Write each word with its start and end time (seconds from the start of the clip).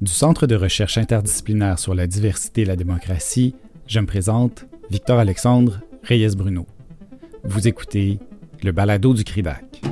Du 0.00 0.12
Centre 0.12 0.46
de 0.46 0.56
recherche 0.56 0.96
interdisciplinaire 0.96 1.78
sur 1.78 1.94
la 1.94 2.06
diversité 2.06 2.62
et 2.62 2.64
la 2.64 2.76
démocratie, 2.76 3.54
je 3.86 4.00
me 4.00 4.06
présente 4.06 4.64
Victor 4.90 5.18
Alexandre 5.18 5.80
Reyes 6.02 6.34
Bruno. 6.34 6.66
Vous 7.44 7.68
écoutez 7.68 8.18
le 8.62 8.72
balado 8.72 9.12
du 9.12 9.24
CRIDAC. 9.24 9.82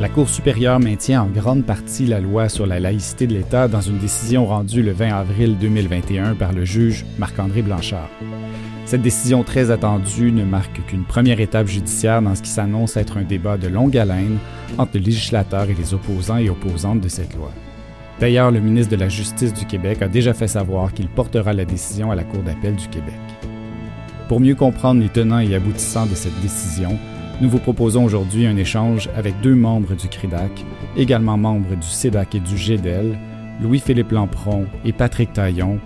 La 0.00 0.08
Cour 0.08 0.28
supérieure 0.28 0.80
maintient 0.80 1.22
en 1.22 1.26
grande 1.26 1.64
partie 1.64 2.06
la 2.06 2.18
loi 2.18 2.48
sur 2.48 2.66
la 2.66 2.80
laïcité 2.80 3.28
de 3.28 3.34
l'État 3.34 3.68
dans 3.68 3.82
une 3.82 3.98
décision 3.98 4.44
rendue 4.44 4.82
le 4.82 4.90
20 4.90 5.14
avril 5.14 5.56
2021 5.60 6.34
par 6.34 6.52
le 6.52 6.64
juge 6.64 7.04
Marc-André 7.16 7.62
Blanchard. 7.62 8.10
Cette 8.90 9.02
décision 9.02 9.44
très 9.44 9.70
attendue 9.70 10.32
ne 10.32 10.42
marque 10.42 10.84
qu'une 10.86 11.04
première 11.04 11.38
étape 11.38 11.68
judiciaire 11.68 12.22
dans 12.22 12.34
ce 12.34 12.42
qui 12.42 12.50
s'annonce 12.50 12.96
être 12.96 13.18
un 13.18 13.22
débat 13.22 13.56
de 13.56 13.68
longue 13.68 13.96
haleine 13.96 14.38
entre 14.78 14.90
le 14.94 15.02
législateur 15.02 15.70
et 15.70 15.74
les 15.74 15.94
opposants 15.94 16.38
et 16.38 16.50
opposantes 16.50 17.00
de 17.00 17.08
cette 17.08 17.36
loi. 17.36 17.52
D'ailleurs, 18.18 18.50
le 18.50 18.58
ministre 18.58 18.90
de 18.90 19.00
la 19.00 19.08
Justice 19.08 19.54
du 19.54 19.64
Québec 19.64 20.02
a 20.02 20.08
déjà 20.08 20.34
fait 20.34 20.48
savoir 20.48 20.92
qu'il 20.92 21.06
portera 21.06 21.52
la 21.52 21.64
décision 21.64 22.10
à 22.10 22.16
la 22.16 22.24
Cour 22.24 22.42
d'appel 22.42 22.74
du 22.74 22.88
Québec. 22.88 23.14
Pour 24.26 24.40
mieux 24.40 24.56
comprendre 24.56 25.00
les 25.00 25.08
tenants 25.08 25.38
et 25.38 25.54
aboutissants 25.54 26.06
de 26.06 26.16
cette 26.16 26.40
décision, 26.40 26.98
nous 27.40 27.48
vous 27.48 27.60
proposons 27.60 28.04
aujourd'hui 28.04 28.44
un 28.44 28.56
échange 28.56 29.08
avec 29.16 29.40
deux 29.40 29.54
membres 29.54 29.94
du 29.94 30.08
CRIDAC, 30.08 30.64
également 30.96 31.36
membres 31.36 31.76
du 31.76 31.86
CEDAC 31.86 32.34
et 32.34 32.40
du 32.40 32.58
GEDEL, 32.58 33.16
Louis-Philippe 33.62 34.10
Lampron 34.10 34.66
et 34.84 34.92
Patrick 34.92 35.32
Taillon, 35.32 35.78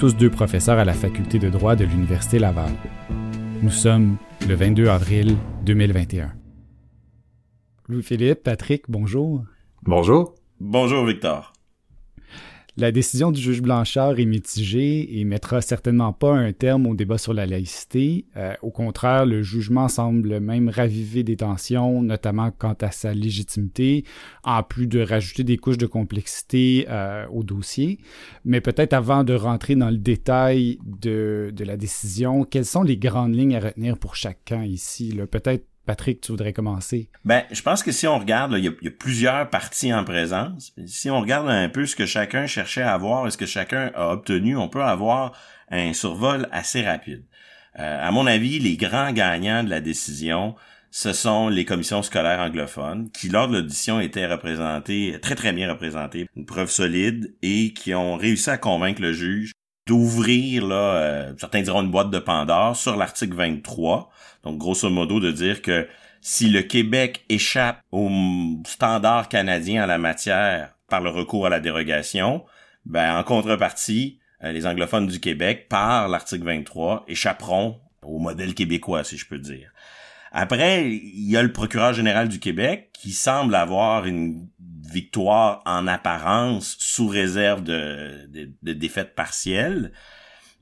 tous 0.00 0.14
deux 0.14 0.30
professeurs 0.30 0.78
à 0.78 0.86
la 0.86 0.94
faculté 0.94 1.38
de 1.38 1.50
droit 1.50 1.76
de 1.76 1.84
l'Université 1.84 2.38
Laval. 2.38 2.72
Nous 3.60 3.70
sommes 3.70 4.16
le 4.48 4.54
22 4.54 4.88
avril 4.88 5.36
2021. 5.66 6.32
Louis-Philippe, 7.86 8.42
Patrick, 8.42 8.84
bonjour. 8.88 9.44
Bonjour. 9.82 10.34
Bonjour 10.58 11.04
Victor. 11.04 11.49
La 12.80 12.92
décision 12.92 13.30
du 13.30 13.38
juge 13.38 13.60
Blanchard 13.60 14.18
est 14.20 14.24
mitigée 14.24 15.20
et 15.20 15.24
mettra 15.24 15.60
certainement 15.60 16.14
pas 16.14 16.32
un 16.32 16.54
terme 16.54 16.86
au 16.86 16.94
débat 16.94 17.18
sur 17.18 17.34
la 17.34 17.44
laïcité. 17.44 18.24
Euh, 18.38 18.54
au 18.62 18.70
contraire, 18.70 19.26
le 19.26 19.42
jugement 19.42 19.86
semble 19.88 20.40
même 20.40 20.70
raviver 20.70 21.22
des 21.22 21.36
tensions, 21.36 22.00
notamment 22.00 22.50
quant 22.50 22.76
à 22.80 22.90
sa 22.90 23.12
légitimité, 23.12 24.06
en 24.44 24.62
plus 24.62 24.86
de 24.86 25.02
rajouter 25.02 25.44
des 25.44 25.58
couches 25.58 25.76
de 25.76 25.84
complexité 25.84 26.86
euh, 26.88 27.26
au 27.30 27.42
dossier. 27.42 27.98
Mais 28.46 28.62
peut-être 28.62 28.94
avant 28.94 29.24
de 29.24 29.34
rentrer 29.34 29.76
dans 29.76 29.90
le 29.90 29.98
détail 29.98 30.78
de, 30.82 31.52
de, 31.54 31.64
la 31.64 31.76
décision, 31.76 32.44
quelles 32.44 32.64
sont 32.64 32.82
les 32.82 32.96
grandes 32.96 33.34
lignes 33.34 33.56
à 33.56 33.60
retenir 33.60 33.98
pour 33.98 34.16
chacun 34.16 34.64
ici? 34.64 35.14
Peut-être 35.30 35.66
Patrick, 35.86 36.20
tu 36.20 36.32
voudrais 36.32 36.52
commencer? 36.52 37.08
Ben, 37.24 37.44
je 37.50 37.62
pense 37.62 37.82
que 37.82 37.90
si 37.90 38.06
on 38.06 38.18
regarde, 38.18 38.54
il 38.56 38.64
y, 38.64 38.68
a 38.68 38.90
plusieurs 38.90 39.48
parties 39.50 39.92
en 39.92 40.04
présence. 40.04 40.72
Si 40.86 41.10
on 41.10 41.20
regarde 41.20 41.48
un 41.48 41.68
peu 41.68 41.86
ce 41.86 41.96
que 41.96 42.06
chacun 42.06 42.46
cherchait 42.46 42.82
à 42.82 42.92
avoir 42.92 43.26
et 43.26 43.30
ce 43.30 43.36
que 43.36 43.46
chacun 43.46 43.90
a 43.94 44.12
obtenu, 44.12 44.56
on 44.56 44.68
peut 44.68 44.82
avoir 44.82 45.32
un 45.70 45.92
survol 45.92 46.48
assez 46.52 46.82
rapide. 46.82 47.24
Euh, 47.78 48.08
à 48.08 48.10
mon 48.10 48.26
avis, 48.26 48.58
les 48.58 48.76
grands 48.76 49.12
gagnants 49.12 49.64
de 49.64 49.70
la 49.70 49.80
décision, 49.80 50.54
ce 50.90 51.12
sont 51.12 51.48
les 51.48 51.64
commissions 51.64 52.02
scolaires 52.02 52.40
anglophones 52.40 53.10
qui, 53.10 53.28
lors 53.28 53.48
de 53.48 53.56
l'audition, 53.58 54.00
étaient 54.00 54.26
représentées, 54.26 55.18
très 55.22 55.36
très 55.36 55.52
bien 55.52 55.70
représentées, 55.70 56.26
une 56.36 56.46
preuve 56.46 56.70
solide 56.70 57.34
et 57.42 57.72
qui 57.72 57.94
ont 57.94 58.16
réussi 58.16 58.50
à 58.50 58.58
convaincre 58.58 59.00
le 59.00 59.12
juge 59.12 59.52
d'ouvrir, 59.86 60.66
là, 60.66 60.94
euh, 60.94 61.32
certains 61.38 61.62
diront 61.62 61.82
une 61.82 61.90
boîte 61.90 62.10
de 62.10 62.18
Pandore 62.18 62.76
sur 62.76 62.96
l'article 62.96 63.34
23. 63.34 64.10
Donc, 64.44 64.58
grosso 64.58 64.88
modo, 64.90 65.20
de 65.20 65.30
dire 65.30 65.62
que 65.62 65.88
si 66.20 66.48
le 66.48 66.62
Québec 66.62 67.24
échappe 67.28 67.82
aux 67.92 68.10
standards 68.66 69.28
canadiens 69.28 69.84
en 69.84 69.86
la 69.86 69.98
matière 69.98 70.74
par 70.88 71.00
le 71.00 71.10
recours 71.10 71.46
à 71.46 71.50
la 71.50 71.60
dérogation, 71.60 72.44
ben, 72.84 73.16
en 73.16 73.22
contrepartie, 73.22 74.18
euh, 74.42 74.52
les 74.52 74.66
anglophones 74.66 75.06
du 75.06 75.20
Québec, 75.20 75.68
par 75.68 76.08
l'article 76.08 76.44
23, 76.44 77.04
échapperont 77.08 77.80
au 78.02 78.18
modèle 78.18 78.54
québécois, 78.54 79.04
si 79.04 79.16
je 79.16 79.26
peux 79.26 79.38
dire. 79.38 79.70
Après, 80.32 80.90
il 80.90 81.28
y 81.28 81.36
a 81.36 81.42
le 81.42 81.52
procureur 81.52 81.92
général 81.92 82.28
du 82.28 82.38
Québec 82.38 82.90
qui 82.92 83.12
semble 83.12 83.54
avoir 83.54 84.06
une 84.06 84.48
victoire 84.58 85.62
en 85.66 85.86
apparence 85.86 86.76
sous 86.78 87.08
réserve 87.08 87.62
de, 87.62 88.26
de, 88.28 88.50
de 88.62 88.72
défaite 88.72 89.14
partielle. 89.14 89.92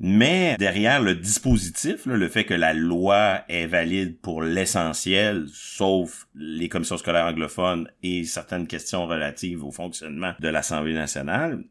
Mais 0.01 0.57
derrière 0.59 1.03
le 1.03 1.17
dispositif, 1.17 2.07
le 2.07 2.29
fait 2.29 2.45
que 2.45 2.55
la 2.55 2.73
loi 2.73 3.43
est 3.49 3.67
valide 3.67 4.21
pour 4.21 4.43
l'essentiel, 4.43 5.47
sauf 5.53 6.29
les 6.37 6.69
commissions 6.69 6.99
scolaires 6.99 7.27
anglophones 7.27 7.91
et 8.03 8.25
certaines 8.25 8.69
questions 8.69 9.07
relatives 9.07 9.65
au 9.65 9.73
fonctionnement 9.73 10.35
de 10.39 10.49
l'Assemblée 10.49 10.95
nationale, 10.95 11.65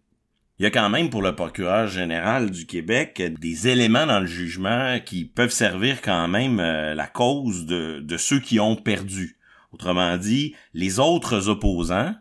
il 0.60 0.64
y 0.64 0.66
a 0.66 0.72
quand 0.72 0.90
même 0.90 1.12
pour 1.12 1.22
le 1.22 1.36
procureur 1.36 1.88
général 1.88 2.50
du 2.50 2.66
Québec 2.66 3.22
des 3.40 3.68
éléments 3.68 4.08
dans 4.08 4.20
le 4.20 4.26
jugement 4.26 5.00
qui 5.06 5.24
peuvent 5.24 5.52
servir 5.52 6.02
quand 6.02 6.28
même 6.28 6.60
euh, 6.60 6.96
la 6.96 7.06
cause 7.06 7.68
de, 7.68 8.04
ceux 8.18 8.40
qui 8.40 8.60
ont 8.60 8.76
perdu. 8.76 9.38
Autrement 9.72 10.18
dit, 10.18 10.56
les 10.74 11.00
autres 11.00 11.48
opposants, 11.48 12.16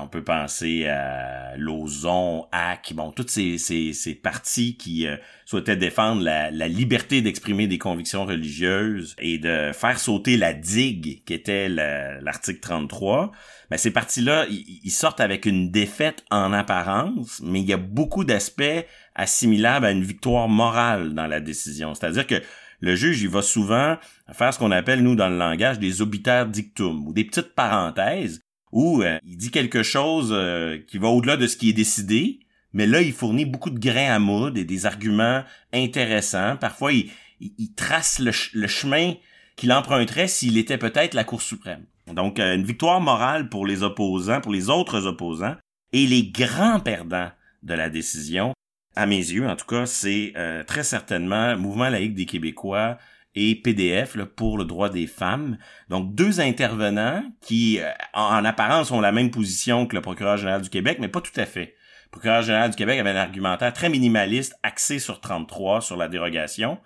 on 0.00 0.08
peut 0.08 0.24
penser 0.24 0.86
à 0.86 1.56
Lozon, 1.56 2.46
Hack, 2.52 2.92
bon, 2.94 3.10
toutes 3.12 3.30
ces, 3.30 3.58
ces, 3.58 3.92
ces 3.92 4.14
partis 4.14 4.76
qui 4.76 5.06
euh, 5.06 5.16
souhaitaient 5.44 5.76
défendre 5.76 6.22
la, 6.22 6.50
la 6.50 6.68
liberté 6.68 7.20
d'exprimer 7.22 7.66
des 7.66 7.78
convictions 7.78 8.24
religieuses 8.24 9.14
et 9.18 9.38
de 9.38 9.72
faire 9.72 9.98
sauter 9.98 10.36
la 10.36 10.54
digue 10.54 11.22
qui 11.24 11.34
était 11.34 11.68
l'article 11.68 12.60
33. 12.60 13.32
Mais 13.70 13.78
ces 13.78 13.90
partis-là, 13.90 14.46
ils 14.48 14.90
sortent 14.90 15.20
avec 15.20 15.46
une 15.46 15.70
défaite 15.70 16.24
en 16.30 16.52
apparence, 16.52 17.40
mais 17.44 17.60
il 17.60 17.66
y 17.66 17.72
a 17.72 17.78
beaucoup 17.78 18.24
d'aspects 18.24 18.86
assimilables 19.14 19.86
à 19.86 19.90
une 19.90 20.04
victoire 20.04 20.48
morale 20.48 21.14
dans 21.14 21.26
la 21.26 21.40
décision. 21.40 21.94
C'est-à-dire 21.94 22.26
que 22.26 22.42
le 22.80 22.96
juge, 22.96 23.22
il 23.22 23.28
va 23.28 23.42
souvent 23.42 23.96
faire 24.32 24.52
ce 24.52 24.58
qu'on 24.58 24.70
appelle, 24.70 25.02
nous, 25.02 25.16
dans 25.16 25.28
le 25.28 25.38
langage, 25.38 25.78
des 25.78 26.02
obitaires 26.02 26.46
dictum, 26.46 27.06
ou 27.06 27.12
des 27.12 27.24
petites 27.24 27.54
parenthèses, 27.54 28.43
où 28.74 29.02
euh, 29.02 29.18
il 29.24 29.36
dit 29.36 29.52
quelque 29.52 29.84
chose 29.84 30.30
euh, 30.32 30.78
qui 30.88 30.98
va 30.98 31.08
au-delà 31.08 31.36
de 31.36 31.46
ce 31.46 31.56
qui 31.56 31.70
est 31.70 31.74
décidé, 31.74 32.40
mais 32.72 32.88
là, 32.88 33.00
il 33.00 33.12
fournit 33.12 33.44
beaucoup 33.44 33.70
de 33.70 33.78
grains 33.78 34.12
à 34.12 34.18
moudre 34.18 34.58
et 34.58 34.64
des 34.64 34.84
arguments 34.84 35.44
intéressants. 35.72 36.56
Parfois, 36.56 36.92
il, 36.92 37.08
il, 37.40 37.72
trace 37.74 38.18
le, 38.18 38.66
chemin 38.66 39.14
qu'il 39.54 39.72
emprunterait 39.72 40.26
s'il 40.26 40.58
était 40.58 40.76
peut-être 40.76 41.14
la 41.14 41.22
Cour 41.22 41.40
suprême. 41.40 41.84
Donc, 42.12 42.40
euh, 42.40 42.56
une 42.56 42.64
victoire 42.64 43.00
morale 43.00 43.48
pour 43.48 43.64
les 43.64 43.84
opposants, 43.84 44.40
pour 44.40 44.52
les 44.52 44.68
autres 44.68 45.06
opposants, 45.06 45.54
et 45.92 46.08
les 46.08 46.24
grands 46.24 46.80
perdants 46.80 47.30
de 47.62 47.74
la 47.74 47.88
décision, 47.88 48.54
à 48.96 49.06
mes 49.06 49.18
yeux, 49.18 49.46
en 49.48 49.54
tout 49.54 49.66
cas, 49.66 49.86
c'est 49.86 50.34
très 50.66 50.84
certainement 50.84 51.56
Mouvement 51.56 51.88
laïque 51.88 52.14
des 52.14 52.26
Québécois, 52.26 52.98
et 53.34 53.54
PDF 53.56 54.16
pour 54.36 54.58
le 54.58 54.64
droit 54.64 54.88
des 54.88 55.06
femmes. 55.06 55.58
Donc 55.88 56.14
deux 56.14 56.40
intervenants 56.40 57.22
qui, 57.40 57.80
euh, 57.80 57.90
en, 58.12 58.44
apparence, 58.44 58.90
ont 58.90 59.00
la 59.00 59.12
même 59.12 59.30
position 59.30 59.86
que 59.86 59.96
le 59.96 60.02
procureur 60.02 60.36
général 60.36 60.62
du 60.62 60.70
Québec, 60.70 60.98
mais 61.00 61.08
pas 61.08 61.20
tout 61.20 61.38
à 61.38 61.46
fait. 61.46 61.74
Le 62.06 62.10
procureur 62.10 62.42
général 62.42 62.70
du 62.70 62.76
Québec 62.76 62.98
avait 62.98 63.10
un 63.10 63.16
argumentaire 63.16 63.72
très 63.72 63.88
minimaliste, 63.88 64.54
axé 64.62 64.98
sur 64.98 65.20
33, 65.20 65.80
sur 65.80 65.96
la 65.96 66.08
dérogation. 66.08 66.78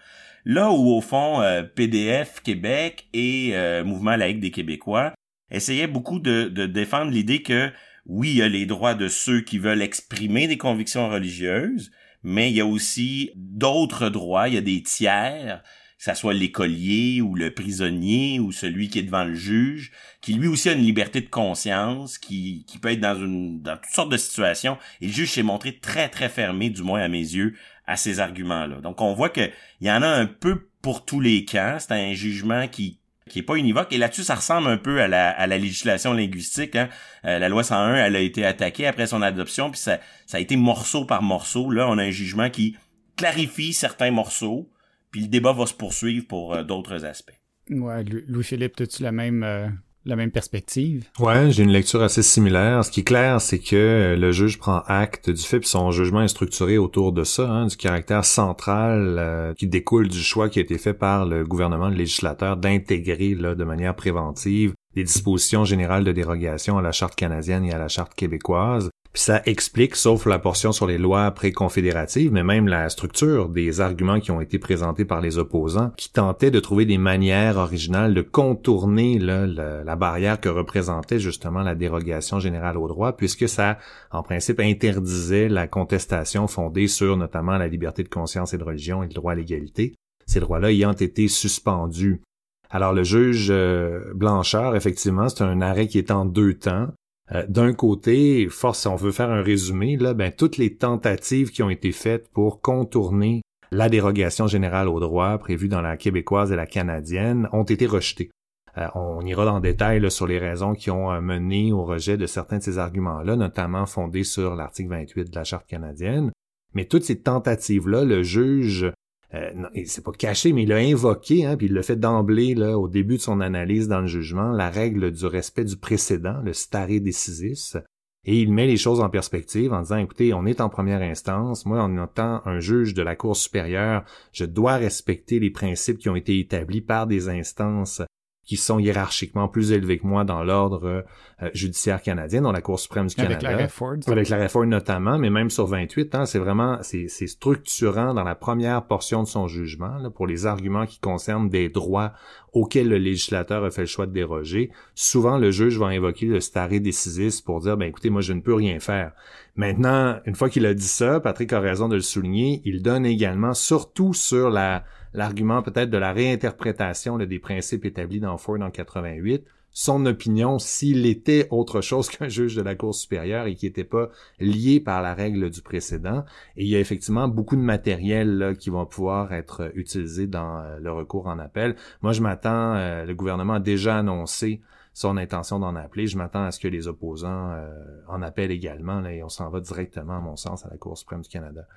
Là 0.44 0.70
où, 0.70 0.90
au 0.90 1.00
fond, 1.02 1.42
euh, 1.42 1.62
PDF 1.62 2.40
Québec 2.42 3.08
et 3.12 3.50
euh, 3.52 3.84
Mouvement 3.84 4.16
laïque 4.16 4.40
des 4.40 4.50
Québécois 4.50 5.12
essayaient 5.50 5.86
beaucoup 5.86 6.20
de, 6.20 6.44
de 6.44 6.64
défendre 6.66 7.10
l'idée 7.10 7.42
que, 7.42 7.70
oui, 8.06 8.30
il 8.30 8.36
y 8.36 8.42
a 8.42 8.48
les 8.48 8.64
droits 8.64 8.94
de 8.94 9.08
ceux 9.08 9.42
qui 9.42 9.58
veulent 9.58 9.82
exprimer 9.82 10.46
des 10.46 10.56
convictions 10.56 11.10
religieuses, 11.10 11.90
mais 12.22 12.50
il 12.50 12.56
y 12.56 12.60
a 12.60 12.66
aussi 12.66 13.32
d'autres 13.36 14.08
droits, 14.08 14.48
il 14.48 14.54
y 14.54 14.58
a 14.58 14.62
des 14.62 14.82
tiers 14.82 15.62
ça 15.98 16.14
soit 16.14 16.32
l'écolier 16.32 17.20
ou 17.20 17.34
le 17.34 17.52
prisonnier 17.52 18.38
ou 18.38 18.52
celui 18.52 18.88
qui 18.88 19.00
est 19.00 19.02
devant 19.02 19.24
le 19.24 19.34
juge, 19.34 19.90
qui 20.20 20.34
lui 20.34 20.46
aussi 20.46 20.68
a 20.68 20.72
une 20.72 20.82
liberté 20.82 21.20
de 21.20 21.28
conscience, 21.28 22.18
qui, 22.18 22.64
qui 22.68 22.78
peut 22.78 22.92
être 22.92 23.00
dans 23.00 23.16
une 23.16 23.60
dans 23.60 23.76
toutes 23.76 23.92
sortes 23.92 24.12
de 24.12 24.16
situations. 24.16 24.78
Et 25.00 25.06
le 25.06 25.12
juge 25.12 25.32
s'est 25.32 25.42
montré 25.42 25.78
très 25.78 26.08
très 26.08 26.28
fermé, 26.28 26.70
du 26.70 26.82
moins 26.82 27.02
à 27.02 27.08
mes 27.08 27.18
yeux, 27.18 27.54
à 27.86 27.96
ces 27.96 28.20
arguments-là. 28.20 28.80
Donc 28.80 29.00
on 29.00 29.12
voit 29.12 29.28
que 29.28 29.50
il 29.80 29.88
y 29.88 29.90
en 29.90 30.02
a 30.02 30.08
un 30.08 30.26
peu 30.26 30.68
pour 30.82 31.04
tous 31.04 31.20
les 31.20 31.44
cas. 31.44 31.78
C'est 31.80 31.92
un 31.92 32.14
jugement 32.14 32.68
qui 32.68 33.00
qui 33.28 33.40
est 33.40 33.42
pas 33.42 33.56
univoque. 33.56 33.92
Et 33.92 33.98
là-dessus, 33.98 34.24
ça 34.24 34.34
ressemble 34.34 34.68
un 34.68 34.78
peu 34.78 35.00
à 35.00 35.08
la, 35.08 35.30
à 35.30 35.46
la 35.46 35.58
législation 35.58 36.12
linguistique. 36.12 36.74
Hein. 36.74 36.88
Euh, 37.24 37.38
la 37.38 37.48
loi 37.48 37.62
101, 37.62 37.94
elle 37.94 38.16
a 38.16 38.20
été 38.20 38.44
attaquée 38.44 38.86
après 38.86 39.06
son 39.06 39.22
adoption, 39.22 39.70
puis 39.70 39.78
ça, 39.78 40.00
ça 40.26 40.38
a 40.38 40.40
été 40.40 40.56
morceau 40.56 41.04
par 41.04 41.22
morceau. 41.22 41.70
Là, 41.70 41.86
on 41.88 41.98
a 41.98 42.04
un 42.04 42.10
jugement 42.10 42.50
qui 42.50 42.76
clarifie 43.16 43.72
certains 43.72 44.10
morceaux, 44.10 44.70
puis 45.10 45.22
le 45.22 45.28
débat 45.28 45.52
va 45.52 45.66
se 45.66 45.74
poursuivre 45.74 46.26
pour 46.26 46.54
euh, 46.54 46.62
d'autres 46.62 47.04
aspects. 47.04 47.38
Ouais, 47.70 48.02
Louis-Philippe, 48.04 48.80
as-tu 48.80 49.02
la 49.02 49.12
même 49.12 49.42
euh, 49.42 49.68
la 50.08 50.16
même 50.16 50.30
perspective? 50.30 51.06
Ouais, 51.18 51.50
j'ai 51.50 51.62
une 51.62 51.70
lecture 51.70 52.02
assez 52.02 52.22
similaire. 52.22 52.84
Ce 52.84 52.90
qui 52.90 53.00
est 53.00 53.04
clair, 53.04 53.40
c'est 53.40 53.58
que 53.58 54.16
le 54.18 54.32
juge 54.32 54.58
prend 54.58 54.82
acte 54.86 55.28
du 55.30 55.42
fait, 55.42 55.60
puis 55.60 55.68
son 55.68 55.90
jugement 55.90 56.22
est 56.22 56.28
structuré 56.28 56.78
autour 56.78 57.12
de 57.12 57.24
ça, 57.24 57.48
hein, 57.48 57.66
du 57.66 57.76
caractère 57.76 58.24
central 58.24 59.16
euh, 59.18 59.54
qui 59.54 59.66
découle 59.66 60.08
du 60.08 60.20
choix 60.20 60.48
qui 60.48 60.58
a 60.58 60.62
été 60.62 60.78
fait 60.78 60.94
par 60.94 61.26
le 61.26 61.44
gouvernement, 61.44 61.88
le 61.88 61.96
législateur, 61.96 62.56
d'intégrer 62.56 63.34
là, 63.34 63.54
de 63.54 63.64
manière 63.64 63.94
préventive 63.94 64.72
des 64.94 65.04
dispositions 65.04 65.64
générales 65.64 66.04
de 66.04 66.12
dérogation 66.12 66.78
à 66.78 66.82
la 66.82 66.92
Charte 66.92 67.14
canadienne 67.14 67.64
et 67.64 67.72
à 67.72 67.78
la 67.78 67.88
Charte 67.88 68.14
québécoise. 68.14 68.90
Ça 69.18 69.42
explique, 69.46 69.96
sauf 69.96 70.26
la 70.26 70.38
portion 70.38 70.70
sur 70.70 70.86
les 70.86 70.96
lois 70.96 71.28
pré-confédératives, 71.32 72.30
mais 72.30 72.44
même 72.44 72.68
la 72.68 72.88
structure 72.88 73.48
des 73.48 73.80
arguments 73.80 74.20
qui 74.20 74.30
ont 74.30 74.40
été 74.40 74.60
présentés 74.60 75.04
par 75.04 75.20
les 75.20 75.38
opposants, 75.38 75.90
qui 75.96 76.12
tentaient 76.12 76.52
de 76.52 76.60
trouver 76.60 76.86
des 76.86 76.98
manières 76.98 77.56
originales 77.56 78.14
de 78.14 78.22
contourner 78.22 79.18
la, 79.18 79.96
barrière 79.96 80.40
que 80.40 80.48
représentait 80.48 81.18
justement 81.18 81.64
la 81.64 81.74
dérogation 81.74 82.38
générale 82.38 82.78
au 82.78 82.86
droit, 82.86 83.16
puisque 83.16 83.48
ça, 83.48 83.78
en 84.12 84.22
principe, 84.22 84.60
interdisait 84.60 85.48
la 85.48 85.66
contestation 85.66 86.46
fondée 86.46 86.86
sur 86.86 87.16
notamment 87.16 87.58
la 87.58 87.66
liberté 87.66 88.04
de 88.04 88.08
conscience 88.08 88.54
et 88.54 88.58
de 88.58 88.64
religion 88.64 89.02
et 89.02 89.08
le 89.08 89.14
droit 89.14 89.32
à 89.32 89.34
l'égalité, 89.34 89.96
ces 90.26 90.38
droits-là 90.38 90.70
ayant 90.70 90.92
été 90.92 91.26
suspendus. 91.26 92.22
Alors 92.70 92.92
le 92.92 93.02
juge 93.02 93.48
euh, 93.50 94.12
Blanchard, 94.14 94.76
effectivement, 94.76 95.28
c'est 95.28 95.42
un 95.42 95.60
arrêt 95.60 95.88
qui 95.88 95.98
est 95.98 96.12
en 96.12 96.24
deux 96.24 96.54
temps. 96.54 96.86
Euh, 97.32 97.44
d'un 97.48 97.72
côté, 97.72 98.48
force, 98.48 98.80
si 98.80 98.88
on 98.88 98.96
veut 98.96 99.12
faire 99.12 99.30
un 99.30 99.42
résumé, 99.42 99.96
là, 99.96 100.14
ben, 100.14 100.32
toutes 100.32 100.56
les 100.56 100.76
tentatives 100.76 101.50
qui 101.50 101.62
ont 101.62 101.70
été 101.70 101.92
faites 101.92 102.28
pour 102.28 102.60
contourner 102.60 103.42
la 103.70 103.88
dérogation 103.88 104.46
générale 104.46 104.88
au 104.88 104.98
droit 104.98 105.36
prévue 105.38 105.68
dans 105.68 105.82
la 105.82 105.96
québécoise 105.96 106.52
et 106.52 106.56
la 106.56 106.66
canadienne 106.66 107.48
ont 107.52 107.64
été 107.64 107.86
rejetées. 107.86 108.30
Euh, 108.78 108.86
on 108.94 109.20
ira 109.22 109.44
dans 109.44 109.56
le 109.56 109.62
détail 109.62 110.10
sur 110.10 110.26
les 110.26 110.38
raisons 110.38 110.74
qui 110.74 110.90
ont 110.90 111.12
euh, 111.12 111.20
mené 111.20 111.72
au 111.72 111.84
rejet 111.84 112.16
de 112.16 112.26
certains 112.26 112.58
de 112.58 112.62
ces 112.62 112.78
arguments-là, 112.78 113.36
notamment 113.36 113.84
fondés 113.86 114.24
sur 114.24 114.54
l'article 114.54 114.90
28 114.90 115.30
de 115.30 115.36
la 115.36 115.44
Charte 115.44 115.66
canadienne. 115.66 116.30
Mais 116.74 116.86
toutes 116.86 117.04
ces 117.04 117.20
tentatives-là, 117.20 118.04
le 118.04 118.22
juge 118.22 118.90
euh, 119.34 119.50
c'est 119.84 120.04
pas 120.04 120.12
caché, 120.12 120.52
mais 120.52 120.62
il 120.62 120.72
a 120.72 120.76
invoqué, 120.76 121.44
hein, 121.44 121.56
puis 121.56 121.66
il 121.66 121.74
l'a 121.74 121.82
fait 121.82 121.96
d'emblée 121.96 122.54
là, 122.54 122.78
au 122.78 122.88
début 122.88 123.16
de 123.16 123.22
son 123.22 123.40
analyse 123.40 123.88
dans 123.88 124.00
le 124.00 124.06
jugement, 124.06 124.52
la 124.52 124.70
règle 124.70 125.10
du 125.10 125.26
respect 125.26 125.64
du 125.64 125.76
précédent, 125.76 126.40
le 126.42 126.54
stare 126.54 126.88
decisis, 127.00 127.76
et 128.24 128.40
il 128.40 128.52
met 128.52 128.66
les 128.66 128.76
choses 128.76 129.00
en 129.00 129.10
perspective 129.10 129.72
en 129.72 129.82
disant, 129.82 129.98
écoutez, 129.98 130.34
on 130.34 130.46
est 130.46 130.60
en 130.60 130.68
première 130.68 131.02
instance, 131.02 131.66
moi 131.66 131.82
en 131.82 132.04
étant 132.04 132.42
un 132.46 132.60
juge 132.60 132.94
de 132.94 133.02
la 133.02 133.16
Cour 133.16 133.36
supérieure, 133.36 134.04
je 134.32 134.44
dois 134.44 134.76
respecter 134.76 135.38
les 135.38 135.50
principes 135.50 135.98
qui 135.98 136.08
ont 136.08 136.16
été 136.16 136.38
établis 136.38 136.80
par 136.80 137.06
des 137.06 137.28
instances 137.28 138.02
qui 138.48 138.56
sont 138.56 138.78
hiérarchiquement 138.78 139.46
plus 139.46 139.72
élevés 139.72 139.98
que 139.98 140.06
moi 140.06 140.24
dans 140.24 140.42
l'ordre 140.42 141.04
euh, 141.42 141.50
judiciaire 141.52 142.00
canadien, 142.00 142.40
dans 142.40 142.50
la 142.50 142.62
Cour 142.62 142.80
suprême 142.80 143.06
du 143.06 143.14
Canada. 143.14 143.34
Avec 143.34 143.42
la 143.42 143.64
Redford. 143.64 143.96
Avec 144.06 144.28
la 144.30 144.38
Redford 144.38 144.64
notamment, 144.64 145.18
mais 145.18 145.28
même 145.28 145.50
sur 145.50 145.66
28, 145.66 146.14
hein, 146.14 146.24
c'est 146.24 146.38
vraiment, 146.38 146.78
c'est 146.80 147.08
structurant 147.08 148.14
dans 148.14 148.24
la 148.24 148.34
première 148.34 148.86
portion 148.86 149.22
de 149.22 149.28
son 149.28 149.48
jugement, 149.48 149.98
là, 149.98 150.08
pour 150.08 150.26
les 150.26 150.46
arguments 150.46 150.86
qui 150.86 150.98
concernent 150.98 151.50
des 151.50 151.68
droits 151.68 152.14
auxquels 152.54 152.88
le 152.88 152.96
législateur 152.96 153.64
a 153.64 153.70
fait 153.70 153.82
le 153.82 153.86
choix 153.86 154.06
de 154.06 154.12
déroger. 154.12 154.70
Souvent, 154.94 155.36
le 155.36 155.50
juge 155.50 155.76
va 155.78 155.88
invoquer 155.88 156.24
le 156.24 156.40
stare 156.40 156.80
decisis 156.80 157.42
pour 157.42 157.60
dire, 157.60 157.76
ben 157.76 157.86
écoutez, 157.86 158.08
moi 158.08 158.22
je 158.22 158.32
ne 158.32 158.40
peux 158.40 158.54
rien 158.54 158.80
faire. 158.80 159.12
Maintenant, 159.56 160.20
une 160.24 160.34
fois 160.34 160.48
qu'il 160.48 160.64
a 160.64 160.72
dit 160.72 160.88
ça, 160.88 161.20
Patrick 161.20 161.52
a 161.52 161.60
raison 161.60 161.88
de 161.88 161.96
le 161.96 162.00
souligner, 162.00 162.62
il 162.64 162.80
donne 162.80 163.04
également, 163.04 163.52
surtout 163.52 164.14
sur 164.14 164.48
la 164.48 164.84
l'argument 165.12 165.62
peut-être 165.62 165.90
de 165.90 165.98
la 165.98 166.12
réinterprétation 166.12 167.18
des 167.18 167.38
principes 167.38 167.84
établis 167.84 168.20
dans 168.20 168.36
Ford 168.36 168.60
en 168.60 168.70
88, 168.70 169.44
son 169.70 170.06
opinion 170.06 170.58
s'il 170.58 171.06
était 171.06 171.46
autre 171.50 171.80
chose 171.80 172.08
qu'un 172.10 172.28
juge 172.28 172.56
de 172.56 172.62
la 172.62 172.74
Cour 172.74 172.94
supérieure 172.94 173.46
et 173.46 173.54
qui 173.54 173.66
n'était 173.66 173.84
pas 173.84 174.10
lié 174.40 174.80
par 174.80 175.02
la 175.02 175.14
règle 175.14 175.50
du 175.50 175.62
précédent. 175.62 176.24
Et 176.56 176.64
il 176.64 176.68
y 176.68 176.76
a 176.76 176.80
effectivement 176.80 177.28
beaucoup 177.28 177.56
de 177.56 177.60
matériel 177.60 178.56
qui 178.58 178.70
vont 178.70 178.86
pouvoir 178.86 179.32
être 179.32 179.70
utilisé 179.74 180.26
dans 180.26 180.58
euh, 180.58 180.78
le 180.80 180.90
recours 180.90 181.26
en 181.26 181.38
appel. 181.38 181.76
Moi, 182.02 182.12
je 182.12 182.22
m'attends, 182.22 182.74
euh, 182.74 183.04
le 183.04 183.14
gouvernement 183.14 183.54
a 183.54 183.60
déjà 183.60 183.98
annoncé 183.98 184.62
son 184.94 185.16
intention 185.16 185.60
d'en 185.60 185.76
appeler. 185.76 186.08
Je 186.08 186.18
m'attends 186.18 186.44
à 186.44 186.50
ce 186.50 186.58
que 186.58 186.66
les 186.66 186.88
opposants 186.88 187.52
euh, 187.52 187.70
en 188.08 188.20
appellent 188.20 188.50
également 188.50 189.04
et 189.04 189.22
on 189.22 189.28
s'en 189.28 189.48
va 189.48 189.60
directement, 189.60 190.16
à 190.16 190.20
mon 190.20 190.34
sens, 190.34 190.66
à 190.66 190.70
la 190.70 190.76
Cour 190.76 190.98
suprême 190.98 191.20
du 191.20 191.28
Canada. 191.28 191.68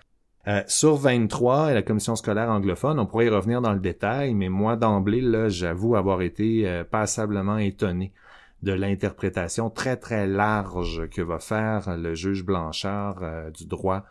Euh, 0.47 0.63
sur 0.67 0.95
23 0.95 1.71
et 1.71 1.73
la 1.75 1.83
commission 1.83 2.15
scolaire 2.15 2.49
anglophone, 2.49 2.99
on 2.99 3.05
pourrait 3.05 3.27
y 3.27 3.29
revenir 3.29 3.61
dans 3.61 3.73
le 3.73 3.79
détail, 3.79 4.33
mais 4.33 4.49
moi 4.49 4.75
d'emblée, 4.75 5.21
là, 5.21 5.49
j'avoue 5.49 5.95
avoir 5.95 6.23
été 6.23 6.67
euh, 6.67 6.83
passablement 6.83 7.59
étonné 7.59 8.11
de 8.63 8.73
l'interprétation 8.73 9.69
très 9.69 9.97
très 9.97 10.27
large 10.27 11.07
que 11.09 11.21
va 11.21 11.37
faire 11.37 11.95
le 11.95 12.15
juge 12.15 12.43
Blanchard 12.43 13.19
euh, 13.21 13.49
du 13.51 13.65
droit 13.65 14.03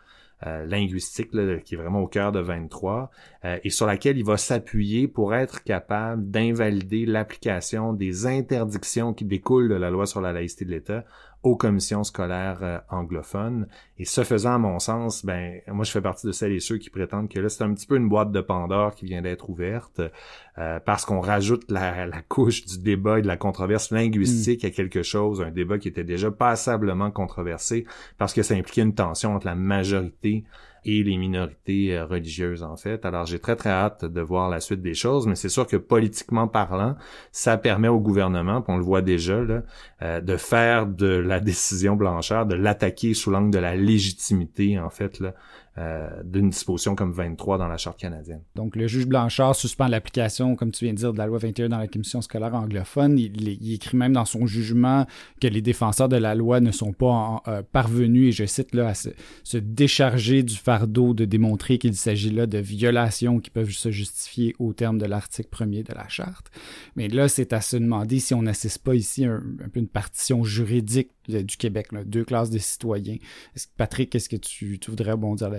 linguistique, 0.65 1.29
qui 1.63 1.75
est 1.75 1.77
vraiment 1.77 1.99
au 1.99 2.07
cœur 2.07 2.31
de 2.31 2.39
23, 2.39 3.11
et 3.63 3.69
sur 3.69 3.85
laquelle 3.85 4.17
il 4.17 4.25
va 4.25 4.37
s'appuyer 4.37 5.07
pour 5.07 5.35
être 5.35 5.63
capable 5.63 6.31
d'invalider 6.31 7.05
l'application 7.05 7.93
des 7.93 8.25
interdictions 8.25 9.13
qui 9.13 9.23
découlent 9.23 9.69
de 9.69 9.75
la 9.75 9.91
loi 9.91 10.07
sur 10.07 10.19
la 10.19 10.33
laïcité 10.33 10.65
de 10.65 10.71
l'État 10.71 11.05
aux 11.43 11.55
commissions 11.55 12.03
scolaires 12.03 12.59
euh, 12.61 12.77
anglophones. 12.89 13.67
Et 13.97 14.05
ce 14.05 14.23
faisant, 14.23 14.55
à 14.55 14.57
mon 14.57 14.79
sens, 14.79 15.25
ben 15.25 15.59
moi 15.67 15.83
je 15.83 15.91
fais 15.91 16.01
partie 16.01 16.27
de 16.27 16.31
celles 16.31 16.51
et 16.51 16.59
ceux 16.59 16.77
qui 16.77 16.89
prétendent 16.89 17.29
que 17.29 17.39
là 17.39 17.49
c'est 17.49 17.63
un 17.63 17.73
petit 17.73 17.87
peu 17.87 17.95
une 17.97 18.09
boîte 18.09 18.31
de 18.31 18.41
Pandore 18.41 18.93
qui 18.93 19.05
vient 19.05 19.21
d'être 19.21 19.49
ouverte 19.49 20.01
euh, 20.57 20.79
parce 20.79 21.05
qu'on 21.05 21.19
rajoute 21.19 21.69
la, 21.71 22.05
la, 22.05 22.21
couche 22.21 22.65
du 22.65 22.79
débat 22.79 23.19
et 23.19 23.21
de 23.21 23.27
la 23.27 23.37
controverse 23.37 23.91
linguistique 23.91 24.63
mm. 24.63 24.67
à 24.67 24.69
quelque 24.69 25.03
chose, 25.03 25.41
un 25.41 25.51
débat 25.51 25.79
qui 25.79 25.87
était 25.87 26.03
déjà 26.03 26.29
passablement 26.29 27.11
controversé 27.11 27.85
parce 28.17 28.33
que 28.33 28.43
ça 28.43 28.53
impliquait 28.53 28.81
une 28.81 28.95
tension 28.95 29.35
entre 29.35 29.47
la 29.47 29.55
majorité 29.55 30.43
et 30.83 31.03
les 31.03 31.17
minorités 31.17 31.95
euh, 31.95 32.05
religieuses 32.05 32.63
en 32.63 32.75
fait. 32.75 33.05
Alors 33.05 33.25
j'ai 33.25 33.39
très 33.39 33.55
très 33.55 33.69
hâte 33.69 34.05
de 34.05 34.21
voir 34.21 34.49
la 34.49 34.59
suite 34.59 34.81
des 34.81 34.93
choses, 34.93 35.27
mais 35.27 35.35
c'est 35.35 35.49
sûr 35.49 35.67
que 35.67 35.77
politiquement 35.77 36.47
parlant, 36.47 36.95
ça 37.31 37.57
permet 37.57 37.87
au 37.87 37.99
gouvernement, 37.99 38.63
on 38.67 38.77
le 38.77 38.83
voit 38.83 39.01
déjà, 39.01 39.41
là, 39.41 39.61
euh, 40.01 40.21
de 40.21 40.37
faire 40.37 40.87
de 40.87 41.07
la 41.07 41.39
décision 41.51 41.95
Blanchard, 41.95 42.45
de 42.45 42.55
l'attaquer 42.55 43.13
sous 43.13 43.31
l'angle 43.31 43.51
de 43.51 43.59
la 43.59 43.75
légitimité 43.75 44.79
en 44.79 44.89
fait 44.89 45.19
là, 45.19 45.33
euh, 45.77 46.09
d'une 46.25 46.49
disposition 46.49 46.95
comme 46.95 47.13
23 47.13 47.57
dans 47.57 47.67
la 47.67 47.77
Charte 47.77 47.97
canadienne. 47.97 48.41
Donc, 48.55 48.75
le 48.75 48.87
juge 48.87 49.07
Blanchard 49.07 49.55
suspend 49.55 49.87
l'application, 49.87 50.57
comme 50.57 50.71
tu 50.71 50.83
viens 50.83 50.93
de 50.93 50.97
dire, 50.97 51.13
de 51.13 51.17
la 51.17 51.27
loi 51.27 51.37
21 51.37 51.69
dans 51.69 51.77
la 51.77 51.87
commission 51.87 52.21
scolaire 52.21 52.53
anglophone. 52.53 53.17
Il, 53.17 53.71
écrit 53.73 53.95
même 53.95 54.11
dans 54.11 54.25
son 54.25 54.45
jugement 54.45 55.05
que 55.39 55.47
les 55.47 55.61
défenseurs 55.61 56.09
de 56.09 56.17
la 56.17 56.35
loi 56.35 56.59
ne 56.59 56.71
sont 56.71 56.91
pas 56.91 57.41
euh, 57.47 57.63
parvenus, 57.71 58.27
et 58.27 58.31
je 58.33 58.45
cite 58.45 58.75
là, 58.75 58.89
à 58.89 58.93
se, 58.93 59.57
décharger 59.57 60.43
du 60.43 60.55
fardeau 60.55 61.13
de 61.13 61.23
démontrer 61.23 61.77
qu'il 61.77 61.95
s'agit 61.95 62.31
là 62.31 62.47
de 62.47 62.57
violations 62.57 63.39
qui 63.39 63.49
peuvent 63.49 63.71
se 63.71 63.91
justifier 63.91 64.53
au 64.59 64.73
terme 64.73 64.97
de 64.97 65.05
l'article 65.05 65.49
1er 65.55 65.87
de 65.87 65.93
la 65.93 66.09
Charte. 66.09 66.51
Mais 66.97 67.07
là, 67.07 67.29
c'est 67.29 67.53
à 67.53 67.61
se 67.61 67.77
demander 67.77 68.19
si 68.19 68.33
on 68.33 68.41
n'assiste 68.41 68.79
pas 68.79 68.93
ici 68.93 69.23
un, 69.23 69.41
un 69.63 69.69
peu 69.69 69.79
une 69.79 69.87
partition 69.87 70.43
juridique 70.43 71.11
du 71.27 71.57
Québec, 71.57 71.87
deux 72.05 72.23
classes 72.23 72.49
de 72.49 72.57
citoyens. 72.57 73.17
Patrick, 73.77 74.13
est-ce 74.15 74.29
que 74.29 74.35
tu, 74.35 74.79
voudrais 74.87 75.15
bondir 75.15 75.49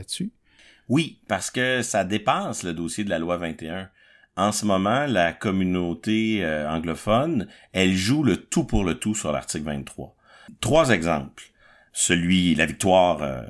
Oui, 0.88 1.20
parce 1.28 1.50
que 1.50 1.82
ça 1.82 2.04
dépasse 2.04 2.64
le 2.64 2.74
dossier 2.74 3.04
de 3.04 3.10
la 3.10 3.18
loi 3.18 3.36
21. 3.36 3.88
En 4.36 4.52
ce 4.52 4.64
moment, 4.64 5.06
la 5.06 5.32
communauté 5.32 6.42
euh, 6.42 6.68
anglophone, 6.68 7.46
elle 7.72 7.94
joue 7.94 8.22
le 8.22 8.36
tout 8.36 8.64
pour 8.64 8.84
le 8.84 8.94
tout 8.94 9.14
sur 9.14 9.30
l'article 9.30 9.64
23. 9.64 10.16
Trois 10.60 10.90
exemples. 10.90 11.44
Celui, 11.92 12.54
la 12.54 12.66
victoire 12.66 13.22
euh, 13.22 13.42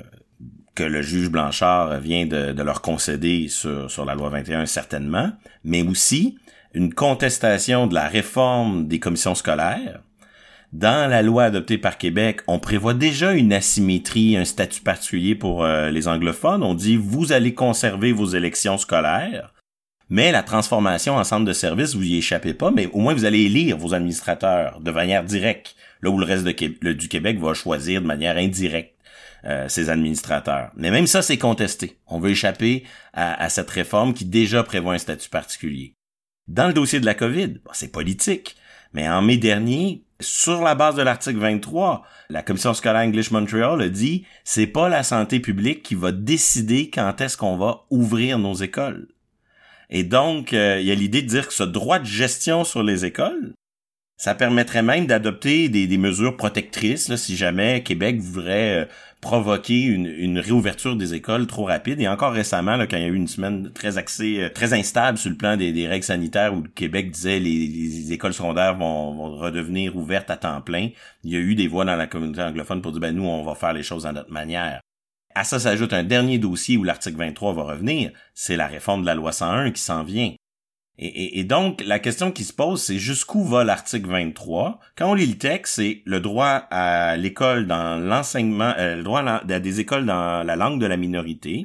que 0.75 0.83
le 0.83 1.03
juge 1.03 1.29
Blanchard 1.29 2.01
vient 2.01 2.27
de, 2.27 2.53
de, 2.53 2.63
leur 2.63 2.83
concéder 2.83 3.49
sur, 3.49 3.91
sur 3.91 4.05
la 4.05 4.15
loi 4.15 4.29
21, 4.31 4.67
certainement, 4.67 5.33
mais 5.65 5.83
aussi 5.83 6.39
une 6.75 6.93
contestation 6.93 7.87
de 7.87 7.95
la 7.95 8.09
réforme 8.09 8.89
des 8.89 8.99
commissions 8.99 9.35
scolaires, 9.35 10.03
dans 10.73 11.11
la 11.11 11.23
loi 11.23 11.45
adoptée 11.45 11.77
par 11.77 11.99
Québec, 11.99 12.41
on 12.47 12.59
prévoit 12.59 12.95
déjà 12.95 13.33
une 13.33 13.53
asymétrie, 13.53 14.37
un 14.37 14.45
statut 14.45 14.81
particulier 14.81 15.35
pour 15.35 15.65
euh, 15.65 15.91
les 15.91 16.09
anglophones. 16.09 16.63
On 16.63 16.75
dit 16.75 16.97
vous 16.97 17.33
allez 17.33 17.53
conserver 17.53 18.13
vos 18.13 18.27
élections 18.27 18.79
scolaires, 18.79 19.53
mais 20.09 20.33
la 20.33 20.43
transformation 20.43 21.17
en 21.17 21.25
centre 21.25 21.45
de 21.45 21.53
service, 21.53 21.95
vous 21.95 22.05
y 22.05 22.17
échappez 22.17 22.55
pas, 22.55 22.71
mais 22.71 22.87
au 22.93 23.01
moins 23.01 23.15
vous 23.15 23.25
allez 23.25 23.43
élire 23.43 23.77
vos 23.77 23.95
administrateurs 23.95 24.81
de 24.81 24.91
manière 24.91 25.25
directe, 25.25 25.77
là 26.01 26.11
où 26.11 26.19
le 26.19 26.25
reste 26.25 26.47
du 26.47 27.09
Québec 27.09 27.39
va 27.39 27.55
choisir 27.55 28.01
de 28.01 28.07
manière 28.07 28.37
indirecte 28.37 28.95
euh, 29.45 29.69
ses 29.69 29.91
administrateurs. 29.91 30.71
Mais 30.77 30.91
même 30.91 31.07
ça, 31.07 31.21
c'est 31.21 31.37
contesté. 31.39 31.99
On 32.07 32.21
veut 32.21 32.31
échapper 32.31 32.85
à, 33.13 33.49
cette 33.49 33.71
réforme 33.71 34.15
qui 34.15 34.25
déjà 34.25 34.63
prévoit 34.63 34.95
un 34.95 34.99
statut 34.99 35.29
particulier. 35.29 35.95
Dans 36.47 36.67
le 36.67 36.73
dossier 36.73 37.01
de 37.01 37.07
la 37.07 37.15
COVID, 37.15 37.55
c'est 37.73 37.91
politique. 37.91 38.57
Mais 38.95 39.09
en 39.09 39.23
mai 39.23 39.39
dernier, 39.39 40.03
sur 40.21 40.63
la 40.63 40.75
base 40.75 40.95
de 40.95 41.03
l'article 41.03 41.39
23, 41.39 42.03
la 42.31 42.43
commission 42.43 42.75
scolaire 42.75 43.03
English 43.03 43.31
Montreal 43.31 43.81
a 43.81 43.89
dit 43.89 44.25
c'est 44.45 44.67
pas 44.67 44.89
la 44.89 45.03
santé 45.03 45.41
publique 45.41 45.83
qui 45.83 45.95
va 45.95 46.13
décider 46.13 46.91
quand 46.91 47.21
est-ce 47.21 47.37
qu'on 47.37 47.57
va 47.57 47.85
ouvrir 47.91 48.39
nos 48.39 48.55
écoles. 48.55 49.09
Et 49.91 50.05
donc, 50.05 50.53
euh, 50.55 50.79
il 50.81 50.87
y 50.87 50.91
a 50.91 50.95
l'idée 50.95 51.23
de 51.23 51.29
dire 51.29 51.49
que 51.49 51.55
ce 51.55 51.65
droit 51.65 51.99
de 51.99 52.07
gestion 52.07 52.65
sur 52.65 52.83
les 52.83 53.05
écoles, 53.05 53.55
Ça 54.17 54.37
permettrait 54.37 54.85
même 54.85 55.07
d'adopter 55.07 55.69
des, 55.69 55.99
mesures 55.99 56.37
protectrices 56.37 57.13
si 57.17 57.37
jamais 57.37 57.83
Québec 57.83 58.21
voudrait 58.21 58.83
euh, 58.83 58.87
provoquer 59.23 59.85
une, 59.85 60.39
réouverture 60.39 60.97
des 60.97 61.15
écoles 61.15 61.47
trop 61.47 61.65
rapide. 61.65 62.01
Et 62.01 62.09
encore 62.09 62.33
récemment, 62.33 62.77
là, 62.77 62.89
quand 62.89 62.97
il 62.97 63.03
y 63.03 63.07
a 63.07 63.09
eu 63.09 63.15
une 63.15 63.29
semaine 63.29 63.73
très 63.73 63.97
axée, 63.97 64.43
euh, 64.43 64.49
très 64.51 64.75
instable 64.75 65.17
sur 65.17 65.31
le 65.31 65.37
plan 65.37 65.57
des, 65.57 65.87
règles 65.87 66.05
sanitaires, 66.05 66.53
où 66.53 66.61
le 66.61 66.69
Québec 66.69 67.11
disait 67.13 67.39
les, 67.39 67.69
les 67.69 68.13
écoles 68.13 68.35
secondaires 68.35 68.77
vont, 68.77 69.15
vont, 69.15 69.37
redevenir 69.37 69.97
ouvertes 69.97 70.31
à 70.31 70.37
temps 70.37 70.61
plein, 70.61 70.89
il 71.23 71.31
y 71.31 71.37
a 71.37 71.39
eu 71.39 71.55
des 71.55 71.69
voix 71.69 71.85
dans 71.85 71.95
la 71.95 72.09
communauté 72.09 72.43
anglophone 72.43 72.83
pour 72.83 72.91
dire 72.91 73.01
ben 73.01 73.15
nous 73.15 73.25
on 73.25 73.45
va 73.45 73.55
faire 73.55 73.73
les 73.73 73.85
choses 73.85 74.07
à 74.07 74.13
notre 74.13 74.33
manière. 74.33 74.81
À 75.35 75.45
ça 75.45 75.61
s'ajoute 75.61 75.93
un 75.93 76.03
dernier 76.03 76.39
dossier 76.39 76.77
où 76.77 76.85
l'article 76.85 77.17
23 77.17 77.55
va 77.55 77.63
revenir, 77.63 78.11
c'est 78.35 78.57
la 78.57 78.67
réforme 78.67 79.03
de 79.03 79.07
la 79.07 79.15
loi 79.15 79.33
101 79.33 79.71
qui 79.71 79.81
s'en 79.81 80.03
vient. 80.03 80.35
Et, 80.99 81.43
donc, 81.45 81.83
la 81.85 81.99
question 81.99 82.31
qui 82.31 82.45
se 82.45 82.53
pose, 82.53 82.83
c'est 82.83 82.99
jusqu'où 82.99 83.45
va 83.45 83.65
l'article 83.65 84.09
23? 84.09 84.79
Quand 84.95 85.11
on 85.11 85.15
lit 85.15 85.27
le 85.27 85.39
texte, 85.39 85.77
c'est 85.77 86.03
le 86.05 86.21
droit 86.21 86.67
à 86.71 87.17
l'école 87.17 87.67
dans 87.67 87.99
l'enseignement, 87.99 88.75
euh, 88.79 88.97
le 88.97 89.03
droit 89.03 89.23
à, 89.23 89.43
des 89.43 89.81
écoles 89.81 90.05
dans 90.05 90.47
la 90.47 90.55
langue 90.55 90.81
de 90.81 90.87
la 90.87 90.99
minorité, 90.99 91.65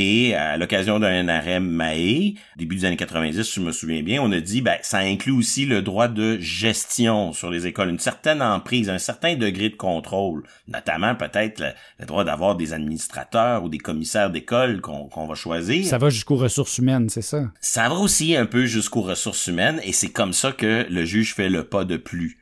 et 0.00 0.36
à 0.36 0.56
l'occasion 0.56 1.00
d'un 1.00 1.26
arrêt 1.26 1.58
Mahé, 1.58 2.36
début 2.56 2.76
des 2.76 2.84
années 2.84 2.96
90, 2.96 3.42
si 3.42 3.54
je 3.56 3.60
me 3.60 3.72
souviens 3.72 4.04
bien, 4.04 4.22
on 4.22 4.30
a 4.30 4.38
dit 4.38 4.60
ben 4.60 4.76
ça 4.80 4.98
inclut 4.98 5.32
aussi 5.32 5.66
le 5.66 5.82
droit 5.82 6.06
de 6.06 6.38
gestion 6.38 7.32
sur 7.32 7.50
les 7.50 7.66
écoles, 7.66 7.88
une 7.88 7.98
certaine 7.98 8.40
emprise, 8.40 8.90
un 8.90 8.98
certain 8.98 9.34
degré 9.34 9.70
de 9.70 9.74
contrôle, 9.74 10.44
notamment 10.68 11.16
peut-être 11.16 11.74
le, 11.98 12.06
droit 12.06 12.22
d'avoir 12.22 12.54
des 12.54 12.72
administrateurs 12.72 13.64
ou 13.64 13.68
des 13.68 13.78
commissaires 13.78 14.30
d'école 14.30 14.80
qu'on 14.80 15.26
va 15.26 15.34
choisir. 15.34 15.84
Ça 15.84 15.98
va 15.98 16.10
jusqu'aux 16.10 16.36
ressources 16.36 16.78
humaines, 16.78 17.08
c'est 17.08 17.20
ça? 17.20 17.50
Ça 17.60 17.88
va 17.88 17.96
aussi 17.96 18.36
un 18.36 18.46
peu 18.46 18.66
jusqu'aux 18.66 19.02
ressources 19.02 19.48
humaines 19.48 19.80
et 19.82 19.90
c'est 19.90 20.10
comme 20.10 20.32
ça 20.32 20.52
que 20.52 20.86
le 20.88 21.04
juge 21.04 21.34
fait 21.34 21.48
le 21.48 21.64
pas 21.64 21.84
de 21.84 21.96
plus. 21.96 22.38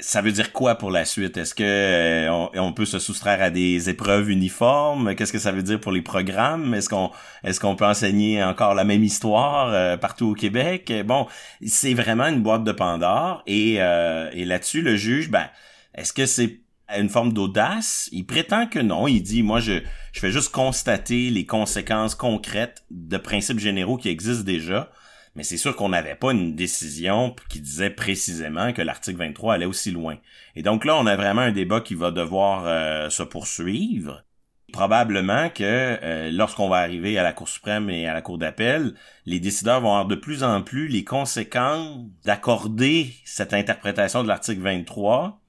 Ça 0.00 0.22
veut 0.22 0.32
dire 0.32 0.52
quoi 0.52 0.76
pour 0.76 0.90
la 0.90 1.04
suite? 1.04 1.36
Est-ce 1.36 1.54
que 1.54 1.62
euh, 1.62 2.48
on, 2.54 2.72
peut 2.72 2.86
se 2.86 2.98
soustraire 2.98 3.42
à 3.42 3.50
des 3.50 3.90
épreuves 3.90 4.30
uniformes? 4.30 5.14
Qu'est-ce 5.14 5.32
que 5.32 5.38
ça 5.38 5.52
veut 5.52 5.62
dire 5.62 5.80
pour 5.80 5.92
les 5.92 6.02
programmes? 6.02 6.74
Est-ce 6.74 6.88
qu'on 6.88 7.76
peut 7.76 7.84
enseigner 7.84 8.42
encore 8.42 8.74
la 8.74 8.84
même 8.84 9.04
histoire 9.04 9.68
euh, 9.72 9.96
partout 9.96 10.28
au 10.28 10.34
Québec? 10.34 10.92
Bon, 11.04 11.26
c'est 11.66 11.94
vraiment 11.94 12.26
une 12.26 12.42
boîte 12.42 12.64
de 12.64 12.72
Pandore 12.72 13.42
et, 13.46 13.76
euh, 13.78 14.30
et 14.32 14.44
là-dessus, 14.44 14.80
le 14.80 14.96
juge, 14.96 15.30
ben, 15.30 15.48
est-ce 15.94 16.12
que 16.12 16.24
c'est 16.24 16.60
une 16.96 17.10
forme 17.10 17.34
d'audace? 17.34 18.08
Il 18.12 18.24
prétend 18.24 18.66
que 18.66 18.78
non. 18.78 19.06
Il 19.06 19.20
dit, 19.20 19.42
moi, 19.42 19.60
je 19.60 19.80
fais 20.14 20.30
juste 20.30 20.50
constater 20.50 21.28
les 21.28 21.44
conséquences 21.44 22.14
concrètes 22.14 22.84
de 22.90 23.18
principes 23.18 23.58
généraux 23.58 23.98
qui 23.98 24.08
existent 24.08 24.44
déjà 24.44 24.90
mais 25.38 25.44
c'est 25.44 25.56
sûr 25.56 25.76
qu'on 25.76 25.90
n'avait 25.90 26.16
pas 26.16 26.32
une 26.32 26.56
décision 26.56 27.36
qui 27.48 27.60
disait 27.60 27.90
précisément 27.90 28.72
que 28.72 28.82
l'article 28.82 29.18
23 29.18 29.54
allait 29.54 29.66
aussi 29.66 29.92
loin. 29.92 30.16
Et 30.56 30.62
donc 30.62 30.84
là, 30.84 30.96
on 30.96 31.06
a 31.06 31.14
vraiment 31.14 31.42
un 31.42 31.52
débat 31.52 31.80
qui 31.80 31.94
va 31.94 32.10
devoir 32.10 32.64
euh, 32.66 33.08
se 33.08 33.22
poursuivre. 33.22 34.24
Probablement 34.72 35.48
que 35.48 35.62
euh, 35.62 36.32
lorsqu'on 36.32 36.68
va 36.68 36.78
arriver 36.78 37.18
à 37.18 37.22
la 37.22 37.32
Cour 37.32 37.48
suprême 37.48 37.88
et 37.88 38.08
à 38.08 38.14
la 38.14 38.20
Cour 38.20 38.38
d'appel, 38.38 38.94
les 39.26 39.38
décideurs 39.38 39.80
vont 39.80 39.92
avoir 39.92 40.06
de 40.06 40.16
plus 40.16 40.42
en 40.42 40.60
plus 40.60 40.88
les 40.88 41.04
conséquences 41.04 42.04
d'accorder 42.24 43.14
cette 43.24 43.54
interprétation 43.54 44.24
de 44.24 44.28
l'article 44.28 44.62
23 44.62 45.40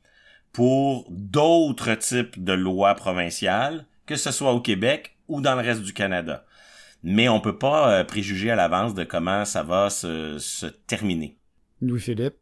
pour 0.54 1.08
d'autres 1.10 1.96
types 1.96 2.44
de 2.44 2.54
lois 2.54 2.94
provinciales, 2.94 3.88
que 4.06 4.18
ce 4.18 4.30
soit 4.30 4.54
au 4.54 4.62
Québec 4.62 5.16
ou 5.28 5.42
dans 5.42 5.56
le 5.56 5.62
reste 5.62 5.82
du 5.82 5.94
Canada 5.94 6.46
mais 7.04 7.30
on 7.30 7.40
peut 7.40 7.58
pas 7.58 8.00
euh, 8.00 8.04
préjuger 8.04 8.52
à 8.52 8.56
l'avance 8.56 8.94
de 8.94 9.04
comment 9.04 9.46
ça 9.46 9.64
va 9.64 9.90
se, 9.90 10.38
se 10.38 10.66
terminer. 10.66 11.38
Louis-Philippe? 11.82 12.36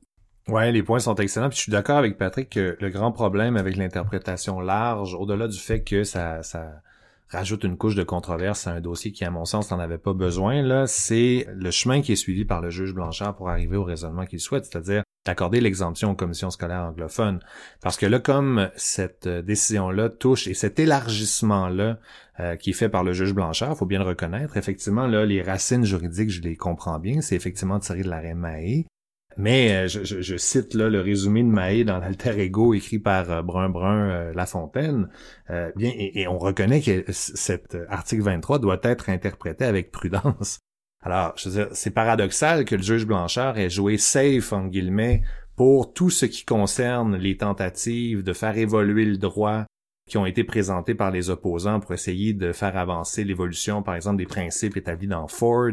Ouais, 0.47 0.71
les 0.71 0.81
points 0.81 0.99
sont 0.99 1.15
excellents. 1.15 1.49
Puis 1.49 1.57
je 1.57 1.63
suis 1.63 1.71
d'accord 1.71 1.97
avec 1.97 2.17
Patrick 2.17 2.49
que 2.49 2.77
le 2.79 2.89
grand 2.89 3.11
problème 3.11 3.57
avec 3.57 3.75
l'interprétation 3.75 4.59
large, 4.59 5.13
au-delà 5.13 5.47
du 5.47 5.57
fait 5.57 5.83
que 5.83 6.03
ça, 6.03 6.41
ça 6.41 6.81
rajoute 7.29 7.63
une 7.63 7.77
couche 7.77 7.95
de 7.95 8.03
controverse 8.03 8.67
à 8.67 8.71
un 8.71 8.81
dossier 8.81 9.11
qui, 9.11 9.25
à 9.25 9.31
mon 9.31 9.45
sens, 9.45 9.71
n'en 9.71 9.79
avait 9.79 9.97
pas 9.97 10.13
besoin, 10.13 10.61
là, 10.61 10.87
c'est 10.87 11.47
le 11.53 11.71
chemin 11.71 12.01
qui 12.01 12.13
est 12.13 12.17
suivi 12.17 12.45
par 12.45 12.61
le 12.61 12.69
juge 12.69 12.93
Blanchard 12.93 13.35
pour 13.35 13.49
arriver 13.49 13.75
au 13.75 13.83
raisonnement 13.83 14.25
qu'il 14.25 14.39
souhaite, 14.39 14.65
c'est-à-dire 14.65 15.03
d'accorder 15.27 15.61
l'exemption 15.61 16.11
aux 16.11 16.15
commissions 16.15 16.49
scolaires 16.49 16.83
anglophones. 16.83 17.39
Parce 17.81 17.97
que 17.97 18.05
là, 18.05 18.19
comme 18.19 18.69
cette 18.75 19.27
décision-là 19.27 20.09
touche 20.09 20.47
et 20.47 20.53
cet 20.53 20.79
élargissement-là 20.79 21.99
euh, 22.39 22.55
qui 22.55 22.71
est 22.71 22.73
fait 22.73 22.89
par 22.89 23.03
le 23.03 23.13
juge 23.13 23.33
Blanchard, 23.33 23.77
faut 23.77 23.85
bien 23.85 23.99
le 23.99 24.05
reconnaître, 24.05 24.57
effectivement, 24.57 25.07
là, 25.07 25.25
les 25.25 25.41
racines 25.41 25.85
juridiques, 25.85 26.31
je 26.31 26.41
les 26.41 26.55
comprends 26.55 26.99
bien, 26.99 27.21
c'est 27.21 27.35
effectivement 27.35 27.79
tiré 27.79 28.01
de 28.01 28.09
l'arrêt 28.09 28.33
Mahé. 28.33 28.87
Mais 29.37 29.85
euh, 29.85 29.87
je, 29.87 30.37
cite 30.37 30.73
là 30.73 30.89
le 30.89 30.99
résumé 30.99 31.43
de 31.43 31.47
Mahé 31.47 31.83
dans 31.83 31.99
l'Alter 31.99 32.39
Ego 32.39 32.73
écrit 32.73 32.97
par 32.97 33.29
euh, 33.29 33.41
Brun 33.43 33.69
Brun 33.69 34.09
euh, 34.09 34.33
Lafontaine. 34.33 35.09
bien, 35.75 35.91
et, 35.95 36.27
on 36.27 36.39
reconnaît 36.39 36.81
que 36.81 37.05
cet 37.11 37.77
article 37.89 38.23
23 38.23 38.59
doit 38.59 38.79
être 38.81 39.09
interprété 39.09 39.63
avec 39.65 39.91
prudence. 39.91 40.59
Alors, 41.09 41.35
je 41.37 41.47
veux 41.47 41.55
dire, 41.55 41.69
c'est 41.71 41.91
paradoxal 41.91 42.65
que 42.65 42.75
le 42.75 42.81
juge 42.81 43.05
Blanchard 43.05 43.57
ait 43.57 43.69
joué 43.69 43.97
safe 43.97 44.51
en 44.51 44.65
guillemets 44.65 45.21
pour 45.55 45.93
tout 45.93 46.09
ce 46.09 46.25
qui 46.25 46.43
concerne 46.43 47.15
les 47.15 47.37
tentatives 47.37 48.23
de 48.23 48.33
faire 48.33 48.57
évoluer 48.57 49.05
le 49.05 49.15
droit 49.15 49.63
qui 50.07 50.17
ont 50.17 50.25
été 50.25 50.43
présentés 50.43 50.95
par 50.95 51.11
les 51.11 51.29
opposants 51.29 51.79
pour 51.79 51.93
essayer 51.93 52.33
de 52.33 52.53
faire 52.53 52.77
avancer 52.77 53.23
l'évolution, 53.23 53.83
par 53.83 53.95
exemple, 53.95 54.17
des 54.17 54.25
principes 54.25 54.77
établis 54.77 55.07
dans 55.07 55.27
Ford, 55.27 55.71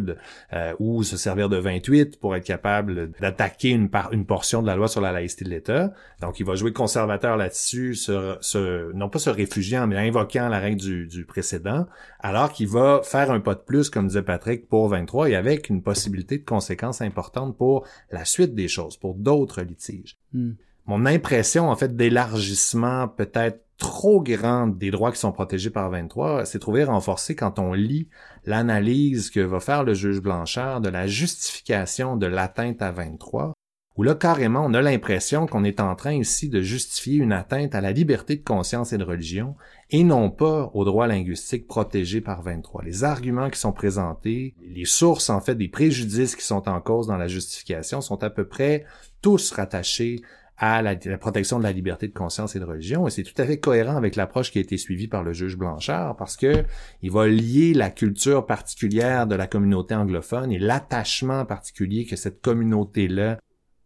euh, 0.52 0.74
ou 0.80 1.02
se 1.04 1.16
servir 1.16 1.48
de 1.48 1.56
28 1.56 2.18
pour 2.18 2.34
être 2.34 2.44
capable 2.44 3.12
d'attaquer 3.20 3.70
une, 3.70 3.88
une 4.12 4.26
portion 4.26 4.60
de 4.60 4.66
la 4.66 4.76
loi 4.76 4.88
sur 4.88 5.00
la 5.00 5.12
laïcité 5.12 5.44
de 5.44 5.50
l'État. 5.50 5.92
Donc, 6.20 6.40
il 6.40 6.46
va 6.46 6.56
jouer 6.56 6.72
conservateur 6.72 7.36
là-dessus, 7.36 7.94
se, 7.94 8.92
non 8.92 9.08
pas 9.08 9.18
se 9.18 9.30
réfugiant, 9.30 9.86
mais 9.86 9.96
invoquant 9.96 10.48
la 10.48 10.58
règle 10.58 10.80
du, 10.80 11.06
du 11.06 11.24
précédent, 11.24 11.86
alors 12.18 12.52
qu'il 12.52 12.68
va 12.68 13.00
faire 13.04 13.30
un 13.30 13.40
pas 13.40 13.54
de 13.54 13.60
plus, 13.60 13.88
comme 13.88 14.08
disait 14.08 14.22
Patrick, 14.22 14.68
pour 14.68 14.88
23, 14.88 15.30
et 15.30 15.36
avec 15.36 15.68
une 15.68 15.82
possibilité 15.82 16.38
de 16.38 16.44
conséquences 16.44 17.00
importantes 17.00 17.56
pour 17.56 17.86
la 18.10 18.24
suite 18.24 18.54
des 18.54 18.68
choses, 18.68 18.96
pour 18.96 19.14
d'autres 19.14 19.62
litiges. 19.62 20.16
Hmm. 20.32 20.52
Mon 20.86 21.06
impression, 21.06 21.70
en 21.70 21.76
fait, 21.76 21.96
d'élargissement 21.96 23.08
peut-être 23.08 23.64
trop 23.78 24.22
grande 24.22 24.78
des 24.78 24.90
droits 24.90 25.12
qui 25.12 25.18
sont 25.18 25.32
protégés 25.32 25.70
par 25.70 25.90
23 25.90 26.44
s'est 26.44 26.58
trouvée 26.58 26.84
renforcée 26.84 27.34
quand 27.34 27.58
on 27.58 27.72
lit 27.72 28.08
l'analyse 28.44 29.30
que 29.30 29.40
va 29.40 29.60
faire 29.60 29.82
le 29.82 29.94
juge 29.94 30.20
Blanchard 30.20 30.80
de 30.80 30.88
la 30.88 31.06
justification 31.06 32.16
de 32.16 32.26
l'atteinte 32.26 32.82
à 32.82 32.92
23, 32.92 33.52
où 33.96 34.02
là, 34.02 34.14
carrément, 34.14 34.64
on 34.64 34.74
a 34.74 34.82
l'impression 34.82 35.46
qu'on 35.46 35.64
est 35.64 35.80
en 35.80 35.94
train 35.94 36.12
ici 36.12 36.48
de 36.48 36.60
justifier 36.60 37.16
une 37.16 37.32
atteinte 37.32 37.74
à 37.74 37.80
la 37.80 37.92
liberté 37.92 38.36
de 38.36 38.42
conscience 38.42 38.92
et 38.92 38.98
de 38.98 39.04
religion, 39.04 39.54
et 39.90 40.02
non 40.02 40.30
pas 40.30 40.70
aux 40.74 40.84
droits 40.84 41.06
linguistiques 41.06 41.68
protégés 41.68 42.20
par 42.20 42.42
23. 42.42 42.82
Les 42.82 43.04
arguments 43.04 43.50
qui 43.50 43.60
sont 43.60 43.72
présentés, 43.72 44.54
les 44.66 44.84
sources, 44.84 45.30
en 45.30 45.40
fait, 45.40 45.54
des 45.54 45.68
préjudices 45.68 46.34
qui 46.34 46.44
sont 46.44 46.68
en 46.68 46.80
cause 46.80 47.06
dans 47.06 47.16
la 47.16 47.28
justification 47.28 48.00
sont 48.00 48.22
à 48.24 48.30
peu 48.30 48.46
près 48.46 48.84
tous 49.22 49.52
rattachés 49.52 50.22
à 50.56 50.82
la, 50.82 50.96
protection 51.18 51.58
de 51.58 51.64
la 51.64 51.72
liberté 51.72 52.06
de 52.06 52.12
conscience 52.12 52.54
et 52.54 52.60
de 52.60 52.64
religion. 52.64 53.06
Et 53.06 53.10
c'est 53.10 53.24
tout 53.24 53.40
à 53.40 53.44
fait 53.44 53.58
cohérent 53.58 53.96
avec 53.96 54.16
l'approche 54.16 54.52
qui 54.52 54.58
a 54.58 54.60
été 54.60 54.76
suivie 54.76 55.08
par 55.08 55.22
le 55.22 55.32
juge 55.32 55.56
Blanchard 55.56 56.16
parce 56.16 56.36
que 56.36 56.64
il 57.02 57.10
va 57.10 57.26
lier 57.26 57.74
la 57.74 57.90
culture 57.90 58.46
particulière 58.46 59.26
de 59.26 59.34
la 59.34 59.46
communauté 59.46 59.94
anglophone 59.94 60.52
et 60.52 60.58
l'attachement 60.58 61.44
particulier 61.44 62.04
que 62.04 62.16
cette 62.16 62.40
communauté-là 62.40 63.38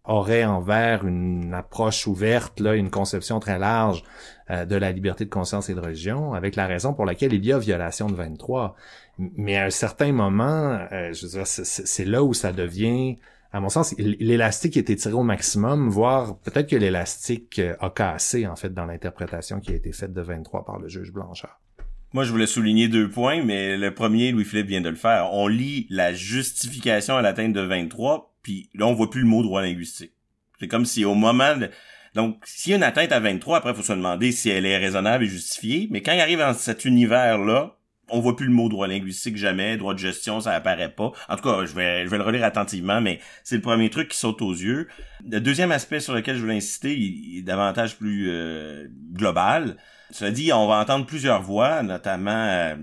aurait 0.04 0.44
envers 0.44 1.06
une 1.06 1.52
approche 1.52 2.06
ouverte, 2.06 2.60
là, 2.60 2.74
une 2.74 2.90
conception 2.90 3.40
très 3.40 3.58
large 3.58 4.02
euh, 4.50 4.64
de 4.64 4.74
la 4.74 4.90
liberté 4.90 5.26
de 5.26 5.30
conscience 5.30 5.68
et 5.68 5.74
de 5.74 5.80
religion, 5.80 6.32
avec 6.32 6.56
la 6.56 6.66
raison 6.66 6.94
pour 6.94 7.04
laquelle 7.04 7.34
il 7.34 7.44
y 7.44 7.52
a 7.52 7.58
violation 7.58 8.08
de 8.08 8.14
23. 8.14 8.74
Mais 9.18 9.58
à 9.58 9.66
un 9.66 9.70
certain 9.70 10.12
moment, 10.12 10.78
euh, 10.92 11.12
je 11.12 11.26
veux 11.26 11.32
dire, 11.32 11.46
c'est 11.46 12.04
là 12.06 12.24
où 12.24 12.32
ça 12.32 12.52
devient 12.52 13.18
à 13.52 13.60
mon 13.60 13.70
sens, 13.70 13.94
l'élastique 13.98 14.76
était 14.76 14.96
tiré 14.96 15.14
au 15.14 15.22
maximum, 15.22 15.88
voire 15.88 16.38
peut-être 16.40 16.68
que 16.68 16.76
l'élastique 16.76 17.58
euh, 17.58 17.74
a 17.80 17.88
cassé, 17.88 18.46
en 18.46 18.56
fait, 18.56 18.74
dans 18.74 18.84
l'interprétation 18.84 19.60
qui 19.60 19.72
a 19.72 19.74
été 19.74 19.92
faite 19.92 20.12
de 20.12 20.20
23 20.20 20.66
par 20.66 20.78
le 20.78 20.88
juge 20.88 21.12
Blanchard. 21.12 21.58
Moi, 22.12 22.24
je 22.24 22.30
voulais 22.30 22.46
souligner 22.46 22.88
deux 22.88 23.08
points, 23.08 23.42
mais 23.42 23.76
le 23.76 23.92
premier, 23.94 24.32
Louis-Philippe 24.32 24.66
vient 24.66 24.80
de 24.80 24.88
le 24.88 24.96
faire. 24.96 25.32
On 25.32 25.46
lit 25.46 25.86
la 25.88 26.12
justification 26.12 27.16
à 27.16 27.22
l'atteinte 27.22 27.54
de 27.54 27.60
23, 27.60 28.34
puis 28.42 28.68
là, 28.74 28.86
on 28.86 28.94
voit 28.94 29.10
plus 29.10 29.22
le 29.22 29.26
mot 29.26 29.42
droit 29.42 29.62
linguistique. 29.62 30.12
C'est 30.60 30.68
comme 30.68 30.84
si 30.84 31.04
au 31.04 31.14
moment 31.14 31.56
de... 31.56 31.70
Donc, 32.14 32.42
s'il 32.44 32.70
y 32.70 32.74
a 32.74 32.76
une 32.76 32.82
atteinte 32.82 33.12
à 33.12 33.20
23, 33.20 33.58
après, 33.58 33.70
il 33.70 33.76
faut 33.76 33.82
se 33.82 33.92
demander 33.92 34.32
si 34.32 34.50
elle 34.50 34.66
est 34.66 34.76
raisonnable 34.76 35.24
et 35.24 35.28
justifiée, 35.28 35.88
mais 35.90 36.02
quand 36.02 36.12
il 36.12 36.20
arrive 36.20 36.38
dans 36.38 36.54
cet 36.54 36.84
univers-là, 36.84 37.77
on 38.10 38.20
voit 38.20 38.36
plus 38.36 38.46
le 38.46 38.52
mot 38.52 38.68
droit 38.68 38.86
linguistique 38.86 39.36
jamais, 39.36 39.76
droit 39.76 39.94
de 39.94 39.98
gestion, 39.98 40.40
ça 40.40 40.52
apparaît 40.52 40.90
pas. 40.90 41.12
En 41.28 41.36
tout 41.36 41.42
cas, 41.42 41.64
je 41.64 41.74
vais, 41.74 42.04
le 42.04 42.22
relire 42.22 42.44
attentivement, 42.44 43.00
mais 43.00 43.20
c'est 43.44 43.56
le 43.56 43.62
premier 43.62 43.90
truc 43.90 44.08
qui 44.08 44.18
saute 44.18 44.42
aux 44.42 44.52
yeux. 44.52 44.88
Le 45.28 45.40
deuxième 45.40 45.72
aspect 45.72 46.00
sur 46.00 46.14
lequel 46.14 46.36
je 46.36 46.40
voulais 46.42 46.56
insister, 46.56 46.96
il, 46.96 47.38
est 47.38 47.42
davantage 47.42 47.96
plus 47.96 48.28
euh, 48.30 48.88
global. 49.12 49.76
Cela 50.10 50.30
dit, 50.30 50.52
on 50.52 50.66
va 50.66 50.80
entendre 50.80 51.06
plusieurs 51.06 51.42
voix, 51.42 51.82
notamment 51.82 52.30
euh, 52.30 52.76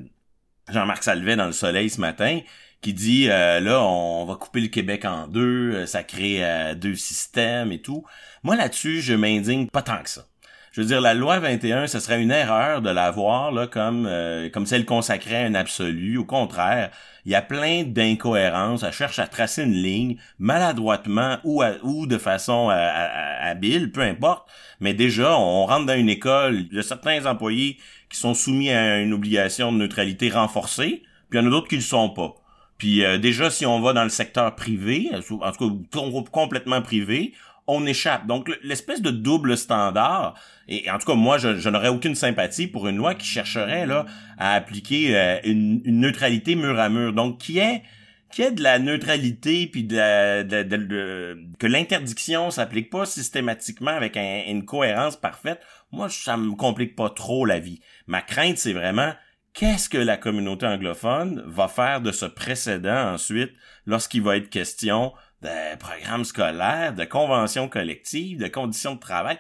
Jean-Marc 0.70 1.04
Salvet 1.04 1.36
dans 1.36 1.48
Le 1.48 1.52
Soleil 1.52 1.90
ce 1.90 2.00
matin, 2.00 2.40
qui 2.82 2.94
dit 2.94 3.30
euh, 3.30 3.60
là 3.60 3.82
on 3.82 4.26
va 4.26 4.36
couper 4.36 4.62
le 4.62 4.68
Québec 4.68 5.06
en 5.06 5.28
deux, 5.28 5.74
euh, 5.74 5.86
ça 5.88 6.04
crée 6.04 6.44
deux 6.76 6.96
systèmes 6.96 7.72
et 7.72 7.82
tout. 7.82 8.06
Moi 8.44 8.56
là-dessus, 8.56 9.02
je 9.02 9.14
m'indigne 9.14 9.68
pas 9.68 9.82
tant 9.82 10.04
que 10.04 10.10
ça. 10.10 10.28
Je 10.76 10.82
veux 10.82 10.88
dire, 10.88 11.00
la 11.00 11.14
loi 11.14 11.40
21, 11.40 11.88
ce 11.88 12.02
serait 12.02 12.22
une 12.22 12.32
erreur 12.32 12.82
de 12.82 12.90
la 12.90 13.10
voir 13.10 13.54
là, 13.54 13.66
comme, 13.66 14.10
comme 14.52 14.66
celle 14.66 14.84
consacrait 14.84 15.46
un 15.46 15.56
absolu. 15.56 16.18
Au 16.18 16.26
contraire, 16.26 16.92
il 17.26 17.32
y 17.32 17.36
a 17.36 17.42
plein 17.42 17.84
d'incohérences. 17.84 18.84
Elle 18.84 18.92
cherche 18.92 19.18
à 19.20 19.28
tracer 19.28 19.64
une 19.64 19.72
ligne, 19.72 20.18
maladroitement 20.38 21.38
ou, 21.46 21.64
ou 21.82 22.08
de 22.08 22.18
façon 22.18 22.68
habile, 22.68 23.94
peu 23.94 24.02
importe. 24.02 24.50
Mais 24.82 24.94
déjà, 24.94 25.38
on 25.38 25.66
rentre 25.66 25.86
dans 25.86 25.98
une 25.98 26.10
école, 26.10 26.66
il 26.70 26.76
y 26.76 26.80
a 26.80 26.84
certains 26.84 27.26
employés 27.26 27.78
qui 28.10 28.20
sont 28.20 28.34
soumis 28.34 28.70
à 28.70 29.00
une 29.00 29.14
obligation 29.14 29.72
de 29.72 29.78
neutralité 29.78 30.30
renforcée, 30.30 31.04
puis 31.30 31.40
il 31.40 31.42
y 31.42 31.46
en 31.46 31.48
a 31.48 31.52
d'autres 31.52 31.70
qui 31.70 31.78
le 31.78 31.84
sont 31.84 32.10
pas. 32.10 32.36
Puis 32.78 33.06
euh, 33.06 33.18
déjà, 33.18 33.50
si 33.50 33.66
on 33.66 33.80
va 33.80 33.94
dans 33.94 34.04
le 34.04 34.10
secteur 34.10 34.54
privé, 34.56 35.10
en 35.14 35.22
tout 35.22 35.40
cas 35.40 36.22
complètement 36.32 36.82
privé, 36.82 37.34
on 37.68 37.86
échappe. 37.86 38.28
Donc 38.28 38.52
l'espèce 38.64 39.02
de 39.02 39.12
double 39.12 39.58
standard, 39.58 40.36
et 40.68 40.90
en 40.90 40.98
tout 40.98 41.08
cas 41.08 41.16
moi, 41.16 41.38
je, 41.38 41.70
n'aurais 41.70 41.90
aucune 41.90 42.16
sympathie 42.16 42.68
pour 42.68 42.88
une 42.88 42.98
loi 42.98 43.16
qui 43.16 43.28
chercherait 43.28 43.86
là 43.86 44.06
à 44.38 44.54
appliquer 44.54 45.16
euh, 45.16 45.40
une, 45.44 45.82
neutralité 45.86 46.56
mur 46.56 46.80
à 46.80 46.90
mur. 46.90 47.14
Donc 47.14 47.40
qui 47.40 47.60
est 47.60 47.84
qui 48.32 48.42
est 48.42 48.52
de 48.52 48.64
la 48.64 48.80
neutralité 48.80 49.68
puis 49.68 49.84
de, 49.84 50.44
de, 50.44 51.38
que 51.58 51.68
l'interdiction 51.68 52.52
s'applique 52.52 52.90
pas 52.90 53.06
systématiquement 53.06 53.92
avec 53.92 54.18
une 54.18 54.66
cohérence 54.66 55.16
parfaite. 55.16 55.62
Moi, 55.92 56.10
ça 56.10 56.36
me 56.36 56.54
complique 56.54 56.98
pas 56.98 57.10
trop 57.10 57.46
la 57.46 57.60
vie. 57.60 57.80
Ma 58.08 58.22
crainte, 58.22 58.58
c'est 58.58 58.74
vraiment 58.74 59.14
qu'est-ce 59.54 59.88
que 59.88 59.98
la 59.98 60.18
communauté 60.18 60.66
anglophone 60.66 61.44
va 61.46 61.70
faire 61.70 62.02
de 62.02 62.12
ce 62.12 62.26
précédent 62.26 63.14
ensuite 63.14 63.54
lorsqu'il 63.86 64.22
va 64.22 64.36
être 64.36 64.50
question 64.50 65.14
de 65.46 65.76
programmes 65.78 66.26
scolaires, 66.26 66.94
de 66.94 67.06
conventions 67.06 67.70
collectives, 67.70 68.40
de 68.40 68.48
conditions 68.48 68.96
de 68.96 69.00
travail. 69.00 69.40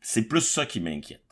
C'est 0.00 0.28
plus 0.28 0.42
ça 0.42 0.66
qui 0.66 0.80
m'inquiète. 0.80 1.27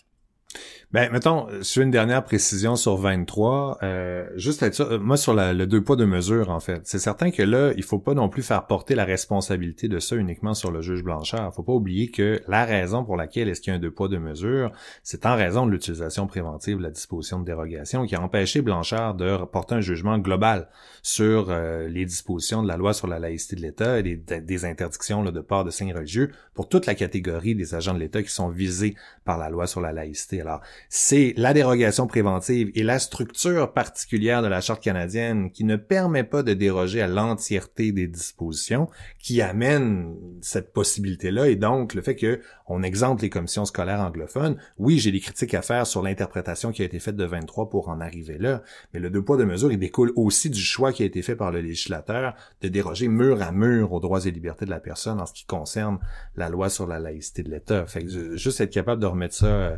Ben, 0.93 1.11
mettons, 1.11 1.49
sur 1.63 1.83
une 1.83 1.91
dernière 1.91 2.25
précision 2.25 2.77
sur 2.77 2.97
23, 2.97 3.79
euh, 3.83 4.29
juste 4.37 4.63
être 4.63 4.75
ça, 4.75 4.85
euh, 4.85 4.99
moi 5.01 5.17
sur 5.17 5.35
le 5.35 5.67
deux 5.67 5.83
poids, 5.83 5.97
deux 5.97 6.07
mesures, 6.07 6.49
en 6.49 6.61
fait. 6.61 6.81
C'est 6.85 7.01
certain 7.01 7.33
que 7.33 7.43
là, 7.43 7.73
il 7.77 7.83
faut 7.83 7.99
pas 7.99 8.15
non 8.15 8.29
plus 8.29 8.45
faire 8.45 8.67
porter 8.67 8.95
la 8.95 9.05
responsabilité 9.05 9.89
de 9.89 9.99
ça 9.99 10.15
uniquement 10.15 10.55
sur 10.55 10.71
le 10.71 10.83
juge 10.83 11.03
Blanchard. 11.03 11.53
faut 11.53 11.65
pas 11.65 11.73
oublier 11.73 12.11
que 12.11 12.41
la 12.47 12.65
raison 12.65 13.05
pour 13.05 13.17
laquelle 13.17 13.49
est-ce 13.49 13.61
qu'il 13.61 13.73
y 13.73 13.75
a 13.75 13.79
un 13.79 13.81
deux 13.81 13.91
poids, 13.91 14.09
deux 14.09 14.21
mesures, 14.21 14.71
c'est 15.03 15.27
en 15.27 15.35
raison 15.35 15.67
de 15.67 15.73
l'utilisation 15.73 16.29
préventive 16.29 16.79
de 16.79 16.85
la 16.85 16.91
disposition 16.91 17.41
de 17.41 17.45
dérogation 17.45 18.07
qui 18.07 18.15
a 18.15 18.23
empêché 18.23 18.63
Blanchard 18.63 19.17
de 19.17 19.45
porter 19.45 19.75
un 19.75 19.81
jugement 19.81 20.19
global 20.19 20.69
sur 21.03 21.51
euh, 21.51 21.89
les 21.89 22.05
dispositions 22.05 22.63
de 22.63 22.69
la 22.69 22.77
loi 22.77 22.95
sur 22.95 23.09
la 23.09 23.19
laïcité 23.19 23.57
de 23.57 23.63
l'État 23.63 23.99
et 23.99 24.03
des, 24.03 24.41
des 24.41 24.65
interdictions 24.65 25.23
là, 25.23 25.33
de 25.33 25.41
port 25.41 25.65
de 25.65 25.71
signes 25.71 25.93
religieux 25.93 26.31
pour 26.55 26.69
toute 26.69 26.87
la 26.87 26.95
catégorie 26.95 27.55
des 27.55 27.75
agents 27.75 27.93
de 27.93 27.99
l'État 27.99 28.23
qui 28.23 28.31
sont 28.31 28.49
visés 28.49 28.95
par 29.25 29.37
la 29.37 29.51
loi 29.51 29.67
sur 29.67 29.81
la 29.81 29.93
laïcité. 29.93 30.43
Alors, 30.47 30.61
c'est 30.89 31.35
la 31.37 31.53
dérogation 31.53 32.07
préventive 32.07 32.71
et 32.77 32.85
la 32.85 33.01
structure 33.01 33.73
particulière 33.73 34.43
de 34.43 34.47
la 34.47 34.61
Charte 34.61 34.81
canadienne 34.81 35.51
qui 35.51 35.65
ne 35.65 35.75
permet 35.75 36.23
pas 36.23 36.45
de 36.45 36.55
déroger 36.55 37.03
à 37.03 37.09
l'entièreté 37.09 37.91
des 37.91 38.07
dispositions 38.07 38.89
qui 39.19 39.43
amène 39.43 40.15
cette 40.43 40.73
possibilité-là 40.73 41.49
et 41.49 41.57
donc 41.57 41.95
le 41.95 42.03
fait 42.03 42.15
que 42.15 42.41
on 42.69 42.83
exempte 42.83 43.23
les 43.23 43.31
commissions 43.31 43.65
scolaires 43.65 44.01
anglophones. 44.01 44.57
Oui, 44.79 44.99
j'ai 44.99 45.13
des 45.13 45.21
critiques 45.21 45.55
à 45.55 45.63
faire 45.63 45.87
sur 45.87 46.03
l'interprétation 46.03 46.73
qui 46.73 46.83
a 46.83 46.85
été 46.85 46.99
faite 46.99 47.17
de 47.17 47.25
23 47.25 47.69
pour 47.69 47.89
en 47.89 48.01
arriver 48.01 48.39
là, 48.39 48.63
mais 48.93 49.01
le 49.01 49.11
deux 49.11 49.23
poids, 49.23 49.37
deux 49.37 49.47
mesures, 49.47 49.73
il 49.73 49.79
découle 49.79 50.13
aussi 50.17 50.51
du 50.51 50.61
choix 50.61 50.93
qui 50.93 51.03
a 51.03 51.07
été 51.07 51.23
fait 51.23 51.37
par 51.37 51.51
le 51.51 51.61
législateur 51.61 52.35
de 52.63 52.69
déroger 52.69 53.09
mur 53.09 53.43
à 53.43 53.53
mur 53.53 53.93
aux 53.93 54.01
droits 54.01 54.25
et 54.27 54.31
libertés 54.31 54.65
de 54.65 54.71
la 54.71 54.81
personne 54.81 55.21
en 55.21 55.27
ce 55.27 55.33
qui 55.33 55.45
concerne 55.45 55.99
la 56.37 56.49
loi 56.49 56.69
sur 56.69 56.87
la 56.87 56.99
laïcité 56.99 57.43
de 57.43 57.51
l'État. 57.51 57.87
Fait 57.87 58.05
que 58.05 58.37
juste 58.37 58.61
être 58.61 58.73
capable 58.73 59.01
de 59.01 59.07
remettre 59.07 59.35
ça 59.35 59.47
euh, 59.47 59.77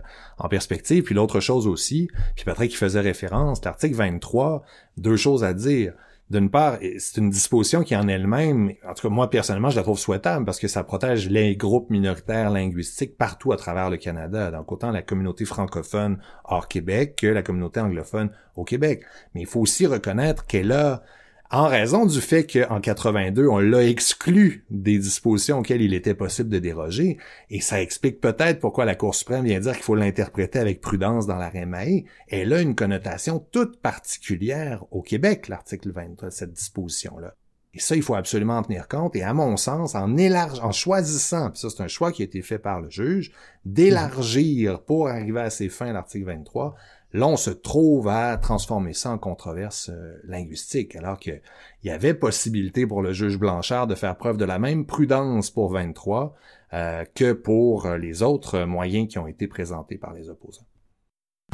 perspective 0.48 1.02
puis 1.02 1.14
l'autre 1.14 1.40
chose 1.40 1.66
aussi, 1.66 2.08
puis 2.34 2.44
Patrick 2.44 2.70
qui 2.70 2.76
faisait 2.76 3.00
référence, 3.00 3.64
l'article 3.64 3.94
23, 3.94 4.62
deux 4.96 5.16
choses 5.16 5.44
à 5.44 5.54
dire. 5.54 5.92
D'une 6.30 6.50
part, 6.50 6.76
c'est 6.98 7.16
une 7.16 7.30
disposition 7.30 7.82
qui 7.82 7.96
en 7.96 8.06
elle-même, 8.06 8.74
en 8.86 8.92
tout 8.92 9.08
cas 9.08 9.14
moi 9.14 9.30
personnellement, 9.30 9.70
je 9.70 9.76
la 9.76 9.82
trouve 9.82 9.98
souhaitable 9.98 10.44
parce 10.44 10.58
que 10.58 10.68
ça 10.68 10.84
protège 10.84 11.30
les 11.30 11.56
groupes 11.56 11.88
minoritaires 11.88 12.50
linguistiques 12.50 13.16
partout 13.16 13.52
à 13.52 13.56
travers 13.56 13.88
le 13.88 13.96
Canada, 13.96 14.50
donc 14.50 14.70
autant 14.70 14.90
la 14.90 15.00
communauté 15.00 15.46
francophone 15.46 16.18
hors 16.44 16.68
Québec 16.68 17.16
que 17.16 17.26
la 17.26 17.42
communauté 17.42 17.80
anglophone 17.80 18.30
au 18.56 18.64
Québec. 18.64 19.04
Mais 19.34 19.40
il 19.40 19.46
faut 19.46 19.60
aussi 19.60 19.86
reconnaître 19.86 20.44
qu'elle 20.44 20.72
a 20.72 21.02
en 21.50 21.66
raison 21.66 22.04
du 22.04 22.20
fait 22.20 22.46
qu'en 22.46 22.80
82, 22.80 23.46
on 23.46 23.58
l'a 23.58 23.84
exclu 23.84 24.66
des 24.70 24.98
dispositions 24.98 25.58
auxquelles 25.58 25.80
il 25.80 25.94
était 25.94 26.14
possible 26.14 26.50
de 26.50 26.58
déroger, 26.58 27.16
et 27.48 27.60
ça 27.60 27.80
explique 27.80 28.20
peut-être 28.20 28.60
pourquoi 28.60 28.84
la 28.84 28.94
Cour 28.94 29.14
suprême 29.14 29.44
vient 29.44 29.60
dire 29.60 29.72
qu'il 29.72 29.82
faut 29.82 29.94
l'interpréter 29.94 30.58
avec 30.58 30.80
prudence 30.80 31.26
dans 31.26 31.36
l'arrêt 31.36 31.66
Mahé. 31.66 32.04
Elle 32.28 32.52
a 32.52 32.60
une 32.60 32.74
connotation 32.74 33.38
toute 33.50 33.80
particulière 33.80 34.84
au 34.90 35.00
Québec, 35.00 35.48
l'article 35.48 35.90
23, 35.92 36.30
cette 36.30 36.52
disposition-là. 36.52 37.34
Et 37.74 37.80
ça, 37.80 37.94
il 37.94 38.02
faut 38.02 38.14
absolument 38.14 38.58
en 38.58 38.62
tenir 38.62 38.88
compte. 38.88 39.14
Et 39.14 39.22
à 39.22 39.34
mon 39.34 39.56
sens, 39.56 39.94
en 39.94 40.16
élarg... 40.16 40.58
en 40.62 40.72
choisissant, 40.72 41.50
puis 41.50 41.60
ça 41.60 41.68
c'est 41.70 41.82
un 41.82 41.88
choix 41.88 42.12
qui 42.12 42.22
a 42.22 42.24
été 42.24 42.42
fait 42.42 42.58
par 42.58 42.80
le 42.80 42.90
juge, 42.90 43.30
d'élargir 43.64 44.82
pour 44.82 45.08
arriver 45.08 45.40
à 45.40 45.50
ses 45.50 45.68
fins 45.68 45.92
l'article 45.92 46.26
23, 46.26 46.74
Là, 47.14 47.26
on 47.26 47.36
se 47.36 47.50
trouve 47.50 48.08
à 48.08 48.36
transformer 48.36 48.92
ça 48.92 49.10
en 49.10 49.18
controverse 49.18 49.88
euh, 49.88 50.20
linguistique, 50.24 50.94
alors 50.94 51.18
qu'il 51.18 51.40
y 51.82 51.90
avait 51.90 52.12
possibilité 52.12 52.86
pour 52.86 53.00
le 53.00 53.14
juge 53.14 53.38
Blanchard 53.38 53.86
de 53.86 53.94
faire 53.94 54.16
preuve 54.16 54.36
de 54.36 54.44
la 54.44 54.58
même 54.58 54.84
prudence 54.84 55.50
pour 55.50 55.72
23 55.72 56.34
euh, 56.74 57.04
que 57.14 57.32
pour 57.32 57.86
euh, 57.86 57.96
les 57.96 58.22
autres 58.22 58.64
moyens 58.64 59.08
qui 59.08 59.18
ont 59.18 59.26
été 59.26 59.46
présentés 59.46 59.96
par 59.96 60.12
les 60.12 60.28
opposants. 60.28 60.66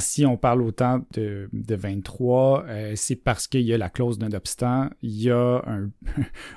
Si 0.00 0.26
on 0.26 0.36
parle 0.36 0.62
autant 0.62 1.02
de, 1.12 1.48
23, 1.52 2.64
c'est 2.96 3.14
parce 3.14 3.46
qu'il 3.46 3.60
y 3.60 3.72
a 3.72 3.78
la 3.78 3.90
clause 3.90 4.18
d'un 4.18 4.32
obstant, 4.32 4.90
il 5.02 5.22
y 5.22 5.30
a 5.30 5.62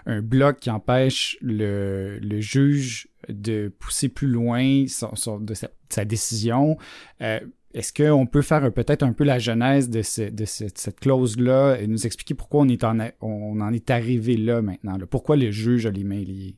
un, 0.08 0.22
bloc 0.24 0.58
qui 0.58 0.72
empêche 0.72 1.38
le, 1.42 2.18
juge 2.40 3.10
de 3.30 3.72
pousser 3.78 4.10
plus 4.10 4.28
loin 4.28 4.86
de 4.86 5.54
sa, 5.88 6.06
décision. 6.06 6.80
Est-ce 7.78 7.94
qu'on 7.94 8.26
peut 8.26 8.42
faire 8.42 8.74
peut-être 8.74 9.04
un 9.04 9.14
peu 9.14 9.24
la 9.24 9.38
genèse 9.38 9.92
de, 9.92 10.02
cette 10.02 11.00
clause-là 11.00 11.76
et 11.80 11.86
nous 11.86 12.08
expliquer 12.08 12.34
pourquoi 12.34 12.66
on, 12.66 13.62
en 13.62 13.72
est 13.72 13.92
arrivé 13.92 14.36
là 14.36 14.64
maintenant? 14.64 14.98
Pourquoi 15.08 15.36
le 15.36 15.52
juge 15.52 15.86
a 15.86 15.92
les 15.92 16.04
mains 16.04 16.24
liées? 16.24 16.56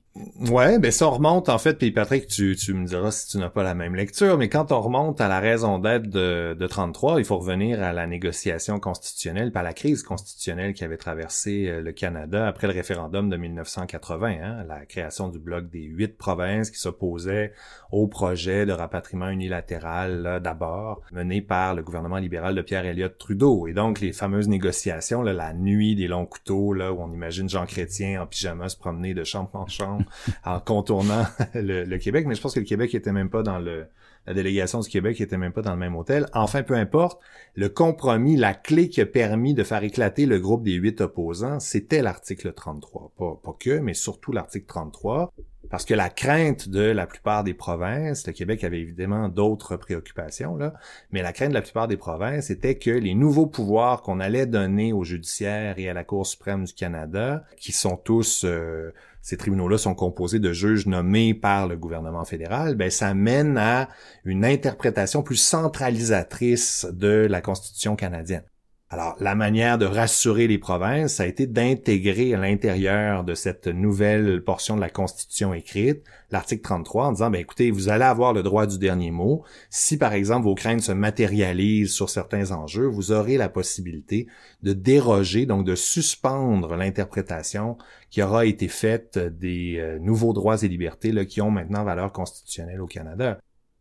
Ouais, 0.49 0.79
ben 0.79 0.91
ça 0.91 1.05
remonte 1.05 1.47
en 1.47 1.57
fait, 1.57 1.75
puis 1.77 1.91
Patrick, 1.91 2.27
tu, 2.27 2.55
tu 2.57 2.73
me 2.73 2.85
diras 2.85 3.11
si 3.11 3.27
tu 3.27 3.37
n'as 3.37 3.49
pas 3.49 3.63
la 3.63 3.73
même 3.73 3.95
lecture, 3.95 4.37
mais 4.37 4.49
quand 4.49 4.73
on 4.73 4.81
remonte 4.81 5.21
à 5.21 5.29
la 5.29 5.39
raison 5.39 5.79
d'être 5.79 6.09
de, 6.09 6.57
de 6.59 6.67
33, 6.67 7.19
il 7.19 7.25
faut 7.25 7.37
revenir 7.37 7.81
à 7.81 7.93
la 7.93 8.05
négociation 8.05 8.81
constitutionnelle, 8.81 9.53
pas 9.53 9.61
à 9.61 9.63
la 9.63 9.73
crise 9.73 10.03
constitutionnelle 10.03 10.73
qui 10.73 10.83
avait 10.83 10.97
traversé 10.97 11.67
euh, 11.67 11.81
le 11.81 11.93
Canada 11.93 12.47
après 12.47 12.67
le 12.67 12.73
référendum 12.73 13.29
de 13.29 13.37
1980, 13.37 14.27
hein, 14.41 14.65
la 14.67 14.85
création 14.85 15.29
du 15.29 15.39
bloc 15.39 15.69
des 15.69 15.83
huit 15.83 16.17
provinces 16.17 16.69
qui 16.69 16.79
s'opposaient 16.79 17.53
au 17.91 18.07
projet 18.07 18.65
de 18.65 18.73
rapatriement 18.73 19.29
unilatéral 19.29 20.41
d'abord, 20.43 21.01
mené 21.11 21.41
par 21.41 21.75
le 21.75 21.81
gouvernement 21.81 22.17
libéral 22.17 22.55
de 22.55 22.61
Pierre 22.61 22.85
Elliott 22.85 23.17
Trudeau. 23.17 23.67
Et 23.67 23.73
donc 23.73 24.01
les 24.01 24.11
fameuses 24.11 24.49
négociations, 24.49 25.21
là, 25.21 25.31
la 25.31 25.53
nuit 25.53 25.95
des 25.95 26.07
longs 26.07 26.25
couteaux, 26.25 26.73
là, 26.73 26.91
où 26.91 27.01
on 27.01 27.11
imagine 27.11 27.47
Jean 27.47 27.65
Chrétien 27.65 28.21
en 28.21 28.27
pyjama 28.27 28.67
se 28.67 28.77
promener 28.77 29.13
de 29.13 29.23
chambre 29.23 29.49
en 29.53 29.67
chambre 29.67 30.08
en 30.45 30.59
contournant 30.59 31.25
le, 31.53 31.97
Québec, 31.97 32.25
mais 32.27 32.35
je 32.35 32.41
pense 32.41 32.53
que 32.53 32.59
le 32.59 32.65
Québec 32.65 32.93
était 32.95 33.11
même 33.11 33.29
pas 33.29 33.43
dans 33.43 33.59
le 33.59 33.87
la 34.27 34.33
délégation 34.35 34.79
du 34.81 34.89
Québec 34.89 35.19
était 35.21 35.37
même 35.37 35.53
pas 35.53 35.63
dans 35.63 35.71
le 35.71 35.79
même 35.79 35.95
hôtel. 35.95 36.27
Enfin, 36.33 36.61
peu 36.61 36.75
importe, 36.75 37.19
le 37.55 37.67
compromis, 37.67 38.35
la 38.35 38.53
clé 38.53 38.89
qui 38.89 39.01
a 39.01 39.05
permis 39.07 39.55
de 39.55 39.63
faire 39.63 39.83
éclater 39.83 40.27
le 40.27 40.39
groupe 40.39 40.63
des 40.63 40.73
huit 40.73 41.01
opposants, 41.01 41.59
c'était 41.59 42.03
l'article 42.03 42.53
33. 42.53 43.13
Pas, 43.17 43.39
pas 43.43 43.55
que, 43.59 43.79
mais 43.79 43.95
surtout 43.95 44.31
l'article 44.31 44.67
33. 44.67 45.33
Parce 45.69 45.85
que 45.85 45.93
la 45.93 46.09
crainte 46.09 46.67
de 46.67 46.81
la 46.81 47.05
plupart 47.05 47.43
des 47.43 47.53
provinces, 47.53 48.25
le 48.25 48.33
Québec 48.33 48.63
avait 48.63 48.79
évidemment 48.79 49.29
d'autres 49.29 49.77
préoccupations, 49.77 50.55
là, 50.55 50.73
mais 51.11 51.21
la 51.21 51.31
crainte 51.31 51.49
de 51.49 51.53
la 51.53 51.61
plupart 51.61 51.87
des 51.87 51.97
provinces 51.97 52.49
était 52.49 52.75
que 52.75 52.89
les 52.89 53.13
nouveaux 53.13 53.45
pouvoirs 53.45 54.01
qu'on 54.01 54.19
allait 54.19 54.47
donner 54.47 54.93
au 54.93 55.03
judiciaire 55.03 55.77
et 55.77 55.87
à 55.87 55.93
la 55.93 56.03
Cour 56.03 56.25
suprême 56.25 56.63
du 56.63 56.73
Canada, 56.73 57.43
qui 57.57 57.71
sont 57.71 57.97
tous 57.97 58.45
euh, 58.45 58.91
ces 59.21 59.37
tribunaux-là 59.37 59.77
sont 59.77 59.95
composés 59.95 60.39
de 60.39 60.53
juges 60.53 60.85
nommés 60.85 61.33
par 61.33 61.67
le 61.67 61.77
gouvernement 61.77 62.25
fédéral, 62.25 62.75
ben 62.75 62.89
ça 62.89 63.13
mène 63.13 63.57
à 63.57 63.89
une 64.25 64.45
interprétation 64.45 65.23
plus 65.23 65.35
centralisatrice 65.35 66.87
de 66.91 67.27
la 67.29 67.41
Constitution 67.41 67.95
canadienne. 67.95 68.43
Alors, 68.91 69.15
la 69.19 69.35
manière 69.35 69.77
de 69.77 69.85
rassurer 69.85 70.47
les 70.47 70.57
provinces, 70.57 71.15
ça 71.15 71.23
a 71.23 71.27
été 71.27 71.45
d'intégrer 71.45 72.33
à 72.33 72.39
l'intérieur 72.39 73.23
de 73.23 73.35
cette 73.35 73.67
nouvelle 73.67 74.43
portion 74.43 74.75
de 74.75 74.81
la 74.81 74.89
Constitution 74.89 75.53
écrite 75.53 76.03
l'article 76.31 76.63
33 76.63 77.05
en 77.05 77.11
disant, 77.11 77.29
ben 77.29 77.39
écoutez, 77.39 77.69
vous 77.69 77.89
allez 77.89 78.05
avoir 78.05 78.33
le 78.33 78.41
droit 78.41 78.65
du 78.65 78.79
dernier 78.79 79.11
mot. 79.11 79.43
Si, 79.69 79.99
par 79.99 80.13
exemple, 80.13 80.45
vos 80.45 80.55
craintes 80.55 80.81
se 80.81 80.91
matérialisent 80.91 81.93
sur 81.93 82.09
certains 82.09 82.51
enjeux, 82.51 82.87
vous 82.87 83.11
aurez 83.11 83.37
la 83.37 83.47
possibilité 83.47 84.25
de 84.63 84.73
déroger, 84.73 85.45
donc 85.45 85.65
de 85.65 85.75
suspendre 85.75 86.75
l'interprétation 86.75 87.77
qui 88.09 88.23
aura 88.23 88.47
été 88.47 88.67
faite 88.67 89.19
des 89.19 89.77
euh, 89.77 89.99
nouveaux 89.99 90.33
droits 90.33 90.63
et 90.63 90.67
libertés 90.67 91.13
qui 91.27 91.41
ont 91.41 91.51
maintenant 91.51 91.83
valeur 91.83 92.11
constitutionnelle 92.11 92.81
au 92.81 92.87
Canada. 92.87 93.37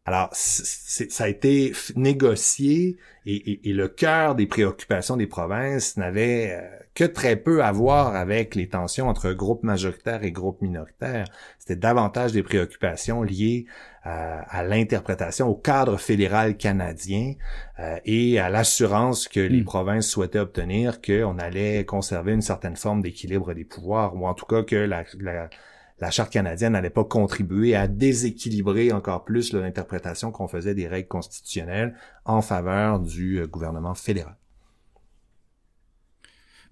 Alors, 0.09 0.31
ça 0.33 1.25
a 1.25 1.29
été 1.29 1.75
négocié 1.95 2.97
et, 3.27 3.61
le 3.67 3.89
cœur 3.89 4.37
des 4.37 4.47
préoccupations 4.47 5.19
des 5.19 5.27
provinces 5.27 5.99
n'avait 5.99 6.53
euh, 6.53 6.63
que 6.95 7.05
très 7.05 7.37
peu 7.37 7.63
à 7.63 7.73
voir 7.73 8.17
avec 8.17 8.55
les 8.55 8.71
tensions 8.71 9.07
entre 9.07 9.35
groupes 9.35 9.65
majoritaires 9.65 10.25
et 10.25 10.33
groupes 10.33 10.63
minoritaires. 10.63 11.27
C'était 11.59 11.77
davantage 11.77 12.33
des 12.33 12.43
préoccupations 12.43 13.23
liées 13.23 13.67
euh, 14.07 14.41
à 14.49 14.63
l'interprétation, 14.63 15.47
au 15.47 15.57
cadre 15.57 15.99
fédéral 15.99 16.57
canadien 16.57 17.35
euh, 17.79 17.99
et 18.07 18.39
à 18.39 18.49
l'assurance 18.49 19.29
que 19.29 19.41
les 19.41 19.61
hmm. 19.61 19.65
provinces 19.65 20.09
souhaitaient 20.09 20.39
obtenir 20.39 21.03
qu'on 21.03 21.39
allait 21.39 21.85
conserver 21.85 22.33
une 22.33 22.41
certaine 22.41 22.77
forme 22.77 23.03
d'équilibre 23.03 23.53
des 23.53 23.65
pouvoirs, 23.65 24.17
ou 24.17 24.27
en 24.27 24.33
tout 24.33 24.47
cas 24.47 24.63
que 24.63 24.75
la 24.75 25.05
la 25.21 25.51
charte 26.11 26.33
canadienne 26.33 26.73
n'allait 26.73 26.91
pas 26.91 27.05
contribuer 27.05 27.75
à 27.75 27.89
déséquilibrer 27.89 28.93
encore 28.93 29.25
plus 29.25 29.53
l'interprétation 29.53 30.31
qu'on 30.31 30.49
faisait 30.49 30.75
des 30.75 30.87
règles 30.87 31.09
constitutionnelles 31.09 31.97
en 32.25 32.41
faveur 32.41 33.01
du 33.01 33.41
euh, 33.41 33.47
gouvernement 33.47 33.95
fédéral. 33.95 34.37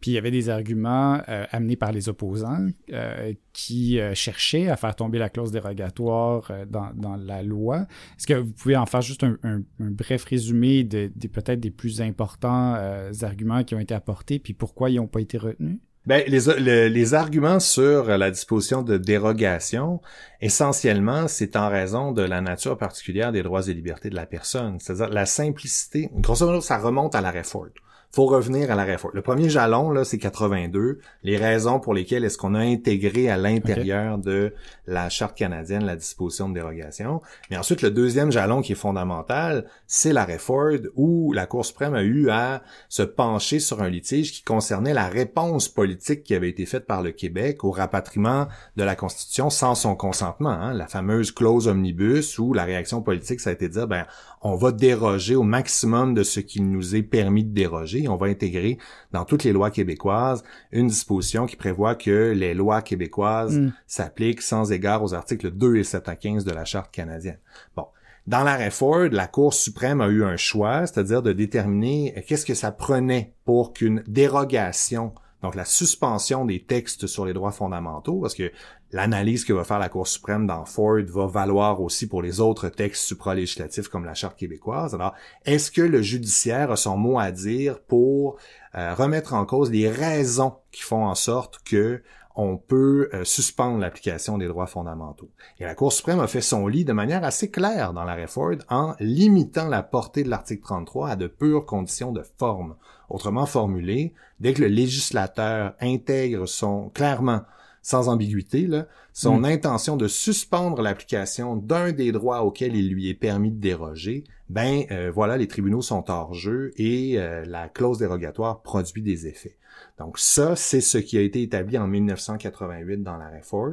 Puis 0.01 0.11
il 0.13 0.15
y 0.15 0.19
avait 0.19 0.31
des 0.31 0.51
arguments 0.51 1.21
euh, 1.29 1.47
amenés 1.51 1.75
par 1.75 1.91
les 1.91 2.09
opposants 2.09 2.69
euh, 2.93 3.33
qui 3.55 3.99
cherchaient 4.15 4.69
à 4.69 4.77
faire 4.77 4.95
tomber 4.95 5.19
la 5.19 5.31
clause 5.31 5.51
dérogatoire 5.51 6.53
dans, 6.69 7.17
la 7.17 7.43
loi. 7.43 7.87
Est-ce 8.19 8.27
que 8.27 8.35
vous 8.35 8.53
pouvez 8.53 8.77
en 8.77 8.85
faire 8.85 9.01
juste 9.01 9.25
un, 9.25 9.63
bref 9.81 10.25
résumé 10.25 10.85
de, 10.85 11.11
peut-être 11.29 11.61
des 11.61 11.71
plus 11.71 12.03
importants 12.03 12.75
arguments 13.23 13.65
qui 13.65 13.75
ont 13.75 13.81
été 13.81 13.95
apportés, 13.95 14.39
puis 14.39 14.53
pourquoi 14.53 14.91
ils 14.91 14.97
n'ont 14.97 15.09
pas 15.09 15.21
été 15.21 15.39
retenus? 15.39 15.79
Ben, 16.07 16.23
les, 16.29 16.89
les, 16.89 17.15
arguments 17.15 17.59
sur 17.59 18.05
la 18.05 18.31
disposition 18.31 18.83
de 18.83 18.97
dérogation, 18.97 20.01
essentiellement, 20.41 21.27
c'est 21.27 21.57
en 21.57 21.69
raison 21.69 22.13
de 22.13 22.23
la 22.23 22.41
nature 22.41 22.79
particulière 22.79 23.33
des 23.33 23.43
droits 23.43 23.67
et 23.67 23.75
libertés 23.75 24.09
de 24.11 24.15
la 24.15 24.27
personne. 24.27 24.79
C'est-à-dire 24.79 25.09
la 25.09 25.27
simplicité. 25.27 26.09
Grosso 26.15 26.47
modo, 26.47 26.61
ça 26.61 26.79
remonte 26.79 27.17
à 27.17 27.21
la 27.21 27.33
réforme 27.33 27.71
faut 28.13 28.27
revenir 28.27 28.71
à 28.71 28.75
la 28.75 28.85
réforme. 28.85 29.15
Le 29.15 29.23
premier 29.23 29.51
jalon, 29.51 29.91
là, 29.91 30.05
c'est 30.05 30.19
82. 30.19 31.01
Les 31.23 31.37
raisons 31.37 31.81
pour 31.81 31.93
lesquelles 31.93 32.25
est-ce 32.25 32.39
qu'on 32.39 32.55
a 32.55 32.61
intégré 32.61 33.29
à 33.29 33.37
l'intérieur 33.37 34.19
de 34.19 34.55
la 34.87 35.09
Charte 35.11 35.37
canadienne 35.37 35.85
la 35.85 35.97
disposition 35.97 36.49
de 36.49 36.55
dérogation. 36.55 37.21
Mais 37.51 37.57
ensuite, 37.57 37.83
le 37.83 37.91
deuxième 37.91 38.33
jalon 38.33 38.63
qui 38.63 38.73
est 38.73 38.77
fondamental, 38.77 39.67
c'est 39.87 40.13
la 40.13 40.25
réforme 40.25 40.47
où 40.95 41.33
la 41.33 41.47
Cour 41.47 41.65
suprême 41.65 41.95
a 41.95 42.03
eu 42.03 42.31
à 42.31 42.63
se 42.89 43.03
pencher 43.03 43.59
sur 43.59 43.83
un 43.83 43.89
litige 43.89 44.33
qui 44.33 44.43
concernait 44.43 44.95
la 44.95 45.09
réponse 45.09 45.69
politique 45.69 46.23
qui 46.23 46.35
avait 46.35 46.49
été 46.49 46.67
faite 46.67 46.87
par 46.87 47.03
le 47.03 47.11
Québec 47.11 47.65
au 47.65 47.71
rapatriement 47.71 48.47
de 48.77 48.85
la 48.85 48.97
Constitution 48.97 49.51
sans 49.51 49.75
son 49.75 49.97
consentement. 49.97 50.51
Hein. 50.51 50.73
La 50.73 50.87
fameuse 50.87 51.33
clause 51.33 51.69
omnibus 51.69 52.39
où 52.39 52.53
la 52.53 52.65
réaction 52.65 53.03
politique, 53.03 53.41
ça 53.41 53.51
a 53.51 53.53
été 53.53 53.69
de 53.69 53.75
dire, 53.75 53.89
ben, 53.89 54.07
on 54.47 54.55
va 54.55 54.71
déroger 54.71 55.35
au 55.35 55.43
maximum 55.43 56.15
de 56.15 56.23
ce 56.23 56.39
qui 56.41 56.61
nous 56.61 56.95
est 56.95 57.03
permis 57.03 57.45
de 57.45 57.53
déroger. 57.53 58.07
On 58.09 58.17
va 58.17 58.27
intégrer 58.27 58.79
dans 59.13 59.25
toutes 59.25 59.43
les 59.43 59.53
lois 59.53 59.71
québécoises 59.71 60.45
une 60.71 60.87
disposition 60.87 61.47
qui 61.47 61.57
prévoit 61.57 61.97
que 61.97 62.33
les 62.33 62.55
lois 62.55 62.81
québécoises 62.81 63.59
mm. 63.59 63.73
s'appliquent 63.87 64.43
sans 64.43 64.71
égard 64.71 65.03
aux 65.03 65.15
articles 65.15 65.51
2 65.51 65.77
et 65.77 65.85
7 65.85 66.09
à 66.09 66.17
15 66.17 66.45
de 66.45 66.53
la 66.53 66.65
Charte 66.65 66.93
canadienne. 66.93 67.39
Bon. 67.75 67.87
Dans 68.29 68.43
l'arrêt 68.43 68.71
Ford, 68.71 69.09
la 69.11 69.29
Cour 69.29 69.55
suprême 69.55 70.01
a 70.01 70.09
eu 70.09 70.25
un 70.25 70.37
choix, 70.37 70.87
c'est-à-dire 70.87 71.23
de 71.23 71.33
déterminer 71.33 72.25
qu'est-ce 72.27 72.45
que 72.45 72.55
ça 72.55 72.73
prenait 72.73 73.35
pour 73.45 73.73
qu'une 73.73 74.03
dérogation 74.09 75.13
donc 75.43 75.55
la 75.55 75.65
suspension 75.65 76.45
des 76.45 76.63
textes 76.63 77.07
sur 77.07 77.27
les 77.27 77.33
droits 77.33 77.53
fondamentaux, 77.53 78.21
parce 78.21 78.35
que 78.35 78.51
l'analyse 78.93 79.45
que 79.45 79.53
va 79.53 79.65
faire 79.65 79.79
la 79.79 79.89
Cour 79.89 80.07
suprême 80.07 80.47
dans 80.47 80.65
Ford 80.65 81.03
va 81.07 81.27
valoir 81.27 81.81
aussi 81.81 82.09
pour 82.09 82.23
les 82.23 82.41
autres 82.41 82.69
textes 82.69 83.05
supralégislatifs 83.05 83.89
comme 83.89 84.05
la 84.05 84.15
Charte 84.15 84.39
québécoise. 84.39 84.95
Alors, 84.95 85.15
est-ce 85.45 85.71
que 85.71 85.83
le 85.83 86.03
judiciaire 86.03 86.71
a 86.71 86.77
son 86.77 86.97
mot 86.97 87.19
à 87.19 87.31
dire 87.31 87.81
pour 87.81 88.39
euh, 88.75 88.95
remettre 88.95 89.35
en 89.35 89.45
cause 89.45 89.71
les 89.71 89.91
raisons 89.91 90.55
qui 90.73 90.83
font 90.83 91.05
en 91.05 91.15
sorte 91.15 91.61
que 91.65 92.03
on 92.39 92.59
peut 92.59 93.09
euh, 93.15 93.25
suspendre 93.25 93.79
l'application 93.79 94.39
des 94.39 94.47
droits 94.47 94.67
fondamentaux? 94.67 95.31
Et 95.59 95.65
la 95.65 95.75
Cour 95.75 95.93
suprême 95.93 96.21
a 96.21 96.27
fait 96.27 96.41
son 96.41 96.67
lit 96.67 96.85
de 96.85 96.93
manière 96.93 97.25
assez 97.25 97.51
claire 97.51 97.93
dans 97.93 98.05
la 98.05 98.15
réforme 98.15 98.59
en 98.69 98.95
limitant 99.01 99.69
la 99.69 99.83
portée 99.83 100.23
de 100.23 100.31
l'article 100.31 100.63
33 100.63 101.11
à 101.11 101.17
de 101.17 101.27
pures 101.27 101.67
conditions 101.67 102.13
de 102.13 102.23
forme. 102.39 102.77
Autrement 103.09 103.47
formulé, 103.47 104.13
dès 104.41 104.53
que 104.53 104.63
le 104.63 104.69
législateur 104.69 105.75
intègre 105.81 106.47
son 106.47 106.91
clairement 106.91 107.43
sans 107.83 108.09
ambiguïté, 108.09 108.67
là, 108.67 108.87
son 109.13 109.39
mm. 109.39 109.45
intention 109.45 109.97
de 109.97 110.09
suspendre 110.09 110.83
l'application 110.83 111.55
d'un 111.55 111.93
des 111.93 112.11
droits 112.11 112.43
auxquels 112.43 112.75
il 112.75 112.91
lui 112.91 113.09
est 113.09 113.15
permis 113.15 113.53
de 113.53 113.61
déroger, 113.61 114.25
ben 114.49 114.83
euh, 114.91 115.11
voilà, 115.15 115.37
les 115.37 115.47
tribunaux 115.47 115.83
sont 115.83 116.11
hors 116.11 116.35
jeu 116.35 116.73
et 116.77 117.15
euh, 117.17 117.45
la 117.47 117.69
clause 117.69 117.99
dérogatoire 117.99 118.63
produit 118.63 119.03
des 119.03 119.29
effets. 119.29 119.57
Donc 119.99 120.19
ça, 120.19 120.57
c'est 120.57 120.81
ce 120.81 120.99
qui 120.99 121.17
a 121.17 121.23
été 121.23 121.43
établi 121.43 121.79
en 121.79 121.87
1988 121.87 123.03
dans 123.03 123.17
la 123.17 123.31
Ford. 123.43 123.73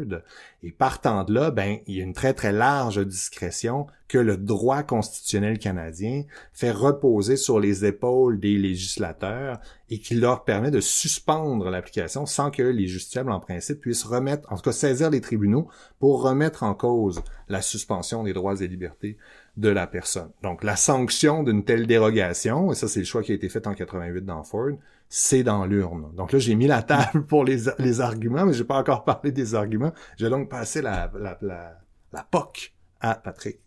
Et 0.62 0.72
partant 0.72 1.24
de 1.24 1.34
là, 1.34 1.52
ben, 1.52 1.80
il 1.88 1.96
y 1.96 2.02
a 2.02 2.04
une 2.04 2.13
très 2.13 2.34
très 2.34 2.52
large 2.52 3.06
discrétion 3.06 3.88
que 4.08 4.18
le 4.18 4.38
droit 4.38 4.84
constitutionnel 4.84 5.58
canadien 5.58 6.24
fait 6.54 6.72
reposer 6.72 7.36
sur 7.36 7.60
les 7.60 7.84
épaules 7.84 8.39
des 8.39 8.58
législateurs 8.58 9.60
et 9.89 10.00
qui 10.00 10.16
leur 10.16 10.44
permet 10.44 10.72
de 10.72 10.80
suspendre 10.80 11.70
l'application 11.70 12.26
sans 12.26 12.52
que 12.52 12.62
les 12.62 12.88
justiciables 12.88 13.32
en 13.32 13.39
principe 13.39 13.82
puissent 13.82 14.04
remettre, 14.04 14.52
en 14.52 14.56
tout 14.56 14.62
cas 14.62 14.72
saisir 14.72 15.10
les 15.10 15.20
tribunaux 15.20 15.68
pour 16.00 16.22
remettre 16.22 16.63
en 16.63 16.76
cause 16.76 17.24
la 17.50 17.62
suspension 17.62 18.24
des 18.24 18.34
droits 18.34 18.62
et 18.62 18.68
libertés 18.68 19.18
de 19.58 19.70
la 19.70 19.88
personne. 19.88 20.30
Donc 20.42 20.63
la 20.63 20.76
sanction 20.76 21.44
d'une 21.44 21.63
telle 21.63 21.88
dérogation, 21.88 22.72
et 22.72 22.76
ça 22.76 22.88
c'est 22.88 23.00
le 23.00 23.06
choix 23.06 23.24
qui 23.24 23.32
a 23.32 23.36
été 23.36 23.50
fait 23.50 23.68
en 23.68 23.74
88 23.74 24.26
dans 24.26 24.44
Ford, 24.44 24.72
c'est 25.15 25.43
dans 25.43 25.67
l'urne. 25.67 26.08
Donc 26.15 26.32
là, 26.32 26.39
j'ai 26.39 26.56
mis 26.56 26.65
la 26.65 26.82
table 26.82 27.23
pour 27.28 27.45
les, 27.45 27.65
les 27.78 28.02
arguments, 28.02 28.47
mais 28.47 28.54
j'ai 28.54 28.63
pas 28.63 28.80
encore 28.80 29.04
parlé 29.04 29.32
des 29.32 29.54
arguments. 29.54 29.93
J'ai 30.17 30.28
donc 30.28 30.49
passé 30.49 30.82
la, 30.82 31.12
la, 31.15 31.38
la, 31.43 31.78
la 32.12 32.23
POC 32.23 32.73
à 32.99 33.13
Patrick. 33.13 33.60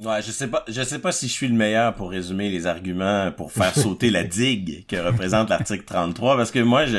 Ouais, 0.00 0.20
je 0.20 0.30
sais 0.30 0.48
pas, 0.48 0.66
je 0.68 0.82
sais 0.82 0.98
pas 0.98 1.12
si 1.12 1.28
je 1.28 1.32
suis 1.32 1.48
le 1.48 1.54
meilleur 1.54 1.94
pour 1.94 2.10
résumer 2.10 2.50
les 2.50 2.66
arguments 2.66 3.32
pour 3.32 3.52
faire 3.52 3.74
sauter 3.74 4.10
la 4.10 4.22
digue 4.24 4.84
que 4.86 4.96
représente 4.96 5.48
l'article 5.48 5.84
33, 5.84 6.36
parce 6.36 6.50
que 6.50 6.58
moi, 6.58 6.84
je, 6.84 6.98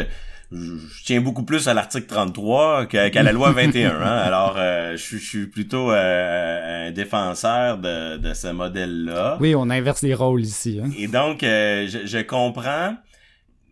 je 0.52 1.04
tiens 1.06 1.22
beaucoup 1.22 1.44
plus 1.44 1.68
à 1.68 1.76
l'article 1.76 2.08
33 2.08 2.88
qu'à 2.88 3.22
la 3.22 3.32
loi 3.32 3.52
21. 3.52 3.92
Hein. 3.92 4.02
Alors, 4.02 4.56
euh, 4.58 4.98
je, 4.98 5.18
suis 5.18 5.46
plutôt 5.46 5.92
euh, 5.92 6.88
un 6.88 6.92
défenseur 6.92 7.78
de, 7.78 8.18
de 8.18 8.34
ce 8.34 8.48
modèle-là. 8.48 9.38
Oui, 9.40 9.54
on 9.56 9.70
inverse 9.70 10.02
les 10.02 10.16
rôles 10.16 10.42
ici. 10.42 10.80
Hein. 10.84 10.90
Et 10.98 11.08
donc, 11.08 11.44
euh, 11.44 11.88
je, 11.88 12.08
je, 12.08 12.18
comprends 12.24 12.96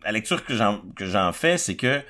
la 0.06 0.12
lecture 0.12 0.44
que 0.44 0.54
j'en 0.54 1.32
fais, 1.32 1.58
c'est 1.58 1.74
que 1.74 2.00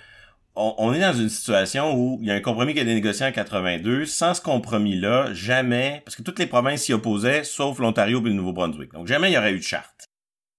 on, 0.55 0.95
est 0.95 1.01
dans 1.01 1.13
une 1.13 1.29
situation 1.29 1.95
où 1.95 2.19
il 2.23 2.29
y 2.29 2.31
a 2.31 2.35
un 2.35 2.41
compromis 2.41 2.73
qui 2.73 2.79
a 2.79 2.83
été 2.83 2.95
négocié 2.95 3.27
en 3.27 3.33
82. 3.33 4.07
Sans 4.07 4.33
ce 4.33 4.41
compromis-là, 4.41 5.33
jamais, 5.35 6.03
parce 6.05 6.17
que 6.17 6.23
toutes 6.23 6.39
les 6.39 6.47
provinces 6.47 6.83
s'y 6.83 6.95
opposaient, 6.95 7.45
sauf 7.45 7.79
l'Ontario 7.79 8.21
et 8.21 8.29
le 8.31 8.35
Nouveau-Brunswick. 8.35 8.93
Donc 8.93 9.07
jamais 9.07 9.31
il 9.31 9.35
y 9.35 9.39
aurait 9.39 9.53
eu 9.53 9.59
de 9.59 9.63
charte. 9.63 10.09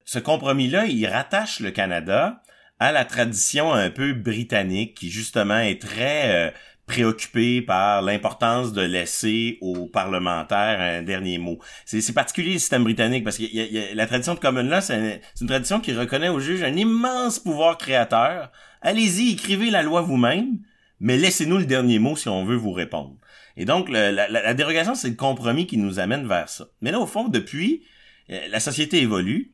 Ce 0.05 0.19
compromis-là, 0.19 0.85
il 0.85 1.05
rattache 1.07 1.59
le 1.59 1.71
Canada 1.71 2.41
à 2.79 2.91
la 2.91 3.05
tradition 3.05 3.73
un 3.73 3.89
peu 3.89 4.13
britannique 4.13 4.95
qui 4.95 5.09
justement 5.09 5.59
est 5.59 5.81
très 5.81 6.47
euh, 6.47 6.51
préoccupé 6.87 7.61
par 7.61 8.01
l'importance 8.01 8.71
de 8.71 8.81
laisser 8.81 9.57
aux 9.61 9.87
parlementaires 9.87 10.79
un 10.79 11.03
dernier 11.03 11.37
mot. 11.37 11.59
C'est 11.85 12.13
particulier 12.13 12.53
le 12.53 12.59
système 12.59 12.85
britannique 12.85 13.25
parce 13.25 13.37
que 13.37 13.43
y 13.43 13.77
a, 13.77 13.93
la 13.93 14.07
tradition 14.07 14.33
de 14.33 14.39
common 14.39 14.63
law, 14.63 14.79
c'est 14.81 15.21
une, 15.41 15.47
tradition 15.47 15.81
qui 15.81 15.93
reconnaît 15.93 16.29
au 16.29 16.39
juge 16.39 16.63
un 16.63 16.75
immense 16.75 17.39
pouvoir 17.39 17.77
créateur. 17.77 18.51
Allez-y, 18.81 19.33
écrivez 19.33 19.69
la 19.69 19.83
loi 19.83 20.01
vous-même, 20.01 20.59
mais 21.01 21.17
laissez-nous 21.17 21.57
le 21.57 21.65
dernier 21.65 21.99
mot 21.99 22.15
si 22.15 22.29
on 22.29 22.45
veut 22.45 22.55
vous 22.55 22.71
répondre. 22.71 23.17
Et 23.57 23.65
donc, 23.65 23.89
la, 23.89 24.11
la, 24.11 24.53
dérogation, 24.53 24.95
c'est 24.95 25.09
le 25.09 25.15
compromis 25.15 25.67
qui 25.67 25.77
nous 25.77 25.99
amène 25.99 26.27
vers 26.27 26.47
ça. 26.47 26.67
Mais 26.81 26.91
là, 26.91 26.99
au 26.99 27.07
fond, 27.07 27.27
depuis, 27.27 27.83
euh, 28.29 28.39
la 28.49 28.59
société 28.59 29.01
évolue, 29.01 29.51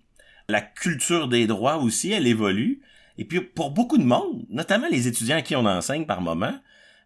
la 0.49 0.61
culture 0.61 1.29
des 1.29 1.47
droits 1.47 1.77
aussi, 1.77 2.11
elle 2.11 2.27
évolue. 2.27 2.81
Et 3.17 3.25
puis, 3.25 3.39
pour 3.39 3.71
beaucoup 3.71 3.97
de 3.97 4.03
monde, 4.03 4.45
notamment 4.49 4.87
les 4.91 5.07
étudiants 5.07 5.37
à 5.37 5.41
qui 5.41 5.55
on 5.55 5.65
enseigne 5.65 6.05
par 6.05 6.21
moment, 6.21 6.53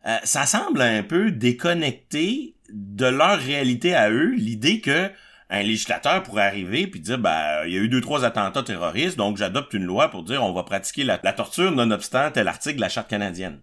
euh, 0.05 0.17
ça 0.23 0.45
semble 0.45 0.81
un 0.81 1.03
peu 1.03 1.31
déconnecté 1.31 2.55
de 2.69 3.05
leur 3.05 3.39
réalité 3.39 3.95
à 3.95 4.09
eux, 4.09 4.33
l'idée 4.35 4.81
que 4.81 5.09
un 5.49 5.63
législateur 5.63 6.23
pourrait 6.23 6.43
arriver 6.43 6.87
puis 6.87 6.99
dire 6.99 7.17
ben 7.17 7.63
il 7.65 7.73
y 7.73 7.77
a 7.77 7.79
eu 7.79 7.87
deux 7.87 8.01
trois 8.01 8.25
attentats 8.25 8.63
terroristes 8.63 9.17
donc 9.17 9.37
j'adopte 9.37 9.73
une 9.73 9.85
loi 9.85 10.09
pour 10.09 10.23
dire 10.23 10.43
on 10.43 10.51
va 10.51 10.63
pratiquer 10.63 11.03
la, 11.03 11.17
torture 11.17 11.71
nonobstant 11.71 12.31
tel 12.31 12.47
article 12.47 12.77
de 12.77 12.81
la 12.81 12.89
charte 12.89 13.09
canadienne. 13.09 13.61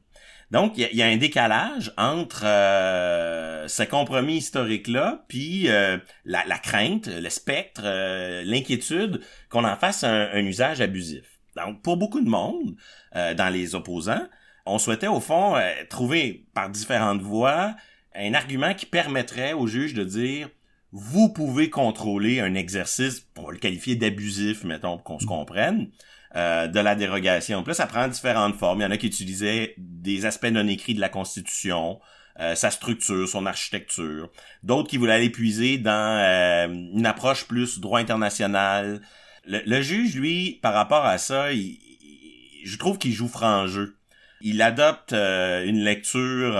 Donc 0.51 0.75
il 0.77 0.89
y, 0.93 1.03
a 1.03 1.07
un 1.07 1.17
décalage 1.17 1.93
entre 1.97 2.43
euh, 2.45 3.67
ce 3.67 3.83
compromis 3.83 4.37
historique 4.37 4.89
là 4.89 5.25
puis 5.27 5.69
euh, 5.69 5.97
la, 6.25 6.59
crainte, 6.59 7.09
le 7.09 7.29
spectre, 7.31 7.83
euh, 7.85 8.43
l'inquiétude 8.45 9.21
qu'on 9.49 9.65
en 9.65 9.77
fasse 9.77 10.05
un, 10.05 10.37
usage 10.45 10.81
abusif. 10.81 11.25
Donc 11.57 11.83
pour 11.83 11.97
beaucoup 11.97 12.21
de 12.21 12.29
monde 12.29 12.77
dans 13.13 13.53
les 13.53 13.75
opposants, 13.75 14.27
on 14.67 14.79
souhaitait 14.79 15.07
au 15.07 15.21
fond 15.21 15.55
trouver 15.91 16.47
par 16.55 16.71
différentes 16.71 17.23
voies 17.23 17.75
un 18.15 18.35
argument 18.35 18.75
qui 18.75 18.87
permettrait 18.87 19.53
au 19.53 19.67
juge 19.67 19.95
de 19.95 20.05
dire 20.05 20.49
vous 20.97 21.29
pouvez 21.29 21.71
contrôler 21.71 22.39
un 22.39 22.55
exercice, 22.55 23.19
pour 23.19 23.51
le 23.51 23.59
qualifier 23.59 23.97
d'abusif, 23.97 24.63
mettons, 24.63 24.97
qu'on 24.97 25.19
se 25.19 25.27
comprenne, 25.27 25.89
euh, 26.37 26.69
de 26.69 26.79
la 26.79 26.95
dérogation. 26.95 27.65
Puis 27.65 27.75
ça 27.75 27.89
prend 27.89 28.07
différentes 28.07 28.55
formes. 28.55 28.79
Il 28.79 28.85
y 28.85 28.87
en 28.87 28.93
a 28.93 28.97
qui 28.97 29.09
utilisaient 29.09 29.75
des 29.77 30.25
aspects 30.25 30.47
non 30.47 30.69
écrits 30.69 30.95
de 30.95 31.01
la 31.01 31.09
Constitution, 31.09 31.99
euh, 32.39 32.55
sa 32.55 32.71
structure, 32.71 33.29
son 33.29 33.45
architecture. 33.45 34.31
D'autres 34.63 34.89
qui 34.89 34.97
voulaient 34.97 35.15
aller 35.15 35.31
puiser 35.31 35.79
dans 35.79 36.21
euh, 36.21 36.69
une 36.69 37.07
approche 37.07 37.49
plus 37.49 37.81
droit 37.81 37.99
international. 37.99 39.01
Le, 39.47 39.81
juge, 39.83 40.15
lui, 40.15 40.61
par 40.63 40.75
rapport 40.75 41.05
à 41.05 41.19
ça, 41.19 41.53
je 41.53 42.79
trouve 42.79 42.99
qu'il 42.99 43.13
joue 43.13 43.29
franc 43.29 43.67
jeu. 43.67 43.97
Il 44.45 44.63
adopte 44.63 45.13
une 45.13 45.83
lecture 45.83 46.53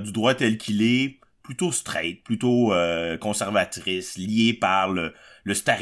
du 0.00 0.10
droit 0.10 0.34
tel 0.34 0.56
qu'il 0.58 0.82
est, 0.82 1.20
plutôt 1.46 1.70
straight, 1.70 2.24
plutôt 2.24 2.74
euh, 2.74 3.16
conservatrice, 3.16 4.18
liée 4.18 4.52
par 4.52 4.88
le, 4.90 5.14
le 5.44 5.54
stare 5.54 5.78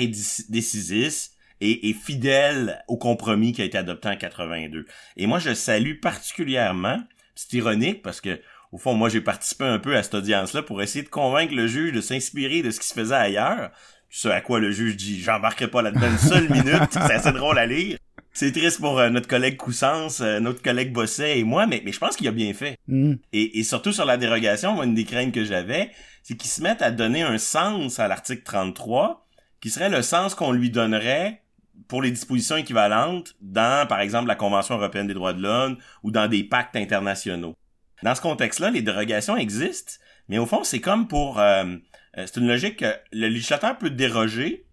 decisis 0.51 1.33
et, 1.63 1.89
et, 1.89 1.95
fidèle 1.95 2.85
au 2.87 2.99
compromis 2.99 3.53
qui 3.53 3.63
a 3.63 3.65
été 3.65 3.79
adopté 3.79 4.09
en 4.09 4.17
82. 4.17 4.85
Et 5.17 5.27
moi, 5.27 5.39
je 5.39 5.55
salue 5.55 5.99
particulièrement, 6.01 7.03
c'est 7.35 7.55
ironique 7.55 8.03
parce 8.03 8.21
que 8.21 8.39
au 8.73 8.79
fond, 8.79 8.93
moi, 8.93 9.09
j'ai 9.09 9.23
participé 9.23 9.65
un 9.65 9.79
peu 9.79 9.97
à 9.97 10.03
cette 10.03 10.15
audience-là 10.15 10.63
pour 10.63 10.83
essayer 10.83 11.03
de 11.03 11.09
convaincre 11.09 11.55
le 11.55 11.67
juge 11.67 11.93
de 11.93 12.03
s'inspirer 12.03 12.61
de 12.61 12.71
ce 12.71 12.81
qui 12.81 12.89
se 12.89 12.95
faisait 12.95 13.15
ailleurs. 13.15 13.71
Ce 14.11 14.29
à 14.29 14.43
quoi 14.43 14.61
le 14.61 14.71
juge 14.71 14.97
dit, 14.97 15.23
j'embarquerai 15.23 15.69
pas 15.69 15.81
là-dedans 15.81 16.11
une 16.11 16.19
seule 16.19 16.51
minute, 16.51 16.83
c'est 16.91 16.99
assez 16.99 17.33
drôle 17.33 17.59
à 17.59 17.65
lire. 17.65 17.97
C'est 18.37 18.51
triste 18.51 18.81
pour 18.81 18.99
euh, 18.99 19.11
notre 19.11 19.29
collègue 19.29 19.57
Coussance, 19.57 20.21
euh, 20.21 20.41
notre 20.41 20.61
collègue 20.61 20.93
Bosset 20.93 21.39
et 21.39 21.45
moi, 21.45 21.69
mais, 21.69 21.83
mais 21.85 21.93
je 21.93 22.01
pense 22.01 22.17
qu'il 22.17 22.27
a 22.27 22.33
bien 22.33 22.53
fait. 22.53 22.77
Mm. 22.89 23.15
Et, 23.33 23.61
et, 23.61 23.63
surtout 23.63 23.93
sur 23.93 24.05
la 24.05 24.17
dérogation, 24.17 24.75
moi, 24.75 24.85
une 24.85 24.95
des 24.95 25.05
craintes 25.05 25.33
que 25.33 25.45
j'avais, 25.45 25.93
c'est 26.25 26.37
qu'ils 26.37 26.51
se 26.51 26.61
mettent 26.61 26.83
à 26.83 26.91
donner 26.91 27.23
un 27.23 27.39
sens 27.39 28.01
à 28.01 28.09
l'article 28.09 28.43
33, 28.43 29.25
qui 29.61 29.71
serait 29.71 29.89
le 29.89 30.03
sens 30.03 30.35
qu'on 30.35 30.51
lui 30.51 30.71
donnerait 30.71 31.43
pour 31.87 32.03
les 32.03 32.11
dispositions 32.11 32.57
équivalentes 32.57 33.37
dans, 33.41 33.87
par 33.87 34.01
exemple, 34.01 34.27
la 34.27 34.35
Convention 34.35 34.75
européenne 34.77 35.07
des 35.07 35.15
droits 35.15 35.33
de 35.33 35.41
l'homme 35.41 35.79
ou 36.03 36.11
dans 36.11 36.27
des 36.27 36.43
pactes 36.43 36.75
internationaux. 36.75 37.55
Dans 38.03 38.17
ce 38.17 38.21
contexte-là, 38.21 38.71
les 38.71 38.83
dérogations 38.83 39.37
existent, 39.37 39.93
mais 40.29 40.39
au 40.39 40.47
fond, 40.47 40.65
c'est 40.65 40.81
comme 40.81 41.07
pour... 41.07 41.39
Euh, 41.39 41.77
c'est 42.17 42.37
une 42.37 42.49
logique 42.49 42.79
que 42.79 42.95
le 43.13 43.29
législateur 43.29 43.79
peut 43.79 43.91
déroger, 43.91 44.64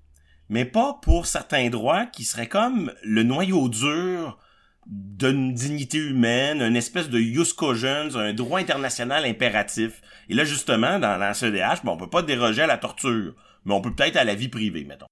mais 0.51 0.65
pas 0.65 0.99
pour 1.01 1.27
certains 1.27 1.69
droits 1.69 2.05
qui 2.05 2.25
seraient 2.25 2.49
comme 2.49 2.91
le 3.03 3.23
noyau 3.23 3.69
dur 3.69 4.37
d'une 4.85 5.53
dignité 5.53 5.97
humaine, 5.97 6.61
une 6.61 6.75
espèce 6.75 7.09
de 7.09 7.19
jus 7.19 7.53
cogens, 7.55 8.17
un 8.17 8.33
droit 8.33 8.59
international 8.59 9.23
impératif. 9.23 10.01
Et 10.27 10.33
là, 10.33 10.43
justement, 10.43 10.99
dans 10.99 11.15
la 11.15 11.33
CEDH, 11.33 11.85
bon, 11.85 11.93
on 11.93 11.97
peut 11.97 12.09
pas 12.09 12.21
déroger 12.21 12.63
à 12.63 12.67
la 12.67 12.77
torture, 12.77 13.33
mais 13.63 13.73
on 13.73 13.79
peut 13.79 13.95
peut-être 13.95 14.17
à 14.17 14.25
la 14.25 14.35
vie 14.35 14.49
privée, 14.49 14.83
mettons. 14.83 15.05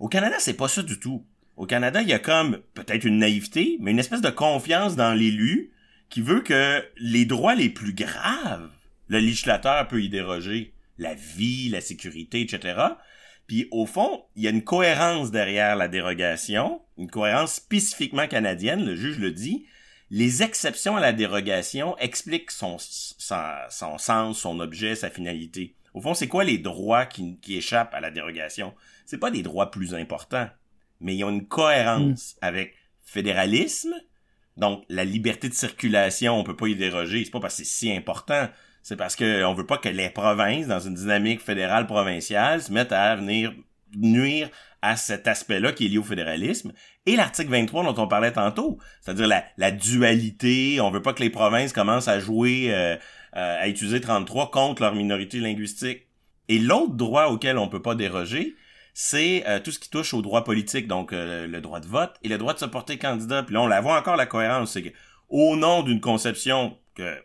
Au 0.00 0.08
Canada, 0.08 0.34
c'est 0.40 0.56
pas 0.56 0.66
ça 0.66 0.82
du 0.82 0.98
tout. 0.98 1.24
Au 1.56 1.66
Canada, 1.66 2.02
il 2.02 2.08
y 2.08 2.12
a 2.12 2.18
comme 2.18 2.58
peut-être 2.74 3.04
une 3.04 3.18
naïveté, 3.18 3.76
mais 3.78 3.92
une 3.92 4.00
espèce 4.00 4.20
de 4.20 4.30
confiance 4.30 4.96
dans 4.96 5.14
l'élu 5.14 5.70
qui 6.08 6.22
veut 6.22 6.40
que 6.40 6.84
les 6.96 7.24
droits 7.24 7.54
les 7.54 7.70
plus 7.70 7.94
graves, 7.94 8.68
le 9.06 9.20
législateur 9.20 9.86
peut 9.86 10.02
y 10.02 10.08
déroger. 10.08 10.74
La 10.98 11.14
vie, 11.14 11.68
la 11.68 11.80
sécurité, 11.80 12.40
etc. 12.40 12.74
Puis 13.46 13.68
au 13.70 13.86
fond, 13.86 14.24
il 14.34 14.42
y 14.42 14.46
a 14.48 14.50
une 14.50 14.64
cohérence 14.64 15.30
derrière 15.30 15.76
la 15.76 15.88
dérogation, 15.88 16.80
une 16.98 17.10
cohérence 17.10 17.54
spécifiquement 17.54 18.26
canadienne, 18.26 18.84
le 18.84 18.96
juge 18.96 19.18
le 19.18 19.30
dit. 19.30 19.66
Les 20.10 20.42
exceptions 20.42 20.96
à 20.96 21.00
la 21.00 21.12
dérogation 21.12 21.96
expliquent 21.98 22.50
son, 22.50 22.76
son, 22.78 23.98
sens, 23.98 24.38
son 24.38 24.60
objet, 24.60 24.94
sa 24.94 25.10
finalité. 25.10 25.74
Au 25.94 26.00
fond, 26.00 26.14
c'est 26.14 26.28
quoi 26.28 26.44
les 26.44 26.58
droits 26.58 27.06
qui, 27.06 27.38
qui, 27.40 27.56
échappent 27.56 27.94
à 27.94 28.00
la 28.00 28.10
dérogation? 28.10 28.74
C'est 29.04 29.18
pas 29.18 29.30
des 29.30 29.42
droits 29.42 29.70
plus 29.70 29.94
importants, 29.94 30.48
mais 31.00 31.16
ils 31.16 31.24
ont 31.24 31.30
une 31.30 31.46
cohérence 31.46 32.34
mm. 32.34 32.38
avec 32.42 32.74
fédéralisme, 33.02 33.94
donc 34.56 34.84
la 34.88 35.04
liberté 35.04 35.48
de 35.48 35.54
circulation, 35.54 36.38
on 36.38 36.44
peut 36.44 36.56
pas 36.56 36.68
y 36.68 36.76
déroger, 36.76 37.24
c'est 37.24 37.30
pas 37.30 37.40
parce 37.40 37.56
que 37.56 37.64
c'est 37.64 37.88
si 37.88 37.92
important, 37.92 38.48
c'est 38.86 38.94
parce 38.94 39.16
que 39.16 39.42
on 39.42 39.52
veut 39.52 39.66
pas 39.66 39.78
que 39.78 39.88
les 39.88 40.10
provinces, 40.10 40.68
dans 40.68 40.78
une 40.78 40.94
dynamique 40.94 41.40
fédérale 41.40 41.88
provinciale, 41.88 42.62
se 42.62 42.70
mettent 42.70 42.92
à 42.92 43.16
venir 43.16 43.52
nuire 43.96 44.48
à 44.80 44.94
cet 44.94 45.26
aspect-là 45.26 45.72
qui 45.72 45.86
est 45.86 45.88
lié 45.88 45.98
au 45.98 46.04
fédéralisme. 46.04 46.72
Et 47.04 47.16
l'article 47.16 47.50
23 47.50 47.82
dont 47.82 48.00
on 48.00 48.06
parlait 48.06 48.30
tantôt, 48.30 48.78
c'est-à-dire 49.00 49.26
la, 49.56 49.70
dualité, 49.72 50.80
on 50.80 50.92
veut 50.92 51.02
pas 51.02 51.14
que 51.14 51.22
les 51.24 51.30
provinces 51.30 51.72
commencent 51.72 52.06
à 52.06 52.20
jouer, 52.20 52.72
euh, 52.72 52.94
euh, 53.34 53.56
à 53.60 53.66
utiliser 53.66 54.00
33 54.00 54.52
contre 54.52 54.82
leur 54.82 54.94
minorité 54.94 55.40
linguistique. 55.40 56.06
Et 56.48 56.60
l'autre 56.60 56.94
droit 56.94 57.26
auquel 57.26 57.58
on 57.58 57.66
peut 57.66 57.82
pas 57.82 57.96
déroger, 57.96 58.54
c'est 58.94 59.42
euh, 59.48 59.58
tout 59.58 59.72
ce 59.72 59.80
qui 59.80 59.90
touche 59.90 60.14
au 60.14 60.22
droit 60.22 60.44
politique, 60.44 60.86
donc 60.86 61.10
le 61.10 61.58
droit 61.58 61.80
de 61.80 61.88
vote 61.88 62.14
et 62.22 62.28
le 62.28 62.38
droit 62.38 62.54
de 62.54 62.60
se 62.60 62.66
porter 62.66 62.98
candidat. 62.98 63.42
Puis 63.42 63.54
là, 63.54 63.62
on 63.62 63.66
la 63.66 63.80
voit 63.80 63.98
encore 63.98 64.14
la 64.14 64.26
cohérence, 64.26 64.74
c'est 64.74 64.92
au 65.28 65.56
nom 65.56 65.82
d'une 65.82 66.00
conception 66.00 66.78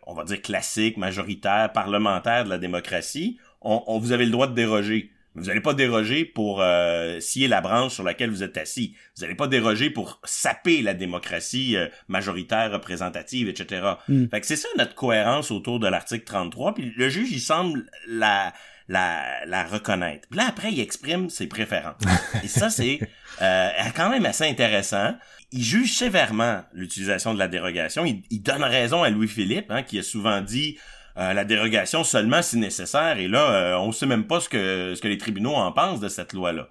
on 0.06 0.14
va 0.14 0.24
dire 0.24 0.40
classique, 0.42 0.96
majoritaire, 0.96 1.72
parlementaire 1.72 2.44
de 2.44 2.50
la 2.50 2.58
démocratie, 2.58 3.38
on, 3.60 3.98
vous 3.98 4.12
avez 4.12 4.24
le 4.24 4.30
droit 4.30 4.46
de 4.46 4.54
déroger. 4.54 5.10
Vous 5.34 5.46
n'allez 5.46 5.60
pas 5.60 5.72
déroger 5.72 6.26
pour 6.26 6.60
euh, 6.60 7.18
scier 7.20 7.48
la 7.48 7.62
branche 7.62 7.94
sur 7.94 8.02
laquelle 8.02 8.28
vous 8.28 8.42
êtes 8.42 8.58
assis. 8.58 8.94
Vous 9.16 9.22
n'allez 9.22 9.34
pas 9.34 9.46
déroger 9.46 9.88
pour 9.88 10.20
saper 10.24 10.82
la 10.82 10.92
démocratie 10.92 11.76
euh, 11.76 11.88
majoritaire, 12.08 12.70
représentative, 12.70 13.48
etc. 13.48 13.92
Mm. 14.08 14.26
Fait 14.26 14.40
que 14.40 14.46
c'est 14.46 14.56
ça 14.56 14.68
notre 14.76 14.94
cohérence 14.94 15.50
autour 15.50 15.78
de 15.80 15.86
l'article 15.86 16.24
33. 16.24 16.74
Puis 16.74 16.92
le 16.94 17.08
juge, 17.08 17.32
il 17.32 17.40
semble 17.40 17.86
la 18.06 18.52
la, 18.88 19.46
la 19.46 19.64
reconnaître. 19.64 20.28
Puis 20.28 20.38
là, 20.38 20.46
après, 20.48 20.72
il 20.72 20.80
exprime 20.80 21.30
ses 21.30 21.46
préférences. 21.46 22.02
Et 22.42 22.48
ça, 22.48 22.68
c'est 22.68 23.00
euh, 23.40 23.70
quand 23.96 24.10
même 24.10 24.26
assez 24.26 24.44
intéressant 24.44 25.14
il 25.52 25.62
juge 25.62 25.92
sévèrement 25.92 26.62
l'utilisation 26.72 27.34
de 27.34 27.38
la 27.38 27.48
dérogation. 27.48 28.04
Il, 28.04 28.42
donne 28.42 28.62
raison 28.62 29.02
à 29.02 29.10
Louis-Philippe, 29.10 29.70
hein, 29.70 29.82
qui 29.82 29.98
a 29.98 30.02
souvent 30.02 30.40
dit 30.40 30.78
euh, 31.18 31.32
la 31.32 31.44
dérogation 31.44 32.04
seulement 32.04 32.42
si 32.42 32.56
nécessaire. 32.58 33.18
Et 33.18 33.28
là, 33.28 33.50
euh, 33.50 33.76
on 33.76 33.92
sait 33.92 34.06
même 34.06 34.26
pas 34.26 34.40
ce 34.40 34.48
que, 34.48 34.94
ce 34.96 35.00
que 35.02 35.08
les 35.08 35.18
tribunaux 35.18 35.54
en 35.54 35.70
pensent 35.72 36.00
de 36.00 36.08
cette 36.08 36.32
loi-là. 36.32 36.68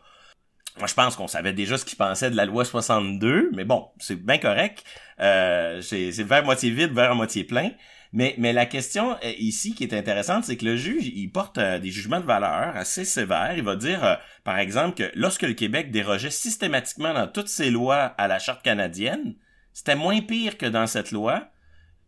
Moi, 0.78 0.88
je 0.88 0.94
pense 0.94 1.16
qu'on 1.16 1.28
savait 1.28 1.54
déjà 1.54 1.78
ce 1.78 1.86
qu'ils 1.86 1.98
pensaient 1.98 2.32
de 2.32 2.36
la 2.36 2.46
loi 2.46 2.66
62, 2.66 3.52
mais 3.54 3.66
bon, 3.66 3.90
c'est 4.00 4.16
bien 4.16 4.38
correct. 4.38 4.84
Euh, 5.20 5.82
c'est 5.82 6.12
vers 6.24 6.44
moitié 6.44 6.72
vide, 6.72 6.94
vers 6.94 7.14
moitié 7.14 7.44
plein. 7.44 7.72
Mais, 8.14 8.36
mais 8.38 8.52
la 8.52 8.66
question 8.66 9.14
euh, 9.24 9.34
ici 9.38 9.74
qui 9.74 9.84
est 9.84 9.94
intéressante, 9.94 10.44
c'est 10.44 10.58
que 10.58 10.66
le 10.66 10.76
juge, 10.76 11.08
il 11.08 11.32
porte 11.32 11.58
euh, 11.58 11.80
des 11.80 11.92
jugements 11.92 12.20
de 12.20 12.26
valeur 12.26 12.76
assez 12.76 13.06
sévères. 13.06 13.54
Il 13.56 13.64
va 13.64 13.78
dire, 13.78 14.04
euh, 14.04 14.16
par 14.44 14.60
exemple, 14.60 14.96
que 14.96 15.12
lorsque 15.16 15.44
le 15.44 15.54
Québec 15.54 15.92
dérogeait 15.92 16.30
systématiquement 16.30 17.14
dans 17.14 17.28
toutes 17.28 17.48
ses 17.48 17.72
lois 17.72 18.14
à 18.18 18.28
la 18.28 18.40
Charte 18.40 18.64
canadienne, 18.64 19.36
c'était 19.72 19.96
moins 19.96 20.20
pire 20.22 20.58
que 20.58 20.66
dans 20.66 20.88
cette 20.88 21.12
loi, 21.12 21.48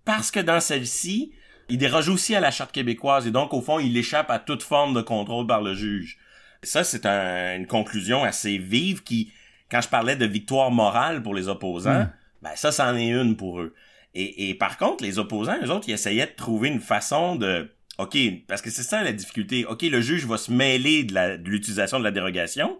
parce 0.04 0.30
que 0.30 0.42
dans 0.42 0.60
celle-ci, 0.60 1.32
il 1.70 1.78
déroge 1.78 2.10
aussi 2.10 2.36
à 2.36 2.42
la 2.42 2.52
Charte 2.52 2.74
québécoise, 2.74 3.26
et 3.26 3.32
donc, 3.32 3.54
au 3.54 3.62
fond, 3.62 3.80
il 3.80 3.96
échappe 3.96 4.30
à 4.30 4.40
toute 4.40 4.64
forme 4.64 4.94
de 4.94 5.02
contrôle 5.02 5.48
par 5.48 5.62
le 5.62 5.74
juge. 5.74 6.18
Ça, 6.64 6.84
c'est 6.84 7.06
une 7.06 7.68
conclusion 7.68 8.24
assez 8.24 8.58
vive 8.58 9.04
qui, 9.04 9.32
quand 9.72 9.80
je 9.80 9.88
parlais 9.88 10.18
de 10.18 10.26
victoire 10.26 10.72
morale 10.72 11.24
pour 11.24 11.34
les 11.34 11.48
opposants, 11.48 12.02
hmm. 12.02 12.12
ben 12.42 12.52
ça, 12.56 12.74
c'en 12.74 12.94
est 12.98 13.08
une 13.08 13.38
pour 13.38 13.62
eux. 13.62 13.74
Et, 14.16 14.54
par 14.54 14.78
contre, 14.78 15.04
les 15.04 15.18
opposants, 15.18 15.58
eux 15.64 15.72
autres, 15.72 15.90
ils 15.90 15.94
essayaient 15.94 16.28
de 16.28 16.36
trouver 16.36 16.70
une 16.70 16.82
façon 16.82 17.36
de... 17.36 17.72
OK, 17.98 18.18
parce 18.48 18.62
que 18.62 18.70
c'est 18.70 18.84
ça 18.84 19.04
la 19.04 19.12
difficulté. 19.12 19.66
OK, 19.66 19.82
le 19.84 20.02
juge 20.02 20.26
va 20.26 20.38
se 20.38 20.52
mêler 20.52 21.04
de 21.04 21.50
l'utilisation 21.50 22.00
de, 22.00 22.04
la 22.04 22.12
dérogation, 22.12 22.80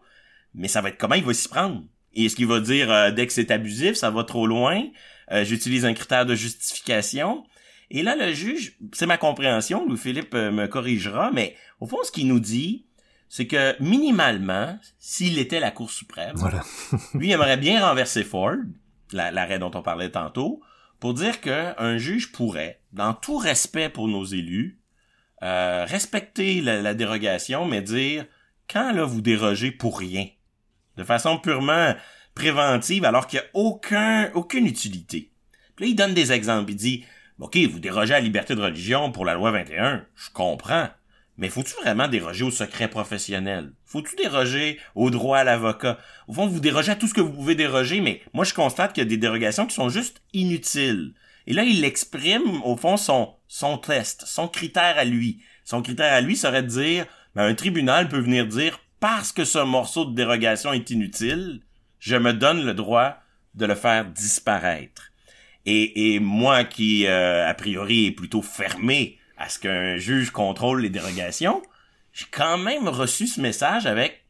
mais 0.54 0.68
ça 0.68 0.82
va 0.82 0.90
être 0.90 0.98
comment 0.98 1.16
il 1.16 1.24
va 1.24 1.34
s'y 1.34 1.48
prendre? 1.48 1.84
Et 2.14 2.26
est-ce 2.26 2.36
qu'il 2.36 2.48
va 2.48 2.60
dire, 2.60 2.92
euh, 2.92 3.12
dès 3.12 3.26
que 3.26 3.34
c'est 3.34 3.52
abusif, 3.52 3.96
ça 3.96 4.12
va 4.12 4.24
trop 4.24 4.46
loin, 4.46 4.84
euh, 5.32 5.44
j'utilise 5.44 5.86
un 5.86 5.94
critère 5.94 6.26
de 6.26 6.36
justification? 6.36 7.44
Et 7.90 8.04
là, 8.04 8.16
le 8.16 8.34
juge, 8.34 8.78
c'est 8.92 9.06
ma 9.06 9.18
compréhension, 9.18 9.88
Louis-Philippe 9.88 10.34
euh, 10.36 10.52
me 10.52 10.68
corrigera, 10.68 11.32
mais 11.32 11.56
au 11.80 11.88
fond, 11.88 11.98
ce 12.04 12.12
qu'il 12.12 12.28
nous 12.28 12.40
dit, 12.40 12.86
c'est 13.30 13.48
que 13.48 13.76
minimalement, 13.82 14.78
s'il 15.00 15.40
était 15.40 15.60
la 15.60 15.72
Cour 15.72 15.90
suprême, 15.90 16.36
lui 17.16 17.32
aimerait 17.32 17.58
bien 17.58 17.88
renverser 17.88 18.24
Ford, 18.24 18.58
l'arrêt 19.12 19.60
dont 19.60 19.72
on 19.74 19.82
parlait 19.82 20.12
tantôt, 20.12 20.62
pour 21.04 21.14
dire 21.14 21.42
qu'un 21.42 21.98
juge 21.98 22.32
pourrait, 22.32 22.80
dans 22.94 23.14
tout 23.14 23.36
respect 23.36 23.90
pour 23.90 24.08
nos 24.08 24.24
élus, 24.24 24.80
euh, 25.42 25.84
respecter 25.86 26.62
la, 26.62 26.94
dérogation, 26.94 27.66
mais 27.66 27.82
dire 27.82 28.26
quand 28.72 28.94
là 28.94 29.04
vous 29.04 29.20
dérogez 29.20 29.72
pour 29.72 30.00
rien, 30.00 30.28
de 30.96 31.04
façon 31.04 31.38
purement 31.40 31.94
préventive, 32.36 33.04
alors 33.04 33.28
qu'il 33.28 33.42
n'y 33.42 33.46
a 33.46 33.50
aucun, 33.54 34.32
aucune 34.34 34.66
utilité. 34.66 35.34
Puis 35.76 35.84
là, 35.84 35.92
il 35.92 35.96
donne 35.96 36.14
des 36.14 36.32
exemples. 36.32 36.72
Il 36.72 36.78
dit, 36.78 37.06
OK, 37.38 37.58
vous 37.58 37.80
dérogez 37.80 38.14
à 38.14 38.20
la 38.20 38.24
liberté 38.24 38.56
de 38.56 38.62
religion 38.62 39.12
pour 39.12 39.26
la 39.26 39.34
loi 39.34 39.52
21, 39.52 40.06
je 40.16 40.30
comprends. 40.30 40.88
Mais 41.38 41.50
faut-tu 41.50 41.74
vraiment 41.82 42.08
déroger 42.08 42.44
au 42.44 42.52
secret 42.52 42.88
professionnel? 42.88 43.74
Faut-tu 43.86 44.16
déroger 44.16 44.80
au 44.94 45.10
droit 45.10 45.40
à 45.40 45.44
l'avocat? 45.44 45.98
Au 46.28 46.34
fond, 46.34 46.48
vous 46.48 46.60
dérogez 46.60 46.92
à 46.92 46.96
tout 46.96 47.08
ce 47.08 47.14
que 47.14 47.22
vous 47.22 47.34
pouvez 47.34 47.56
déroger, 47.56 48.02
mais 48.02 48.22
moi, 48.34 48.46
je 48.46 48.54
constate 48.54 48.94
qu'il 48.94 49.04
y 49.04 49.08
a 49.08 49.10
des 49.10 49.18
dérogations 49.18 49.66
qui 49.66 49.74
sont 49.74 49.90
juste 49.90 50.22
inutiles. 50.34 51.14
Et 51.48 51.54
là, 51.54 51.64
il 51.64 51.84
exprime, 51.84 52.62
au 52.64 52.78
fond, 52.78 52.98
son, 52.98 53.78
test, 53.80 54.24
son 54.28 54.48
critère 54.48 54.98
à 54.98 55.06
lui. 55.06 55.42
Son 55.66 55.82
critère 55.82 56.14
à 56.14 56.22
lui 56.22 56.36
serait 56.36 56.64
de 56.64 56.68
dire, 56.68 57.06
ben, 57.36 57.48
un 57.48 57.56
tribunal 57.56 58.10
peut 58.10 58.20
venir 58.20 58.46
dire, 58.46 58.80
parce 59.00 59.32
que 59.32 59.44
ce 59.44 59.60
morceau 59.60 60.06
de 60.06 60.16
dérogation 60.16 60.72
est 60.72 60.92
inutile, 60.92 61.62
je 62.00 62.16
me 62.16 62.34
donne 62.34 62.64
le 62.64 62.74
droit 62.74 63.18
de 63.56 63.66
le 63.66 63.76
faire 63.76 64.06
disparaître. 64.06 65.12
Et, 65.66 66.14
et 66.14 66.20
moi 66.20 66.64
qui, 66.64 67.08
euh, 67.08 67.48
a 67.48 67.54
priori, 67.54 68.06
est 68.06 68.12
plutôt 68.12 68.42
fermé 68.42 69.18
à 69.44 69.50
ce 69.50 69.60
qu'un 69.60 69.98
juge 69.98 70.32
contrôle 70.32 70.82
les 70.82 70.90
dérogations, 70.90 71.62
j'ai 72.14 72.26
quand 72.32 72.58
même 72.58 72.88
reçu 72.88 73.28
ce 73.28 73.42
message 73.42 73.86
avec 73.86 74.24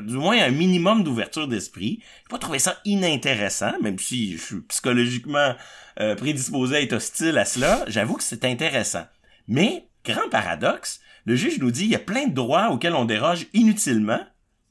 du 0.00 0.14
moins 0.14 0.38
un 0.38 0.50
minimum 0.50 1.02
d'ouverture 1.02 1.48
d'esprit. 1.48 2.00
J'ai 2.02 2.28
pas 2.28 2.38
trouvé 2.38 2.58
ça 2.58 2.78
inintéressant, 2.84 3.72
même 3.80 3.98
si 3.98 4.36
je 4.36 4.42
suis 4.42 4.60
psychologiquement 4.68 5.54
euh, 5.98 6.14
prédisposé 6.14 6.76
à 6.76 6.80
être 6.82 6.92
hostile 6.92 7.38
à 7.38 7.44
cela. 7.44 7.84
J'avoue 7.88 8.14
que 8.14 8.22
c'est 8.22 8.44
intéressant. 8.44 9.06
Mais, 9.48 9.88
grand 10.04 10.28
paradoxe, 10.30 11.00
le 11.24 11.36
juge 11.36 11.58
nous 11.58 11.70
dit 11.70 11.84
il 11.84 11.90
y 11.90 11.96
a 11.96 12.00
plein 12.00 12.26
de 12.26 12.34
droits 12.34 12.70
auxquels 12.70 12.94
on 12.94 13.06
déroge 13.06 13.46
inutilement, 13.54 14.20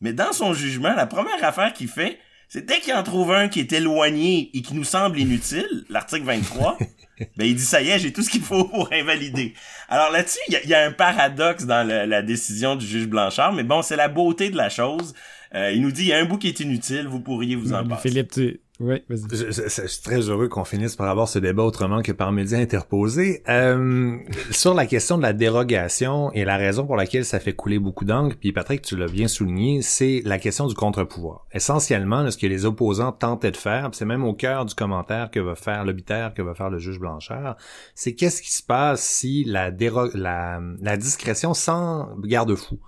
mais 0.02 0.13
dans 0.13 0.34
son 0.34 0.54
jugement, 0.54 0.93
la 0.93 1.08
première 1.08 1.43
affaire 1.43 1.73
qu'il 1.73 1.89
fait, 1.89 2.19
c'est 2.47 2.65
dès 2.65 2.80
qu'il 2.80 2.93
en 2.93 3.04
trouve 3.04 3.32
un 3.32 3.47
qui 3.49 3.60
est 3.60 3.73
éloigné 3.73 4.52
et 4.54 4.62
qui 4.62 4.73
nous 4.75 4.84
semble 4.84 5.19
inutile, 5.19 5.86
l'article 5.89 6.25
23, 6.25 6.78
ben 7.38 7.46
il 7.46 7.56
dit 7.56 7.66
ça 7.66 7.82
y 7.82 7.90
est, 7.90 8.00
j'ai 8.00 8.14
tout 8.14 8.24
ce 8.24 8.30
qu'il 8.30 8.42
faut 8.42 8.66
pour 8.66 8.92
invalider. 8.94 9.54
Alors 9.88 10.12
là-dessus, 10.12 10.40
il 10.48 10.70
y, 10.70 10.74
a, 10.74 10.86
un 10.86 10.92
paradoxe 10.92 11.66
dans 11.66 11.88
la 11.88 12.22
décision 12.22 12.76
du 12.76 12.86
juge 12.86 13.08
Blanchard, 13.08 13.54
mais 13.54 13.64
bon, 13.64 13.82
c'est 13.82 13.96
la 13.96 14.08
beauté 14.08 14.50
de 14.50 14.58
la 14.58 14.70
chose. 14.70 15.14
Euh, 15.56 15.72
il 15.72 15.82
nous 15.82 15.92
dit 15.92 16.04
il 16.04 16.08
y 16.10 16.14
a 16.14 16.20
un 16.20 16.26
bout 16.26 16.38
qui 16.38 16.48
est 16.48 16.60
inutile, 16.60 17.08
vous 17.08 17.20
pourriez 17.20 17.56
vous 17.56 17.74
en 17.74 17.86
passer. 17.88 18.10
Philippe, 18.10 18.32
tu, 18.32 18.62
oui, 18.80 19.04
vas-y. 19.10 19.28
Je, 19.30 19.88
suis 19.88 20.02
très 20.02 20.30
heureux 20.30 20.48
qu'on 20.48 20.63
finisse 20.63 20.96
par 20.96 21.10
avoir 21.10 21.28
ce 21.28 21.38
débat 21.38 21.63
autrement 21.63 22.02
que 22.02 22.13
par 22.13 22.32
médias 22.32 22.60
interposés. 22.60 23.44
Euh, 23.50 24.18
sur 24.52 24.74
la 24.74 24.86
question 24.86 25.18
de 25.18 25.24
la 25.24 25.34
dérogation 25.34 26.32
et 26.32 26.46
la 26.46 26.56
raison 26.56 26.86
pour 26.86 26.96
laquelle 26.96 27.26
ça 27.26 27.42
fait 27.42 27.52
couler 27.54 27.78
beaucoup 27.78 28.06
d'angles, 28.06 28.36
puis 28.39 28.54
Patrick, 28.54 28.82
tu 28.82 28.96
l'as 28.96 29.08
bien 29.08 29.28
souligné, 29.28 29.82
c'est 29.82 30.22
la 30.24 30.39
question 30.39 30.65
du 30.68 30.76
contre-pouvoir. 30.76 31.46
Essentiellement, 31.52 32.32
ce 32.32 32.38
que 32.38 32.48
les 32.48 32.65
opposants 32.65 33.12
tentaient 33.12 33.52
de 33.52 33.58
faire, 33.58 33.89
c'est 33.92 34.06
même 34.06 34.24
au 34.24 34.34
cœur 34.34 34.65
du 34.65 34.76
commentaire 34.76 35.30
que 35.30 35.42
va 35.42 35.56
faire 35.56 35.84
l'obitaire, 35.84 36.34
que 36.34 36.42
va 36.42 36.54
faire 36.54 36.70
le 36.70 36.80
juge 36.80 37.00
Blanchard, 37.00 37.58
c'est 37.96 38.15
qu'est-ce 38.15 38.42
qui 38.42 38.52
se 38.54 38.63
passe 38.63 39.02
si 39.02 39.44
la, 39.44 39.72
la, 40.13 40.62
la 40.82 40.98
discrétion 40.98 41.54
sans 41.54 42.15
garde-fou 42.24 42.80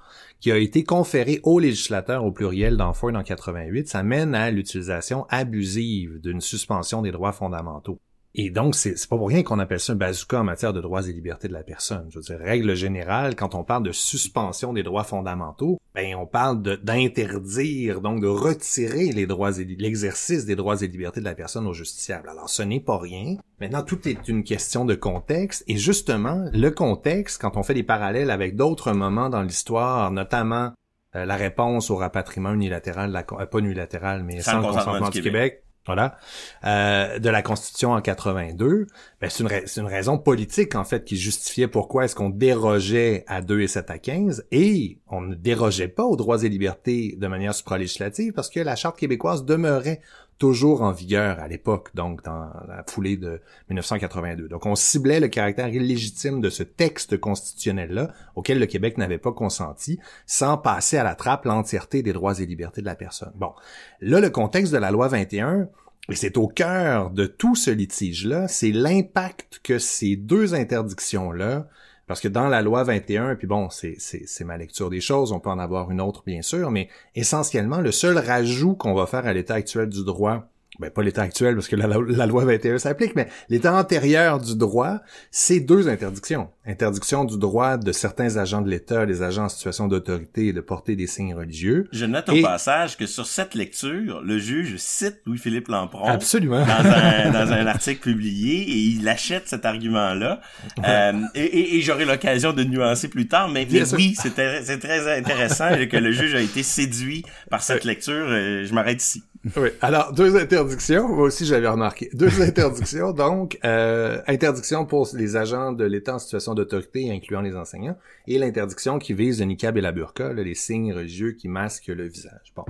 qui 0.42 0.52
a 0.52 0.58
été 0.58 0.84
conféré 0.84 1.40
aux 1.44 1.60
législateurs 1.60 2.26
au 2.26 2.32
pluriel 2.32 2.76
dans 2.76 2.94
Ford 2.94 3.16
en 3.16 3.24
88, 3.24 3.88
ça 3.88 4.02
mène 4.02 4.34
à 4.34 4.50
l'utilisation 4.50 5.26
abusive 5.30 6.20
d'une 6.20 6.42
suspension 6.42 7.04
des 7.04 7.12
droits 7.12 7.32
fondamentaux. 7.32 8.02
Et 8.34 8.50
donc, 8.50 8.76
c'est 8.76 8.96
pas 9.10 9.18
pour 9.18 9.28
rien 9.28 9.44
qu'on 9.44 9.60
appelle 9.60 9.80
ça 9.80 9.94
un 9.94 9.98
bazooka 9.98 10.40
en 10.40 10.46
matière 10.46 10.72
de 10.72 10.80
droits 10.80 11.08
et 11.08 11.12
libertés 11.12 11.50
de 11.50 11.54
la 11.54 11.64
personne. 11.64 12.08
Je 12.10 12.20
veux 12.20 12.24
dire, 12.24 12.40
règle 12.40 12.76
générale, 12.76 13.36
quand 13.36 13.56
on 13.56 13.64
parle 13.64 13.84
de 13.84 13.92
suspension 13.92 14.72
des 14.72 14.84
droits 14.84 15.04
fondamentaux, 15.04 15.80
ben 15.94 16.16
on 16.16 16.26
parle 16.26 16.62
d'interdire, 16.62 18.00
donc 18.00 18.22
de 18.22 18.28
retirer 18.28 19.12
les 19.12 19.26
droits 19.26 19.60
et 19.60 19.66
l'exercice 19.66 20.46
des 20.46 20.56
droits 20.56 20.82
et 20.82 20.88
libertés 20.88 21.20
de 21.20 21.26
la 21.26 21.36
personne 21.36 21.68
au 21.68 21.74
justiciable. 21.74 22.30
Alors, 22.30 22.50
ce 22.50 22.64
n'est 22.64 22.80
pas 22.80 22.98
rien. 22.98 23.36
Maintenant, 23.60 23.84
tout 23.84 24.08
est 24.08 24.28
une 24.30 24.46
question 24.46 24.86
de 24.86 24.96
contexte. 24.96 25.66
Et 25.68 25.76
justement, 25.76 26.46
le 26.54 26.70
contexte, 26.70 27.42
quand 27.42 27.58
on 27.58 27.64
fait 27.64 27.74
des 27.74 27.84
parallèles 27.84 28.32
avec 28.32 28.56
d'autres 28.56 28.94
moments 28.94 29.30
dans 29.30 29.42
l'histoire, 29.42 30.10
notamment 30.12 30.72
euh, 31.18 31.26
la 31.26 31.36
réponse 31.36 31.90
au 31.92 31.98
rapatriement 31.98 32.54
unilatéral, 32.54 33.12
la, 33.12 33.26
euh, 33.34 33.46
pas 33.46 33.60
unilatéral, 33.60 34.24
mais 34.24 34.40
sans, 34.40 34.62
le 34.62 34.68
consentement 34.68 35.10
du, 35.10 35.22
Québec 35.22 35.64
voilà, 35.86 36.18
euh, 36.64 37.18
de 37.18 37.30
la 37.30 37.42
Constitution 37.42 37.94
en 37.94 38.02
82, 38.02 38.86
ben 39.20 39.30
c'est 39.30 39.82
une, 39.82 39.88
raison 39.88 40.20
politique 40.20 40.76
en 40.76 40.84
fait 40.84 41.04
qui 41.04 41.18
justifiait 41.18 41.68
pourquoi 41.68 42.06
est-ce 42.06 42.16
qu'on 42.16 42.30
dérogeait 42.30 43.24
à 43.28 43.42
2 43.42 43.62
et 43.62 43.68
7 43.68 43.90
à 43.90 43.98
15 43.98 44.46
et 44.52 45.00
on 45.08 45.22
ne 45.22 45.34
dérogeait 45.34 45.88
pas 45.88 46.04
aux 46.04 46.16
droits 46.16 46.44
et 46.44 46.50
libertés 46.50 47.16
de 47.18 47.28
manière 47.28 47.56
supralégislative 47.56 48.34
parce 48.34 48.50
que 48.50 48.60
la 48.60 48.76
Charte 48.76 48.98
québécoise 48.98 49.44
demeurait 49.44 50.02
toujours 50.42 50.82
en 50.82 50.92
vigueur 50.92 51.38
à 51.40 51.48
l'époque, 51.48 51.92
donc 51.94 52.24
dans 52.24 52.50
la 52.68 52.84
foulée 52.88 53.16
de 53.16 53.42
1982. 53.70 54.48
Donc 54.48 54.66
on 54.66 54.74
ciblait 54.74 55.20
le 55.20 55.28
caractère 55.28 55.68
illégitime 55.68 56.42
de 56.42 56.50
ce 56.50 56.64
texte 56.64 57.20
constitutionnel-là, 57.20 58.10
auquel 58.36 58.58
le 58.58 58.66
Québec 58.66 58.98
n'avait 58.98 59.20
pas 59.20 59.34
consenti, 59.34 60.00
sans 60.26 60.58
passer 60.58 60.98
à 60.98 61.04
la 61.04 61.14
trappe 61.14 61.46
l'entièreté 61.46 62.02
des 62.02 62.12
droits 62.12 62.40
et 62.40 62.48
libertés 62.48 62.82
de 62.82 62.88
la 62.88 62.96
personne. 62.96 63.32
Bon, 63.36 63.54
là 64.00 64.20
le 64.20 64.32
contexte 64.32 64.74
de 64.74 64.80
la 64.80 64.90
loi 64.90 65.10
21, 65.10 65.70
et 66.10 66.16
c'est 66.16 66.38
au 66.38 66.48
cœur 66.48 67.12
de 67.12 67.28
tout 67.28 67.54
ce 67.54 67.70
litige-là, 67.70 68.48
c'est 68.48 68.72
l'impact 68.72 69.62
que 69.64 69.78
ces 69.78 70.16
deux 70.16 70.56
interdictions-là 70.56 71.68
parce 72.12 72.20
que 72.20 72.28
dans 72.28 72.50
la 72.50 72.62
loi 72.62 72.84
21, 72.84 73.36
puis 73.36 73.48
bon, 73.48 73.70
c'est, 73.70 74.44
ma 74.44 74.58
lecture 74.58 74.90
des 74.90 75.00
choses, 75.00 75.32
on 75.32 75.40
peut 75.40 75.50
en 75.50 75.60
avoir 75.60 75.92
une 75.92 76.02
autre 76.02 76.24
bien 76.26 76.42
sûr, 76.42 76.70
mais 76.70 76.90
essentiellement, 77.16 77.80
le 77.80 77.94
seul 77.94 78.18
rajout 78.18 78.76
qu'on 78.76 78.94
va 78.94 79.06
faire 79.06 79.26
à 79.26 79.32
l'état 79.32 79.54
actuel 79.54 79.88
du 79.88 80.04
droit 80.04 80.51
ben 80.80 80.90
pas 80.90 81.04
l'état 81.04 81.22
actuel 81.24 81.56
parce 81.56 81.68
que 81.68 81.76
la, 81.76 82.26
loi 82.26 82.46
21 82.46 82.78
s'applique, 82.78 83.16
mais 83.16 83.28
l'état 83.50 83.74
antérieur 83.74 84.40
du 84.40 84.56
droit, 84.56 85.00
c'est 85.30 85.60
deux 85.60 85.90
interdictions. 85.90 86.50
Interdiction 86.66 87.26
du 87.26 87.38
droit 87.38 87.78
de 87.78 87.92
certains 87.92 88.38
agents 88.38 88.62
de 88.62 88.70
l'État, 88.70 89.06
les 89.06 89.22
agents 89.22 89.46
en 89.46 89.50
situation 89.50 89.88
d'autorité, 89.88 90.54
de 90.54 90.62
porter 90.62 90.96
des 90.96 91.08
signes 91.08 91.36
religieux. 91.36 91.90
Je 91.92 92.06
note 92.06 92.30
au 92.30 92.42
passage 92.42 92.96
que 92.96 93.06
sur 93.06 93.26
cette 93.26 93.54
lecture, 93.54 94.22
le 94.22 94.40
juge 94.40 94.78
cite 94.78 95.20
Louis-Philippe 95.26 95.68
Lampron. 95.68 96.06
Absolument. 96.06 96.66
Dans 96.66 96.90
un, 96.90 97.32
dans 97.46 97.52
un 97.52 97.68
article 97.68 98.00
publié 98.00 98.62
et 98.62 98.78
il 98.78 99.08
achète 99.10 99.50
cet 99.50 99.66
argument-là. 99.66 100.40
Euh, 100.88 101.22
et, 101.36 101.78
et, 101.78 101.82
j'aurai 101.82 102.06
l'occasion 102.06 102.54
de 102.54 102.64
nuancer 102.64 103.10
plus 103.10 103.28
tard, 103.28 103.50
mais, 103.50 103.68
oui, 103.94 104.16
c'est 104.18 104.80
très 104.80 105.18
intéressant 105.18 105.70
que 105.90 105.98
le 105.98 106.12
juge 106.12 106.34
a 106.34 106.40
été 106.40 106.64
séduit 106.64 107.24
par 107.50 107.62
cette 107.62 107.84
lecture. 107.84 108.28
Euh, 108.30 108.66
je 108.66 108.74
m'arrête 108.74 109.04
ici. 109.04 109.24
Oui. 109.58 109.70
Alors, 109.82 110.14
deux 110.14 110.36
interdictions. 110.36 111.08
Moi 111.08 111.26
aussi, 111.26 111.46
j'avais 111.46 111.68
remarqué. 111.68 112.10
Deux 112.14 112.42
interdictions. 112.48 113.12
Donc, 113.12 113.58
euh, 113.66 114.22
interdiction 114.28 114.86
pour 114.86 115.08
les 115.14 115.36
agents 115.36 115.72
de 115.72 115.84
l'État 115.84 116.16
en 116.16 116.20
situation 116.20 116.54
d'autorité, 116.54 117.12
incluant 117.12 117.42
les 117.42 117.56
enseignants, 117.56 117.98
et 118.28 118.38
l'interdiction 118.38 119.00
qui 119.00 119.14
vise 119.14 119.40
le 119.40 119.46
niqab 119.46 119.78
et 119.78 119.82
la 119.82 119.92
burqa, 119.92 120.34
les 120.34 120.54
signes 120.54 120.94
religieux 120.94 121.32
qui 121.32 121.48
masquent 121.48 121.88
le 121.88 122.08
visage. 122.08 122.54
Bon. 122.56 122.66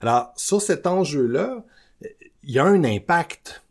Alors, 0.00 0.32
sur 0.36 0.62
cet 0.62 0.86
enjeu-là, 0.86 1.64
il 2.44 2.50
y 2.50 2.58
a 2.58 2.64
un 2.64 2.84
impact. 2.84 3.62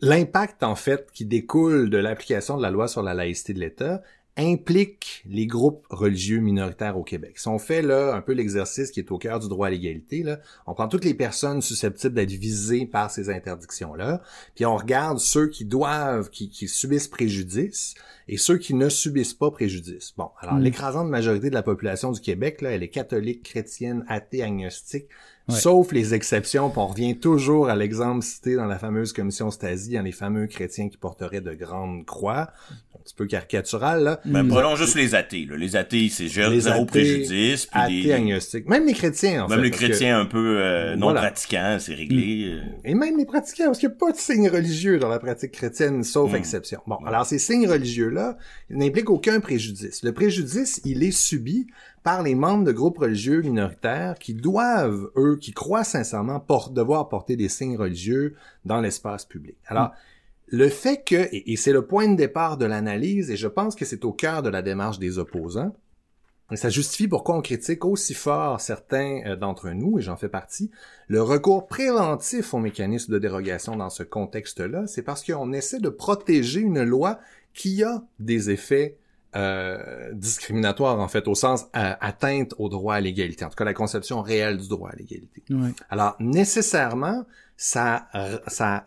L'impact, 0.00 0.62
en 0.62 0.76
fait, 0.76 1.10
qui 1.12 1.24
découle 1.24 1.90
de 1.90 1.98
l'application 1.98 2.56
de 2.56 2.62
la 2.62 2.70
loi 2.70 2.88
sur 2.88 3.02
la 3.02 3.14
laïcité 3.14 3.54
de 3.54 3.60
l'État, 3.60 4.02
implique 4.38 5.24
les 5.28 5.46
groupes 5.46 5.84
religieux 5.90 6.38
minoritaires 6.38 6.96
au 6.96 7.02
Québec. 7.02 7.38
Si 7.38 7.48
on 7.48 7.58
fait 7.58 7.82
là 7.82 8.14
un 8.14 8.20
peu 8.20 8.32
l'exercice 8.32 8.92
qui 8.92 9.00
est 9.00 9.10
au 9.10 9.18
cœur 9.18 9.40
du 9.40 9.48
droit 9.48 9.66
à 9.66 9.70
l'égalité, 9.70 10.22
là, 10.22 10.38
on 10.66 10.74
prend 10.74 10.86
toutes 10.86 11.04
les 11.04 11.14
personnes 11.14 11.60
susceptibles 11.60 12.14
d'être 12.14 12.30
visées 12.30 12.86
par 12.86 13.10
ces 13.10 13.30
interdictions-là, 13.30 14.22
puis 14.54 14.64
on 14.64 14.76
regarde 14.76 15.18
ceux 15.18 15.48
qui 15.48 15.64
doivent, 15.64 16.30
qui, 16.30 16.48
qui 16.48 16.68
subissent 16.68 17.08
préjudice 17.08 17.94
et 18.28 18.36
ceux 18.36 18.58
qui 18.58 18.74
ne 18.74 18.88
subissent 18.88 19.34
pas 19.34 19.50
préjudice. 19.50 20.14
Bon, 20.16 20.30
alors 20.38 20.54
hmm. 20.54 20.62
l'écrasante 20.62 21.08
majorité 21.08 21.50
de 21.50 21.54
la 21.54 21.62
population 21.62 22.12
du 22.12 22.20
Québec, 22.20 22.60
là, 22.60 22.70
elle 22.70 22.84
est 22.84 22.90
catholique, 22.90 23.42
chrétienne, 23.42 24.04
athée, 24.08 24.42
agnostique, 24.42 25.08
Sauf 25.48 25.92
les 25.92 26.14
exceptions, 26.14 26.68
puis 26.70 26.78
on 26.78 26.86
revient 26.86 27.16
toujours 27.16 27.68
à 27.68 27.76
l'exemple 27.76 28.24
cité 28.24 28.54
dans 28.54 28.66
la 28.66 28.78
fameuse 28.78 29.12
commission 29.12 29.50
Stasi, 29.50 29.94
dans 29.94 30.02
les 30.02 30.12
fameux 30.12 30.46
chrétiens 30.46 30.88
qui 30.88 30.96
porteraient 30.96 31.40
de 31.40 31.54
grandes 31.54 32.04
croix. 32.04 32.50
Un 32.94 33.00
petit 33.02 33.14
peu 33.14 33.26
caricatural, 33.26 34.02
là. 34.02 34.20
Ben, 34.26 34.46
prenons 34.46 34.76
juste 34.76 34.94
les 34.94 35.14
athées, 35.14 35.46
là. 35.48 35.56
Les 35.56 35.76
athées, 35.76 36.10
c'est 36.10 36.28
zéro 36.28 36.84
préjudice. 36.84 37.66
Puis 37.66 37.80
athées 37.80 38.12
agnostiques. 38.12 38.68
Même 38.68 38.86
les 38.86 38.92
chrétiens, 38.92 39.44
en 39.44 39.48
même 39.48 39.48
fait. 39.48 39.54
Même 39.56 39.64
les 39.64 39.70
chrétiens 39.70 40.20
un 40.20 40.26
peu 40.26 40.58
euh, 40.58 40.96
non 40.96 41.14
pratiquants, 41.14 41.78
c'est 41.80 41.94
réglé. 41.94 42.44
Euh. 42.44 42.60
Et 42.84 42.94
même 42.94 43.16
les 43.16 43.24
pratiquants, 43.24 43.66
parce 43.66 43.78
qu'il 43.78 43.88
n'y 43.88 43.94
a 43.94 43.98
pas 43.98 44.12
de 44.12 44.18
signes 44.18 44.50
religieux 44.50 44.98
dans 44.98 45.08
la 45.08 45.18
pratique 45.18 45.52
chrétienne, 45.52 46.04
sauf 46.04 46.32
hmm. 46.32 46.36
exception. 46.36 46.80
Bon, 46.86 46.96
alors 47.06 47.24
ces 47.24 47.38
signes 47.38 47.66
religieux-là 47.66 48.36
n'impliquent 48.68 49.10
aucun 49.10 49.40
préjudice. 49.40 50.02
Le 50.02 50.12
préjudice, 50.12 50.82
il 50.84 51.02
est 51.02 51.12
subi 51.12 51.66
par 52.02 52.22
les 52.22 52.34
membres 52.34 52.64
de 52.64 52.72
groupes 52.72 52.98
religieux 52.98 53.42
minoritaires 53.42 54.18
qui 54.18 54.34
doivent, 54.34 55.10
eux, 55.16 55.36
qui 55.40 55.52
croient 55.52 55.84
sincèrement 55.84 56.44
devoir 56.70 57.08
porter 57.08 57.36
des 57.36 57.48
signes 57.48 57.76
religieux 57.76 58.36
dans 58.64 58.80
l'espace 58.80 59.24
public. 59.24 59.56
Alors, 59.66 59.92
le 60.46 60.68
fait 60.68 61.04
que, 61.04 61.28
et, 61.32 61.56
c'est 61.56 61.72
le 61.72 61.86
point 61.86 62.08
de 62.08 62.16
départ 62.16 62.56
de 62.56 62.64
l'analyse, 62.64 63.30
et 63.30 63.36
je 63.36 63.48
pense 63.48 63.74
que 63.74 63.84
c'est 63.84 64.04
au 64.04 64.12
cœur 64.12 64.42
de 64.42 64.48
la 64.48 64.62
démarche 64.62 64.98
des 64.98 65.18
opposants, 65.18 65.74
ça 66.56 66.70
justifie 66.70 67.08
pourquoi 67.08 67.36
on 67.36 67.42
critique 67.42 67.84
aussi 67.84 68.14
fort 68.14 68.60
certains 68.62 69.20
euh, 69.26 69.36
d'entre 69.36 69.68
nous, 69.68 69.98
et 69.98 70.02
j'en 70.02 70.16
fais 70.16 70.30
partie, 70.30 70.70
le 71.06 71.20
recours 71.20 71.66
préventif 71.66 72.54
au 72.54 72.58
mécanisme 72.58 73.12
de 73.12 73.18
dérogation 73.18 73.76
dans 73.76 73.90
ce 73.90 74.02
contexte-là. 74.02 74.86
C'est 74.86 75.02
parce 75.02 75.22
qu'on 75.22 75.52
essaie 75.52 75.80
de 75.80 75.90
protéger 75.90 76.60
une 76.60 76.82
loi 76.82 77.20
qui 77.52 77.82
a 77.82 78.02
des 78.18 78.50
effets 78.50 78.96
euh, 79.36 80.12
discriminatoires, 80.12 80.98
en 80.98 81.08
fait, 81.08 81.28
au 81.28 81.34
sens 81.34 81.66
euh, 81.76 81.94
atteinte 82.00 82.54
au 82.58 82.68
droit 82.68 82.94
à 82.94 83.00
l'égalité, 83.00 83.44
en 83.44 83.48
tout 83.48 83.56
cas 83.56 83.64
la 83.64 83.74
conception 83.74 84.22
réelle 84.22 84.58
du 84.58 84.68
droit 84.68 84.90
à 84.90 84.96
l'égalité. 84.96 85.42
Alors, 85.90 86.16
nécessairement, 86.18 87.24
ça, 87.56 88.08
ça 88.46 88.86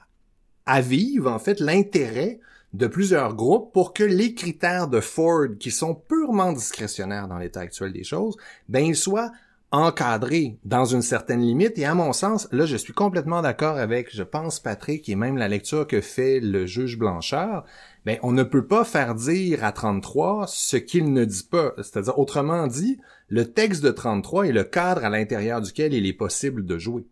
avive, 0.65 1.27
en 1.27 1.39
fait, 1.39 1.59
l'intérêt 1.59 2.39
de 2.73 2.87
plusieurs 2.87 3.35
groupes 3.35 3.73
pour 3.73 3.93
que 3.93 4.03
les 4.03 4.33
critères 4.33 4.87
de 4.87 4.99
Ford, 5.01 5.47
qui 5.59 5.71
sont 5.71 5.93
purement 5.93 6.53
discrétionnaires 6.53 7.27
dans 7.27 7.37
l'état 7.37 7.61
actuel 7.61 7.91
des 7.91 8.03
choses, 8.03 8.37
ben 8.69 8.85
ils 8.85 8.95
soient 8.95 9.31
encadrés 9.71 10.57
dans 10.65 10.85
une 10.85 11.01
certaine 11.01 11.41
limite. 11.41 11.77
Et 11.77 11.85
à 11.85 11.95
mon 11.95 12.13
sens, 12.13 12.47
là, 12.51 12.65
je 12.65 12.75
suis 12.75 12.93
complètement 12.93 13.41
d'accord 13.41 13.77
avec, 13.77 14.13
je 14.13 14.23
pense, 14.23 14.59
Patrick, 14.59 15.07
et 15.07 15.15
même 15.15 15.37
la 15.37 15.47
lecture 15.47 15.87
que 15.87 16.01
fait 16.01 16.39
le 16.39 16.65
juge 16.65 16.97
Blanchard, 16.97 17.65
ben, 18.05 18.17
on 18.23 18.31
ne 18.31 18.43
peut 18.43 18.65
pas 18.65 18.83
faire 18.83 19.13
dire 19.13 19.63
à 19.63 19.71
33 19.71 20.45
ce 20.47 20.77
qu'il 20.77 21.13
ne 21.13 21.23
dit 21.23 21.47
pas. 21.49 21.73
C'est-à-dire, 21.77 22.17
autrement 22.17 22.67
dit, 22.67 22.99
le 23.29 23.51
texte 23.51 23.83
de 23.83 23.91
33 23.91 24.47
est 24.47 24.51
le 24.51 24.63
cadre 24.63 25.05
à 25.05 25.09
l'intérieur 25.09 25.61
duquel 25.61 25.93
il 25.93 26.05
est 26.05 26.13
possible 26.13 26.65
de 26.65 26.77
jouer. 26.77 27.05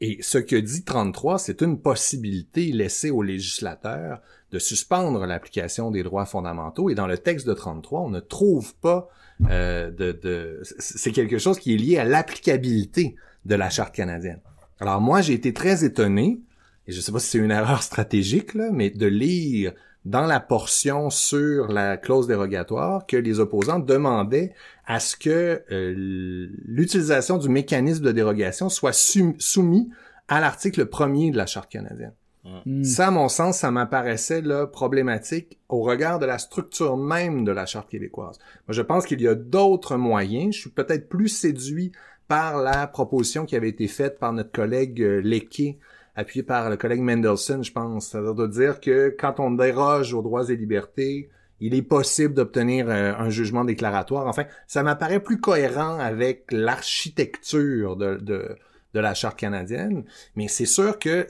Et 0.00 0.18
ce 0.22 0.38
que 0.38 0.56
dit 0.56 0.82
33, 0.82 1.38
c'est 1.38 1.62
une 1.62 1.80
possibilité 1.80 2.72
laissée 2.72 3.10
aux 3.10 3.22
législateurs 3.22 4.20
de 4.50 4.58
suspendre 4.58 5.24
l'application 5.24 5.90
des 5.90 6.02
droits 6.02 6.26
fondamentaux. 6.26 6.90
Et 6.90 6.94
dans 6.94 7.06
le 7.06 7.16
texte 7.16 7.46
de 7.46 7.54
33, 7.54 8.00
on 8.00 8.10
ne 8.10 8.20
trouve 8.20 8.74
pas 8.76 9.08
euh, 9.48 9.90
de... 9.90 10.60
C'est 10.78 11.12
quelque 11.12 11.38
chose 11.38 11.58
qui 11.60 11.74
est 11.74 11.78
lié 11.78 11.98
à 11.98 12.04
l'applicabilité 12.04 13.14
de 13.44 13.54
la 13.54 13.70
Charte 13.70 13.94
canadienne. 13.94 14.40
Alors 14.80 15.00
moi, 15.00 15.20
j'ai 15.20 15.34
été 15.34 15.52
très 15.52 15.84
étonné, 15.84 16.40
et 16.86 16.92
je 16.92 16.96
ne 16.96 17.02
sais 17.02 17.12
pas 17.12 17.20
si 17.20 17.28
c'est 17.28 17.38
une 17.38 17.52
erreur 17.52 17.82
stratégique, 17.82 18.54
là, 18.54 18.70
mais 18.72 18.90
de 18.90 19.06
lire 19.06 19.72
dans 20.04 20.26
la 20.26 20.40
portion 20.40 21.08
sur 21.08 21.68
la 21.68 21.96
clause 21.96 22.26
dérogatoire 22.26 23.06
que 23.06 23.16
les 23.16 23.40
opposants 23.40 23.78
demandaient 23.78 24.52
à 24.86 25.00
ce 25.00 25.16
que 25.16 25.62
euh, 25.70 26.48
l'utilisation 26.66 27.38
du 27.38 27.48
mécanisme 27.48 28.04
de 28.04 28.12
dérogation 28.12 28.68
soit 28.68 28.92
soumis 29.38 29.90
à 30.28 30.40
l'article 30.40 30.86
premier 30.86 31.30
de 31.30 31.36
la 31.36 31.46
Charte 31.46 31.70
canadienne. 31.70 32.12
Hmm. 32.44 32.84
Ça, 32.84 33.06
à 33.06 33.10
mon 33.10 33.28
sens, 33.28 33.58
ça 33.58 33.70
m'apparaissait 33.70 34.42
là 34.42 34.66
problématique 34.66 35.58
au 35.70 35.80
regard 35.80 36.18
de 36.18 36.26
la 36.26 36.36
structure 36.36 36.98
même 36.98 37.44
de 37.44 37.52
la 37.52 37.64
Charte 37.64 37.88
québécoise. 37.88 38.38
Moi, 38.68 38.74
je 38.74 38.82
pense 38.82 39.06
qu'il 39.06 39.22
y 39.22 39.28
a 39.28 39.34
d'autres 39.34 39.96
moyens. 39.96 40.54
Je 40.54 40.60
suis 40.60 40.70
peut-être 40.70 41.08
plus 41.08 41.28
séduit 41.28 41.92
par 42.28 42.58
la 42.58 42.86
proposition 42.86 43.46
qui 43.46 43.56
avait 43.56 43.70
été 43.70 43.88
faite 43.88 44.18
par 44.18 44.34
notre 44.34 44.52
collègue 44.52 45.00
euh, 45.02 45.20
appuyé 46.16 46.42
par 46.42 46.70
le 46.70 46.76
collègue 46.76 47.00
Mendelssohn, 47.00 47.62
je 47.64 47.72
pense. 47.72 48.08
C'est-à-dire 48.08 48.34
de 48.34 48.46
dire 48.46 48.80
que 48.80 49.14
quand 49.18 49.40
on 49.40 49.50
déroge 49.50 50.14
aux 50.14 50.22
droits 50.22 50.48
et 50.50 50.56
libertés, 50.56 51.30
il 51.60 51.74
est 51.74 51.82
possible 51.82 52.34
d'obtenir 52.34 52.88
euh, 52.88 53.14
un 53.16 53.30
jugement 53.30 53.64
déclaratoire. 53.64 54.26
Enfin, 54.26 54.44
ça 54.66 54.82
m'apparaît 54.82 55.20
plus 55.20 55.40
cohérent 55.40 55.98
avec 55.98 56.46
l'architecture 56.50 57.96
de, 57.96 58.56
la 58.92 59.14
Charte 59.14 59.38
canadienne. 59.38 60.04
Mais 60.36 60.48
c'est 60.48 60.66
sûr 60.66 60.98
que 60.98 61.26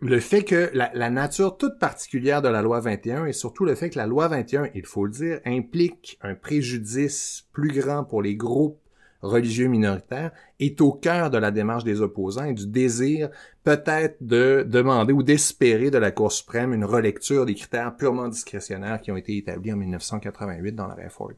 le 0.00 0.20
fait 0.20 0.42
que 0.42 0.70
la, 0.74 0.90
la, 0.94 1.10
nature 1.10 1.56
toute 1.56 1.78
particulière 1.78 2.42
de 2.42 2.48
la 2.48 2.60
loi 2.60 2.80
21 2.80 3.26
et 3.26 3.32
surtout 3.32 3.64
le 3.64 3.76
fait 3.76 3.90
que 3.90 3.98
la 3.98 4.06
loi 4.06 4.26
21, 4.28 4.68
il 4.74 4.84
faut 4.84 5.04
le 5.06 5.12
dire, 5.12 5.40
implique 5.44 6.18
un 6.22 6.34
préjudice 6.34 7.46
plus 7.52 7.70
grand 7.70 8.02
pour 8.02 8.20
les 8.20 8.34
groupes 8.34 8.81
religieux 9.22 9.68
minoritaires 9.68 10.32
est 10.60 10.80
au 10.80 10.92
cœur 10.92 11.30
de 11.30 11.38
la 11.38 11.50
démarche 11.50 11.84
des 11.84 12.00
opposants 12.00 12.44
et 12.44 12.54
du 12.54 12.66
désir 12.66 13.30
peut-être 13.64 14.16
de 14.20 14.66
demander 14.68 15.12
ou 15.12 15.22
d'espérer 15.22 15.90
de 15.90 15.98
la 15.98 16.10
Cour 16.10 16.32
suprême 16.32 16.74
une 16.74 16.84
relecture 16.84 17.46
des 17.46 17.54
critères 17.54 17.96
purement 17.96 18.28
discrétionnaires 18.28 19.00
qui 19.00 19.12
ont 19.12 19.16
été 19.16 19.36
établis 19.36 19.72
en 19.72 19.76
1988 19.76 20.74
dans 20.74 20.88
la 20.88 21.08
Ford. 21.08 21.32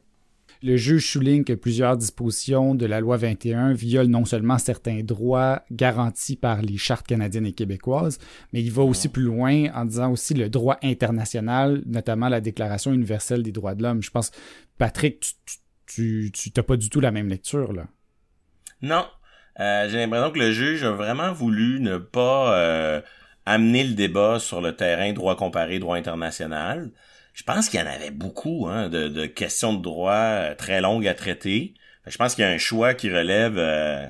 Le 0.63 0.77
juge 0.77 1.11
souligne 1.11 1.43
que 1.43 1.53
plusieurs 1.53 1.97
dispositions 1.97 2.75
de 2.75 2.85
la 2.85 2.99
loi 2.99 3.17
21 3.17 3.73
violent 3.73 4.09
non 4.09 4.25
seulement 4.25 4.57
certains 4.57 5.03
droits 5.03 5.61
garantis 5.71 6.35
par 6.35 6.61
les 6.61 6.77
chartes 6.77 7.05
canadiennes 7.05 7.45
et 7.45 7.53
québécoises, 7.53 8.19
mais 8.53 8.63
il 8.63 8.71
va 8.71 8.83
aussi 8.83 9.09
plus 9.09 9.23
loin 9.23 9.65
en 9.75 9.85
disant 9.85 10.11
aussi 10.11 10.33
le 10.33 10.49
droit 10.49 10.77
international, 10.81 11.83
notamment 11.85 12.29
la 12.29 12.41
Déclaration 12.41 12.93
universelle 12.93 13.43
des 13.43 13.51
droits 13.51 13.75
de 13.75 13.83
l'homme. 13.83 14.01
Je 14.01 14.11
pense, 14.11 14.31
Patrick, 14.77 15.19
tu 15.45 15.57
n'as 15.97 16.63
pas 16.63 16.77
du 16.77 16.89
tout 16.89 16.99
la 16.99 17.11
même 17.11 17.29
lecture, 17.29 17.73
là. 17.73 17.87
Non. 18.81 19.05
Euh, 19.59 19.87
j'ai 19.89 19.97
l'impression 19.97 20.31
que 20.31 20.39
le 20.39 20.51
juge 20.51 20.83
a 20.83 20.91
vraiment 20.91 21.31
voulu 21.31 21.79
ne 21.79 21.97
pas 21.97 22.57
euh, 22.57 23.01
amener 23.45 23.83
le 23.83 23.93
débat 23.93 24.39
sur 24.39 24.61
le 24.61 24.75
terrain 24.75 25.13
droit 25.13 25.35
comparé, 25.35 25.79
droit 25.79 25.97
international. 25.97 26.91
Je 27.33 27.43
pense 27.43 27.69
qu'il 27.69 27.79
y 27.79 27.83
en 27.83 27.87
avait 27.87 28.11
beaucoup 28.11 28.67
hein, 28.67 28.89
de, 28.89 29.25
questions 29.25 29.73
de 29.73 29.81
droit 29.81 30.13
euh, 30.13 30.55
très 30.55 30.81
longues 30.81 31.07
à 31.07 31.13
traiter. 31.13 31.73
Je 32.07 32.17
pense 32.17 32.35
qu'il 32.35 32.43
y 32.43 32.47
a 32.47 32.51
un 32.51 32.57
choix 32.57 32.93
qui 32.93 33.09
relève, 33.09 33.57
euh, 33.57 34.07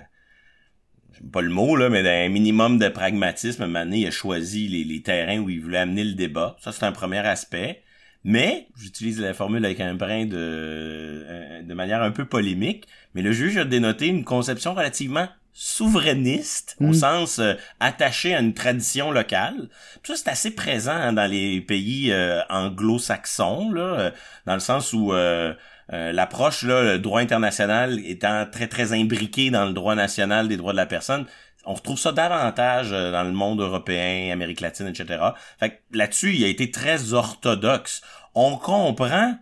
pas 1.32 1.42
le 1.42 1.50
mot, 1.50 1.76
là, 1.76 1.90
mais 1.90 2.04
d'un 2.04 2.30
minimum 2.30 2.78
de 2.78 2.88
pragmatisme. 2.88 3.66
Il 3.92 4.08
a 4.08 4.12
choisi 4.12 4.68
les, 4.68 4.84
les 4.84 5.02
terrains 5.02 5.40
où 5.40 5.50
il 5.50 5.62
voulait 5.62 5.80
amener 5.80 6.04
le 6.04 6.14
débat. 6.14 6.56
Ça, 6.60 6.72
c'est 6.72 6.86
un 6.86 6.92
premier 6.92 7.20
aspect. 7.20 7.84
Mais, 8.28 8.68
j'utilise 8.76 9.22
la 9.22 9.36
formule 9.36 9.64
avec 9.64 9.80
un 9.80 9.94
brin 9.94 10.26
de, 10.26 10.36
euh, 10.36 11.62
de 11.62 11.74
manière 11.76 12.02
un 12.02 12.10
peu 12.10 12.26
polémique, 12.26 12.88
mais 13.14 13.22
le 13.22 13.32
juge 13.32 13.56
a 13.58 13.66
dénoté 13.66 14.08
une 14.08 14.24
conception 14.24 14.74
relativement 14.74 15.28
souverainiste, 15.54 16.76
au 16.82 16.88
mm. 16.88 16.94
sens 16.96 17.38
euh, 17.38 17.54
attaché 17.80 18.34
à 18.34 18.40
une 18.40 18.56
tradition 18.56 19.12
locale. 19.12 19.70
ça, 20.02 20.16
c'est 20.16 20.28
assez 20.28 20.56
présent 20.56 21.14
dans 21.14 21.30
les 21.30 21.62
pays 21.62 22.12
euh, 22.12 22.42
anglo-saxons, 22.50 23.72
là, 23.72 24.12
dans 24.48 24.56
le 24.56 24.60
sens 24.60 24.92
où 24.92 25.14
l'approche, 25.92 26.64
là, 26.64 26.82
le 26.82 26.98
droit 26.98 27.22
international 27.22 28.00
étant 28.04 28.48
très, 28.52 28.68
très 28.68 28.92
imbriqué 28.92 29.52
dans 29.52 29.66
le 29.66 29.74
droit 29.74 29.94
national 29.94 30.48
des 30.48 30.58
droits 30.58 30.72
de 30.72 30.78
la 30.78 30.88
personne, 30.88 31.28
on 31.66 31.74
retrouve 31.74 31.98
ça 31.98 32.12
davantage 32.12 32.92
euh, 32.92 33.12
dans 33.12 33.24
le 33.24 33.32
monde 33.32 33.62
européen, 33.62 34.32
Amérique 34.32 34.62
latine, 34.62 34.88
etc. 34.88 35.24
Fait 35.60 35.82
là-dessus, 35.92 36.36
il 36.36 36.44
a 36.44 36.48
été 36.48 36.72
très 36.72 37.14
orthodoxe. 37.14 38.02
On 38.34 38.58
comprend 38.58 39.38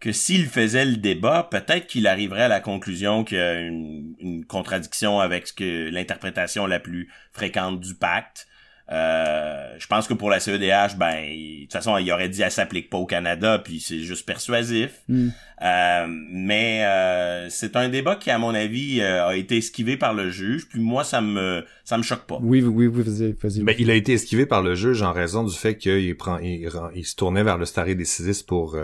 que 0.00 0.12
s'il 0.12 0.46
faisait 0.46 0.86
le 0.86 0.96
débat, 0.96 1.48
peut-être 1.50 1.86
qu'il 1.86 2.06
arriverait 2.06 2.44
à 2.44 2.48
la 2.48 2.60
conclusion 2.60 3.22
qu'il 3.22 3.36
y 3.36 3.40
a 3.40 3.60
une, 3.60 4.14
une 4.18 4.44
contradiction 4.46 5.20
avec 5.20 5.46
ce 5.46 5.52
que 5.52 5.90
l'interprétation 5.90 6.66
la 6.66 6.80
plus 6.80 7.12
fréquente 7.32 7.80
du 7.80 7.94
pacte, 7.94 8.46
euh, 8.92 9.74
je 9.78 9.86
pense 9.86 10.08
que 10.08 10.14
pour 10.14 10.30
la 10.30 10.40
CEDH, 10.40 10.96
ben, 10.96 11.14
de 11.22 11.62
toute 11.62 11.72
façon, 11.72 11.96
il 11.96 12.10
aurait 12.10 12.28
dit 12.28 12.42
elle 12.42 12.50
s'applique 12.50 12.90
pas 12.90 12.98
au 12.98 13.06
Canada, 13.06 13.60
puis 13.62 13.78
c'est 13.78 14.00
juste 14.00 14.26
persuasif. 14.26 14.90
Hmm. 15.08 15.28
Euh, 15.62 16.06
mais 16.08 16.84
euh, 16.84 17.48
c'est 17.50 17.76
un 17.76 17.90
débat 17.90 18.16
qui, 18.16 18.30
à 18.30 18.38
mon 18.38 18.54
avis, 18.54 19.02
a 19.02 19.36
été 19.36 19.58
esquivé 19.58 19.96
par 19.96 20.14
le 20.14 20.30
juge. 20.30 20.66
Puis 20.68 20.80
moi, 20.80 21.04
ça 21.04 21.20
me 21.20 21.64
ça 21.84 21.98
me 21.98 22.02
choque 22.02 22.26
pas. 22.26 22.38
Oui, 22.40 22.62
oui, 22.62 22.86
oui, 22.88 23.02
vas-y, 23.02 23.32
vas-y. 23.40 23.62
Ben, 23.62 23.76
il 23.78 23.90
a 23.90 23.94
été 23.94 24.14
esquivé 24.14 24.46
par 24.46 24.62
le 24.62 24.74
juge 24.74 25.02
en 25.02 25.12
raison 25.12 25.44
du 25.44 25.56
fait 25.56 25.76
qu'il 25.76 26.16
prend, 26.16 26.38
il, 26.38 26.68
il, 26.94 27.04
se 27.04 27.14
tournait 27.14 27.42
vers 27.44 27.58
le 27.58 27.66
stare 27.66 27.94
decisis 27.94 28.42
pour 28.42 28.76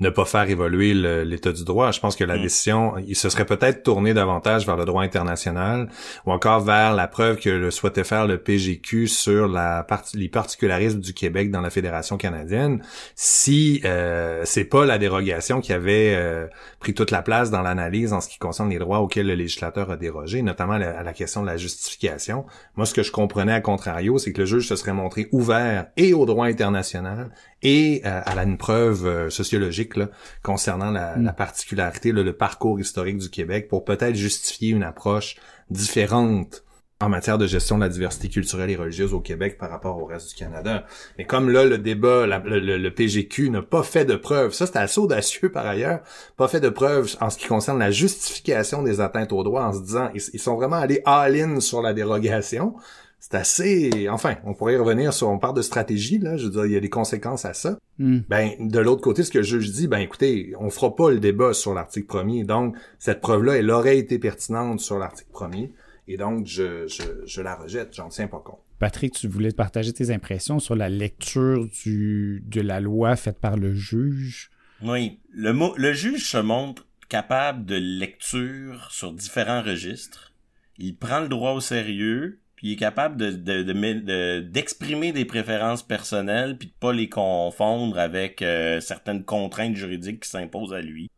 ne 0.00 0.10
pas 0.10 0.24
faire 0.24 0.48
évoluer 0.48 0.94
l'état 1.24 1.52
du 1.52 1.64
droit. 1.64 1.92
Je 1.92 2.00
pense 2.00 2.16
que 2.16 2.24
la 2.24 2.36
hmm. 2.36 2.42
décision, 2.42 2.98
il 2.98 3.14
se 3.14 3.28
serait 3.28 3.46
peut-être 3.46 3.84
tourné 3.84 4.12
davantage 4.14 4.66
vers 4.66 4.76
le 4.76 4.86
droit 4.86 5.02
international 5.02 5.88
ou 6.24 6.32
encore 6.32 6.60
vers 6.60 6.94
la 6.94 7.06
preuve 7.06 7.36
que 7.36 7.50
le 7.50 7.70
souhaitait 7.70 8.04
faire 8.04 8.26
le 8.26 8.38
PGQ 8.38 9.06
sur 9.06 9.35
la 9.44 9.86
les 10.14 10.28
particularismes 10.28 11.00
du 11.00 11.14
Québec 11.14 11.50
dans 11.50 11.60
la 11.60 11.70
Fédération 11.70 12.16
canadienne 12.16 12.82
si 13.14 13.80
euh, 13.84 14.42
c'est 14.44 14.64
pas 14.64 14.84
la 14.84 14.98
dérogation 14.98 15.60
qui 15.60 15.72
avait 15.72 16.14
euh, 16.16 16.46
pris 16.80 16.94
toute 16.94 17.10
la 17.10 17.22
place 17.22 17.50
dans 17.50 17.62
l'analyse 17.62 18.12
en 18.12 18.20
ce 18.20 18.28
qui 18.28 18.38
concerne 18.38 18.70
les 18.70 18.78
droits 18.78 19.00
auxquels 19.00 19.26
le 19.26 19.34
législateur 19.34 19.90
a 19.90 19.96
dérogé, 19.96 20.42
notamment 20.42 20.74
à 20.74 21.02
la 21.02 21.12
question 21.12 21.42
de 21.42 21.46
la 21.46 21.56
justification. 21.56 22.46
Moi, 22.76 22.86
ce 22.86 22.94
que 22.94 23.02
je 23.02 23.12
comprenais 23.12 23.52
à 23.52 23.60
contrario, 23.60 24.18
c'est 24.18 24.32
que 24.32 24.40
le 24.40 24.46
juge 24.46 24.68
se 24.68 24.76
serait 24.76 24.92
montré 24.92 25.28
ouvert 25.32 25.86
et 25.96 26.12
au 26.12 26.26
droit 26.26 26.46
international 26.46 27.30
et 27.62 28.02
euh, 28.04 28.20
à 28.24 28.34
la, 28.34 28.44
une 28.44 28.58
preuve 28.58 29.06
euh, 29.06 29.30
sociologique 29.30 29.96
là, 29.96 30.08
concernant 30.42 30.90
la, 30.90 31.16
mm. 31.16 31.34
particularité, 31.36 32.12
le 32.12 32.32
parcours 32.32 32.78
historique 32.78 33.18
du 33.18 33.30
Québec 33.30 33.68
pour 33.68 33.84
peut-être 33.84 34.14
justifier 34.14 34.70
une 34.70 34.82
approche 34.82 35.36
différente 35.70 36.62
en 37.00 37.10
matière 37.10 37.36
de 37.36 37.46
gestion 37.46 37.76
de 37.76 37.82
la 37.82 37.90
diversité 37.90 38.28
culturelle 38.28 38.70
et 38.70 38.76
religieuse 38.76 39.12
au 39.12 39.20
Québec 39.20 39.58
par 39.58 39.70
rapport 39.70 39.98
au 39.98 40.06
reste 40.06 40.30
du 40.30 40.34
Canada. 40.34 40.86
Mais 41.18 41.26
comme 41.26 41.50
là, 41.50 41.64
le 41.64 41.76
débat, 41.76 42.26
le, 42.26 42.88
PGQ 42.88 43.50
n'a 43.50 43.60
pas 43.60 43.82
fait 43.82 44.06
de 44.06 44.16
preuves, 44.16 44.54
ça 44.54 44.66
c'est 44.66 44.78
assez 44.78 44.98
audacieux 44.98 45.50
par 45.50 45.66
ailleurs, 45.66 46.00
pas 46.38 46.48
fait 46.48 46.60
de 46.60 46.70
preuves 46.70 47.14
en 47.20 47.28
ce 47.28 47.36
qui 47.36 47.46
concerne 47.46 47.78
la 47.78 47.90
justification 47.90 48.82
des 48.82 49.00
atteintes 49.00 49.32
aux 49.32 49.42
droits 49.42 49.66
en 49.66 49.74
se 49.74 49.80
disant, 49.80 50.08
ils, 50.14 50.40
sont 50.40 50.56
vraiment 50.56 50.76
allés 50.76 51.02
all-in 51.04 51.60
sur 51.60 51.82
la 51.82 51.92
dérogation. 51.92 52.74
c'est 53.20 53.34
assez, 53.34 54.08
enfin, 54.10 54.36
on 54.46 54.54
pourrait 54.54 54.74
y 54.74 54.78
revenir 54.78 55.12
sur, 55.12 55.28
on 55.28 55.38
parle 55.38 55.56
de 55.56 55.62
stratégie, 55.62 56.18
là, 56.18 56.38
je 56.38 56.44
veux 56.44 56.50
dire, 56.50 56.64
il 56.64 56.72
y 56.72 56.76
a 56.76 56.80
des 56.80 56.88
conséquences 56.88 57.44
à 57.44 57.52
ça. 57.52 57.76
Hmm. 57.98 58.20
Ben, 58.30 58.52
de 58.58 58.78
l'autre 58.78 59.02
côté, 59.02 59.22
ce 59.22 59.30
que 59.30 59.38
le 59.38 59.44
juge 59.44 59.70
dit, 59.70 59.86
ben, 59.86 59.98
écoutez, 59.98 60.54
on 60.60 60.70
fera 60.70 60.96
pas 60.96 61.10
le 61.10 61.18
débat 61.18 61.52
sur 61.52 61.74
l'article 61.74 62.06
premier, 62.06 62.44
donc, 62.44 62.74
cette 62.98 63.20
preuve-là, 63.20 63.56
elle 63.56 63.70
aurait 63.70 63.98
été 63.98 64.18
pertinente 64.18 64.80
sur 64.80 64.98
l'article 64.98 65.30
premier, 65.30 65.72
et 66.08 66.16
donc, 66.16 66.46
je, 66.46 66.86
je, 66.86 67.26
je 67.26 67.40
la 67.40 67.56
rejette, 67.56 67.94
j'en 67.94 68.08
tiens 68.08 68.28
pas 68.28 68.38
compte. 68.38 68.60
Patrick, 68.78 69.14
tu 69.14 69.26
voulais 69.26 69.52
partager 69.52 69.92
tes 69.92 70.10
impressions 70.10 70.58
sur 70.58 70.76
la 70.76 70.88
lecture 70.88 71.66
du, 71.82 72.42
de 72.46 72.60
la 72.60 72.80
loi 72.80 73.16
faite 73.16 73.38
par 73.38 73.56
le 73.56 73.74
juge? 73.74 74.50
Oui, 74.82 75.18
le, 75.32 75.52
mot, 75.52 75.74
le 75.76 75.92
juge 75.94 76.28
se 76.28 76.36
montre 76.36 76.86
capable 77.08 77.64
de 77.64 77.76
lecture 77.76 78.88
sur 78.90 79.12
différents 79.12 79.62
registres. 79.62 80.34
Il 80.78 80.96
prend 80.96 81.20
le 81.20 81.28
droit 81.28 81.52
au 81.52 81.60
sérieux, 81.60 82.40
puis 82.56 82.68
il 82.68 82.72
est 82.74 82.76
capable 82.76 83.16
de, 83.16 83.30
de, 83.30 84.40
d'exprimer 84.40 85.12
des 85.12 85.24
préférences 85.24 85.82
personnelles, 85.82 86.58
puis 86.58 86.68
de 86.68 86.74
pas 86.78 86.92
les 86.92 87.08
confondre 87.08 87.98
avec 87.98 88.42
euh, 88.42 88.80
certaines 88.80 89.24
contraintes 89.24 89.76
juridiques 89.76 90.24
qui 90.24 90.30
s'imposent 90.30 90.74
à 90.74 90.82
lui. 90.82 91.10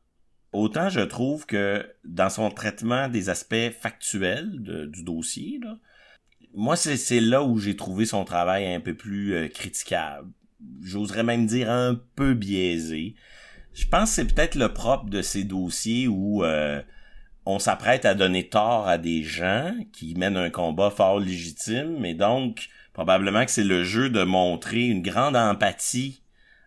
Autant 0.52 0.88
je 0.88 1.00
trouve 1.00 1.46
que 1.46 1.86
dans 2.04 2.30
son 2.30 2.50
traitement 2.50 3.08
des 3.08 3.28
aspects 3.28 3.70
factuels 3.80 4.88
du 4.90 5.02
dossier, 5.02 5.60
moi 6.54 6.76
c'est, 6.76 7.20
là 7.20 7.42
où 7.42 7.58
j'ai 7.58 7.76
trouvé 7.76 8.06
son 8.06 8.24
travail 8.24 8.72
un 8.72 8.80
peu 8.80 8.94
plus 8.94 9.34
euh, 9.34 9.48
critiquable. 9.48 10.28
J'oserais 10.82 11.22
même 11.22 11.46
dire 11.46 11.70
un 11.70 12.00
peu 12.16 12.34
biaisé. 12.34 13.14
Je 13.74 13.86
pense 13.86 14.10
que 14.10 14.14
c'est 14.16 14.34
peut-être 14.34 14.54
le 14.54 14.72
propre 14.72 15.08
de 15.08 15.22
ces 15.22 15.44
dossiers 15.44 16.08
où 16.08 16.42
euh, 16.42 16.82
on 17.44 17.58
s'apprête 17.58 18.04
à 18.04 18.14
donner 18.14 18.48
tort 18.48 18.88
à 18.88 18.98
des 18.98 19.22
gens 19.22 19.72
qui 19.92 20.14
mènent 20.14 20.36
un 20.36 20.50
combat 20.50 20.90
fort 20.90 21.20
légitime, 21.20 21.96
mais 22.00 22.14
donc 22.14 22.68
probablement 22.92 23.44
que 23.44 23.50
c'est 23.50 23.64
le 23.64 23.84
jeu 23.84 24.10
de 24.10 24.24
montrer 24.24 24.86
une 24.86 25.02
grande 25.02 25.36
empathie 25.36 26.22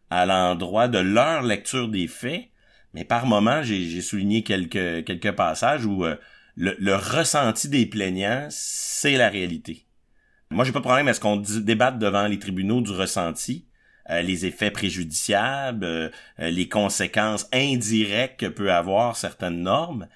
à 0.09 0.25
l'endroit 0.25 0.87
de 0.87 0.99
leur 0.99 1.41
lecture 1.41 1.89
des 1.89 2.07
faits. 2.07 2.45
Mais 2.93 3.05
par 3.05 3.25
moment, 3.25 3.63
j'ai 3.63 4.01
souligné 4.01 4.43
quelques, 4.43 5.31
passages 5.31 5.85
où 5.85 6.05
euh, 6.05 6.15
le, 6.55 6.95
ressenti 6.95 7.69
des 7.69 7.85
plaignants, 7.85 8.47
c'est 8.49 9.17
la 9.17 9.29
réalité. 9.29 9.85
Moi, 10.49 10.65
j'ai 10.65 10.71
pas 10.71 10.79
de 10.79 10.83
problème 10.83 11.07
à 11.07 11.13
ce 11.13 11.19
qu'on 11.19 11.37
débatte 11.37 11.97
devant 11.97 12.27
les 12.27 12.37
tribunaux 12.37 12.81
du 12.81 12.91
ressenti, 12.91 13.65
euh, 14.09 14.21
les 14.21 14.45
effets 14.45 14.71
préjudiciables, 14.71 15.85
euh, 15.85 16.09
euh, 16.39 16.49
les 16.49 16.67
conséquences 16.67 17.47
indirectes 17.53 18.39
que 18.39 18.47
peut 18.47 18.71
avoir 18.71 19.15
certaines 19.15 19.61
normes. 19.61 20.07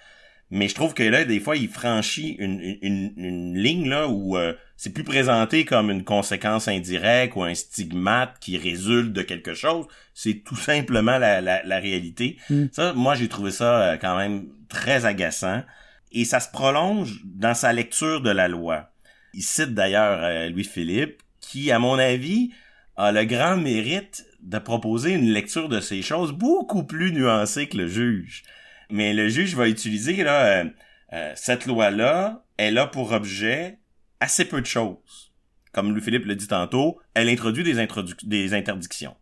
Mais 0.51 0.67
je 0.67 0.75
trouve 0.75 0.93
que 0.93 1.03
là, 1.03 1.23
des 1.23 1.39
fois, 1.39 1.55
il 1.55 1.69
franchit 1.69 2.35
une, 2.39 3.57
ligne 3.57 3.89
là 3.89 4.07
où 4.07 4.37
c'est 4.77 4.93
plus 4.93 5.03
présenté 5.03 5.65
comme 5.65 5.89
une 5.89 6.03
conséquence 6.03 6.67
indirecte 6.67 7.35
ou 7.35 7.43
un 7.43 7.53
stigmate 7.53 8.37
qui 8.39 8.57
résulte 8.57 9.13
de 9.13 9.21
quelque 9.21 9.53
chose. 9.53 9.85
C'est 10.13 10.43
tout 10.43 10.55
simplement 10.55 11.17
la, 11.17 11.41
la, 11.41 11.63
la 11.63 11.79
réalité. 11.79 12.37
Mm. 12.49 12.65
Ça, 12.71 12.93
moi, 12.93 13.15
j'ai 13.15 13.27
trouvé 13.27 13.51
ça 13.51 13.97
quand 14.01 14.17
même 14.17 14.47
très 14.67 15.05
agaçant. 15.05 15.63
Et 16.11 16.25
ça 16.25 16.39
se 16.39 16.49
prolonge 16.49 17.21
dans 17.25 17.53
sa 17.53 17.73
lecture 17.73 18.21
de 18.21 18.29
la 18.29 18.47
loi. 18.47 18.91
Il 19.33 19.43
cite 19.43 19.73
d'ailleurs 19.73 20.49
Louis-Philippe, 20.49 21.21
qui, 21.41 21.71
à 21.71 21.79
mon 21.79 21.99
avis, 21.99 22.51
a 22.97 23.11
le 23.11 23.25
grand 23.25 23.57
mérite 23.57 24.25
de 24.41 24.59
proposer 24.59 25.11
une 25.11 25.29
lecture 25.29 25.69
de 25.69 25.79
ces 25.79 26.01
choses 26.01 26.31
beaucoup 26.31 26.83
plus 26.83 27.11
nuancée 27.11 27.67
que 27.67 27.77
le 27.77 27.87
juge. 27.87 28.43
Mais 28.89 29.13
le 29.13 29.27
juge 29.27 29.55
va 29.55 29.67
utiliser 29.67 30.23
là 30.23 30.45
euh, 30.45 30.65
euh, 31.13 31.33
cette 31.35 31.65
loi-là, 31.65 32.43
elle 32.57 32.77
a 32.77 32.87
pour 32.87 33.11
objet 33.11 33.79
assez 34.25 34.45
peu 34.45 34.59
de 34.59 34.65
choses. 34.65 35.31
Comme 35.71 35.91
Louis-Philippe 35.91 36.25
le 36.25 36.35
dit 36.35 36.47
tantôt, 36.47 36.99
elle 37.13 37.29
introduit 37.29 37.63
des, 37.63 38.53
interdictions. 38.53 39.15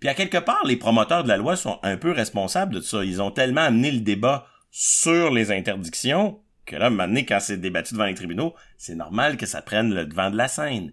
Puis 0.00 0.08
à 0.08 0.14
quelque 0.14 0.38
part, 0.38 0.64
les 0.64 0.76
promoteurs 0.76 1.22
de 1.22 1.28
la 1.28 1.36
loi 1.36 1.56
sont 1.56 1.78
un 1.82 1.96
peu 1.96 2.12
responsables 2.12 2.74
de 2.74 2.80
ça. 2.80 3.04
Ils 3.04 3.22
ont 3.22 3.30
tellement 3.30 3.62
amené 3.62 3.90
le 3.90 4.00
débat 4.00 4.46
sur 4.70 5.30
les 5.30 5.50
interdictions 5.50 6.40
que 6.66 6.76
là, 6.76 6.90
maintenant, 6.90 7.20
quand 7.20 7.40
c'est 7.40 7.56
débattu 7.56 7.94
devant 7.94 8.04
les 8.04 8.14
tribunaux, 8.14 8.54
c'est 8.76 8.94
normal 8.94 9.38
que 9.38 9.46
ça 9.46 9.62
prenne 9.62 9.94
le 9.94 10.04
devant 10.04 10.30
de 10.30 10.36
la 10.36 10.48
scène. 10.48 10.92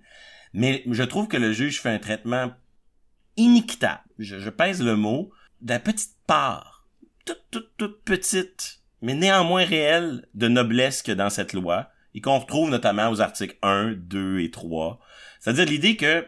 Mais 0.53 0.83
je 0.89 1.03
trouve 1.03 1.27
que 1.27 1.35
le 1.35 1.51
juge 1.51 1.81
fait 1.81 1.89
un 1.89 1.99
traitement 1.99 2.53
inéquitable, 3.35 4.03
je, 4.17 4.49
pèse 4.49 4.81
le 4.81 4.95
mot, 4.95 5.31
de 5.61 5.73
la 5.73 5.79
petite 5.79 6.15
part, 6.27 6.87
toute, 7.25 7.43
toute, 7.51 7.75
toute 7.75 8.03
petite, 8.03 8.79
mais 9.01 9.15
néanmoins 9.15 9.65
réelle, 9.65 10.25
de 10.33 10.47
noblesse 10.47 11.01
que 11.01 11.11
dans 11.11 11.29
cette 11.29 11.51
loi, 11.51 11.89
et 12.15 12.21
qu'on 12.21 12.39
retrouve 12.39 12.71
notamment 12.71 13.09
aux 13.09 13.21
articles 13.21 13.57
1, 13.61 13.93
2 13.97 14.39
et 14.39 14.49
3. 14.49 14.99
C'est-à-dire 15.39 15.65
l'idée 15.65 15.97
que 15.97 16.25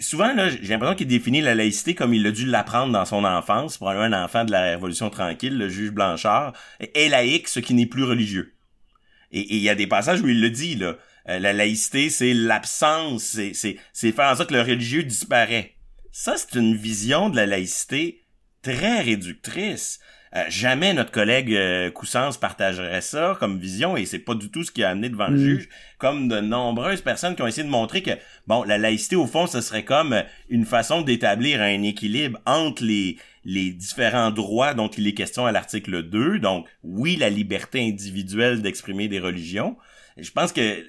souvent 0.00 0.32
là, 0.34 0.48
j'ai 0.48 0.68
l'impression 0.68 0.96
qu'il 0.96 1.06
définit 1.06 1.42
la 1.42 1.54
laïcité 1.54 1.94
comme 1.94 2.14
il 2.14 2.26
a 2.26 2.32
dû 2.32 2.46
l'apprendre 2.46 2.92
dans 2.92 3.04
son 3.04 3.24
enfance, 3.24 3.78
pour 3.78 3.90
un 3.90 4.12
enfant 4.12 4.44
de 4.44 4.50
la 4.50 4.62
Révolution 4.62 5.10
tranquille, 5.10 5.56
le 5.56 5.68
juge 5.68 5.90
Blanchard, 5.90 6.54
est 6.80 7.08
laïque, 7.08 7.48
ce 7.48 7.60
qui 7.60 7.74
n'est 7.74 7.86
plus 7.86 8.04
religieux. 8.04 8.54
Et 9.30 9.54
il 9.54 9.60
y 9.60 9.68
a 9.68 9.74
des 9.74 9.86
passages 9.86 10.22
où 10.22 10.28
il 10.28 10.40
le 10.40 10.50
dit 10.50 10.74
là, 10.74 10.96
euh, 11.28 11.38
la 11.38 11.52
laïcité, 11.52 12.08
c'est 12.08 12.34
l'absence, 12.34 13.22
c'est, 13.22 13.52
c'est, 13.52 13.76
c'est 13.92 14.12
faire 14.12 14.32
en 14.32 14.36
sorte 14.36 14.48
que 14.48 14.54
le 14.54 14.62
religieux 14.62 15.02
disparaît. 15.04 15.76
Ça, 16.10 16.34
c'est 16.36 16.58
une 16.58 16.74
vision 16.74 17.28
de 17.28 17.36
la 17.36 17.46
laïcité 17.46 18.24
très 18.62 19.00
réductrice. 19.02 20.00
Euh, 20.36 20.44
jamais 20.48 20.94
notre 20.94 21.10
collègue 21.10 21.52
euh, 21.52 21.90
partagerait 22.40 23.00
ça 23.00 23.36
comme 23.40 23.58
vision 23.58 23.96
et 23.96 24.06
c'est 24.06 24.20
pas 24.20 24.36
du 24.36 24.48
tout 24.48 24.62
ce 24.62 24.70
qui 24.70 24.84
a 24.84 24.90
amené 24.90 25.08
devant 25.08 25.26
le 25.26 25.36
Mm. 25.36 25.44
juge, 25.44 25.68
comme 25.98 26.28
de 26.28 26.38
nombreuses 26.38 27.00
personnes 27.00 27.34
qui 27.34 27.42
ont 27.42 27.48
essayé 27.48 27.64
de 27.64 27.72
montrer 27.72 28.02
que 28.02 28.12
bon, 28.46 28.62
la 28.62 28.78
laïcité 28.78 29.16
au 29.16 29.26
fond, 29.26 29.48
ce 29.48 29.60
serait 29.60 29.84
comme 29.84 30.22
une 30.48 30.64
façon 30.64 31.02
d'établir 31.02 31.60
un 31.60 31.82
équilibre 31.82 32.38
entre 32.46 32.84
les 32.84 33.18
les 33.44 33.70
différents 33.70 34.30
droits 34.30 34.74
dont 34.74 34.88
il 34.88 35.06
est 35.06 35.14
question 35.14 35.46
à 35.46 35.52
l'article 35.52 36.02
2, 36.02 36.38
donc 36.40 36.66
oui, 36.84 37.16
la 37.16 37.30
liberté 37.30 37.80
individuelle 37.80 38.60
d'exprimer 38.60 39.08
des 39.08 39.18
religions, 39.18 39.76
je 40.18 40.30
pense 40.30 40.52
que 40.52 40.84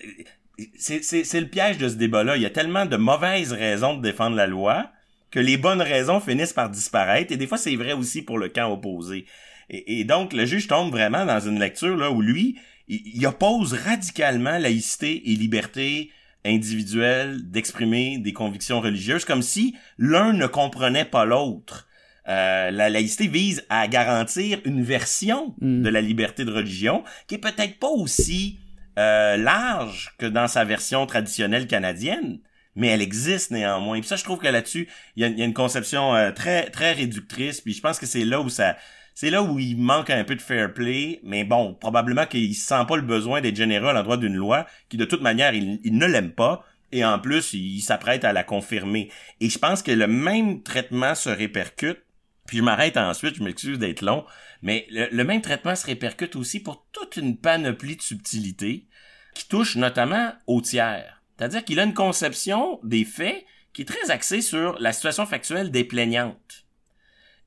c'est 0.77 1.39
le 1.39 1.47
piège 1.47 1.77
de 1.77 1.87
ce 1.87 1.95
débat-là. 1.95 2.35
Il 2.35 2.41
y 2.41 2.45
a 2.45 2.49
tellement 2.49 2.85
de 2.85 2.97
mauvaises 2.97 3.53
raisons 3.53 3.95
de 3.95 4.01
défendre 4.01 4.35
la 4.35 4.47
loi 4.47 4.91
que 5.31 5.39
les 5.39 5.57
bonnes 5.57 5.81
raisons 5.81 6.19
finissent 6.19 6.53
par 6.53 6.69
disparaître. 6.69 7.31
Et 7.31 7.37
des 7.37 7.47
fois, 7.47 7.57
c'est 7.57 7.75
vrai 7.75 7.93
aussi 7.93 8.21
pour 8.21 8.37
le 8.37 8.49
camp 8.49 8.71
opposé. 8.71 9.25
Et, 9.69 9.99
et, 9.99 10.03
donc, 10.03 10.33
le 10.33 10.45
juge 10.45 10.67
tombe 10.67 10.91
vraiment 10.91 11.25
dans 11.25 11.39
une 11.39 11.59
lecture 11.59 11.95
là 11.95 12.11
où 12.11 12.21
lui, 12.21 12.59
il, 12.87 13.01
il 13.05 13.25
oppose 13.25 13.73
radicalement 13.73 14.57
laïcité 14.57 15.31
et 15.31 15.35
liberté 15.35 16.11
individuelle 16.43 17.39
d'exprimer 17.49 18.17
des 18.17 18.33
convictions 18.33 18.81
religieuses, 18.81 19.25
comme 19.25 19.41
si 19.41 19.75
l'un 19.97 20.33
ne 20.33 20.47
comprenait 20.47 21.05
pas 21.05 21.25
l'autre. 21.25 21.87
Euh, 22.27 22.69
la 22.71 22.89
laïcité 22.89 23.27
vise 23.27 23.65
à 23.69 23.87
garantir 23.87 24.59
une 24.65 24.83
version 24.83 25.55
Mm. 25.59 25.83
de 25.83 25.89
la 25.89 26.01
liberté 26.01 26.45
de 26.45 26.51
religion 26.51 27.03
qui 27.27 27.35
est 27.35 27.39
peut-être 27.39 27.79
pas 27.79 27.89
aussi 27.89 28.59
euh, 28.99 29.37
large 29.37 30.13
que 30.17 30.25
dans 30.25 30.47
sa 30.47 30.65
version 30.65 31.05
traditionnelle 31.05 31.67
canadienne, 31.67 32.39
mais 32.75 32.87
elle 32.87 33.01
existe 33.01 33.51
néanmoins. 33.51 33.99
Puis 33.99 34.07
ça, 34.07 34.15
je 34.15 34.23
trouve 34.23 34.39
que 34.39 34.47
là-dessus, 34.47 34.87
il 35.15 35.21
y 35.21 35.25
a, 35.25 35.45
une 35.45 35.53
conception 35.53 36.15
euh, 36.15 36.31
très 36.31 36.69
très 36.69 36.93
réductrice. 36.93 37.61
Puis 37.61 37.73
je 37.73 37.81
pense 37.81 37.99
que 37.99 38.05
c'est 38.05 38.25
là 38.25 38.41
où 38.41 38.49
ça, 38.49 38.77
c'est 39.13 39.29
là 39.29 39.43
où 39.43 39.59
il 39.59 39.77
manque 39.77 40.09
un 40.09 40.23
peu 40.23 40.35
de 40.35 40.41
fair 40.41 40.73
play. 40.73 41.19
Mais 41.23 41.43
bon, 41.43 41.73
probablement 41.73 42.25
qu'il 42.25 42.55
sent 42.55 42.85
pas 42.87 42.95
le 42.95 43.01
besoin 43.01 43.41
d'être 43.41 43.55
généreux 43.55 43.89
à 43.89 43.93
l'endroit 43.93 44.17
d'une 44.17 44.35
loi 44.35 44.65
qui, 44.89 44.97
de 44.97 45.05
toute 45.05 45.21
manière, 45.21 45.53
il, 45.53 45.79
ne 45.83 46.05
l'aime 46.05 46.31
pas. 46.31 46.65
Et 46.91 47.05
en 47.05 47.19
plus, 47.19 47.53
il 47.53 47.81
s'apprête 47.81 48.25
à 48.25 48.33
la 48.33 48.43
confirmer. 48.43 49.09
Et 49.39 49.49
je 49.49 49.57
pense 49.57 49.81
que 49.81 49.91
le 49.91 50.07
même 50.07 50.61
traitement 50.63 51.15
se 51.15 51.29
répercute. 51.29 51.99
Puis 52.47 52.57
je 52.57 52.63
m'arrête 52.63 52.97
ensuite, 52.97 53.35
je 53.35 53.43
m'excuse 53.43 53.79
d'être 53.79 54.01
long, 54.01 54.25
mais 54.61 54.85
le, 54.89 55.07
le 55.09 55.23
même 55.23 55.41
traitement 55.41 55.75
se 55.75 55.85
répercute 55.85 56.35
aussi 56.35 56.59
pour 56.59 56.85
toute 56.91 57.15
une 57.15 57.37
panoplie 57.37 57.95
de 57.95 58.01
subtilités 58.01 58.87
qui 59.33 59.47
touche 59.47 59.77
notamment 59.77 60.33
au 60.47 60.59
tiers. 60.59 61.20
C'est-à-dire 61.41 61.65
qu'il 61.65 61.79
a 61.79 61.85
une 61.85 61.95
conception 61.95 62.79
des 62.83 63.03
faits 63.03 63.43
qui 63.73 63.81
est 63.81 63.85
très 63.85 64.11
axée 64.11 64.41
sur 64.41 64.77
la 64.79 64.93
situation 64.93 65.25
factuelle 65.25 65.71
des 65.71 65.83
plaignantes. 65.83 66.67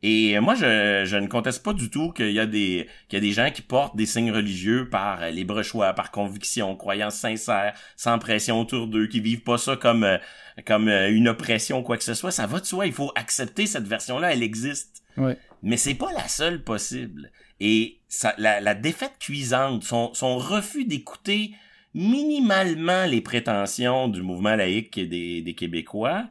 Et 0.03 0.37
moi, 0.41 0.57
je, 0.57 1.05
je 1.07 1.17
ne 1.17 1.29
conteste 1.29 1.63
pas 1.63 1.73
du 1.73 1.91
tout 1.91 2.11
qu'il 2.11 2.33
y 2.33 2.41
a 2.41 2.47
des 2.47 2.89
qu'il 3.09 3.19
y 3.19 3.19
a 3.19 3.21
des 3.21 3.31
gens 3.31 3.53
qui 3.53 3.63
portent 3.63 3.95
des 3.95 4.05
signes 4.05 4.33
religieux 4.33 4.89
par 4.91 5.23
euh, 5.23 5.31
libre 5.31 5.63
choix, 5.63 5.93
par 5.93 6.11
conviction, 6.11 6.75
croyance 6.75 7.15
sincère, 7.15 7.73
sans 7.95 8.19
pression 8.19 8.61
autour 8.61 8.89
d'eux, 8.89 9.07
qui 9.07 9.21
vivent 9.21 9.45
pas 9.45 9.59
ça 9.59 9.77
comme 9.77 10.03
euh, 10.03 10.19
comme 10.67 10.89
euh, 10.89 11.13
une 11.13 11.29
oppression 11.29 11.79
ou 11.79 11.83
quoi 11.85 11.97
que 11.97 12.03
ce 12.03 12.15
soit. 12.15 12.33
Ça 12.33 12.49
va 12.49 12.59
de 12.59 12.67
soi. 12.67 12.87
Il 12.87 12.93
faut 12.93 13.13
accepter 13.15 13.67
cette 13.67 13.87
version-là. 13.87 14.33
Elle 14.33 14.43
existe. 14.43 15.05
Ouais. 15.17 15.39
Mais 15.63 15.77
c'est 15.77 15.95
pas 15.95 16.13
la 16.13 16.27
seule 16.27 16.65
possible. 16.65 17.31
Et 17.61 18.01
ça, 18.09 18.35
la, 18.39 18.61
la 18.61 18.75
défaite 18.75 19.15
cuisante, 19.21 19.85
son, 19.85 20.13
son 20.15 20.37
refus 20.37 20.85
d'écouter 20.85 21.53
minimalement 21.95 23.07
les 23.07 23.21
prétentions 23.21 24.09
du 24.09 24.23
mouvement 24.23 24.57
laïque 24.57 24.99
des, 24.99 25.55
Québécois, 25.57 26.27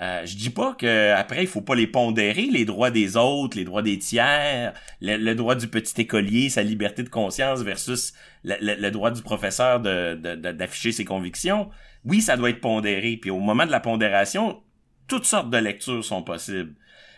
Euh, 0.00 0.24
je 0.26 0.36
dis 0.36 0.50
pas 0.50 0.74
que 0.74 1.12
après 1.12 1.42
il 1.42 1.46
faut 1.46 1.60
pas 1.60 1.74
les 1.76 1.86
pondérer 1.86 2.46
les 2.46 2.64
droits 2.64 2.90
des 2.90 3.16
autres, 3.16 3.56
les 3.56 3.64
droits 3.64 3.82
des 3.82 3.98
tiers, 3.98 4.72
le, 5.00 5.34
droit 5.34 5.54
du 5.54 5.68
petit 5.68 6.00
écolier, 6.00 6.48
sa 6.48 6.62
liberté 6.62 7.02
de 7.02 7.08
conscience 7.10 7.60
versus 7.62 8.12
le, 8.42 8.90
droit 8.90 9.10
du 9.12 9.22
professeur 9.22 9.80
de 9.80 10.14
d'afficher 10.52 10.92
ses 10.92 11.04
convictions. 11.04 11.70
Oui, 12.04 12.20
ça 12.20 12.36
doit 12.36 12.50
être 12.50 12.60
pondéré. 12.60 13.16
Puis 13.16 13.30
au 13.30 13.38
moment 13.38 13.66
de 13.66 13.70
la 13.70 13.80
pondération, 13.80 14.62
toutes 15.06 15.26
sortes 15.26 15.50
de 15.50 15.58
lectures 15.58 16.04
sont 16.04 16.22
possibles. 16.22 16.74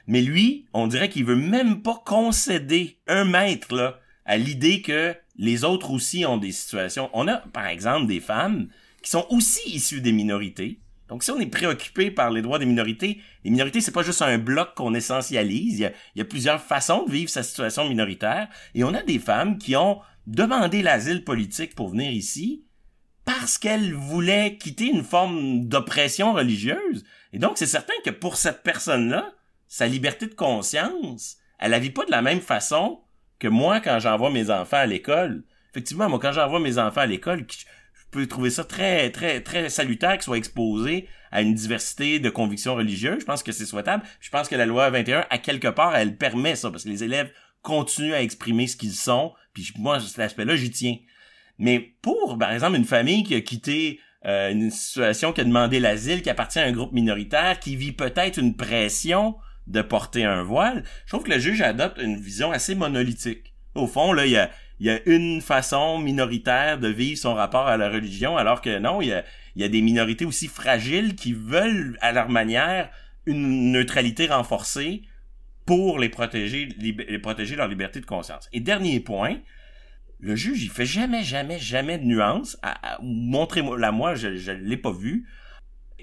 Mais 0.07 0.21
lui, 0.21 0.67
on 0.75 0.87
dirait 0.87 1.09
qu'il 1.09 1.25
veut 1.25 1.37
même 1.37 1.81
pas 1.81 2.03
concéder 2.05 2.99
un 3.07 3.25
mètre 3.25 3.75
là 3.75 3.99
à 4.27 4.37
l'idée 4.37 4.83
que 4.83 5.15
les 5.37 5.65
autres 5.65 5.91
aussi 5.91 6.25
ont 6.25 6.37
des 6.37 6.53
situations. 6.53 7.11
On 7.13 7.29
a 7.29 7.39
par 7.39 7.67
exemple 7.67 8.07
des 8.07 8.21
femmes 8.21 8.69
qui 9.03 9.11
sont 9.11 9.27
aussi 9.31 9.61
issues 9.71 10.01
des 10.01 10.13
minorités 10.13 10.81
donc, 11.09 11.23
si 11.23 11.31
on 11.31 11.39
est 11.39 11.47
préoccupé 11.47 12.11
par 12.11 12.31
les 12.31 12.41
droits 12.41 12.59
des 12.59 12.67
minorités, 12.67 13.21
les 13.45 13.51
minorités, 13.51 13.81
c'est 13.81 13.93
pas 13.93 14.03
juste 14.03 14.23
un 14.23 14.39
bloc 14.39 14.75
qu'on 14.75 14.95
essentialise. 14.95 15.79
Il 15.79 15.93
y, 16.17 16.21
a, 16.21 16.25
plusieurs 16.25 16.63
façons 16.63 17.05
de 17.05 17.13
vivre 17.13 17.31
sa 17.31 17.43
situation 17.43 17.89
minoritaire. 17.89 18.49
Et 18.75 18.85
on 18.85 18.95
a 18.95 19.03
des 19.03 19.19
femmes 19.19 19.59
qui 19.59 19.77
ont 19.77 20.01
demandé 20.27 20.83
l'asile 20.83 21.23
politique 21.23 21.75
pour 21.75 21.91
venir 21.91 22.11
ici 22.11 22.65
parce 23.27 23.59
qu'elles 23.59 23.95
voulaient 23.95 24.57
quitter 24.57 24.87
une 24.87 25.05
forme 25.05 25.67
d'oppression 25.67 26.33
religieuse. 26.33 27.05
Et 27.33 27.39
donc, 27.39 27.59
c'est 27.59 27.67
certain 27.67 27.95
que 28.05 28.11
pour 28.11 28.37
cette 28.37 28.63
personne-là, 28.63 29.33
sa 29.69 29.87
liberté 29.87 30.27
de 30.27 30.35
conscience, 30.35 31.37
elle 31.59 31.73
la 31.73 31.79
vit 31.79 31.91
pas 31.91 32.05
de 32.07 32.11
la 32.11 32.23
même 32.23 32.41
façon 32.41 33.01
que 33.39 33.49
moi 33.49 33.81
quand 33.81 33.99
j'envoie 33.99 34.31
mes 34.31 34.51
enfants 34.51 34.79
à 34.79 34.87
l'école. 34.87 35.45
Effectivement, 35.73 36.09
moi, 36.09 36.21
quand 36.21 36.33
j'envoie 36.33 36.61
mes 36.61 36.79
enfants 36.79 37.01
à 37.01 37.07
l'école, 37.07 37.47
peux 38.15 38.27
trouver 38.29 38.51
ça 38.51 38.63
très, 38.63 39.11
très, 39.11 39.41
très 39.41 39.69
salutaire 39.69 40.13
qu'ils 40.13 40.23
soient 40.23 40.39
exposés 40.39 41.09
à 41.33 41.43
une 41.43 41.53
diversité 41.53 42.21
de 42.21 42.31
convictions 42.31 42.77
religieuses. 42.77 43.21
Je 43.21 43.25
pense 43.25 43.43
que 43.43 43.51
c'est 43.51 43.67
souhaitable. 43.67 44.05
Je 44.21 44.31
pense 44.31 44.49
que 44.49 44.55
la 44.55 44.67
loi 44.67 44.89
21, 44.89 45.27
à 45.29 45.39
quelque 45.39 45.67
part, 45.67 45.97
elle 45.97 46.17
permet 46.17 46.55
ça, 46.55 46.71
parce 46.71 46.85
que 46.85 46.89
les 46.89 47.03
élèves 47.03 47.31
continuent 47.63 48.15
à 48.15 48.23
exprimer 48.23 48.69
ce 48.69 48.77
qu'ils 48.77 48.93
sont. 48.93 49.33
Puis 49.53 49.73
moi, 49.77 49.99
cet 49.99 50.21
aspect-là, 50.21 50.55
j'y 50.55 50.71
tiens. 50.71 50.97
Mais 51.59 51.81
pour, 52.03 52.39
par 52.39 52.53
exemple, 52.53 52.77
une 52.77 52.85
famille 52.85 53.25
qui 53.25 53.35
a 53.35 53.41
quitté 53.41 53.99
euh, 54.27 54.53
une 54.53 54.71
situation 54.71 55.33
qui 55.33 55.41
a 55.41 55.45
demandé 55.45 55.81
l'asile, 55.81 56.23
qui 56.23 56.31
appartient 56.31 56.61
à 56.61 56.65
un 56.65 56.73
groupe 56.73 56.93
minoritaire, 56.93 57.59
qui 57.59 57.75
vit 57.75 57.93
peut-être 57.93 58.39
une 58.39 58.57
pression 58.57 59.35
de 59.67 59.83
porter 59.83 60.25
un 60.25 60.43
voile, 60.43 60.85
je 61.07 61.11
trouve 61.11 61.25
que 61.25 61.33
le 61.33 61.39
juge 61.39 61.63
adopte 61.63 61.99
une 62.01 62.21
vision 62.21 62.53
assez 62.53 62.75
monolithique. 62.75 63.55
Au 63.75 63.87
fond, 63.87 64.13
là, 64.13 64.27
il 64.27 64.33
y 64.33 64.37
a, 64.37 64.51
y 64.81 64.91
a 64.91 65.01
une 65.07 65.41
façon 65.41 65.99
minoritaire 65.99 66.79
de 66.79 66.89
vivre 66.89 67.19
son 67.19 67.35
rapport 67.35 67.67
à 67.67 67.77
la 67.77 67.89
religion, 67.89 68.37
alors 68.37 68.61
que 68.61 68.79
non, 68.79 69.01
il 69.01 69.09
y 69.09 69.13
a, 69.13 69.25
y 69.57 69.65
a 69.65 69.69
des 69.69 69.83
minorités 69.83 70.25
aussi 70.25 70.49
fragiles 70.49 71.15
qui 71.15 71.33
veulent, 71.33 71.99
à 72.01 72.13
leur 72.13 72.29
manière, 72.29 72.91
une 73.27 73.73
neutralité 73.73 74.27
renforcée 74.27 75.03
pour 75.67 75.99
les 75.99 76.11
protéger, 76.11 76.69
les 76.79 77.19
protéger 77.19 77.57
leur 77.57 77.69
liberté 77.69 78.01
de 78.01 78.07
conscience. 78.07 78.49
Et 78.53 78.61
dernier 78.61 79.01
point, 79.01 79.39
le 80.21 80.37
juge, 80.37 80.63
il 80.63 80.71
fait 80.71 80.87
jamais, 80.87 81.23
jamais, 81.23 81.59
jamais 81.59 81.99
de 81.99 82.05
nuance. 82.05 82.59
Montrez-moi, 83.03 83.91
moi, 83.93 84.15
je 84.15 84.29
ne 84.29 84.59
l'ai 84.59 84.77
pas 84.77 84.93
vu. 84.93 85.29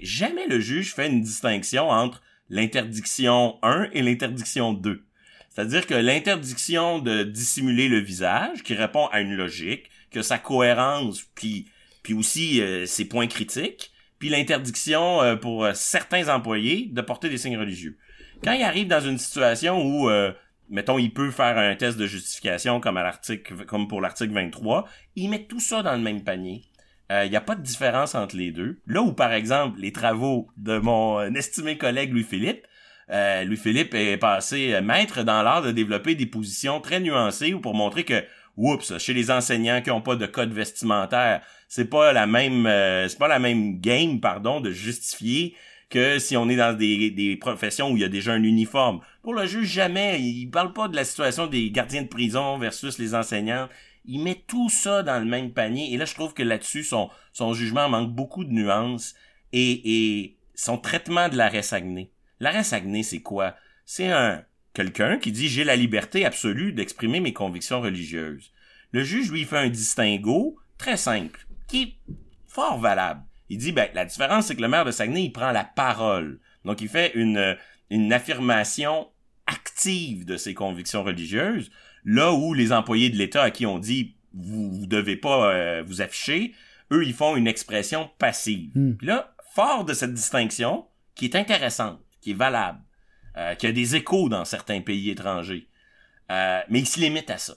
Jamais 0.00 0.46
le 0.46 0.60
juge 0.60 0.94
fait 0.94 1.08
une 1.08 1.22
distinction 1.22 1.88
entre 1.90 2.22
l'interdiction 2.52 3.58
1 3.62 3.88
et 3.92 4.02
l'interdiction 4.02 4.74
2. 4.74 5.02
C'est-à-dire 5.48 5.86
que 5.86 5.94
l'interdiction 5.94 6.98
de 6.98 7.24
dissimuler 7.24 7.88
le 7.88 7.98
visage, 7.98 8.62
qui 8.62 8.74
répond 8.74 9.06
à 9.06 9.20
une 9.20 9.34
logique, 9.34 9.90
que 10.10 10.20
sa 10.20 10.38
cohérence, 10.38 11.22
puis, 11.34 11.66
puis 12.02 12.12
aussi 12.12 12.60
euh, 12.60 12.84
ses 12.84 13.06
points 13.06 13.26
critiques, 13.26 13.90
puis 14.18 14.28
l'interdiction 14.28 15.22
euh, 15.22 15.34
pour 15.34 15.64
euh, 15.64 15.72
certains 15.74 16.28
employés 16.28 16.90
de 16.92 17.00
porter 17.00 17.30
des 17.30 17.38
signes 17.38 17.56
religieux. 17.56 17.96
Quand 18.44 18.52
il 18.52 18.62
arrive 18.62 18.86
dans 18.86 19.00
une 19.00 19.18
situation 19.18 19.80
où, 19.80 20.10
mettons, 20.68 20.98
il 20.98 21.12
peut 21.12 21.30
faire 21.30 21.56
un 21.56 21.76
test 21.76 21.96
de 21.96 22.06
justification 22.06 22.80
comme 22.80 22.96
à 22.96 23.04
l'article, 23.04 23.64
comme 23.66 23.86
pour 23.86 24.00
l'article 24.00 24.32
23, 24.32 24.88
il 25.14 25.30
met 25.30 25.44
tout 25.44 25.60
ça 25.60 25.84
dans 25.84 25.92
le 25.92 26.00
même 26.00 26.24
panier. 26.24 26.64
Il 27.10 27.28
n'y 27.28 27.36
a 27.36 27.42
pas 27.42 27.56
de 27.56 27.62
différence 27.62 28.14
entre 28.14 28.36
les 28.36 28.52
deux. 28.52 28.80
Là 28.86 29.02
où, 29.02 29.12
par 29.12 29.32
exemple, 29.32 29.78
les 29.80 29.92
travaux 29.92 30.48
de 30.56 30.78
mon 30.78 31.22
estimé 31.34 31.76
collègue 31.76 32.10
Louis-Philippe 32.10 32.64
euh, 33.10 33.44
Louis-Philippe 33.44 33.94
est 33.94 34.16
passé 34.16 34.80
maître 34.82 35.22
dans 35.22 35.42
l'art 35.42 35.62
de 35.62 35.70
développer 35.70 36.14
des 36.14 36.26
positions 36.26 36.80
très 36.80 37.00
nuancées 37.00 37.52
pour 37.52 37.74
montrer 37.74 38.04
que 38.04 38.24
oups, 38.56 38.96
chez 38.98 39.12
les 39.12 39.30
enseignants 39.30 39.82
qui 39.82 39.90
ont 39.90 40.00
pas 40.00 40.16
de 40.16 40.26
code 40.26 40.52
vestimentaire, 40.52 41.42
c'est 41.68 41.90
pas 41.90 42.12
la 42.12 42.26
même 42.26 42.66
euh, 42.66 43.08
c'est 43.08 43.18
pas 43.18 43.28
la 43.28 43.38
même 43.38 43.80
game 43.80 44.20
pardon 44.20 44.60
de 44.60 44.70
justifier 44.70 45.54
que 45.90 46.18
si 46.18 46.38
on 46.38 46.48
est 46.48 46.56
dans 46.56 46.76
des, 46.76 47.10
des 47.10 47.36
professions 47.36 47.90
où 47.90 47.96
il 47.96 48.00
y 48.00 48.04
a 48.04 48.08
déjà 48.08 48.32
un 48.32 48.42
uniforme. 48.42 49.00
Pour 49.22 49.34
le 49.34 49.44
juge, 49.44 49.68
jamais. 49.68 50.18
Il 50.22 50.46
parle 50.46 50.72
pas 50.72 50.88
de 50.88 50.96
la 50.96 51.04
situation 51.04 51.46
des 51.46 51.70
gardiens 51.70 52.02
de 52.02 52.08
prison 52.08 52.56
versus 52.56 52.98
les 52.98 53.14
enseignants. 53.14 53.68
Il 54.04 54.22
met 54.22 54.42
tout 54.46 54.68
ça 54.68 55.02
dans 55.02 55.18
le 55.18 55.24
même 55.24 55.52
panier. 55.52 55.92
Et 55.92 55.96
là, 55.96 56.04
je 56.04 56.14
trouve 56.14 56.34
que 56.34 56.42
là-dessus, 56.42 56.84
son, 56.84 57.10
jugement 57.54 57.88
manque 57.88 58.12
beaucoup 58.12 58.44
de 58.44 58.52
nuances 58.52 59.14
et, 59.52 60.36
son 60.54 60.78
traitement 60.78 61.28
de 61.28 61.36
l'arrêt 61.36 61.62
Saguenay. 61.62 62.10
L'arrêt 62.38 62.64
Saguenay, 62.64 63.02
c'est 63.02 63.22
quoi? 63.22 63.56
C'est 63.84 64.10
un 64.10 64.44
quelqu'un 64.74 65.18
qui 65.18 65.32
dit 65.32 65.48
j'ai 65.48 65.64
la 65.64 65.76
liberté 65.76 66.24
absolue 66.24 66.72
d'exprimer 66.72 67.20
mes 67.20 67.32
convictions 67.32 67.80
religieuses. 67.80 68.52
Le 68.92 69.02
juge 69.02 69.30
lui 69.30 69.44
fait 69.44 69.58
un 69.58 69.68
distinguo 69.68 70.56
très 70.78 70.96
simple, 70.96 71.46
qui 71.68 71.82
est 71.82 72.14
fort 72.46 72.78
valable. 72.78 73.22
Il 73.48 73.58
dit 73.58 73.72
ben 73.72 73.88
la 73.94 74.04
différence 74.04 74.46
c'est 74.46 74.56
que 74.56 74.62
le 74.62 74.68
maire 74.68 74.84
de 74.84 74.90
Saguenay 74.90 75.24
il 75.24 75.32
prend 75.32 75.52
la 75.52 75.64
parole. 75.64 76.40
Donc 76.64 76.80
il 76.80 76.88
fait 76.88 77.12
une 77.14 78.12
affirmation 78.12 79.08
active 79.46 80.24
de 80.24 80.36
ses 80.36 80.54
convictions 80.54 81.02
religieuses, 81.02 81.70
là 82.04 82.32
où 82.32 82.54
les 82.54 82.72
employés 82.72 83.10
de 83.10 83.16
l'État 83.16 83.42
à 83.42 83.50
qui 83.50 83.66
on 83.66 83.78
dit 83.78 84.16
vous, 84.34 84.70
vous 84.70 84.86
devez 84.86 85.16
pas 85.16 85.52
euh, 85.52 85.82
vous 85.86 86.00
afficher, 86.00 86.54
eux 86.90 87.04
ils 87.04 87.14
font 87.14 87.36
une 87.36 87.46
expression 87.46 88.10
passive. 88.18 88.70
Puis 88.98 89.06
là, 89.06 89.34
fort 89.54 89.84
de 89.84 89.94
cette 89.94 90.14
distinction 90.14 90.86
qui 91.14 91.26
est 91.26 91.36
intéressante, 91.36 92.00
qui 92.20 92.30
est 92.30 92.34
valable, 92.34 92.80
euh, 93.36 93.54
qui 93.54 93.66
a 93.66 93.72
des 93.72 93.96
échos 93.96 94.28
dans 94.28 94.44
certains 94.44 94.80
pays 94.80 95.10
étrangers. 95.10 95.68
Euh, 96.30 96.60
mais 96.68 96.80
il 96.80 96.86
se 96.86 97.00
limite 97.00 97.30
à 97.30 97.38
ça. 97.38 97.54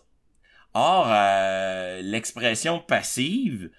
Or, 0.73 1.07
euh, 1.09 2.01
l'expression 2.01 2.79
passive, 2.79 3.69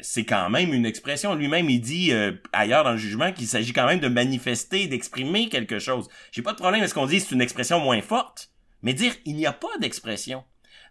c'est 0.00 0.24
quand 0.24 0.50
même 0.50 0.74
une 0.74 0.84
expression. 0.84 1.34
Lui-même, 1.34 1.70
il 1.70 1.80
dit 1.80 2.12
ailleurs 2.52 2.84
dans 2.84 2.92
le 2.92 2.98
jugement 2.98 3.32
qu'il 3.32 3.46
s'agit 3.46 3.72
quand 3.72 3.86
même 3.86 4.00
de 4.00 4.08
manifester, 4.08 4.86
d'exprimer 4.88 5.48
quelque 5.48 5.78
chose. 5.78 6.08
J'ai 6.32 6.42
pas 6.42 6.52
de 6.52 6.58
problème 6.58 6.82
à 6.82 6.88
ce 6.88 6.94
qu'on 6.94 7.06
dise 7.06 7.26
c'est 7.26 7.34
une 7.34 7.40
expression 7.40 7.80
moins 7.80 8.00
forte, 8.02 8.51
mais 8.82 8.94
dire 8.94 9.14
il 9.24 9.36
n'y 9.36 9.46
a 9.46 9.52
pas 9.52 9.78
d'expression. 9.80 10.44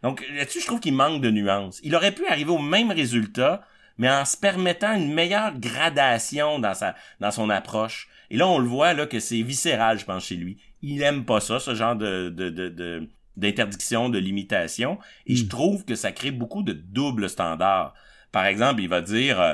Donc 0.04 0.26
là-dessus, 0.36 0.62
je 0.62 0.66
trouve 0.66 0.80
qu'il 0.80 0.94
manque 0.94 1.22
de 1.22 1.30
nuances. 1.30 1.80
Il 1.84 1.96
aurait 1.96 2.14
pu 2.14 2.26
arriver 2.28 2.52
au 2.52 2.60
même 2.60 2.92
résultat, 2.92 3.62
mais 3.98 4.10
en 4.10 4.26
se 4.26 4.38
permettant 4.38 4.96
une 4.96 5.14
meilleure 5.14 5.58
gradation 5.60 6.60
dans 6.60 6.74
sa 6.74 6.96
dans 7.20 7.32
son 7.32 7.50
approche. 7.50 8.08
Et 8.32 8.38
là, 8.38 8.48
on 8.48 8.60
le 8.60 8.68
voit 8.68 8.94
là 8.94 9.06
que 9.06 9.20
c'est 9.20 9.42
viscéral, 9.42 10.00
je 10.00 10.06
pense, 10.06 10.26
chez 10.26 10.38
lui. 10.38 10.58
Il 10.82 11.02
aime 11.04 11.26
pas 11.26 11.42
ça, 11.42 11.60
ce 11.60 11.76
genre 11.76 11.96
de, 11.96 12.30
de, 12.30 12.50
de, 12.50 13.10
d'interdiction, 13.36 14.10
de 14.10 14.18
limitation. 14.18 14.98
Et 15.28 15.36
je 15.36 15.44
hmm. 15.44 15.50
trouve 15.50 15.86
que 15.86 15.96
ça 15.96 16.12
crée 16.12 16.32
beaucoup 16.32 16.64
de 16.64 16.74
doubles 16.74 17.30
standards. 17.30 17.94
Par 18.32 18.46
exemple, 18.46 18.82
il 18.82 18.88
va 18.88 19.02
dire 19.02 19.40
euh, 19.42 19.54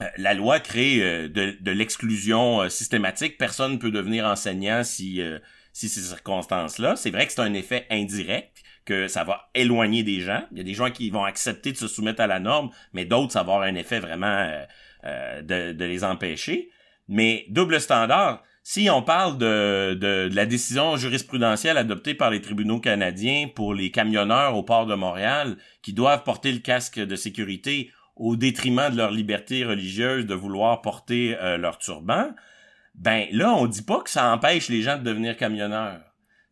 euh, 0.00 0.06
la 0.16 0.32
loi 0.32 0.60
crée 0.60 1.02
euh, 1.02 1.28
de, 1.28 1.56
de 1.60 1.70
l'exclusion 1.70 2.68
systématique. 2.70 3.36
Personne 3.36 3.72
ne 3.72 3.76
peut 3.76 3.90
devenir 3.90 4.24
enseignant 4.24 4.82
si 4.82 5.20
si 5.72 5.88
ces 5.88 6.00
circonstances-là. 6.00 6.96
C'est 6.96 7.10
vrai 7.10 7.26
que 7.26 7.32
c'est 7.32 7.40
un 7.40 7.54
effet 7.54 7.86
indirect 7.90 8.62
que 8.84 9.08
ça 9.08 9.24
va 9.24 9.50
éloigner 9.54 10.02
des 10.02 10.20
gens. 10.20 10.42
Il 10.52 10.58
y 10.58 10.60
a 10.60 10.64
des 10.64 10.74
gens 10.74 10.90
qui 10.90 11.10
vont 11.10 11.24
accepter 11.24 11.72
de 11.72 11.76
se 11.76 11.88
soumettre 11.88 12.20
à 12.20 12.26
la 12.26 12.40
norme, 12.40 12.70
mais 12.92 13.04
d'autres, 13.04 13.32
ça 13.32 13.42
va 13.42 13.54
avoir 13.54 13.62
un 13.62 13.74
effet 13.74 14.00
vraiment 14.00 14.50
de, 15.04 15.72
de 15.72 15.84
les 15.84 16.02
empêcher. 16.02 16.70
Mais 17.08 17.44
double 17.48 17.80
standard, 17.80 18.42
si 18.62 18.90
on 18.90 19.02
parle 19.02 19.38
de, 19.38 19.94
de, 19.94 20.28
la 20.32 20.46
décision 20.46 20.96
jurisprudentielle 20.96 21.76
adoptée 21.76 22.14
par 22.14 22.30
les 22.30 22.40
tribunaux 22.40 22.78
canadiens 22.78 23.48
pour 23.52 23.74
les 23.74 23.90
camionneurs 23.90 24.54
au 24.56 24.62
port 24.62 24.86
de 24.86 24.94
Montréal 24.94 25.56
qui 25.82 25.92
doivent 25.92 26.22
porter 26.24 26.52
le 26.52 26.58
casque 26.58 27.00
de 27.00 27.16
sécurité 27.16 27.90
au 28.16 28.36
détriment 28.36 28.90
de 28.90 28.96
leur 28.96 29.10
liberté 29.10 29.64
religieuse 29.64 30.26
de 30.26 30.34
vouloir 30.34 30.82
porter 30.82 31.36
euh, 31.40 31.56
leur 31.56 31.78
turban, 31.78 32.30
ben 33.00 33.26
là, 33.32 33.54
on 33.54 33.66
dit 33.66 33.82
pas 33.82 34.00
que 34.02 34.10
ça 34.10 34.30
empêche 34.30 34.68
les 34.68 34.82
gens 34.82 34.98
de 34.98 35.02
devenir 35.02 35.36
camionneurs. 35.36 36.02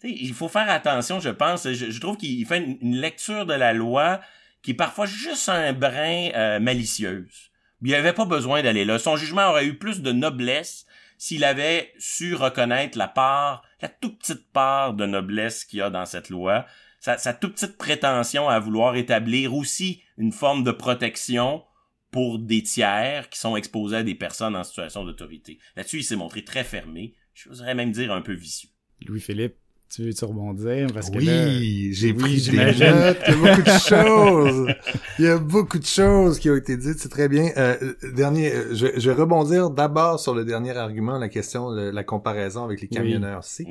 il 0.02 0.32
faut 0.32 0.48
faire 0.48 0.70
attention, 0.70 1.20
je 1.20 1.28
pense. 1.28 1.70
Je, 1.70 2.00
trouve 2.00 2.16
qu'il 2.16 2.44
fait 2.46 2.58
une, 2.80 2.96
lecture 2.96 3.44
de 3.44 3.52
la 3.52 3.74
loi 3.74 4.20
qui 4.62 4.70
est 4.70 4.74
parfois 4.74 5.04
juste 5.04 5.50
un 5.50 5.74
brin 5.74 6.30
euh, 6.34 6.58
malicieuse. 6.58 7.50
Il 7.82 7.94
avait 7.94 8.14
pas 8.14 8.24
besoin 8.24 8.62
d'aller 8.62 8.86
là. 8.86 8.98
Son 8.98 9.16
jugement 9.16 9.50
aurait 9.50 9.66
eu 9.66 9.76
plus 9.76 10.00
de 10.00 10.10
noblesse 10.10 10.86
s'il 11.18 11.44
avait 11.44 11.92
su 11.98 12.34
reconnaître 12.34 12.96
la 12.96 13.08
part, 13.08 13.62
la 13.82 13.88
toute 13.88 14.18
petite 14.18 14.50
part 14.50 14.94
de 14.94 15.04
noblesse 15.04 15.66
qu'il 15.66 15.80
y 15.80 15.82
a 15.82 15.90
dans 15.90 16.06
cette 16.06 16.30
loi, 16.30 16.64
sa, 17.00 17.16
toute 17.34 17.54
petite 17.54 17.76
prétention 17.76 18.48
à 18.48 18.58
vouloir 18.58 18.96
établir 18.96 19.54
aussi 19.54 20.02
une 20.16 20.32
forme 20.32 20.64
de 20.64 20.70
protection 20.70 21.62
pour 22.10 22.38
des 22.38 22.62
tiers 22.62 23.28
qui 23.28 23.38
sont 23.38 23.56
exposés 23.56 23.96
à 23.96 24.02
des 24.02 24.14
personnes 24.14 24.56
en 24.56 24.64
situation 24.64 25.04
d'autorité. 25.04 25.58
Là-dessus, 25.76 25.98
il 25.98 26.04
s'est 26.04 26.16
montré 26.16 26.44
très 26.44 26.64
fermé, 26.64 27.14
je 27.34 27.48
voudrais 27.48 27.74
même 27.74 27.92
dire 27.92 28.12
un 28.12 28.22
peu 28.22 28.32
vicieux. 28.32 28.70
Louis-Philippe, 29.06 29.56
tu 29.90 30.02
veux-tu 30.02 30.24
rebondir? 30.26 30.88
Parce 30.92 31.08
que 31.08 31.16
oui, 31.16 31.94
j'ai 31.94 32.12
pris 32.12 32.42
des 32.42 32.56
notes. 32.56 33.18
Il 33.26 33.32
y 33.32 33.32
a 33.32 33.36
beaucoup 33.36 33.62
de 33.62 33.78
choses. 33.88 34.74
Il 35.18 35.24
y 35.24 35.28
a 35.28 35.38
beaucoup 35.38 35.78
de 35.78 35.86
choses 35.86 36.38
qui 36.38 36.50
ont 36.50 36.56
été 36.56 36.76
dites. 36.76 36.98
C'est 36.98 37.08
très 37.08 37.28
bien. 37.28 37.50
Euh, 37.56 37.94
dernier, 38.14 38.52
euh, 38.52 38.74
je, 38.74 38.86
je, 38.98 39.10
vais 39.10 39.16
rebondir 39.16 39.70
d'abord 39.70 40.20
sur 40.20 40.34
le 40.34 40.44
dernier 40.44 40.76
argument, 40.76 41.18
la 41.18 41.30
question 41.30 41.72
de 41.72 41.88
la 41.88 42.04
comparaison 42.04 42.64
avec 42.64 42.82
les 42.82 42.88
camionneurs. 42.88 43.42
Oui. 43.60 43.66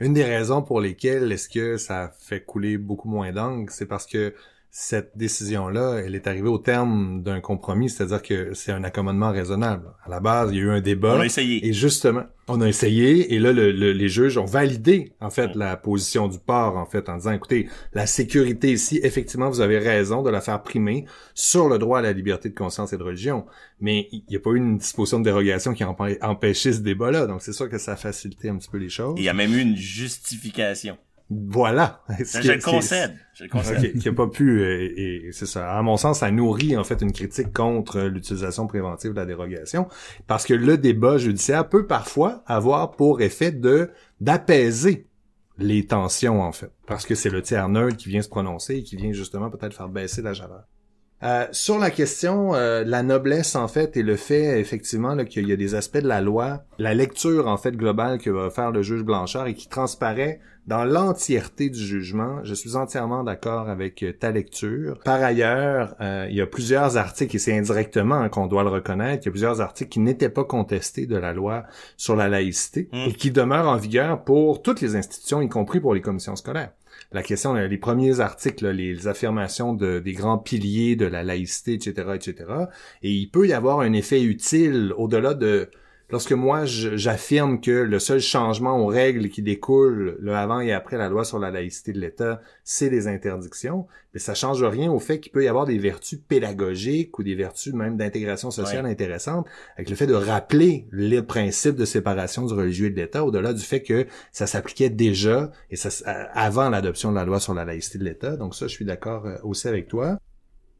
Une 0.00 0.14
des 0.14 0.24
raisons 0.24 0.62
pour 0.62 0.80
lesquelles 0.80 1.30
est-ce 1.30 1.48
que 1.48 1.76
ça 1.76 2.12
fait 2.18 2.42
couler 2.44 2.76
beaucoup 2.76 3.08
moins 3.08 3.30
d'angles, 3.30 3.70
c'est 3.70 3.86
parce 3.86 4.06
que 4.06 4.34
cette 4.74 5.18
décision-là, 5.18 6.00
elle 6.02 6.14
est 6.14 6.26
arrivée 6.26 6.48
au 6.48 6.56
terme 6.56 7.22
d'un 7.22 7.42
compromis, 7.42 7.90
c'est-à-dire 7.90 8.22
que 8.22 8.54
c'est 8.54 8.72
un 8.72 8.84
accommodement 8.84 9.30
raisonnable. 9.30 9.92
À 10.02 10.08
la 10.08 10.18
base, 10.18 10.48
il 10.50 10.56
y 10.56 10.60
a 10.60 10.62
eu 10.62 10.70
un 10.70 10.80
débat. 10.80 11.14
On 11.14 11.20
a 11.20 11.26
essayé. 11.26 11.66
Et 11.66 11.74
justement, 11.74 12.22
on 12.48 12.58
a 12.62 12.66
essayé, 12.66 13.34
et 13.34 13.38
là, 13.38 13.52
le, 13.52 13.70
les 13.70 14.08
juges 14.08 14.38
ont 14.38 14.46
validé, 14.46 15.12
en 15.20 15.28
fait, 15.28 15.54
la 15.56 15.76
position 15.76 16.26
du 16.26 16.38
port, 16.38 16.78
en 16.78 16.86
fait, 16.86 17.10
en 17.10 17.18
disant, 17.18 17.32
écoutez, 17.32 17.68
la 17.92 18.06
sécurité 18.06 18.72
ici, 18.72 18.98
effectivement, 19.02 19.50
vous 19.50 19.60
avez 19.60 19.76
raison 19.76 20.22
de 20.22 20.30
la 20.30 20.40
faire 20.40 20.62
primer 20.62 21.04
sur 21.34 21.68
le 21.68 21.78
droit 21.78 21.98
à 21.98 22.02
la 22.02 22.14
liberté 22.14 22.48
de 22.48 22.54
conscience 22.54 22.94
et 22.94 22.96
de 22.96 23.02
religion. 23.02 23.44
Mais 23.78 24.08
il 24.10 24.24
n'y 24.30 24.36
a 24.36 24.40
pas 24.40 24.52
eu 24.52 24.56
une 24.56 24.78
disposition 24.78 25.18
de 25.18 25.24
dérogation 25.24 25.74
qui 25.74 25.82
a 25.82 25.94
empêché 26.22 26.72
ce 26.72 26.80
débat-là. 26.80 27.26
Donc, 27.26 27.42
c'est 27.42 27.52
sûr 27.52 27.68
que 27.68 27.76
ça 27.76 27.92
a 27.92 27.96
facilité 27.96 28.48
un 28.48 28.56
petit 28.56 28.70
peu 28.70 28.78
les 28.78 28.88
choses. 28.88 29.16
Il 29.18 29.24
y 29.24 29.28
a 29.28 29.34
même 29.34 29.52
eu 29.52 29.60
une 29.60 29.76
justification. 29.76 30.96
Voilà. 31.48 32.02
Je 32.18 32.52
le 32.52 32.62
concède. 32.62 33.14
Je 33.34 33.44
le 33.44 33.48
concède. 33.48 33.98
qui 33.98 34.08
a 34.08 34.12
pas 34.12 34.26
pu, 34.26 34.62
et, 34.62 35.30
c'est 35.32 35.46
ça. 35.46 35.72
À 35.72 35.82
mon 35.82 35.96
sens, 35.96 36.20
ça 36.20 36.30
nourrit 36.30 36.76
en 36.76 36.84
fait 36.84 37.00
une 37.00 37.12
critique 37.12 37.52
contre 37.52 38.00
l'utilisation 38.00 38.66
préventive 38.66 39.12
de 39.12 39.16
la 39.16 39.26
dérogation, 39.26 39.88
parce 40.26 40.46
que 40.46 40.54
le 40.54 40.78
débat 40.78 41.18
judiciaire 41.18 41.68
peut 41.68 41.86
parfois 41.86 42.42
avoir 42.46 42.92
pour 42.92 43.20
effet 43.20 43.52
de 43.52 43.90
d'apaiser 44.20 45.06
les 45.58 45.86
tensions 45.86 46.40
en 46.42 46.52
fait, 46.52 46.70
parce 46.86 47.06
que 47.06 47.14
c'est 47.14 47.30
le 47.30 47.42
tiers 47.42 47.68
neutre 47.68 47.96
qui 47.96 48.08
vient 48.08 48.22
se 48.22 48.28
prononcer 48.28 48.76
et 48.76 48.82
qui 48.82 48.96
vient 48.96 49.12
justement 49.12 49.50
peut-être 49.50 49.74
faire 49.74 49.88
baisser 49.88 50.22
la 50.22 50.34
chaleur. 50.34 50.64
Euh, 51.22 51.46
sur 51.52 51.78
la 51.78 51.90
question, 51.90 52.52
euh, 52.54 52.82
la 52.84 53.04
noblesse 53.04 53.54
en 53.54 53.68
fait 53.68 53.96
et 53.96 54.02
le 54.02 54.16
fait 54.16 54.58
effectivement 54.58 55.16
qu'il 55.24 55.48
y 55.48 55.52
a 55.52 55.56
des 55.56 55.76
aspects 55.76 55.98
de 55.98 56.08
la 56.08 56.20
loi, 56.20 56.64
la 56.78 56.94
lecture 56.94 57.46
en 57.46 57.56
fait 57.56 57.76
globale 57.76 58.18
que 58.18 58.28
va 58.28 58.50
faire 58.50 58.72
le 58.72 58.82
juge 58.82 59.04
Blanchard 59.04 59.46
et 59.46 59.54
qui 59.54 59.68
transparaît 59.68 60.40
dans 60.66 60.84
l'entièreté 60.84 61.70
du 61.70 61.80
jugement, 61.80 62.44
je 62.44 62.54
suis 62.54 62.76
entièrement 62.76 63.24
d'accord 63.24 63.68
avec 63.68 64.02
euh, 64.02 64.12
ta 64.12 64.30
lecture. 64.30 64.98
Par 65.04 65.22
ailleurs, 65.22 65.96
euh, 66.00 66.26
il 66.30 66.36
y 66.36 66.40
a 66.40 66.46
plusieurs 66.46 66.96
articles, 66.96 67.34
et 67.34 67.38
c'est 67.38 67.56
indirectement 67.56 68.16
hein, 68.16 68.28
qu'on 68.28 68.46
doit 68.46 68.62
le 68.62 68.68
reconnaître, 68.68 69.24
il 69.24 69.26
y 69.26 69.28
a 69.28 69.32
plusieurs 69.32 69.60
articles 69.60 69.90
qui 69.90 70.00
n'étaient 70.00 70.28
pas 70.28 70.44
contestés 70.44 71.06
de 71.06 71.16
la 71.16 71.32
loi 71.32 71.64
sur 71.96 72.14
la 72.14 72.28
laïcité 72.28 72.88
mmh. 72.92 72.96
et 73.08 73.12
qui 73.12 73.30
demeurent 73.30 73.68
en 73.68 73.76
vigueur 73.76 74.22
pour 74.22 74.62
toutes 74.62 74.80
les 74.80 74.94
institutions, 74.94 75.42
y 75.42 75.48
compris 75.48 75.80
pour 75.80 75.94
les 75.94 76.00
commissions 76.00 76.36
scolaires 76.36 76.70
la 77.12 77.22
question, 77.22 77.54
les 77.54 77.78
premiers 77.78 78.20
articles, 78.20 78.68
les 78.68 79.06
affirmations 79.06 79.74
de, 79.74 79.98
des 79.98 80.12
grands 80.12 80.38
piliers 80.38 80.96
de 80.96 81.06
la 81.06 81.22
laïcité, 81.22 81.74
etc., 81.74 82.08
etc. 82.14 82.34
Et 83.02 83.12
il 83.12 83.26
peut 83.28 83.46
y 83.46 83.52
avoir 83.52 83.80
un 83.80 83.92
effet 83.92 84.22
utile 84.22 84.92
au-delà 84.96 85.34
de 85.34 85.68
lorsque 86.12 86.32
moi 86.32 86.66
j'affirme 86.66 87.60
que 87.60 87.70
le 87.70 87.98
seul 87.98 88.20
changement 88.20 88.78
aux 88.78 88.86
règles 88.86 89.30
qui 89.30 89.42
découlent 89.42 90.16
le 90.20 90.34
avant 90.36 90.60
et 90.60 90.72
après 90.72 90.98
la 90.98 91.08
loi 91.08 91.24
sur 91.24 91.38
la 91.38 91.50
laïcité 91.50 91.92
de 91.92 92.00
l'État, 92.00 92.40
c'est 92.62 92.90
les 92.90 93.08
interdictions, 93.08 93.86
mais 94.12 94.20
ça 94.20 94.34
change 94.34 94.62
rien 94.62 94.92
au 94.92 94.98
fait 94.98 95.18
qu'il 95.20 95.32
peut 95.32 95.42
y 95.42 95.48
avoir 95.48 95.64
des 95.64 95.78
vertus 95.78 96.20
pédagogiques 96.28 97.18
ou 97.18 97.22
des 97.22 97.34
vertus 97.34 97.72
même 97.72 97.96
d'intégration 97.96 98.50
sociale 98.50 98.86
intéressantes 98.86 99.46
avec 99.76 99.88
le 99.88 99.96
fait 99.96 100.06
de 100.06 100.14
rappeler 100.14 100.86
le 100.90 101.20
principe 101.22 101.76
de 101.76 101.86
séparation 101.86 102.44
du 102.46 102.52
religieux 102.52 102.86
et 102.86 102.90
de 102.90 102.96
l'État 102.96 103.24
au-delà 103.24 103.54
du 103.54 103.62
fait 103.62 103.82
que 103.82 104.06
ça 104.30 104.46
s'appliquait 104.46 104.90
déjà 104.90 105.50
et 105.70 105.76
ça 105.76 105.88
avant 106.34 106.68
l'adoption 106.68 107.10
de 107.10 107.16
la 107.16 107.24
loi 107.24 107.40
sur 107.40 107.54
la 107.54 107.64
laïcité 107.64 107.98
de 107.98 108.04
l'État. 108.04 108.36
Donc 108.36 108.54
ça, 108.54 108.66
je 108.66 108.72
suis 108.72 108.84
d'accord 108.84 109.26
euh, 109.26 109.36
aussi 109.42 109.68
avec 109.68 109.88
toi. 109.88 110.18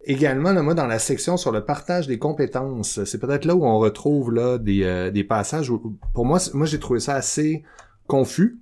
Également, 0.04 0.52
moi, 0.62 0.74
dans 0.74 0.86
la 0.86 0.98
section 0.98 1.36
sur 1.36 1.52
le 1.52 1.64
partage 1.64 2.06
des 2.08 2.18
compétences, 2.18 3.04
c'est 3.04 3.18
peut-être 3.18 3.44
là 3.44 3.54
où 3.54 3.64
on 3.64 3.78
retrouve 3.78 4.32
là 4.32 4.58
des, 4.58 4.82
euh, 4.82 5.10
des 5.10 5.22
passages 5.22 5.70
où, 5.70 5.96
pour 6.12 6.24
moi, 6.24 6.38
moi 6.54 6.66
j'ai 6.66 6.80
trouvé 6.80 6.98
ça 6.98 7.14
assez 7.14 7.62
confus. 8.08 8.58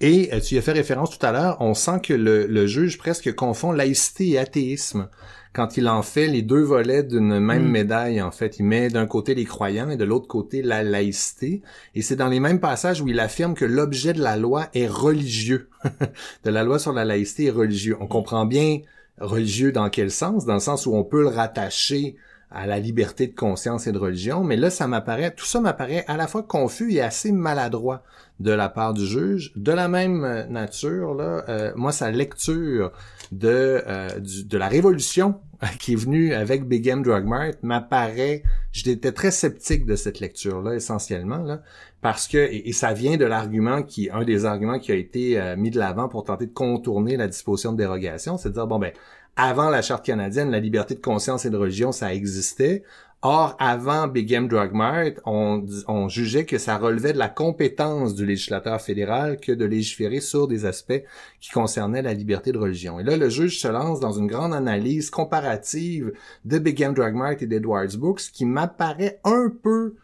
Et 0.00 0.32
euh, 0.32 0.40
tu 0.40 0.54
y 0.54 0.58
as 0.58 0.62
fait 0.62 0.72
référence 0.72 1.16
tout 1.18 1.24
à 1.26 1.32
l'heure, 1.32 1.56
on 1.60 1.74
sent 1.74 2.00
que 2.02 2.14
le, 2.14 2.46
le, 2.46 2.66
juge 2.66 2.98
presque 2.98 3.34
confond 3.34 3.72
laïcité 3.72 4.30
et 4.30 4.38
athéisme 4.38 5.08
quand 5.52 5.76
il 5.76 5.88
en 5.88 6.02
fait 6.02 6.28
les 6.28 6.42
deux 6.42 6.62
volets 6.62 7.02
d'une 7.02 7.40
même 7.40 7.66
mm. 7.66 7.70
médaille, 7.70 8.22
en 8.22 8.30
fait. 8.30 8.58
Il 8.58 8.64
met 8.64 8.88
d'un 8.88 9.06
côté 9.06 9.34
les 9.34 9.44
croyants 9.44 9.90
et 9.90 9.96
de 9.96 10.04
l'autre 10.04 10.28
côté 10.28 10.62
la 10.62 10.82
laïcité. 10.82 11.62
Et 11.94 12.02
c'est 12.02 12.16
dans 12.16 12.28
les 12.28 12.40
mêmes 12.40 12.60
passages 12.60 13.00
où 13.00 13.08
il 13.08 13.18
affirme 13.18 13.54
que 13.54 13.64
l'objet 13.64 14.12
de 14.12 14.22
la 14.22 14.36
loi 14.36 14.68
est 14.74 14.86
religieux. 14.86 15.68
de 16.44 16.50
la 16.50 16.62
loi 16.62 16.78
sur 16.78 16.92
la 16.92 17.04
laïcité 17.04 17.46
est 17.46 17.50
religieux. 17.50 17.96
On 18.00 18.06
comprend 18.06 18.46
bien 18.46 18.78
religieux 19.20 19.72
dans 19.72 19.90
quel 19.90 20.10
sens? 20.10 20.44
Dans 20.44 20.54
le 20.54 20.60
sens 20.60 20.86
où 20.86 20.94
on 20.94 21.04
peut 21.04 21.22
le 21.22 21.28
rattacher 21.28 22.16
à 22.50 22.66
la 22.66 22.80
liberté 22.80 23.28
de 23.28 23.34
conscience 23.34 23.86
et 23.86 23.92
de 23.92 23.98
religion, 23.98 24.42
mais 24.42 24.56
là, 24.56 24.70
ça 24.70 24.88
m'apparaît, 24.88 25.32
tout 25.32 25.44
ça 25.44 25.60
m'apparaît 25.60 26.04
à 26.08 26.16
la 26.16 26.26
fois 26.26 26.42
confus 26.42 26.92
et 26.92 27.00
assez 27.00 27.30
maladroit 27.30 28.02
de 28.40 28.50
la 28.50 28.68
part 28.68 28.92
du 28.92 29.06
juge. 29.06 29.52
De 29.54 29.70
la 29.70 29.86
même 29.86 30.46
nature, 30.48 31.14
là, 31.14 31.44
euh, 31.48 31.72
moi, 31.76 31.92
sa 31.92 32.10
lecture 32.10 32.90
de, 33.30 33.82
euh, 33.86 34.08
de 34.18 34.58
la 34.58 34.66
révolution 34.66 35.36
qui 35.78 35.92
est 35.92 35.96
venue 35.96 36.32
avec 36.32 36.64
Big 36.64 36.86
M 36.86 37.02
Drug 37.02 37.24
Mart 37.24 37.52
m'apparaît, 37.62 38.42
j'étais 38.72 39.12
très 39.12 39.30
sceptique 39.30 39.84
de 39.84 39.96
cette 39.96 40.20
lecture-là, 40.20 40.74
essentiellement, 40.74 41.38
là, 41.38 41.62
parce 42.00 42.28
que, 42.28 42.38
et, 42.38 42.72
ça 42.72 42.92
vient 42.92 43.16
de 43.16 43.26
l'argument 43.26 43.82
qui, 43.82 44.08
un 44.10 44.24
des 44.24 44.46
arguments 44.46 44.78
qui 44.78 44.92
a 44.92 44.94
été 44.94 45.38
euh, 45.38 45.56
mis 45.56 45.70
de 45.70 45.78
l'avant 45.78 46.08
pour 46.08 46.24
tenter 46.24 46.46
de 46.46 46.52
contourner 46.52 47.16
la 47.16 47.26
disposition 47.26 47.72
de 47.72 47.78
dérogation, 47.78 48.38
c'est 48.38 48.48
de 48.48 48.54
dire, 48.54 48.66
bon 48.66 48.78
ben, 48.78 48.92
avant 49.36 49.70
la 49.70 49.82
charte 49.82 50.04
canadienne, 50.04 50.50
la 50.50 50.60
liberté 50.60 50.94
de 50.94 51.00
conscience 51.00 51.44
et 51.44 51.50
de 51.50 51.56
religion, 51.56 51.92
ça 51.92 52.12
existait. 52.12 52.82
Or, 53.22 53.54
avant 53.58 54.08
Big 54.08 54.26
Game 54.26 54.48
Drug 54.48 54.72
Mart, 54.72 55.20
on, 55.26 56.08
jugeait 56.08 56.46
que 56.46 56.56
ça 56.56 56.78
relevait 56.78 57.12
de 57.12 57.18
la 57.18 57.28
compétence 57.28 58.14
du 58.14 58.24
législateur 58.24 58.80
fédéral 58.80 59.38
que 59.38 59.52
de 59.52 59.66
légiférer 59.66 60.20
sur 60.20 60.48
des 60.48 60.64
aspects 60.64 61.02
qui 61.38 61.50
concernaient 61.50 62.00
la 62.00 62.14
liberté 62.14 62.50
de 62.50 62.56
religion. 62.56 62.98
Et 62.98 63.02
là, 63.02 63.18
le 63.18 63.28
juge 63.28 63.60
se 63.60 63.68
lance 63.68 64.00
dans 64.00 64.12
une 64.12 64.26
grande 64.26 64.54
analyse 64.54 65.10
comparative 65.10 66.12
de 66.46 66.58
Big 66.58 66.78
Game 66.78 66.94
Drug 66.94 67.14
Mart 67.14 67.42
et 67.42 67.46
d'Edwards 67.46 67.98
Books 67.98 68.22
qui 68.32 68.46
m'apparaît 68.46 69.20
un 69.24 69.52
peu 69.62 69.96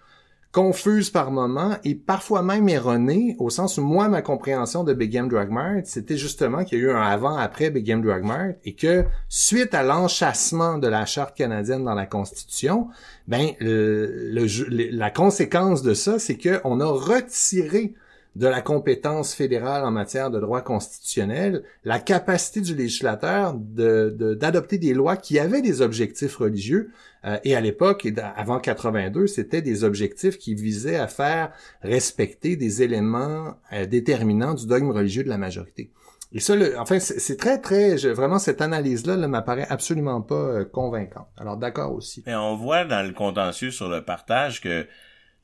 confuse 0.57 1.11
par 1.11 1.33
moments 1.33 1.77
et 1.85 1.95
parfois 1.95 2.41
même 2.41 2.67
erronée, 2.71 3.37
au 3.39 3.51
sens 3.51 3.77
où 3.77 3.83
moi, 3.83 4.09
ma 4.09 4.23
compréhension 4.23 4.85
de 4.85 4.95
Big 4.95 5.11
Game 5.11 5.29
Drug 5.29 5.51
Mart, 5.51 5.83
c'était 5.85 6.17
justement 6.17 6.65
qu'il 6.65 6.79
y 6.79 6.81
a 6.81 6.85
eu 6.85 6.91
un 6.93 7.03
avant-après 7.03 7.69
Big 7.69 7.85
Game 7.85 8.01
Drug 8.01 8.23
Mart 8.23 8.55
et 8.65 8.75
que 8.75 9.05
suite 9.29 9.75
à 9.75 9.83
l'enchassement 9.83 10.79
de 10.79 10.89
la 10.89 11.05
Charte 11.05 11.37
canadienne 11.37 11.85
dans 11.85 11.93
la 11.93 12.07
Constitution, 12.07 12.89
ben 13.29 13.51
la 13.61 15.11
conséquence 15.11 15.83
de 15.83 15.93
ça, 15.93 16.19
c'est 16.19 16.39
qu'on 16.39 16.81
a 16.81 16.87
retiré 16.87 17.93
de 18.37 18.47
la 18.47 18.61
compétence 18.61 19.35
fédérale 19.35 19.85
en 19.85 19.91
matière 19.91 20.31
de 20.31 20.39
droit 20.39 20.61
constitutionnel, 20.61 21.63
la 21.85 21.99
capacité 21.99 22.61
du 22.61 22.75
législateur 22.75 23.55
d'adopter 23.55 24.77
des 24.77 24.93
lois 24.93 25.17
qui 25.17 25.39
avaient 25.39 25.63
des 25.63 25.81
objectifs 25.81 26.37
religieux. 26.37 26.91
Euh, 27.25 27.39
et 27.45 27.57
à 27.57 27.63
l'époque, 27.63 28.07
avant 28.37 28.61
82, 28.61 29.27
c'était 29.27 29.63
des 29.63 29.85
objectifs 29.85 30.37
qui 30.37 30.55
visaient 30.55 30.97
à 30.97 31.09
faire 31.09 31.51
respecter 31.81 32.57
des 32.57 32.83
éléments 32.83 33.55
euh, 33.73 33.87
déterminants 33.87 34.53
du 34.53 34.67
dogme 34.67 34.91
religieux 34.91 35.25
de 35.25 35.31
la 35.31 35.39
majorité. 35.39 35.91
Et 36.33 36.41
ça, 36.41 36.55
enfin, 36.79 36.99
c'est 36.99 37.39
très, 37.39 37.59
très, 37.59 37.97
vraiment, 38.13 38.39
cette 38.39 38.61
analyse-là 38.61 39.17
ne 39.17 39.27
m'apparaît 39.27 39.67
absolument 39.71 40.21
pas 40.21 40.35
euh, 40.35 40.65
convaincante. 40.67 41.29
Alors, 41.39 41.57
d'accord 41.57 41.95
aussi. 41.95 42.23
Et 42.27 42.35
on 42.35 42.55
voit 42.57 42.85
dans 42.85 43.07
le 43.07 43.15
contentieux 43.15 43.71
sur 43.71 43.89
le 43.89 44.05
partage 44.05 44.61
que 44.61 44.87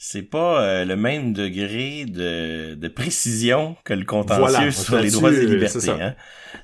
c'est 0.05 0.23
pas 0.23 0.61
euh, 0.61 0.85
le 0.85 0.97
même 0.97 1.33
degré 1.33 2.07
de, 2.07 2.75
de 2.75 2.89
précision 2.89 3.77
que 3.85 3.95
le 3.95 4.05
contentieux 4.05 4.73
sur 4.73 4.99
les 4.99 5.13
droits 5.13 5.31
et 5.33 5.47
libertés. 5.47 5.91
Hein. 5.91 6.17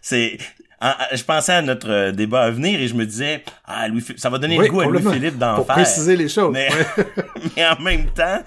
C'est 0.03 0.39
je 0.81 1.25
pensais 1.25 1.53
à 1.53 1.63
notre 1.63 1.91
euh, 1.91 2.13
débat 2.13 2.43
à 2.43 2.51
venir 2.51 2.81
et 2.81 2.89
je 2.89 2.95
me 2.95 3.05
disais 3.05 3.43
ah 3.67 3.89
Louis 3.89 4.05
ça 4.17 4.31
va 4.31 4.39
donner 4.39 4.57
le 4.57 4.69
goût 4.69 4.81
à 4.81 4.87
Louis 4.87 5.03
Philippe 5.03 5.39
d'en 5.39 5.57
faire. 5.57 5.65
Pour 5.65 5.67
préciser 5.67 6.17
les 6.17 6.29
choses. 6.29 6.53
Mais, 6.53 6.69
mais 7.57 7.67
en 7.67 7.81
même 7.81 8.07
temps 8.07 8.43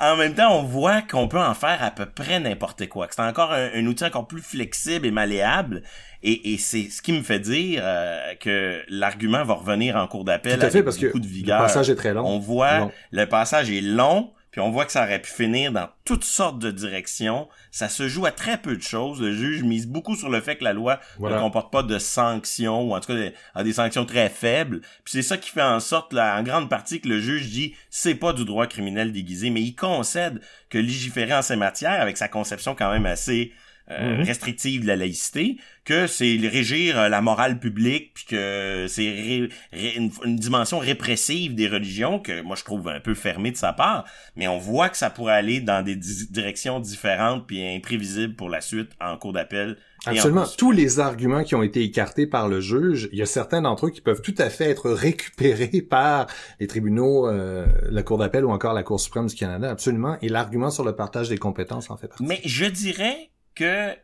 en 0.00 0.16
même 0.16 0.34
temps, 0.34 0.58
on 0.58 0.62
voit 0.62 1.02
qu'on 1.02 1.28
peut 1.28 1.40
en 1.40 1.54
faire 1.54 1.82
à 1.82 1.90
peu 1.90 2.06
près 2.06 2.40
n'importe 2.40 2.88
quoi. 2.88 3.06
C'est 3.10 3.22
encore 3.22 3.52
un, 3.52 3.86
outil 3.86 4.04
encore 4.04 4.26
plus 4.26 4.42
flexible 4.42 5.06
et 5.06 5.10
malléable. 5.10 5.82
Et, 6.22 6.56
c'est 6.58 6.88
ce 6.88 7.02
qui 7.02 7.12
me 7.12 7.22
fait 7.22 7.38
dire 7.38 7.82
euh, 7.84 8.34
que 8.40 8.80
l'argument 8.88 9.44
va 9.44 9.54
revenir 9.54 9.96
en 9.96 10.06
cours 10.06 10.24
d'appel 10.24 10.62
avec 10.62 10.84
parce 10.84 10.98
beaucoup 10.98 11.20
de 11.20 11.26
vigueur. 11.26 11.58
Le 11.58 11.66
passage 11.66 11.90
est 11.90 11.96
très 11.96 12.14
long. 12.14 12.26
On 12.26 12.38
voit, 12.38 12.90
le 13.12 13.26
passage 13.26 13.70
est 13.70 13.82
long, 13.82 14.30
puis 14.54 14.60
on 14.60 14.70
voit 14.70 14.84
que 14.84 14.92
ça 14.92 15.02
aurait 15.02 15.20
pu 15.20 15.32
finir 15.32 15.72
dans 15.72 15.88
toutes 16.04 16.22
sortes 16.22 16.60
de 16.60 16.70
directions. 16.70 17.48
Ça 17.72 17.88
se 17.88 18.06
joue 18.06 18.24
à 18.24 18.30
très 18.30 18.56
peu 18.56 18.76
de 18.76 18.82
choses. 18.82 19.20
Le 19.20 19.32
juge 19.32 19.64
mise 19.64 19.88
beaucoup 19.88 20.14
sur 20.14 20.30
le 20.30 20.40
fait 20.40 20.54
que 20.54 20.62
la 20.62 20.72
loi 20.72 21.00
ne 21.18 21.36
comporte 21.40 21.72
pas 21.72 21.82
de 21.82 21.98
sanctions, 21.98 22.82
ou 22.82 22.94
en 22.94 23.00
tout 23.00 23.12
cas 23.12 23.30
a 23.56 23.64
des 23.64 23.72
sanctions 23.72 24.06
très 24.06 24.28
faibles. 24.28 24.80
Puis 25.02 25.14
c'est 25.14 25.22
ça 25.22 25.38
qui 25.38 25.50
fait 25.50 25.60
en 25.60 25.80
sorte, 25.80 26.12
là, 26.12 26.38
en 26.38 26.44
grande 26.44 26.70
partie, 26.70 27.00
que 27.00 27.08
le 27.08 27.18
juge 27.18 27.48
dit 27.48 27.74
c'est 27.90 28.14
pas 28.14 28.32
du 28.32 28.44
droit 28.44 28.68
criminel 28.68 29.10
déguisé, 29.10 29.50
mais 29.50 29.60
il 29.60 29.74
concède 29.74 30.40
que 30.70 30.78
légiférer 30.78 31.34
en 31.34 31.42
ces 31.42 31.56
matières, 31.56 32.00
avec 32.00 32.16
sa 32.16 32.28
conception 32.28 32.76
quand 32.76 32.92
même 32.92 33.06
assez 33.06 33.52
euh, 33.90 34.16
mhm. 34.16 34.22
restrictive 34.24 34.82
de 34.82 34.86
la 34.86 34.96
laïcité, 34.96 35.58
que 35.84 36.06
c'est 36.06 36.38
régir 36.42 36.98
euh, 36.98 37.08
la 37.10 37.20
morale 37.20 37.58
publique, 37.58 38.12
puis 38.14 38.24
que 38.24 38.86
c'est 38.88 39.48
une, 39.96 40.10
dimension 40.36 40.78
répressive 40.78 41.54
des 41.54 41.68
religions 41.68 42.18
que 42.18 42.40
moi 42.40 42.56
je 42.56 42.64
trouve 42.64 42.88
un 42.88 43.00
peu 43.00 43.12
fermée 43.12 43.50
de 43.50 43.58
sa 43.58 43.74
part, 43.74 44.06
mais 44.36 44.48
on 44.48 44.56
voit 44.56 44.88
que 44.88 44.96
ça 44.96 45.10
pourrait 45.10 45.34
aller 45.34 45.60
dans 45.60 45.84
des 45.84 45.96
directions 45.96 46.80
différentes 46.80 47.46
puis 47.46 47.62
imprévisibles 47.62 48.34
pour 48.34 48.48
la 48.48 48.62
suite 48.62 48.90
en 49.02 49.18
cours 49.18 49.34
d'appel. 49.34 49.76
Absolument. 50.06 50.44
Tous 50.56 50.70
les 50.70 51.00
arguments 51.00 51.44
qui 51.44 51.54
ont 51.54 51.62
été 51.62 51.82
écartés 51.82 52.26
par 52.26 52.48
le 52.48 52.60
juge, 52.60 53.08
il 53.12 53.18
y 53.18 53.22
a 53.22 53.26
certains 53.26 53.62
d'entre 53.62 53.86
eux 53.86 53.90
qui 53.90 54.00
peuvent 54.00 54.22
tout 54.22 54.34
à 54.38 54.50
fait 54.50 54.70
être 54.70 54.90
récupérés 54.90 55.82
par 55.82 56.26
les 56.60 56.66
tribunaux, 56.66 57.28
euh, 57.28 57.66
la 57.90 58.02
Cour 58.02 58.18
d'appel 58.18 58.44
ou 58.44 58.50
encore 58.50 58.74
la 58.74 58.82
Cour 58.82 59.00
suprême 59.00 59.26
du 59.26 59.34
Canada, 59.34 59.70
absolument. 59.70 60.16
Et 60.22 60.28
l'argument 60.28 60.70
sur 60.70 60.84
le 60.84 60.94
partage 60.94 61.28
des 61.28 61.38
compétences 61.38 61.90
en 61.90 61.96
fait 61.96 62.08
partie. 62.08 62.24
Mais 62.24 62.40
je 62.44 62.64
dirais 62.64 63.30
que 63.54 63.94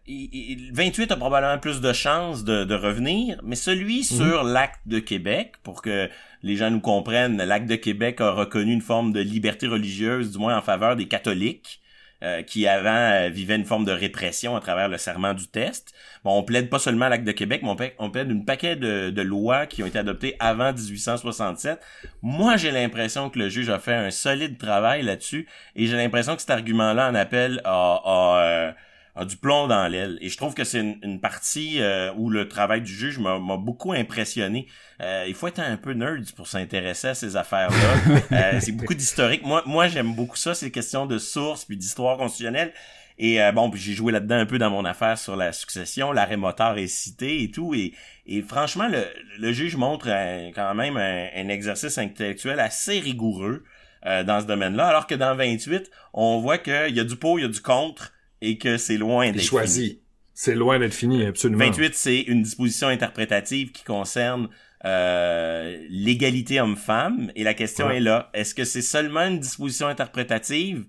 28 0.72 1.12
a 1.12 1.16
probablement 1.16 1.58
plus 1.58 1.80
de 1.80 1.92
chances 1.92 2.44
de, 2.44 2.74
revenir, 2.74 3.40
mais 3.42 3.56
celui 3.56 3.98
mhm. 3.98 4.02
sur 4.02 4.44
l'acte 4.44 4.80
de 4.86 4.98
Québec, 4.98 5.54
pour 5.62 5.82
que 5.82 6.08
les 6.42 6.56
gens 6.56 6.70
nous 6.70 6.80
comprennent, 6.80 7.36
l'acte 7.36 7.68
de 7.68 7.76
Québec 7.76 8.20
a 8.20 8.30
reconnu 8.30 8.72
une 8.72 8.80
forme 8.80 9.12
de 9.12 9.20
liberté 9.20 9.66
religieuse, 9.66 10.32
du 10.32 10.38
moins 10.38 10.56
en 10.56 10.62
faveur 10.62 10.96
des 10.96 11.08
catholiques. 11.08 11.80
Euh, 12.22 12.42
qui 12.42 12.66
avant 12.66 12.90
euh, 12.90 13.30
vivaient 13.30 13.56
une 13.56 13.64
forme 13.64 13.86
de 13.86 13.92
répression 13.92 14.54
à 14.54 14.60
travers 14.60 14.90
le 14.90 14.98
serment 14.98 15.32
du 15.32 15.46
test. 15.46 15.94
Bon, 16.22 16.38
on 16.38 16.42
plaide 16.42 16.68
pas 16.68 16.78
seulement 16.78 17.08
l'acte 17.08 17.24
de 17.24 17.32
Québec, 17.32 17.62
mais 17.62 17.70
on 17.70 17.76
plaide, 17.76 17.94
on 17.98 18.10
plaide 18.10 18.30
une 18.30 18.44
paquet 18.44 18.76
de, 18.76 19.08
de, 19.08 19.22
lois 19.22 19.64
qui 19.64 19.82
ont 19.82 19.86
été 19.86 19.98
adoptées 19.98 20.36
avant 20.38 20.70
1867. 20.70 21.80
Moi, 22.20 22.58
j'ai 22.58 22.72
l'impression 22.72 23.30
que 23.30 23.38
le 23.38 23.48
juge 23.48 23.70
a 23.70 23.78
fait 23.78 23.94
un 23.94 24.10
solide 24.10 24.58
travail 24.58 25.02
là-dessus, 25.02 25.48
et 25.76 25.86
j'ai 25.86 25.96
l'impression 25.96 26.34
que 26.34 26.42
cet 26.42 26.50
argument-là 26.50 27.08
en 27.08 27.14
appel 27.14 27.62
à, 27.64 28.42
euh, 28.42 28.72
a 29.16 29.24
du 29.24 29.36
plomb 29.36 29.66
dans 29.66 29.86
l'aile. 29.88 30.18
Et 30.20 30.28
je 30.28 30.36
trouve 30.36 30.54
que 30.54 30.64
c'est 30.64 30.80
une, 30.80 31.20
partie 31.20 31.80
euh, 31.80 32.12
où 32.16 32.30
le 32.30 32.48
travail 32.48 32.80
du 32.82 32.92
juge 32.92 33.18
m'a 33.18 33.38
beaucoup 33.56 33.92
impressionné. 33.92 34.66
Euh, 35.00 35.24
il 35.26 35.34
faut 35.34 35.48
être 35.48 35.60
un 35.60 35.76
peu 35.76 35.92
nerd 35.92 36.30
pour 36.32 36.46
s'intéresser 36.46 37.08
à 37.08 37.14
ces 37.14 37.36
affaires-là. 37.36 38.20
euh, 38.32 38.60
c'est 38.60 38.72
beaucoup 38.72 38.94
d'historique. 38.94 39.44
Moi, 39.44 39.62
moi 39.66 39.88
j'aime 39.88 40.14
beaucoup 40.14 40.36
ça, 40.36 40.54
ces 40.54 40.70
questions 40.70 41.06
de 41.06 41.18
sources 41.18 41.64
puis 41.64 41.76
d'histoire 41.76 42.18
constitutionnelle. 42.18 42.72
Et 43.18 43.42
euh, 43.42 43.52
bon, 43.52 43.70
j'ai 43.74 43.92
joué 43.92 44.12
là-dedans 44.12 44.36
un 44.36 44.46
peu 44.46 44.58
dans 44.58 44.70
mon 44.70 44.84
affaire 44.84 45.18
sur 45.18 45.36
la 45.36 45.52
succession, 45.52 46.10
l'arrêt 46.10 46.38
moteur 46.38 46.78
est 46.78 46.86
cité 46.86 47.42
et 47.42 47.50
tout. 47.50 47.74
Et, 47.74 47.92
et 48.26 48.40
franchement, 48.40 48.88
le, 48.88 49.04
le 49.38 49.52
juge 49.52 49.76
montre 49.76 50.06
quand 50.54 50.74
même 50.74 50.96
un, 50.96 51.28
un, 51.36 51.48
exercice 51.48 51.98
intellectuel 51.98 52.60
assez 52.60 52.98
rigoureux 52.98 53.64
dans 54.02 54.40
ce 54.40 54.46
domaine-là. 54.46 54.86
Alors 54.86 55.06
que 55.06 55.14
dans 55.14 55.34
28, 55.36 55.90
on 56.14 56.38
voit 56.40 56.56
qu'il 56.56 56.96
y 56.96 57.00
a 57.00 57.04
du 57.04 57.16
pour, 57.16 57.38
il 57.38 57.42
y 57.42 57.44
a 57.44 57.48
du 57.48 57.60
contre 57.60 58.12
et 58.40 58.58
que 58.58 58.76
c'est 58.76 58.96
loin 58.96 59.30
d'être 59.30 59.42
choisi. 59.42 60.00
C'est 60.34 60.54
loin 60.54 60.78
d'être 60.78 60.94
fini, 60.94 61.24
absolument. 61.26 61.64
28, 61.66 61.94
c'est 61.94 62.20
une 62.20 62.42
disposition 62.42 62.88
interprétative 62.88 63.72
qui 63.72 63.84
concerne 63.84 64.48
euh, 64.86 65.76
l'égalité 65.90 66.60
homme-femme. 66.60 67.30
Et 67.36 67.44
la 67.44 67.52
question 67.52 67.90
est 67.90 68.00
là, 68.00 68.30
est-ce 68.32 68.54
que 68.54 68.64
c'est 68.64 68.82
seulement 68.82 69.26
une 69.26 69.38
disposition 69.38 69.88
interprétative 69.88 70.86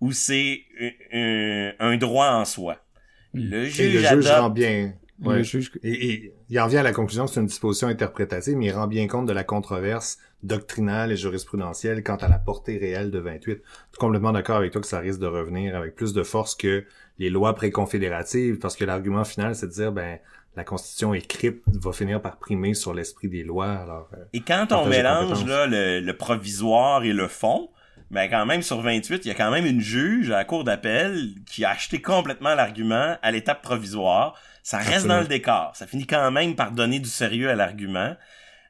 ou 0.00 0.12
c'est 0.12 0.64
un, 1.12 1.96
droit 1.96 2.28
en 2.28 2.44
soi? 2.44 2.84
Hmm. 3.32 3.50
Le 3.50 3.64
juge, 3.64 3.94
le 3.94 4.00
juge 4.00 4.26
rend 4.26 4.50
bien. 4.50 4.92
Ouais. 5.22 5.42
et, 5.82 6.32
il 6.48 6.60
en 6.60 6.66
vient 6.66 6.80
à 6.80 6.82
la 6.82 6.92
conclusion 6.92 7.26
que 7.26 7.32
c'est 7.32 7.40
une 7.40 7.46
disposition 7.46 7.88
interprétative, 7.88 8.56
mais 8.56 8.66
il 8.66 8.72
rend 8.72 8.86
bien 8.86 9.06
compte 9.06 9.26
de 9.26 9.32
la 9.32 9.44
controverse 9.44 10.18
doctrinale 10.42 11.12
et 11.12 11.16
jurisprudentielle 11.16 12.02
quant 12.02 12.16
à 12.16 12.28
la 12.28 12.38
portée 12.38 12.78
réelle 12.78 13.10
de 13.10 13.18
28. 13.18 13.44
Je 13.44 13.52
suis 13.52 13.62
complètement 13.98 14.32
d'accord 14.32 14.56
avec 14.56 14.72
toi 14.72 14.80
que 14.80 14.86
ça 14.86 14.98
risque 14.98 15.20
de 15.20 15.26
revenir 15.26 15.76
avec 15.76 15.94
plus 15.94 16.14
de 16.14 16.22
force 16.22 16.54
que 16.54 16.84
les 17.18 17.28
lois 17.28 17.54
préconfédératives, 17.54 18.58
parce 18.58 18.76
que 18.76 18.84
l'argument 18.84 19.24
final, 19.24 19.54
c'est 19.54 19.66
de 19.66 19.72
dire, 19.72 19.92
ben, 19.92 20.18
la 20.56 20.64
Constitution 20.64 21.14
écrite 21.14 21.62
va 21.66 21.92
finir 21.92 22.20
par 22.20 22.38
primer 22.38 22.74
sur 22.74 22.94
l'esprit 22.94 23.28
des 23.28 23.44
lois. 23.44 23.70
Alors, 23.70 24.08
euh, 24.14 24.24
et 24.32 24.40
quand 24.40 24.72
on 24.72 24.86
mélange 24.86 25.44
là, 25.46 25.66
le, 25.66 26.12
provisoire 26.12 27.04
et 27.04 27.12
le 27.12 27.28
fond, 27.28 27.68
ben 28.10 28.28
quand 28.28 28.44
même 28.46 28.62
sur 28.62 28.80
28, 28.80 29.24
il 29.24 29.28
y 29.28 29.30
a 29.30 29.34
quand 29.34 29.50
même 29.50 29.66
une 29.66 29.80
juge 29.80 30.30
à 30.30 30.38
la 30.38 30.44
cour 30.44 30.64
d'appel 30.64 31.34
qui 31.46 31.64
a 31.64 31.70
acheté 31.70 32.02
complètement 32.02 32.54
l'argument 32.54 33.16
à 33.22 33.30
l'étape 33.30 33.62
provisoire. 33.62 34.36
Ça 34.62 34.78
reste 34.78 35.06
dans 35.06 35.20
le 35.20 35.26
décor. 35.26 35.72
Ça 35.74 35.86
finit 35.86 36.06
quand 36.06 36.30
même 36.30 36.54
par 36.54 36.72
donner 36.72 37.00
du 37.00 37.08
sérieux 37.08 37.50
à 37.50 37.54
l'argument. 37.54 38.14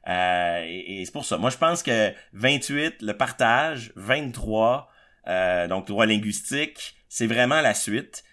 Euh, 0.07 0.63
et, 0.65 1.03
c'est 1.05 1.11
pour 1.11 1.25
ça. 1.25 1.37
Moi, 1.37 1.49
je 1.49 1.57
pense 1.57 1.83
que 1.83 2.11
28, 2.33 3.01
le 3.01 3.13
partage, 3.13 3.91
23, 3.95 4.89
euh, 5.27 5.67
donc 5.67 5.87
droit 5.87 6.05
linguistique, 6.05 6.95
c'est 7.09 7.27
vraiment 7.27 7.61
la 7.61 7.73
suite. 7.73 8.23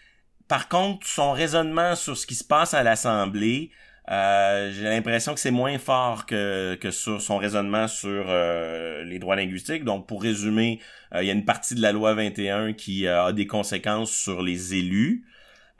Par 0.46 0.68
contre, 0.68 1.06
son 1.06 1.32
raisonnement 1.32 1.94
sur 1.94 2.16
ce 2.16 2.26
qui 2.26 2.34
se 2.34 2.44
passe 2.44 2.72
à 2.72 2.82
l'Assemblée, 2.82 3.70
euh, 4.10 4.72
j'ai 4.72 4.84
l'impression 4.84 5.34
que 5.34 5.40
c'est 5.40 5.50
moins 5.50 5.78
fort 5.78 6.24
que, 6.24 6.74
que 6.76 6.90
sur 6.90 7.20
son 7.20 7.36
raisonnement 7.36 7.86
sur 7.86 8.24
euh, 8.28 9.04
les 9.04 9.18
droits 9.18 9.36
linguistiques. 9.36 9.84
Donc, 9.84 10.06
pour 10.06 10.22
résumer, 10.22 10.80
il 11.14 11.24
y 11.24 11.30
a 11.30 11.34
une 11.34 11.44
partie 11.44 11.74
de 11.74 11.82
la 11.82 11.92
loi 11.92 12.14
21 12.14 12.72
qui 12.72 13.06
a 13.06 13.32
des 13.32 13.46
conséquences 13.46 14.10
sur 14.10 14.42
les 14.42 14.74
élus. 14.74 15.26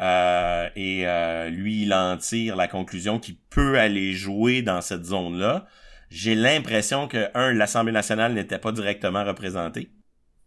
Euh, 0.01 0.69
et 0.77 1.07
euh, 1.07 1.49
lui, 1.49 1.83
il 1.83 1.93
en 1.93 2.17
tire 2.17 2.57
la 2.57 2.69
conclusion 2.69 3.19
qu'il 3.19 3.37
peut 3.51 3.79
aller 3.79 4.13
jouer 4.13 4.63
dans 4.63 4.81
cette 4.81 5.05
zone-là. 5.05 5.67
J'ai 6.11 6.35
l'impression 6.35 7.09
que, 7.09 7.29
un, 7.35 7.53
l'Assemblée 7.53 7.93
nationale 7.93 8.33
n'était 8.33 8.59
pas 8.59 8.73
directement 8.73 9.25
représentée. 9.25 9.91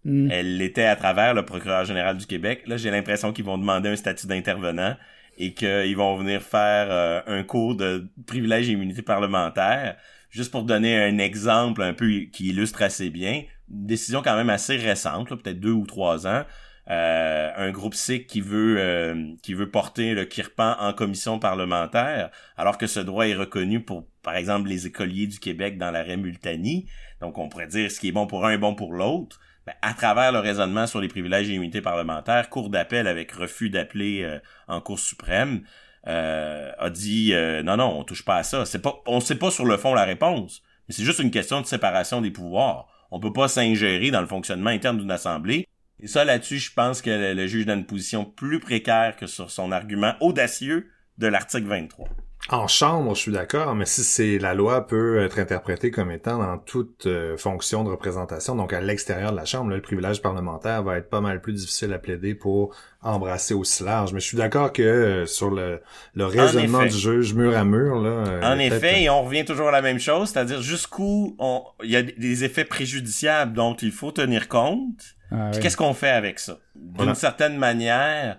Hmm. 0.04 0.30
Elle 0.32 0.58
l'était 0.58 0.86
à 0.86 0.95
travers 0.95 1.34
le 1.34 1.45
procureur 1.45 1.86
général 1.86 2.18
du 2.18 2.26
Québec. 2.26 2.64
Là, 2.66 2.78
j'ai 2.78 2.89
l'impression 2.89 3.34
qu'ils 3.34 3.45
vont 3.45 3.58
demander 3.58 3.89
un 3.89 3.95
statut 3.95 4.26
d'intervenant 4.26 4.95
et 5.38 5.54
qu'ils 5.54 5.95
vont 5.95 6.16
venir 6.18 6.41
faire 6.41 6.88
euh, 6.89 7.22
un 7.28 7.43
cours 7.43 7.76
de 7.76 8.08
privilèges 8.26 8.70
et 8.70 8.74
immunité 8.74 9.02
parlementaire. 9.02 9.97
Juste 10.30 10.52
pour 10.52 10.64
donner 10.64 10.97
un 10.97 11.18
exemple 11.18 11.84
un 11.84 11.93
peu 11.93 12.08
qui 12.32 12.47
illustre 12.47 12.82
assez 12.82 13.10
bien, 13.10 13.43
une 13.70 13.86
décision 13.86 14.22
quand 14.24 14.36
même 14.36 14.49
assez 14.49 14.78
récente, 14.78 15.30
peut-être 15.30 15.60
deux 15.60 15.72
ou 15.72 15.86
trois 15.86 16.26
ans, 16.26 16.43
euh, 16.92 17.52
un 17.56 17.72
groupe 17.72 17.94
sikh 17.94 18.28
qui 18.28 18.42
veut 18.42 18.76
euh, 18.78 19.34
qui 19.42 19.54
veut 19.54 19.72
porter 19.72 20.14
le 20.14 20.26
kirpan 20.26 20.76
en 20.78 20.92
commission 20.92 21.39
parlementaire, 21.39 22.32
alors 22.58 22.78
que 22.78 22.86
ce 22.86 23.00
droit 23.00 23.28
est 23.28 23.34
reconnu 23.34 23.80
pour, 23.82 24.06
par 24.24 24.36
exemple, 24.36 24.68
les 24.68 24.88
écoliers 24.88 25.28
du 25.28 25.39
Québec 25.39 25.78
dans 25.78 25.89
l'arrêt 25.89 26.18
Multani. 26.18 26.88
Donc, 27.22 27.38
on 27.38 27.48
pourrait 27.48 27.68
dire 27.68 27.89
ce 27.89 27.98
qui 27.98 28.10
est 28.10 28.12
bon 28.12 28.28
pour 28.28 28.46
un 28.46 28.52
est 28.52 28.58
bon 28.58 28.76
pour 28.76 28.92
l'autre. 28.92 29.39
Ben, 29.66 29.74
à 29.82 29.94
travers 29.94 30.34
le 30.34 30.39
raisonnement 30.39 30.86
sur 30.86 31.00
les 31.00 31.08
privilèges 31.08 31.50
et 31.50 31.54
immunités 31.54 31.82
parlementaires, 31.82 32.50
cour 32.50 32.70
d'appel 32.70 33.08
avec 33.08 33.32
refus 33.32 33.70
d'appeler 33.70 34.24
euh, 34.24 34.39
en 34.68 34.82
Cour 34.82 35.00
suprême 35.00 35.64
a 36.04 36.89
dit 36.89 37.32
non 37.64 37.78
non 37.78 38.00
on 38.00 38.04
touche 38.04 38.26
pas 38.26 38.38
à 38.38 38.44
ça. 38.44 38.66
C'est 38.66 38.82
pas 38.82 38.96
on 39.06 39.20
sait 39.20 39.36
pas 39.36 39.52
sur 39.52 39.66
le 39.66 39.78
fond 39.78 39.94
la 39.94 40.04
réponse, 40.04 40.64
mais 40.88 40.96
c'est 40.96 41.04
juste 41.04 41.20
une 41.20 41.30
question 41.30 41.62
de 41.62 41.68
séparation 41.68 42.22
des 42.22 42.32
pouvoirs. 42.32 42.88
On 43.12 43.20
peut 43.20 43.32
pas 43.32 43.48
s'ingérer 43.48 44.10
dans 44.10 44.22
le 44.22 44.26
fonctionnement 44.26 44.72
interne 44.72 44.98
d'une 44.98 45.12
assemblée 45.12 45.68
et 46.02 46.08
ça, 46.08 46.26
là-dessus, 46.26 46.58
je 46.58 46.74
pense 46.74 47.02
que 47.02 47.34
le, 47.34 47.47
juge 47.47 47.66
dans 47.66 47.76
une 47.76 47.86
position 47.86 48.26
plus 48.26 48.60
précaire 48.60 49.16
que 49.16 49.28
sur 49.28 49.52
son 49.52 49.72
argument 49.72 50.14
audacieux 50.20 50.89
de 51.18 51.28
l'article 51.28 51.68
23. 51.68 52.08
En 52.49 52.68
chambre, 52.68 53.14
je 53.14 53.22
suis 53.22 53.32
d'accord, 53.32 53.76
mais 53.76 53.86
si 53.86 54.04
c'est 54.04 54.39
la 54.39 54.56
loi 54.56 54.88
peut 54.88 55.24
être 55.24 55.38
interprétée 55.38 55.91
comme 55.91 56.10
étant 56.10 56.39
dans 56.39 56.58
toute 56.58 57.06
euh, 57.06 57.38
fonction 57.38 57.84
de 57.84 57.91
représentation, 57.91 58.56
donc 58.56 58.74
à 58.74 58.82
l'extérieur 58.82 59.32
de 59.32 59.38
la 59.38 59.45
chambre, 59.45 59.70
le 59.70 59.80
privilège 59.80 60.24
parlementaire 60.24 60.82
va 60.82 60.97
être 60.97 61.10
pas 61.10 61.22
mal 61.22 61.39
plus 61.39 61.54
difficile 61.54 61.93
à 61.93 61.99
plaider 61.99 62.34
pour 62.34 62.76
embrasser 63.04 63.54
aussi 63.54 63.84
large. 63.84 64.12
Mais 64.12 64.20
je 64.20 64.26
suis 64.26 64.38
d'accord 64.38 64.74
que 64.74 64.82
euh, 64.82 65.26
sur 65.28 65.52
le, 65.52 65.82
le 66.16 66.26
raisonnement 66.26 66.84
du 66.84 66.97
juge 66.97 67.36
mur 67.36 67.56
à 67.56 67.64
mur, 67.64 68.02
là. 68.02 68.10
Euh, 68.10 68.41
en 68.41 68.58
effet, 68.58 69.04
et 69.04 69.10
on 69.12 69.24
revient 69.24 69.45
toujours 69.45 69.68
à 69.68 69.72
la 69.72 69.84
même 69.84 69.99
chose, 69.99 70.30
c'est-à-dire 70.30 70.64
jusqu'où 70.64 71.38
il 71.84 71.91
y 71.91 71.95
a 71.95 72.02
des 72.02 72.43
effets 72.43 72.66
préjudiciables 72.66 73.54
dont 73.54 73.76
il 73.76 73.91
faut 73.91 74.12
tenir 74.12 74.47
compte 74.47 75.16
ah 75.32 75.51
qu'est-ce 75.61 75.77
qu'on 75.77 75.93
fait 75.93 76.09
avec 76.09 76.39
ça? 76.39 76.57
D'une 76.75 77.15
certaine 77.15 77.57
manière, 77.57 78.38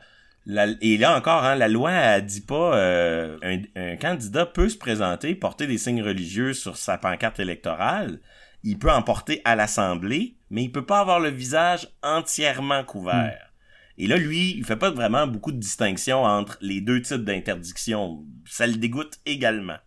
et 0.81 0.99
là 0.99 1.17
encore, 1.17 1.45
hein, 1.45 1.55
la 1.55 1.69
loi 1.69 1.93
elle 1.93 2.27
dit 2.27 2.41
pas 2.41 2.77
euh, 2.77 3.39
un, 3.77 3.97
candidat 3.97 4.47
peut 4.47 4.69
se 4.69 4.77
présenter, 4.77 5.35
porter 5.35 5.67
des 5.67 5.79
signes 5.79 6.03
religieux 6.03 6.53
sur 6.53 6.77
sa 6.77 6.99
pancarte 6.99 7.41
électorale. 7.41 8.21
Il 8.65 8.79
peut 8.79 8.91
en 8.91 9.03
porter 9.03 9.41
à 9.45 9.57
l'Assemblée, 9.57 10.37
mais 10.51 10.63
il 10.63 10.71
peut 10.71 10.87
pas 10.87 11.01
avoir 11.01 11.19
le 11.19 11.31
visage 11.31 11.89
entièrement 12.03 12.85
couvert. 12.85 13.53
Et 13.99 14.07
là, 14.07 14.17
lui, 14.17 14.55
il 14.57 14.65
fait 14.65 14.77
pas 14.77 14.91
vraiment 14.91 15.27
beaucoup 15.27 15.53
de 15.53 15.59
distinction 15.59 16.23
entre 16.25 16.59
les 16.61 16.81
deux 16.81 17.03
types 17.03 17.25
d'interdiction. 17.25 18.25
Ça 18.47 18.67
le 18.67 18.75
dégoûte 18.75 19.19
également. 19.27 19.79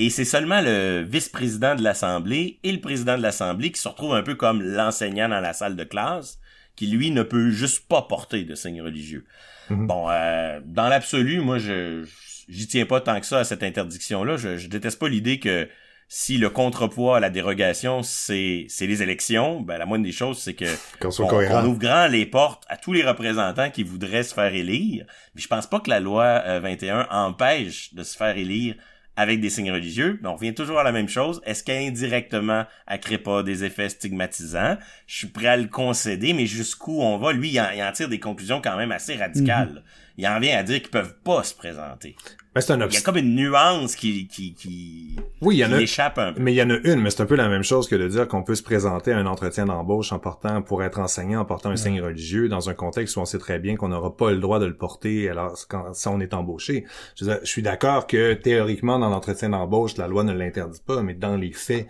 Et 0.00 0.10
c'est 0.10 0.24
seulement 0.24 0.60
le 0.60 1.02
vice-président 1.02 1.74
de 1.74 1.82
l'Assemblée 1.82 2.60
et 2.62 2.70
le 2.70 2.80
président 2.80 3.18
de 3.18 3.22
l'Assemblée 3.22 3.72
qui 3.72 3.80
se 3.80 3.88
retrouvent 3.88 4.14
un 4.14 4.22
peu 4.22 4.36
comme 4.36 4.62
l'enseignant 4.62 5.28
dans 5.28 5.40
la 5.40 5.52
salle 5.52 5.74
de 5.74 5.82
classe, 5.82 6.38
qui 6.76 6.86
lui 6.86 7.10
ne 7.10 7.24
peut 7.24 7.50
juste 7.50 7.88
pas 7.88 8.02
porter 8.02 8.44
de 8.44 8.54
signe 8.54 8.80
religieux. 8.80 9.24
Mhm. 9.70 9.88
Bon, 9.88 10.08
euh, 10.08 10.60
dans 10.64 10.88
l'absolu, 10.88 11.40
moi, 11.40 11.58
je 11.58 12.06
j'y 12.48 12.68
tiens 12.68 12.86
pas 12.86 13.00
tant 13.00 13.18
que 13.18 13.26
ça 13.26 13.40
à 13.40 13.44
cette 13.44 13.64
interdiction-là. 13.64 14.36
Je, 14.36 14.56
je 14.56 14.68
déteste 14.68 15.00
pas 15.00 15.08
l'idée 15.08 15.40
que 15.40 15.68
si 16.06 16.38
le 16.38 16.48
contrepoids 16.48 17.16
à 17.16 17.20
la 17.20 17.28
dérogation, 17.28 18.04
c'est 18.04 18.66
c'est 18.68 18.86
les 18.86 19.02
élections, 19.02 19.60
ben 19.60 19.78
la 19.78 19.84
moindre 19.84 20.04
des 20.04 20.12
choses, 20.12 20.38
c'est 20.38 20.54
que 20.54 20.64
Qu'on 21.00 21.10
on 21.10 21.64
ouvre 21.66 21.78
grand 21.78 22.06
les 22.06 22.24
portes 22.24 22.64
à 22.68 22.76
tous 22.76 22.92
les 22.92 23.02
représentants 23.02 23.70
qui 23.70 23.82
voudraient 23.82 24.22
se 24.22 24.32
faire 24.32 24.54
élire. 24.54 25.06
Mais 25.34 25.42
je 25.42 25.48
pense 25.48 25.66
pas 25.66 25.80
que 25.80 25.90
la 25.90 25.98
loi 25.98 26.24
euh, 26.46 26.60
21 26.60 27.08
empêche 27.10 27.92
de 27.94 28.04
se 28.04 28.16
faire 28.16 28.38
élire 28.38 28.76
avec 29.18 29.40
des 29.40 29.50
signes 29.50 29.72
religieux. 29.72 30.20
Mais 30.22 30.28
on 30.28 30.36
revient 30.36 30.54
toujours 30.54 30.78
à 30.78 30.84
la 30.84 30.92
même 30.92 31.08
chose. 31.08 31.42
Est-ce 31.44 31.64
qu'indirectement, 31.64 32.66
elle 32.86 33.00
crée 33.00 33.18
pas 33.18 33.42
des 33.42 33.64
effets 33.64 33.88
stigmatisants? 33.88 34.78
Je 35.08 35.16
suis 35.16 35.26
prêt 35.26 35.48
à 35.48 35.56
le 35.56 35.66
concéder, 35.66 36.32
mais 36.34 36.46
jusqu'où 36.46 37.02
on 37.02 37.18
va? 37.18 37.32
Lui, 37.32 37.50
il 37.50 37.60
en, 37.60 37.68
il 37.74 37.82
en 37.82 37.90
tire 37.90 38.08
des 38.08 38.20
conclusions 38.20 38.62
quand 38.62 38.76
même 38.76 38.92
assez 38.92 39.16
radicales. 39.16 39.82
Il 40.18 40.26
en 40.28 40.38
vient 40.38 40.56
à 40.56 40.62
dire 40.62 40.80
qu'ils 40.80 40.90
peuvent 40.90 41.16
pas 41.24 41.42
se 41.42 41.52
présenter. 41.52 42.14
Ben, 42.58 42.62
c'est 42.62 42.72
un 42.72 42.88
Il 42.88 42.94
y 42.94 42.96
a 42.96 43.00
comme 43.02 43.16
une 43.18 43.36
nuance 43.36 43.94
qui, 43.94 44.26
qui, 44.26 44.52
qui, 44.52 45.16
Oui, 45.40 45.56
il 45.56 45.58
y 45.60 45.64
en 45.64 45.68
qui 45.68 45.74
a. 45.74 45.80
échappe 45.80 46.18
un 46.18 46.32
peu. 46.32 46.40
Mais 46.42 46.52
il 46.52 46.56
y 46.56 46.62
en 46.62 46.70
a 46.70 46.78
une, 46.82 47.00
mais 47.00 47.10
c'est 47.10 47.22
un 47.22 47.26
peu 47.26 47.36
la 47.36 47.48
même 47.48 47.62
chose 47.62 47.86
que 47.88 47.94
de 47.94 48.08
dire 48.08 48.26
qu'on 48.26 48.42
peut 48.42 48.56
se 48.56 48.64
présenter 48.64 49.12
à 49.12 49.18
un 49.18 49.26
entretien 49.26 49.66
d'embauche 49.66 50.10
en 50.12 50.18
portant, 50.18 50.60
pour 50.62 50.82
être 50.82 50.98
enseignant, 50.98 51.40
en 51.42 51.44
portant 51.44 51.70
un 51.70 51.76
signe 51.76 52.00
religieux 52.00 52.48
dans 52.48 52.68
un 52.68 52.74
contexte 52.74 53.16
où 53.16 53.20
on 53.20 53.24
sait 53.26 53.38
très 53.38 53.60
bien 53.60 53.76
qu'on 53.76 53.88
n'aura 53.88 54.16
pas 54.16 54.32
le 54.32 54.38
droit 54.38 54.58
de 54.58 54.66
le 54.66 54.74
porter 54.76 55.28
alors 55.28 55.56
quand, 55.68 55.94
si 55.94 56.08
on 56.08 56.18
est 56.18 56.34
embauché. 56.34 56.84
Je, 57.16 57.24
veux 57.24 57.30
dire, 57.30 57.40
je 57.44 57.48
suis 57.48 57.62
d'accord 57.62 58.08
que 58.08 58.34
théoriquement 58.34 58.98
dans 58.98 59.08
l'entretien 59.08 59.50
d'embauche, 59.50 59.96
la 59.96 60.08
loi 60.08 60.24
ne 60.24 60.32
l'interdit 60.32 60.82
pas, 60.84 61.00
mais 61.02 61.14
dans 61.14 61.36
les 61.36 61.52
faits, 61.52 61.86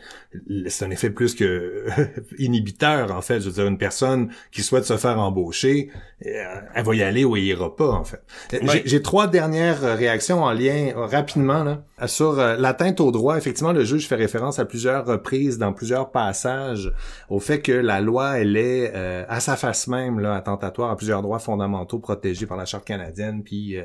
c'est 0.66 0.85
un 0.85 0.91
effet 0.91 1.09
plus 1.09 1.35
que 1.35 1.87
inhibiteur 2.39 3.12
en 3.12 3.23
fait. 3.23 3.41
Je 3.41 3.47
veux 3.47 3.55
dire, 3.55 3.66
une 3.66 3.79
personne 3.79 4.31
qui 4.53 4.62
souhaite 4.62 4.85
se 4.85 4.97
faire 4.99 5.19
embaucher, 5.19 5.91
euh, 6.27 6.29
elle 6.75 6.85
va 6.85 6.95
y 6.95 7.03
aller 7.03 7.25
ou 7.25 7.37
elle 7.37 7.45
ira 7.45 7.75
pas 7.75 7.91
en 7.91 8.05
fait. 8.05 8.21
Euh. 8.55 8.59
J'ai- 8.85 9.03
trois 9.03 9.29
dernières 9.29 9.81
réactions 9.97 10.43
en 10.43 10.53
lien 10.59 10.93
euh, 10.97 11.07
rapidement 11.07 11.65
sur 12.07 12.39
euh, 12.39 12.57
l'atteinte 12.57 13.01
au 13.01 13.11
droit. 13.11 13.37
Effectivement, 13.37 13.73
le 13.73 13.85
juge 13.85 14.07
fait 14.07 14.15
référence 14.15 14.59
à 14.59 14.65
plusieurs 14.65 15.05
reprises 15.05 15.59
dans 15.59 15.73
plusieurs 15.73 16.11
passages 16.11 16.93
au 17.29 17.41
fait 17.41 17.61
que 17.61 17.73
la 17.73 18.01
loi 18.01 18.39
elle 18.39 18.57
est 18.57 18.93
euh, 18.95 19.25
à 19.29 19.41
sa 19.41 19.57
face 19.57 19.89
même 19.89 20.25
attentatoire 20.25 20.91
à 20.91 20.97
plusieurs 20.97 21.23
droits 21.23 21.39
fondamentaux 21.39 21.99
protégés 21.99 22.47
par 22.47 22.57
la 22.57 22.65
charte 22.65 22.85
canadienne 22.85 23.43
puis 23.43 23.77
euh, 23.77 23.83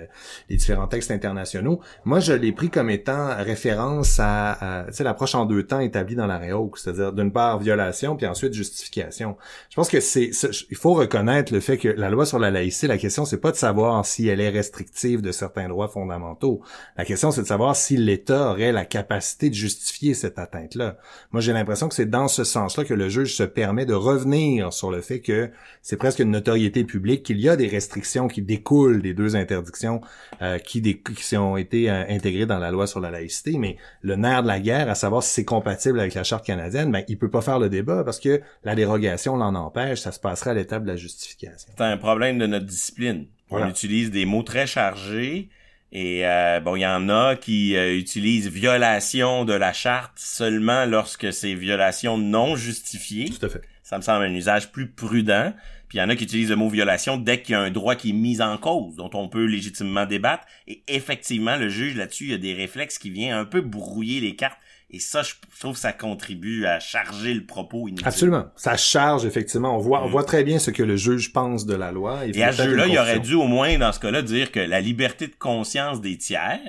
les 0.50 0.58
différents 0.58 0.88
textes 0.88 1.12
internationaux. 1.12 1.80
Moi, 2.06 2.20
je 2.20 2.34
l'ai 2.34 2.52
pris 2.52 2.70
comme 2.70 2.90
étant 2.90 3.36
référence 3.38 4.20
à, 4.20 4.86
l'approche 5.00 5.36
en 5.36 5.46
deux 5.46 5.64
temps 5.64 5.80
établie 5.80 6.16
dans 6.16 6.28
l'arrêt 6.28 6.52
Hawke, 6.52 6.78
c'est-à-dire 6.78 7.14
d'une 7.14 7.32
part 7.32 7.60
violation 7.60 8.16
puis 8.16 8.28
ensuite 8.28 8.54
justification. 8.54 9.38
Je 9.70 9.76
pense 9.76 9.90
que 9.90 10.00
c'est- 10.00 10.32
il 10.70 10.78
faut 10.78 10.94
reconnaître 10.94 11.54
le 11.54 11.60
fait 11.60 11.78
que 11.78 11.90
la 11.90 12.10
loi 12.10 12.26
sur 12.26 12.40
la 12.40 12.52
laïcité, 12.52 12.88
la 12.88 12.98
question 12.98 13.26
c'est 13.26 13.38
pas 13.38 13.52
de 13.52 13.58
savoir 13.58 14.06
si 14.06 14.28
elle 14.28 14.40
est 14.40 14.50
restrictive 14.50 15.22
de 15.22 15.32
certains 15.32 15.68
droits 15.68 15.88
fondamentaux. 15.88 16.62
La 16.98 17.06
question 17.06 17.32
c'est 17.32 17.42
de 17.42 17.48
savoir 17.48 17.76
si 17.76 17.98
l'État 17.98 18.52
aurait 18.52 18.72
la 18.72 18.86
capacité 18.86 19.50
de 19.50 19.56
justifier 19.56 20.14
cette 20.14 20.40
atteinte-là. 20.40 20.98
Moi, 21.32 21.42
j'ai 21.42 21.54
l'impression 21.54 21.90
que 21.90 21.96
c'est 21.96 22.10
dans 22.10 22.28
ce 22.28 22.44
sens-là 22.44 22.84
que 22.84 22.94
le 22.94 23.10
juge 23.10 23.36
se 23.36 23.44
permet 23.44 23.86
de 23.86 23.94
revenir 23.94 24.74
sur 24.74 24.92
le 24.92 25.02
fait 25.02 25.20
que 25.20 25.50
c'est 25.82 25.98
presque 25.98 26.20
une 26.20 26.32
notoriété 26.32 26.84
publique 26.84 27.24
qu'il 27.24 27.40
y 27.40 27.50
a 27.50 27.56
des 27.56 27.68
restrictions 27.68 28.28
qui 28.28 28.42
découlent 28.42 29.02
des 29.02 29.14
deux 29.14 29.36
interdictions 29.36 30.02
euh, 30.42 30.58
qui, 30.58 30.82
qui 30.82 31.38
ont 31.38 31.58
été 31.58 31.90
euh, 31.90 32.04
intégrées 32.10 32.46
dans 32.46 32.60
la 32.60 32.72
loi 32.72 32.88
sur 32.88 33.00
la 33.00 33.12
laïcité, 33.12 33.58
mais 33.58 33.78
le 34.02 34.16
nerf 34.16 34.44
de 34.44 34.48
la 34.48 34.60
guerre, 34.60 34.90
à 34.90 34.96
savoir 34.96 35.24
si 35.24 35.32
c'est 35.32 35.46
compatible 35.46 36.00
avec 36.00 36.14
la 36.14 36.24
charte 36.24 36.46
canadienne, 36.46 36.92
ben 36.92 37.04
il 37.08 37.18
peut 37.18 37.30
pas 37.30 37.42
faire 37.42 37.60
le 37.60 37.70
débat 37.70 38.04
parce 38.04 38.20
que 38.20 38.42
la 38.64 38.76
dérogation 38.76 39.38
l'en 39.38 39.56
empêche, 39.56 40.02
ça 40.02 40.12
se 40.12 40.20
passerait 40.20 40.52
à 40.52 40.54
l'étape 40.54 40.84
de 40.84 40.90
la 40.90 40.96
justification. 40.96 41.72
c'est 41.78 41.84
un 41.84 41.98
problème 41.98 42.38
de 42.38 42.48
notre 42.48 42.66
discipline. 42.66 43.28
Voilà. 43.50 43.68
On 43.68 43.70
utilise 43.70 44.12
des 44.12 44.26
mots 44.26 44.44
très 44.44 44.66
chargés 44.66 45.50
et 45.96 46.26
euh, 46.26 46.60
bon, 46.60 46.76
il 46.76 46.82
y 46.82 46.88
en 46.88 47.08
a 47.08 47.36
qui 47.36 47.76
euh, 47.76 47.96
utilisent 47.96 48.48
violation 48.50 49.46
de 49.46 49.54
la 49.54 49.74
charte 49.74 50.14
seulement 50.16 50.86
lorsque 50.86 51.32
c'est 51.32 51.54
violation 51.54 52.18
non 52.18 52.56
justifiée. 52.56 53.30
Tout 53.30 53.46
à 53.46 53.50
fait. 53.50 53.62
Ça 53.84 53.98
me 53.98 54.02
semble 54.02 54.26
un 54.26 54.34
usage 54.34 54.72
plus 54.72 54.90
prudent. 54.90 55.54
Puis 55.88 56.00
il 56.00 56.02
y 56.02 56.04
en 56.04 56.10
a 56.10 56.16
qui 56.16 56.24
utilisent 56.24 56.50
le 56.50 56.56
mot 56.56 56.68
violation 56.68 57.18
dès 57.18 57.44
qu'il 57.44 57.54
y 57.54 57.56
a 57.56 57.62
un 57.62 57.70
droit 57.70 57.96
qui 57.96 58.10
est 58.10 58.14
mis 58.14 58.42
en 58.42 58.58
cause, 58.58 58.96
dont 58.96 59.12
on 59.14 59.30
peut 59.30 59.46
légitimement 59.46 60.08
débattre. 60.08 60.46
Et 60.68 60.82
effectivement, 60.88 61.58
le 61.58 61.70
juge 61.70 61.96
là-dessus, 61.96 62.24
il 62.24 62.32
y 62.32 62.34
a 62.34 62.40
des 62.40 62.56
réflexes 62.56 62.98
qui 62.98 63.12
viennent 63.12 63.36
un 63.36 63.46
peu 63.46 63.62
brouiller 63.62 64.20
les 64.20 64.36
cartes. 64.36 64.58
Et 64.96 65.00
ça, 65.00 65.24
je 65.24 65.34
trouve 65.60 65.74
que 65.74 65.80
ça 65.80 65.92
contribue 65.92 66.68
à 66.68 66.80
charger 66.80 67.34
le 67.34 67.44
propos 67.46 67.88
inutile. 67.88 68.08
Absolument. 68.08 68.46
Ça 68.56 68.78
charge, 68.78 69.26
effectivement. 69.26 69.76
On 69.76 69.80
voit, 69.80 70.04
on 70.04 70.08
Mm. 70.08 70.12
voit 70.12 70.24
très 70.24 70.44
bien 70.44 70.60
ce 70.60 70.70
que 70.70 70.84
le 70.84 70.96
juge 70.98 71.34
pense 71.34 71.66
de 71.66 71.74
la 71.74 71.92
loi. 71.92 72.20
Il 72.26 72.30
Et 72.30 72.34
fait 72.34 72.44
à 72.44 72.52
ce 72.52 72.62
jeu-là, 72.64 72.86
il 72.88 72.98
aurait 73.00 73.20
dû 73.20 73.34
au 73.34 73.48
moins, 73.48 73.76
dans 73.80 73.92
ce 73.92 74.00
cas-là, 74.00 74.22
dire 74.22 74.52
que 74.52 74.60
la 74.60 74.82
liberté 74.82 75.26
de 75.28 75.34
conscience 75.36 76.00
des 76.00 76.16
tiers, 76.18 76.60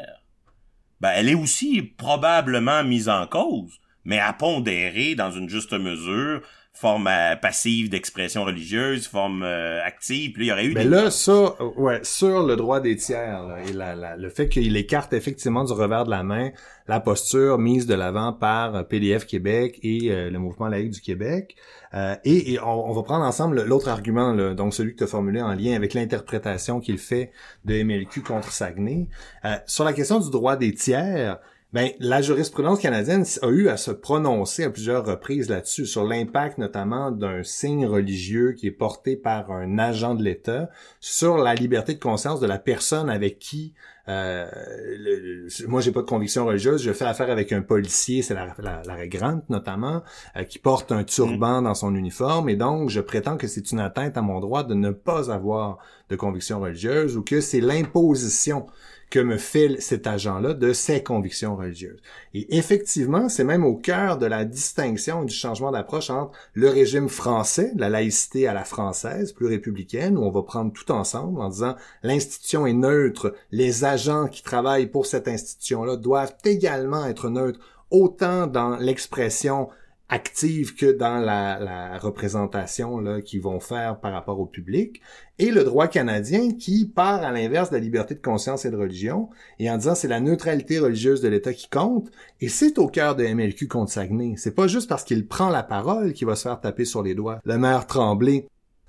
ben, 1.03 1.11
elle 1.15 1.29
est 1.29 1.35
aussi 1.35 1.83
probablement 1.83 2.83
mise 2.83 3.11
en 3.11 3.27
cause, 3.27 3.79
mais 4.07 4.19
à 4.19 4.33
pondérer 4.33 5.15
dans 5.15 5.31
une 5.31 5.51
juste 5.51 5.75
mesure, 5.75 6.41
forme 6.77 7.07
euh, 7.07 7.37
passive 7.37 7.89
d'expression 7.89 8.43
religieuse, 8.45 9.07
forme 9.07 9.45
euh, 9.45 9.81
active, 9.85 10.33
puis 10.33 10.45
là, 10.45 10.45
il 10.45 10.49
y 10.49 10.53
aurait 10.53 10.65
eu 10.67 10.75
Mais 10.75 10.83
des... 10.85 10.91
là, 10.91 11.11
ça, 11.11 11.55
ouais, 11.77 12.01
sur 12.03 12.45
le 12.45 12.57
droit 12.57 12.81
des 12.81 12.97
tiers, 12.97 13.45
là, 13.45 13.59
et 13.67 13.73
la, 13.73 13.95
la- 13.95 14.17
le 14.17 14.29
fait 14.29 14.49
qu'il 14.49 14.77
écarte 14.77 15.13
effectivement 15.13 15.63
du 15.63 15.73
revers 15.73 16.05
de 16.05 16.11
la 16.11 16.25
main 16.25 16.51
la 16.87 17.01
posture 17.01 17.59
mise 17.59 17.87
de 17.87 17.95
l'avant 17.95 18.33
par 18.35 18.75
euh, 18.75 18.83
PDF 18.83 19.25
Québec 19.25 19.79
et 19.83 20.11
euh, 20.11 20.29
le 20.31 20.39
mouvement 20.39 20.67
laïque 20.69 20.91
du 20.91 21.01
Québec. 21.01 21.55
Euh, 21.95 22.17
et 22.25 22.53
et 22.55 22.61
on, 22.61 22.91
on 22.91 22.93
va 22.93 23.03
prendre 23.05 23.25
ensemble 23.25 23.63
l'autre 23.63 23.89
argument, 23.89 24.33
là, 24.33 24.53
donc 24.55 24.75
celui 24.75 24.93
que 24.95 24.99
tu 24.99 25.05
as 25.05 25.07
formulé 25.07 25.41
en 25.41 25.55
lien 25.55 25.77
avec 25.77 25.95
l'interprétation 25.95 26.81
qu'il 26.81 26.99
fait 26.99 27.31
de 27.65 27.83
MLQ 27.83 28.23
contre 28.23 28.51
Saguenay. 28.51 29.07
Euh, 29.45 29.55
sur 29.67 29.85
la 29.85 29.93
question 29.93 30.19
du 30.19 30.29
droit 30.31 30.57
des 30.57 30.75
tiers, 30.75 31.39
ben, 31.75 31.91
la 31.99 32.23
jurisprudence 32.23 32.79
canadienne 32.79 33.25
a 33.43 33.49
eu 33.49 33.69
à 33.69 33.77
se 33.77 33.91
prononcer 33.91 34.63
à 34.63 34.71
plusieurs 34.71 35.05
reprises 35.05 35.49
là-dessus, 35.51 35.87
sur 35.87 36.05
l'impact 36.05 36.57
notamment 36.59 37.11
d'un 37.11 37.43
signe 37.43 37.85
religieux 37.85 38.53
qui 38.53 38.69
est 38.69 38.71
porté 38.71 39.17
par 39.17 39.51
un 39.51 39.77
agent 39.81 40.15
de 40.15 40.23
l'État 40.23 40.71
sur 41.01 41.37
la 41.37 41.53
liberté 41.57 41.95
de 41.95 41.99
conscience 41.99 42.39
de 42.39 42.47
la 42.47 42.59
personne 42.59 43.11
avec 43.11 43.41
qui 43.41 43.75
euh, 44.07 44.47
le- 44.99 45.47
le- 45.49 45.67
moi 45.67 45.81
j'ai 45.81 45.91
pas 45.91 46.03
de 46.03 46.07
conviction 46.07 46.45
religieuse, 46.47 46.81
je 46.83 46.93
fais 46.93 47.07
affaire 47.07 47.31
avec 47.31 47.53
un 47.53 47.63
policier, 47.63 48.23
c'est 48.23 48.35
la, 48.35 48.55
la, 48.59 48.83
la 48.87 49.07
Grant 49.09 49.41
notamment, 49.49 50.03
euh, 50.37 50.45
qui 50.45 50.59
porte 50.61 50.93
un 50.93 51.03
turban 51.05 51.63
dans 51.63 51.75
son 51.75 51.95
uniforme 51.97 52.49
et 52.51 52.57
donc 52.57 52.89
je 52.91 53.01
prétends 53.01 53.37
que 53.37 53.49
c'est 53.49 53.73
une 53.73 53.81
atteinte 53.81 54.17
à 54.17 54.23
mon 54.23 54.39
droit 54.41 54.63
de 54.63 54.75
ne 54.75 54.91
pas 54.91 55.33
avoir 55.33 55.79
de 56.11 56.17
conviction 56.17 56.61
religieuse 56.61 57.17
ou 57.17 57.23
que 57.23 57.41
c'est 57.41 57.61
l'imposition 57.63 58.67
que 59.11 59.21
me 59.21 59.37
fait 59.37 59.81
cet 59.81 60.07
agent-là 60.07 60.55
de 60.55 60.73
ses 60.73 61.03
convictions 61.03 61.57
religieuses. 61.57 62.01
Et 62.35 62.57
effectivement, 62.57 63.29
c'est 63.29 63.45
même 63.45 63.65
au 63.65 63.77
cœur 63.77 64.19
de 64.19 64.27
la 64.27 64.45
distinction 64.45 65.25
du 65.25 65.35
changement 65.35 65.71
d'approche 65.71 66.11
entre 66.11 66.33
le 66.55 66.69
régime 66.69 67.09
français, 67.09 67.73
la 67.77 67.89
laïcité 67.89 68.49
à 68.49 68.55
la 68.55 68.65
française, 68.65 69.33
plus 69.33 69.47
républicaine, 69.47 70.19
où 70.19 70.23
on 70.23 70.31
va 70.31 70.43
prendre 70.43 70.73
tout 70.73 70.91
ensemble 70.91 71.41
en 71.41 71.49
disant 71.49 71.77
l'institution 72.03 72.67
est 72.67 72.73
neutre, 72.73 73.35
les 73.53 73.85
agents 73.85 74.27
qui 74.27 74.43
travaillent 74.43 74.89
pour 74.89 75.07
cette 75.07 75.29
institution-là 75.29 75.97
doivent 75.97 76.37
également 76.45 77.07
être 77.07 77.29
neutres, 77.29 77.61
autant 77.91 78.47
dans 78.47 78.77
l'expression 78.77 79.69
active 80.09 80.75
que 80.75 80.93
dans 80.93 81.19
la, 81.19 81.59
la 81.59 81.99
représentation 81.99 82.99
là, 82.99 83.21
qu'ils 83.21 83.41
vont 83.41 83.61
faire 83.61 84.01
par 84.01 84.13
rapport 84.13 84.39
au 84.39 84.47
public, 84.47 85.01
et 85.39 85.51
le 85.51 85.65
droit 85.65 85.89
canadien 85.89 86.53
qui 86.53 86.87
part 86.87 87.23
à 87.23 87.33
l'inverse 87.33 87.71
de 87.71 87.77
la 87.77 87.81
liberté 87.81 88.15
de 88.15 88.21
conscience 88.21 88.65
et 88.65 88.71
de 88.71 88.77
religion, 88.77 89.29
et 89.59 89.71
en 89.71 89.77
disant 89.77 89.95
c'est 89.95 90.09
la 90.09 90.21
neutralité 90.21 90.79
religieuse 90.79 91.21
de 91.21 91.29
l'État 91.29 91.53
qui 91.53 91.69
compte, 91.69 92.11
et 92.41 92.49
c'est 92.49 92.79
au 92.79 92.87
cœur 92.87 93.17
de 93.17 93.27
MLQ 93.27 93.67
contre 93.67 93.93
Saguenay. 93.93 94.35
C'est 94.37 94.55
pas 94.55 94.69
juste 94.69 94.89
parce 94.89 95.05
qu'il 95.05 95.27
prend 95.27 95.49
la 95.49 95.63
parole 95.63 96.13
qu'il 96.13 96.27
va 96.27 96.37
se 96.37 96.43
faire 96.43 96.61
taper 96.61 96.85
sur 96.85 97.03
les 97.03 97.15
doigts. 97.15 97.41
Le 97.45 97.59
maire 97.59 97.87
Tremblay, 97.87 98.47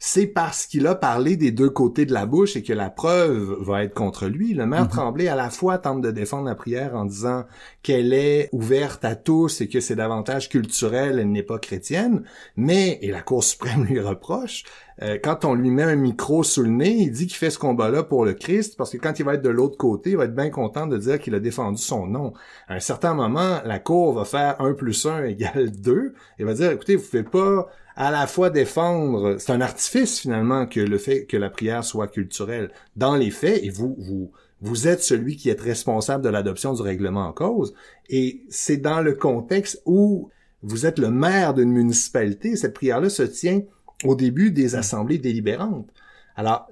c'est 0.07 0.27
parce 0.27 0.67
qu'il 0.67 0.85
a 0.85 0.93
parlé 0.93 1.35
des 1.35 1.49
deux 1.49 1.71
côtés 1.71 2.05
de 2.05 2.13
la 2.13 2.27
bouche 2.27 2.55
et 2.55 2.61
que 2.61 2.73
la 2.73 2.91
preuve 2.91 3.57
va 3.59 3.83
être 3.83 3.95
contre 3.95 4.27
lui. 4.27 4.53
Le 4.53 4.67
maire 4.67 4.83
Mhm. 4.83 4.89
Tremblay, 4.89 5.27
à 5.27 5.35
la 5.35 5.49
fois, 5.49 5.79
tente 5.79 6.01
de 6.01 6.11
défendre 6.11 6.45
la 6.45 6.53
prière 6.53 6.93
en 6.95 7.05
disant 7.05 7.45
qu'elle 7.81 8.13
est 8.13 8.47
ouverte 8.51 9.03
à 9.03 9.15
tous 9.15 9.61
et 9.61 9.67
que 9.67 9.79
c'est 9.79 9.95
davantage 9.95 10.47
culturel, 10.49 11.17
elle 11.17 11.31
n'est 11.31 11.41
pas 11.41 11.57
chrétienne, 11.57 12.23
mais, 12.55 12.99
et 13.01 13.09
la 13.09 13.23
Cour 13.23 13.43
suprême 13.43 13.83
lui 13.83 13.99
reproche, 13.99 14.63
euh, 15.01 15.17
quand 15.21 15.43
on 15.43 15.55
lui 15.55 15.71
met 15.71 15.81
un 15.83 15.95
micro 15.95 16.43
sous 16.43 16.61
le 16.61 16.69
nez, 16.69 16.91
il 16.91 17.11
dit 17.11 17.25
qu'il 17.25 17.35
fait 17.35 17.49
ce 17.49 17.57
combat-là 17.57 18.03
pour 18.03 18.25
le 18.25 18.33
Christ, 18.33 18.77
parce 18.77 18.91
que 18.91 18.97
quand 18.97 19.17
il 19.17 19.25
va 19.25 19.33
être 19.33 19.41
de 19.41 19.49
l'autre 19.49 19.75
côté, 19.75 20.11
il 20.11 20.17
va 20.17 20.25
être 20.25 20.35
bien 20.35 20.51
content 20.51 20.85
de 20.85 20.97
dire 20.99 21.19
qu'il 21.19 21.33
a 21.33 21.39
défendu 21.39 21.81
son 21.81 22.05
nom. 22.05 22.33
À 22.67 22.75
un 22.75 22.79
certain 22.79 23.15
moment, 23.15 23.59
la 23.65 23.79
Cour 23.79 24.13
va 24.13 24.23
faire 24.23 24.61
1 24.61 24.73
plus 24.73 25.03
1 25.07 25.23
égale 25.25 25.71
2, 25.71 26.13
et 26.37 26.43
va 26.43 26.53
dire, 26.53 26.69
écoutez, 26.71 26.95
vous 26.95 27.01
ne 27.01 27.07
pouvez 27.07 27.23
pas 27.23 27.67
à 27.95 28.11
la 28.11 28.27
fois 28.27 28.49
défendre, 28.49 29.37
c'est 29.39 29.51
un 29.51 29.61
artifice 29.61 30.19
finalement 30.19 30.65
que 30.65 30.81
le 30.81 30.97
fait 30.97 31.25
que 31.25 31.37
la 31.37 31.49
prière 31.49 31.83
soit 31.83 32.07
culturelle. 32.07 32.71
Dans 32.95 33.15
les 33.15 33.31
faits, 33.31 33.63
et 33.63 33.69
vous, 33.69 33.95
vous, 33.97 34.31
vous 34.61 34.87
êtes 34.87 35.01
celui 35.01 35.37
qui 35.37 35.49
est 35.49 35.59
responsable 35.59 36.23
de 36.23 36.29
l'adoption 36.29 36.73
du 36.73 36.81
règlement 36.81 37.27
en 37.27 37.33
cause, 37.33 37.73
et 38.09 38.43
c'est 38.49 38.77
dans 38.77 39.01
le 39.01 39.13
contexte 39.13 39.81
où 39.85 40.29
vous 40.61 40.85
êtes 40.85 40.99
le 40.99 41.09
maire 41.09 41.53
d'une 41.53 41.71
municipalité, 41.71 42.55
cette 42.55 42.73
prière-là 42.73 43.09
se 43.09 43.23
tient 43.23 43.61
au 44.03 44.15
début 44.15 44.51
des 44.51 44.75
assemblées 44.75 45.19
délibérantes. 45.19 45.89
Alors, 46.35 46.67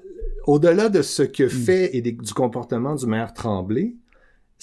au-delà 0.46 0.90
de 0.90 1.02
ce 1.02 1.24
que 1.24 1.48
fait 1.48 1.96
et 1.96 2.02
du 2.02 2.18
comportement 2.34 2.96
du 2.96 3.06
maire 3.06 3.34
Tremblay, 3.34 3.96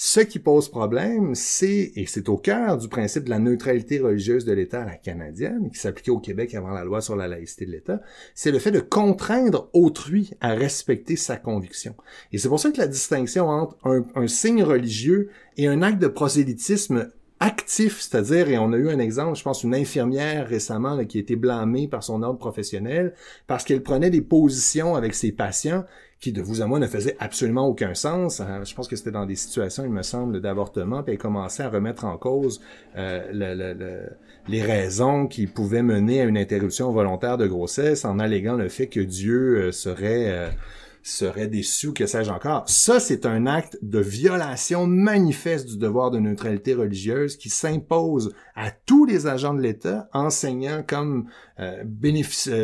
ce 0.03 0.19
qui 0.19 0.39
pose 0.39 0.67
problème, 0.67 1.35
c'est, 1.35 1.91
et 1.95 2.05
c'est 2.07 2.27
au 2.27 2.37
cœur 2.37 2.77
du 2.77 2.87
principe 2.87 3.25
de 3.25 3.29
la 3.29 3.37
neutralité 3.37 3.99
religieuse 3.99 4.45
de 4.45 4.51
l'État 4.51 4.81
à 4.81 4.85
la 4.85 4.95
canadienne, 4.95 5.69
qui 5.71 5.79
s'appliquait 5.79 6.11
au 6.11 6.19
Québec 6.19 6.55
avant 6.55 6.71
la 6.71 6.83
loi 6.83 7.01
sur 7.01 7.15
la 7.15 7.27
laïcité 7.27 7.67
de 7.67 7.71
l'État, 7.71 8.01
c'est 8.33 8.51
le 8.51 8.57
fait 8.57 8.71
de 8.71 8.79
contraindre 8.79 9.69
autrui 9.73 10.31
à 10.41 10.55
respecter 10.55 11.15
sa 11.15 11.37
conviction. 11.37 11.95
Et 12.31 12.39
c'est 12.39 12.49
pour 12.49 12.59
ça 12.59 12.71
que 12.71 12.79
la 12.79 12.87
distinction 12.87 13.47
entre 13.47 13.77
un, 13.85 14.27
signe 14.27 14.63
religieux 14.63 15.29
et 15.57 15.67
un 15.67 15.83
acte 15.83 16.01
de 16.01 16.07
prosélytisme 16.07 17.11
actif, 17.39 17.99
c'est-à-dire, 17.99 18.49
et 18.49 18.57
on 18.57 18.71
a 18.73 18.77
eu 18.77 18.89
un 18.89 18.99
exemple, 18.99 19.37
je 19.37 19.43
pense, 19.43 19.63
une 19.63 19.75
infirmière 19.75 20.47
récemment 20.47 21.03
qui 21.05 21.17
a 21.17 21.21
été 21.21 21.35
blâmée 21.35 21.87
par 21.87 22.03
son 22.03 22.23
ordre 22.23 22.39
professionnel 22.39 23.13
parce 23.47 23.63
qu'elle 23.63 23.83
prenait 23.83 24.09
des 24.09 24.21
positions 24.21 24.95
avec 24.95 25.13
ses 25.13 25.31
patients 25.31 25.83
qui, 26.21 26.31
de 26.31 26.41
vous 26.41 26.61
à 26.61 26.67
moi, 26.67 26.79
ne 26.79 26.87
faisait 26.87 27.17
absolument 27.19 27.67
aucun 27.67 27.95
sens. 27.95 28.39
Euh, 28.39 28.63
je 28.63 28.75
pense 28.75 28.87
que 28.87 28.95
c'était 28.95 29.11
dans 29.11 29.25
des 29.25 29.35
situations, 29.35 29.83
il 29.83 29.91
me 29.91 30.03
semble, 30.03 30.39
d'avortement, 30.39 31.01
puis 31.01 31.13
elle 31.13 31.19
commençait 31.19 31.63
à 31.63 31.69
remettre 31.69 32.05
en 32.05 32.15
cause 32.17 32.61
euh, 32.95 33.23
le, 33.33 34.07
les 34.47 34.61
raisons 34.61 35.25
qui 35.27 35.47
pouvaient 35.47 35.81
mener 35.81 36.21
à 36.21 36.25
une 36.25 36.37
interruption 36.37 36.91
volontaire 36.91 37.37
de 37.37 37.47
grossesse 37.47 38.05
en 38.05 38.19
alléguant 38.19 38.55
le 38.55 38.69
fait 38.69 38.87
que 38.87 38.99
Dieu 38.99 39.57
euh, 39.57 40.49
serait 41.03 41.31
serait 41.31 41.47
déçu, 41.47 41.93
que 41.93 42.05
sais-je 42.05 42.31
encore. 42.31 42.67
Ça, 42.69 42.99
c'est 42.99 43.25
un 43.25 43.45
acte 43.45 43.77
de 43.81 43.99
violation 43.99 44.87
manifeste 44.87 45.67
du 45.67 45.77
devoir 45.77 46.11
de 46.11 46.19
neutralité 46.19 46.73
religieuse 46.73 47.37
qui 47.37 47.49
s'impose 47.49 48.33
à 48.55 48.71
tous 48.71 49.05
les 49.05 49.27
agents 49.27 49.53
de 49.53 49.61
l'État, 49.61 50.09
enseignants 50.13 50.83
comme 50.85 51.27
euh, 51.59 51.83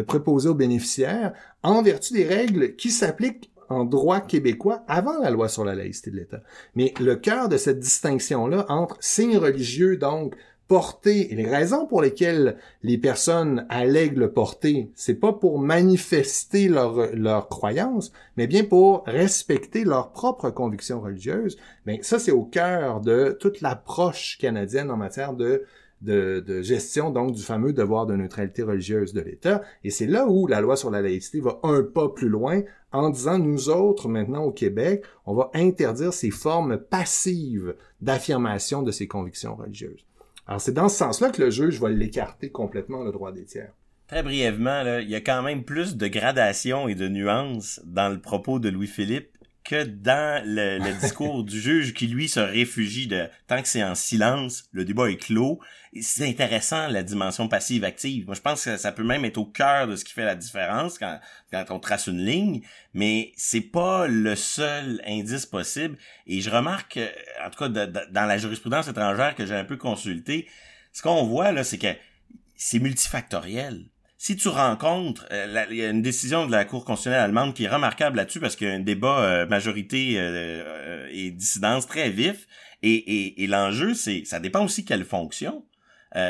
préposés 0.05 0.49
aux 0.49 0.55
bénéficiaires, 0.55 1.33
en 1.63 1.81
vertu 1.81 2.13
des 2.13 2.25
règles 2.25 2.75
qui 2.75 2.91
s'appliquent 2.91 3.51
en 3.69 3.83
droit 3.83 4.21
québécois 4.21 4.83
avant 4.87 5.17
la 5.19 5.29
loi 5.29 5.49
sur 5.49 5.65
la 5.65 5.75
laïcité 5.75 6.11
de 6.11 6.17
l'État. 6.17 6.41
Mais 6.75 6.93
le 6.99 7.15
cœur 7.15 7.49
de 7.49 7.57
cette 7.57 7.79
distinction-là 7.79 8.65
entre 8.69 8.97
signes 8.99 9.37
religieux, 9.37 9.97
donc 9.97 10.35
porter, 10.67 11.31
et 11.31 11.35
les 11.35 11.49
raisons 11.49 11.87
pour 11.87 12.01
lesquelles 12.01 12.57
les 12.83 12.97
personnes 12.97 13.65
allèguent 13.69 14.17
le 14.17 14.31
porter, 14.31 14.91
c'est 14.95 15.15
pas 15.15 15.33
pour 15.33 15.59
manifester 15.59 16.67
leur, 16.67 17.15
leur 17.15 17.47
croyance, 17.47 18.11
mais 18.35 18.47
bien 18.47 18.63
pour 18.63 19.03
respecter 19.05 19.83
leurs 19.83 20.11
propres 20.11 20.49
convictions 20.49 21.01
religieuses. 21.01 21.57
Mais 21.85 21.99
ça, 22.03 22.19
c'est 22.19 22.31
au 22.31 22.43
cœur 22.43 23.01
de 23.01 23.37
toute 23.39 23.61
l'approche 23.61 24.37
canadienne 24.39 24.91
en 24.91 24.97
matière 24.97 25.33
de 25.33 25.63
de, 26.01 26.43
de, 26.45 26.61
gestion 26.61 27.09
donc 27.09 27.31
du 27.31 27.41
fameux 27.41 27.73
devoir 27.73 28.05
de 28.05 28.15
neutralité 28.15 28.63
religieuse 28.63 29.13
de 29.13 29.21
l'État. 29.21 29.63
Et 29.83 29.89
c'est 29.89 30.05
là 30.05 30.27
où 30.27 30.47
la 30.47 30.61
loi 30.61 30.75
sur 30.75 30.91
la 30.91 31.01
laïcité 31.01 31.39
va 31.39 31.59
un 31.63 31.81
pas 31.81 32.09
plus 32.09 32.29
loin 32.29 32.61
en 32.91 33.09
disant 33.09 33.39
nous 33.39 33.69
autres 33.69 34.07
maintenant 34.07 34.43
au 34.43 34.51
Québec, 34.51 35.03
on 35.25 35.33
va 35.33 35.49
interdire 35.53 36.13
ces 36.13 36.31
formes 36.31 36.77
passives 36.77 37.75
d'affirmation 38.01 38.83
de 38.83 38.91
ces 38.91 39.07
convictions 39.07 39.55
religieuses. 39.55 40.06
Alors 40.47 40.61
c'est 40.61 40.73
dans 40.73 40.89
ce 40.89 40.97
sens-là 40.97 41.29
que 41.29 41.41
le 41.41 41.49
juge 41.49 41.79
va 41.79 41.89
l'écarter 41.89 42.49
complètement 42.49 43.03
le 43.03 43.11
droit 43.11 43.31
des 43.31 43.43
tiers. 43.43 43.73
Très 44.07 44.23
brièvement, 44.23 44.99
il 44.99 45.09
y 45.09 45.15
a 45.15 45.21
quand 45.21 45.43
même 45.43 45.65
plus 45.65 45.97
de 45.97 46.07
gradation 46.07 46.87
et 46.87 46.95
de 46.95 47.09
nuances 47.09 47.81
dans 47.83 48.07
le 48.07 48.21
propos 48.21 48.57
de 48.57 48.69
Louis-Philippe 48.69 49.36
que 49.67 49.83
dans 49.83 50.41
le, 50.45 50.79
discours 51.01 51.43
du 51.43 51.59
juge 51.59 51.93
qui 51.93 52.07
lui 52.07 52.29
se 52.29 52.39
réfugie 52.39 53.07
de 53.07 53.27
tant 53.47 53.61
que 53.61 53.67
c'est 53.67 53.83
en 53.83 53.95
silence, 53.95 54.63
le 54.71 54.85
débat 54.85 55.09
est 55.09 55.17
clos. 55.17 55.59
C'est 56.01 56.27
intéressant 56.27 56.87
la 56.87 57.03
dimension 57.03 57.47
passive 57.47 57.83
active. 57.83 58.25
Moi 58.25 58.35
je 58.35 58.41
pense 58.41 58.63
que 58.63 58.77
ça 58.77 58.91
peut 58.91 59.03
même 59.03 59.25
être 59.25 59.37
au 59.37 59.45
cœur 59.45 59.87
de 59.87 59.95
ce 59.95 60.05
qui 60.05 60.13
fait 60.13 60.25
la 60.25 60.35
différence 60.35 60.97
quand 60.97 61.19
quand 61.51 61.65
on 61.69 61.79
trace 61.79 62.07
une 62.07 62.23
ligne, 62.23 62.61
mais 62.93 63.33
c'est 63.35 63.61
pas 63.61 64.07
le 64.07 64.35
seul 64.35 65.01
indice 65.05 65.45
possible 65.45 65.97
et 66.25 66.41
je 66.41 66.49
remarque 66.49 66.99
en 67.45 67.49
tout 67.49 67.59
cas 67.59 67.69
dans 67.69 68.25
la 68.25 68.37
jurisprudence 68.37 68.87
étrangère 68.87 69.35
que 69.35 69.45
j'ai 69.45 69.55
un 69.55 69.65
peu 69.65 69.77
consulté, 69.77 70.47
ce 70.93 71.01
qu'on 71.01 71.25
voit 71.25 71.51
là 71.51 71.63
c'est 71.63 71.77
que 71.77 71.93
c'est 72.55 72.79
multifactoriel 72.79 73.85
si 74.19 74.35
tu 74.35 74.47
rencontres, 74.47 75.27
euh, 75.31 75.65
il 75.69 75.77
y 75.77 75.85
a 75.85 75.89
une 75.89 76.01
décision 76.01 76.47
de 76.47 76.51
la 76.51 76.65
Cour 76.65 76.85
constitutionnelle 76.85 77.21
allemande 77.21 77.53
qui 77.53 77.65
est 77.65 77.69
remarquable 77.69 78.17
là-dessus 78.17 78.39
parce 78.39 78.55
qu'il 78.55 78.67
y 78.67 78.71
a 78.71 78.73
un 78.73 78.79
débat 78.79 79.19
euh, 79.19 79.47
majorité 79.47 80.15
euh, 80.17 81.07
et 81.11 81.29
dissidence 81.29 81.85
très 81.85 82.09
vif. 82.09 82.47
Et, 82.81 83.45
l'enjeu, 83.47 83.93
c'est 83.93 84.23
ça 84.25 84.39
dépend 84.39 84.63
aussi 84.63 84.85
quelle 84.85 85.05
fonction. 85.05 85.65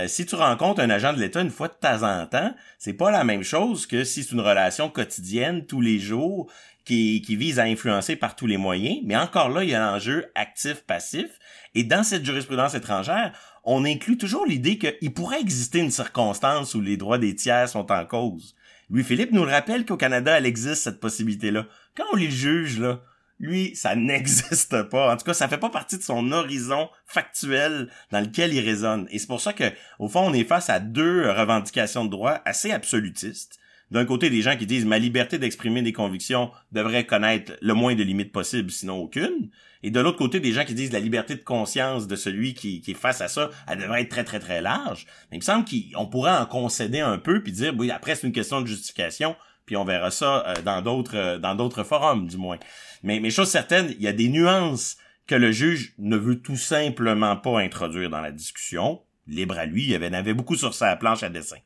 si 0.08 0.26
tu 0.26 0.36
rencontres 0.36 0.82
un 0.82 0.90
agent 0.90 1.14
de 1.14 1.20
l'État 1.20 1.42
une 1.42 1.50
fois 1.50 1.68
de 1.68 1.74
temps 1.74 2.04
en 2.04 2.26
temps, 2.26 2.54
c'est 2.78 2.94
pas 2.94 3.12
la 3.12 3.24
même 3.24 3.44
chose 3.44 3.86
que 3.86 4.04
si 4.04 4.24
c'est 4.24 4.32
une 4.32 4.42
relation 4.42 4.90
quotidienne 4.90 5.66
tous 5.66 5.82
les 5.82 6.00
jours 6.00 6.52
qui, 6.86 7.22
qui 7.22 7.36
vise 7.36 7.60
à 7.60 7.64
influencer 7.64 8.16
par 8.16 8.36
tous 8.36 8.48
les 8.48 8.58
moyens. 8.58 9.00
Mais 9.04 9.18
encore 9.18 9.50
là, 9.50 9.64
il 9.64 9.70
y 9.70 9.76
a 9.76 9.80
l'enjeu 9.80 10.32
actif-passif. 10.36 11.28
Et 11.76 11.84
dans 11.84 12.04
cette 12.04 12.26
jurisprudence 12.26 12.76
étrangère, 12.76 13.34
on 13.70 13.84
inclut 13.84 14.18
toujours 14.18 14.46
l'idée 14.46 14.78
qu'il 14.78 15.14
pourrait 15.14 15.42
exister 15.42 15.80
une 15.80 15.92
circonstance 15.92 16.74
où 16.74 16.80
les 16.80 16.96
droits 16.96 17.18
des 17.18 17.36
tiers 17.36 17.68
sont 17.68 17.92
en 17.92 18.06
cause. 18.06 18.56
Louis-Philippe 18.90 19.34
nous 19.34 19.44
le 19.44 19.52
rappelle 19.52 19.86
qu'au 19.86 19.98
Canada, 19.98 20.38
elle 20.38 20.46
existe, 20.46 20.84
cette 20.84 21.02
possibilité-là. 21.02 21.66
Quand 21.96 22.06
on 22.14 22.16
les 22.16 22.32
juge, 22.32 22.80
là, 22.80 23.02
lui, 23.40 23.76
ça 23.76 23.94
n'existe 23.98 24.84
pas. 24.84 25.14
En 25.14 25.18
tout 25.18 25.26
cas, 25.26 25.34
ça 25.34 25.50
fait 25.50 25.58
pas 25.58 25.70
partie 25.70 25.98
de 25.98 26.04
son 26.04 26.32
horizon 26.32 26.88
factuel 27.06 27.90
dans 28.10 28.22
lequel 28.22 28.54
il 28.54 28.62
résonne. 28.62 29.06
Et 29.12 29.20
c'est 29.20 29.28
pour 29.28 29.42
ça 29.42 29.52
que, 29.52 29.66
au 30.00 30.08
fond, 30.08 30.22
on 30.22 30.34
est 30.34 30.46
face 30.46 30.70
à 30.70 30.80
deux 30.80 31.30
revendications 31.30 32.06
de 32.06 32.10
droit 32.10 32.40
assez 32.46 32.72
absolutistes. 32.72 33.60
D'un 33.90 34.06
côté, 34.06 34.30
des 34.30 34.42
gens 34.42 34.58
qui 34.58 34.66
disent 34.66 34.86
ma 34.86 35.00
liberté 35.00 35.38
d'exprimer 35.38 35.82
des 35.82 35.94
convictions 35.94 36.52
devrait 36.74 37.06
connaître 37.06 37.54
le 37.62 37.74
moins 37.74 37.96
de 37.96 38.04
limites 38.04 38.34
possibles, 38.34 38.70
sinon 38.70 38.98
aucune. 38.98 39.50
Et 39.82 39.92
de 39.92 40.00
l'autre 40.00 40.18
côté, 40.18 40.42
des 40.42 40.52
gens 40.52 40.66
qui 40.66 40.74
disent 40.74 40.92
la 40.92 41.00
liberté 41.00 41.36
de 41.36 41.44
conscience 41.44 42.08
de 42.08 42.16
celui 42.18 42.54
qui, 42.54 42.84
est 42.86 42.94
face 42.94 43.22
à 43.22 43.30
ça, 43.30 43.50
elle 43.68 43.80
devrait 43.80 44.02
être 44.02 44.10
très, 44.10 44.26
très, 44.26 44.40
très 44.40 44.62
large. 44.62 45.06
Mais 45.32 45.38
il 45.38 45.40
me 45.40 45.46
semble 45.46 45.64
qu'on 45.66 46.06
pourrait 46.08 46.36
en 46.36 46.46
concéder 46.46 47.00
un 47.00 47.18
peu 47.18 47.42
puis 47.42 47.54
dire, 47.54 47.74
oui, 47.78 47.90
après, 47.90 48.16
c'est 48.16 48.28
une 48.28 48.34
question 48.34 48.60
de 48.60 48.68
justification, 48.68 49.36
puis 49.66 49.78
on 49.78 49.86
verra 49.86 50.12
ça 50.12 50.46
euh, 50.48 50.62
dans 50.64 50.82
d'autres 50.82 51.16
euh, 51.16 51.38
dans 51.38 51.56
d'autres 51.56 51.84
forums, 51.84 52.28
du 52.28 52.38
moins. 52.38 52.58
Mais, 53.04 53.20
mais 53.22 53.30
chose 53.30 53.50
certaine, 53.50 53.94
il 53.98 54.02
y 54.02 54.08
a 54.08 54.14
des 54.14 54.28
nuances 54.28 54.98
que 55.28 55.36
le 55.36 55.52
juge 55.52 55.94
ne 55.98 56.18
veut 56.18 56.42
tout 56.42 56.58
simplement 56.58 57.38
pas 57.38 57.60
introduire 57.60 58.10
dans 58.10 58.22
la 58.22 58.32
discussion. 58.32 59.02
Libre 59.28 59.58
à 59.58 59.66
lui, 59.66 59.84
il 59.84 59.90
y 59.90 59.96
avait 59.96 60.34
beaucoup 60.34 60.56
sur 60.56 60.74
sa 60.74 60.96
planche 60.96 61.24
à 61.24 61.30
dessin. 61.30 61.58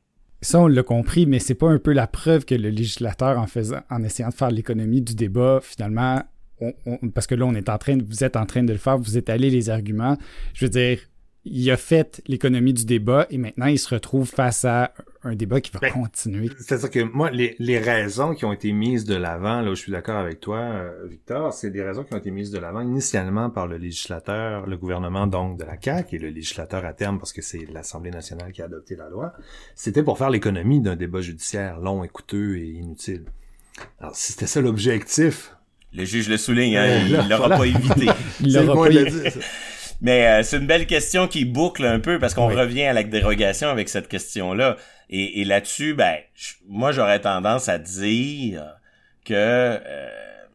Ça, 0.41 0.59
on 0.59 0.67
l'a 0.67 0.83
compris, 0.83 1.27
mais 1.27 1.39
c'est 1.39 1.55
pas 1.55 1.69
un 1.69 1.77
peu 1.77 1.93
la 1.93 2.07
preuve 2.07 2.45
que 2.45 2.55
le 2.55 2.69
législateur, 2.69 3.37
en 3.37 3.45
faisant, 3.45 3.81
en 3.89 4.03
essayant 4.03 4.29
de 4.29 4.33
faire 4.33 4.49
l'économie 4.49 5.01
du 5.01 5.13
débat, 5.13 5.59
finalement, 5.61 6.23
parce 7.13 7.27
que 7.27 7.35
là, 7.35 7.45
on 7.45 7.53
est 7.53 7.69
en 7.69 7.77
train, 7.77 7.97
vous 8.03 8.23
êtes 8.23 8.35
en 8.35 8.45
train 8.45 8.63
de 8.63 8.71
le 8.71 8.79
faire, 8.79 8.97
vous 8.97 9.17
étalez 9.17 9.49
les 9.49 9.69
arguments. 9.69 10.17
Je 10.53 10.65
veux 10.65 10.69
dire, 10.69 10.99
il 11.43 11.71
a 11.71 11.77
fait 11.77 12.21
l'économie 12.27 12.73
du 12.73 12.85
débat 12.85 13.25
et 13.31 13.37
maintenant 13.37 13.65
il 13.65 13.79
se 13.79 13.93
retrouve 13.93 14.29
face 14.29 14.63
à 14.63 14.93
un 15.23 15.35
débat 15.35 15.59
qui 15.59 15.71
va 15.71 15.79
ben, 15.79 15.91
continuer. 15.91 16.49
C'est-à-dire 16.59 16.89
que 16.89 16.99
moi, 16.99 17.31
les, 17.31 17.55
les, 17.59 17.79
raisons 17.79 18.33
qui 18.33 18.45
ont 18.45 18.53
été 18.53 18.71
mises 18.71 19.05
de 19.05 19.15
l'avant, 19.15 19.61
là 19.61 19.71
où 19.71 19.75
je 19.75 19.81
suis 19.81 19.91
d'accord 19.91 20.17
avec 20.17 20.39
toi, 20.39 20.59
euh, 20.59 21.07
Victor, 21.07 21.53
c'est 21.53 21.69
des 21.69 21.83
raisons 21.83 22.03
qui 22.03 22.13
ont 22.13 22.17
été 22.17 22.31
mises 22.31 22.51
de 22.51 22.59
l'avant 22.59 22.81
initialement 22.81 23.49
par 23.49 23.67
le 23.67 23.77
législateur, 23.77 24.67
le 24.67 24.77
gouvernement 24.77 25.27
donc 25.27 25.59
de 25.59 25.63
la 25.63 25.77
CAQ 25.79 26.15
et 26.15 26.19
le 26.19 26.29
législateur 26.29 26.85
à 26.85 26.93
terme 26.93 27.17
parce 27.17 27.33
que 27.33 27.41
c'est 27.41 27.67
l'Assemblée 27.71 28.11
nationale 28.11 28.51
qui 28.51 28.61
a 28.61 28.65
adopté 28.65 28.95
la 28.95 29.09
loi. 29.09 29.33
C'était 29.75 30.03
pour 30.03 30.17
faire 30.17 30.29
l'économie 30.29 30.79
d'un 30.79 30.95
débat 30.95 31.21
judiciaire 31.21 31.79
long 31.79 32.03
et 32.03 32.07
coûteux 32.07 32.57
et 32.57 32.67
inutile. 32.67 33.25
Alors, 33.99 34.15
si 34.15 34.33
c'était 34.33 34.47
ça 34.47 34.61
l'objectif, 34.61 35.55
le 35.93 36.05
juge 36.05 36.29
le 36.29 36.37
souligne, 36.37 36.77
hein, 36.77 37.03
il 37.05 37.29
l'aura 37.29 37.49
pas 37.49 37.65
évité. 37.65 38.07
il 38.41 38.53
l'aura 38.53 38.83
pas 38.83 38.89
évité. 38.91 39.39
Mais 40.01 40.27
euh, 40.27 40.43
c'est 40.43 40.57
une 40.57 40.65
belle 40.65 40.87
question 40.87 41.27
qui 41.27 41.45
boucle 41.45 41.85
un 41.85 41.99
peu 41.99 42.17
parce 42.17 42.33
qu'on 42.33 42.47
revient 42.47 42.85
à 42.85 42.93
la 42.93 43.03
dérogation 43.03 43.69
avec 43.69 43.87
cette 43.87 44.07
question-là. 44.07 44.77
Et, 45.09 45.43
là-dessus, 45.43 45.93
ben, 45.93 46.17
moi 46.67 46.91
j'aurais 46.91 47.19
tendance 47.19 47.67
à 47.69 47.77
dire 47.77 48.63
que 49.25 49.33
euh, 49.35 50.09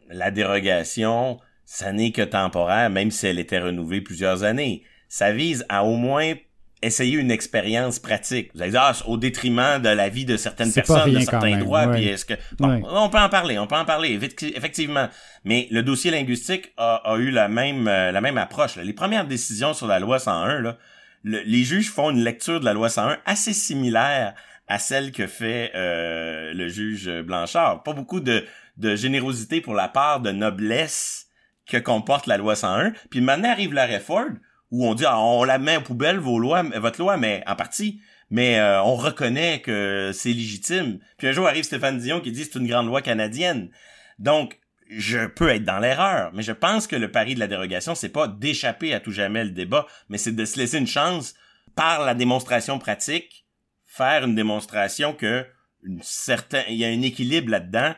la 0.09 0.31
dérogation, 0.31 1.39
ça 1.65 1.93
n'est 1.93 2.11
que 2.11 2.23
temporaire, 2.23 2.91
même 2.91 3.11
si 3.11 3.27
elle 3.27 3.39
était 3.39 3.59
renouvelée 3.59 4.01
plusieurs 4.01 4.45
années. 4.45 4.83
Ça 5.09 5.31
vise 5.31 5.65
à 5.69 5.85
au 5.85 5.95
moins 5.95 6.35
essayer 6.83 7.17
une 7.17 7.31
expérience 7.31 7.99
pratique. 7.99 8.51
Vous 8.55 8.63
allez 8.63 8.73
dire, 8.73 8.83
ah, 8.83 8.93
au 9.07 9.17
détriment 9.17 9.81
de 9.81 9.89
la 9.89 10.09
vie 10.09 10.25
de 10.25 10.37
certaines 10.37 10.73
personnes, 10.73 11.13
de 11.13 11.21
certains 11.21 11.59
droits, 11.59 11.89
puis 11.89 12.07
est-ce 12.07 12.25
que... 12.25 12.35
Bon, 12.59 12.83
on 12.85 13.09
peut 13.09 13.19
en 13.19 13.29
parler, 13.29 13.59
on 13.59 13.67
peut 13.67 13.77
en 13.77 13.85
parler, 13.85 14.19
effectivement. 14.55 15.09
Mais 15.45 15.69
le 15.71 15.83
dossier 15.83 16.11
linguistique 16.11 16.73
a, 16.77 16.97
a 16.97 17.17
eu 17.17 17.31
la 17.31 17.49
même 17.49 17.89
euh, 17.89 18.13
la 18.13 18.21
même 18.21 18.39
approche. 18.39 18.77
Les 18.77 18.93
premières 18.93 19.27
décisions 19.27 19.73
sur 19.75 19.87
la 19.87 19.99
loi 19.99 20.19
101, 20.19 20.61
là, 20.61 20.77
les 21.25 21.65
juges 21.65 21.91
font 21.91 22.11
une 22.11 22.23
lecture 22.23 22.61
de 22.61 22.65
la 22.65 22.73
loi 22.73 22.89
101 22.89 23.19
assez 23.25 23.53
similaire 23.53 24.35
à 24.69 24.79
celle 24.79 25.13
que 25.13 25.27
fait 25.27 25.73
euh, 25.75 26.53
le 26.53 26.69
juge 26.69 27.11
Blanchard. 27.23 27.83
Pas 27.83 27.93
beaucoup 27.93 28.21
de, 28.21 28.45
de 28.77 28.97
générosité 28.97 29.61
pour 29.61 29.75
la 29.75 29.89
part 29.89 30.21
de 30.21 30.31
noblesse 30.31 31.27
que 31.67 31.77
comporte 31.77 32.27
la 32.27 32.37
loi 32.37 32.55
101. 32.55 32.93
Puis 33.11 33.21
maintenant 33.21 33.51
arrive 33.51 33.73
la 33.73 33.87
réforme 33.87 34.39
où 34.71 34.87
on 34.87 34.95
dit 34.95 35.05
ah, 35.07 35.19
on 35.19 35.45
la 35.45 35.59
met 35.59 35.77
en 35.77 35.83
poubelle 35.83 36.19
vos 36.19 36.39
lois, 36.39 36.63
votre 36.63 37.01
loi, 37.01 37.17
mais 37.17 37.43
en 37.47 37.57
partie, 37.57 38.01
mais 38.31 38.59
euh, 38.59 38.83
on 38.83 38.97
reconnaît 38.97 39.61
que 39.61 40.11
c'est 40.13 40.33
légitime. 40.33 40.99
Puis 41.19 41.29
un 41.29 41.33
jour 41.33 41.47
arrive 41.47 41.65
Stéphane 41.65 41.99
Dion 41.99 42.21
qui 42.21 42.33
dit 42.33 42.45
c'est 42.45 42.59
une 42.59 42.67
grande 42.67 42.87
loi 42.87 43.03
canadienne. 43.03 43.71
Donc, 44.19 44.59
je 44.89 45.27
peux 45.27 45.49
être 45.49 45.65
dans 45.65 45.79
l'erreur, 45.79 46.31
mais 46.33 46.43
je 46.43 46.53
pense 46.53 46.87
que 46.87 46.97
le 46.97 47.11
pari 47.11 47.35
de 47.35 47.41
la 47.41 47.49
dérogation, 47.49 47.95
c'est 47.95 48.09
pas 48.09 48.29
d'échapper 48.29 48.95
à 48.95 49.01
tout 49.01 49.11
jamais 49.11 49.45
le 49.45 49.51
débat, 49.51 49.87
mais 50.09 50.19
c'est 50.19 50.33
de 50.33 50.45
se 50.45 50.59
laisser 50.59 50.79
une 50.79 50.87
chance 50.87 51.35
par 51.75 52.05
la 52.05 52.15
démonstration 52.15 52.79
pratique, 52.79 53.47
faire 53.85 54.25
une 54.25 54.35
démonstration 54.35 55.13
que 55.13 55.45
une 55.83 56.01
certain, 56.03 56.63
il 56.69 56.77
y 56.77 56.85
a 56.85 56.89
un 56.89 57.03
équilibre 57.03 57.51
là-dedans 57.51 57.95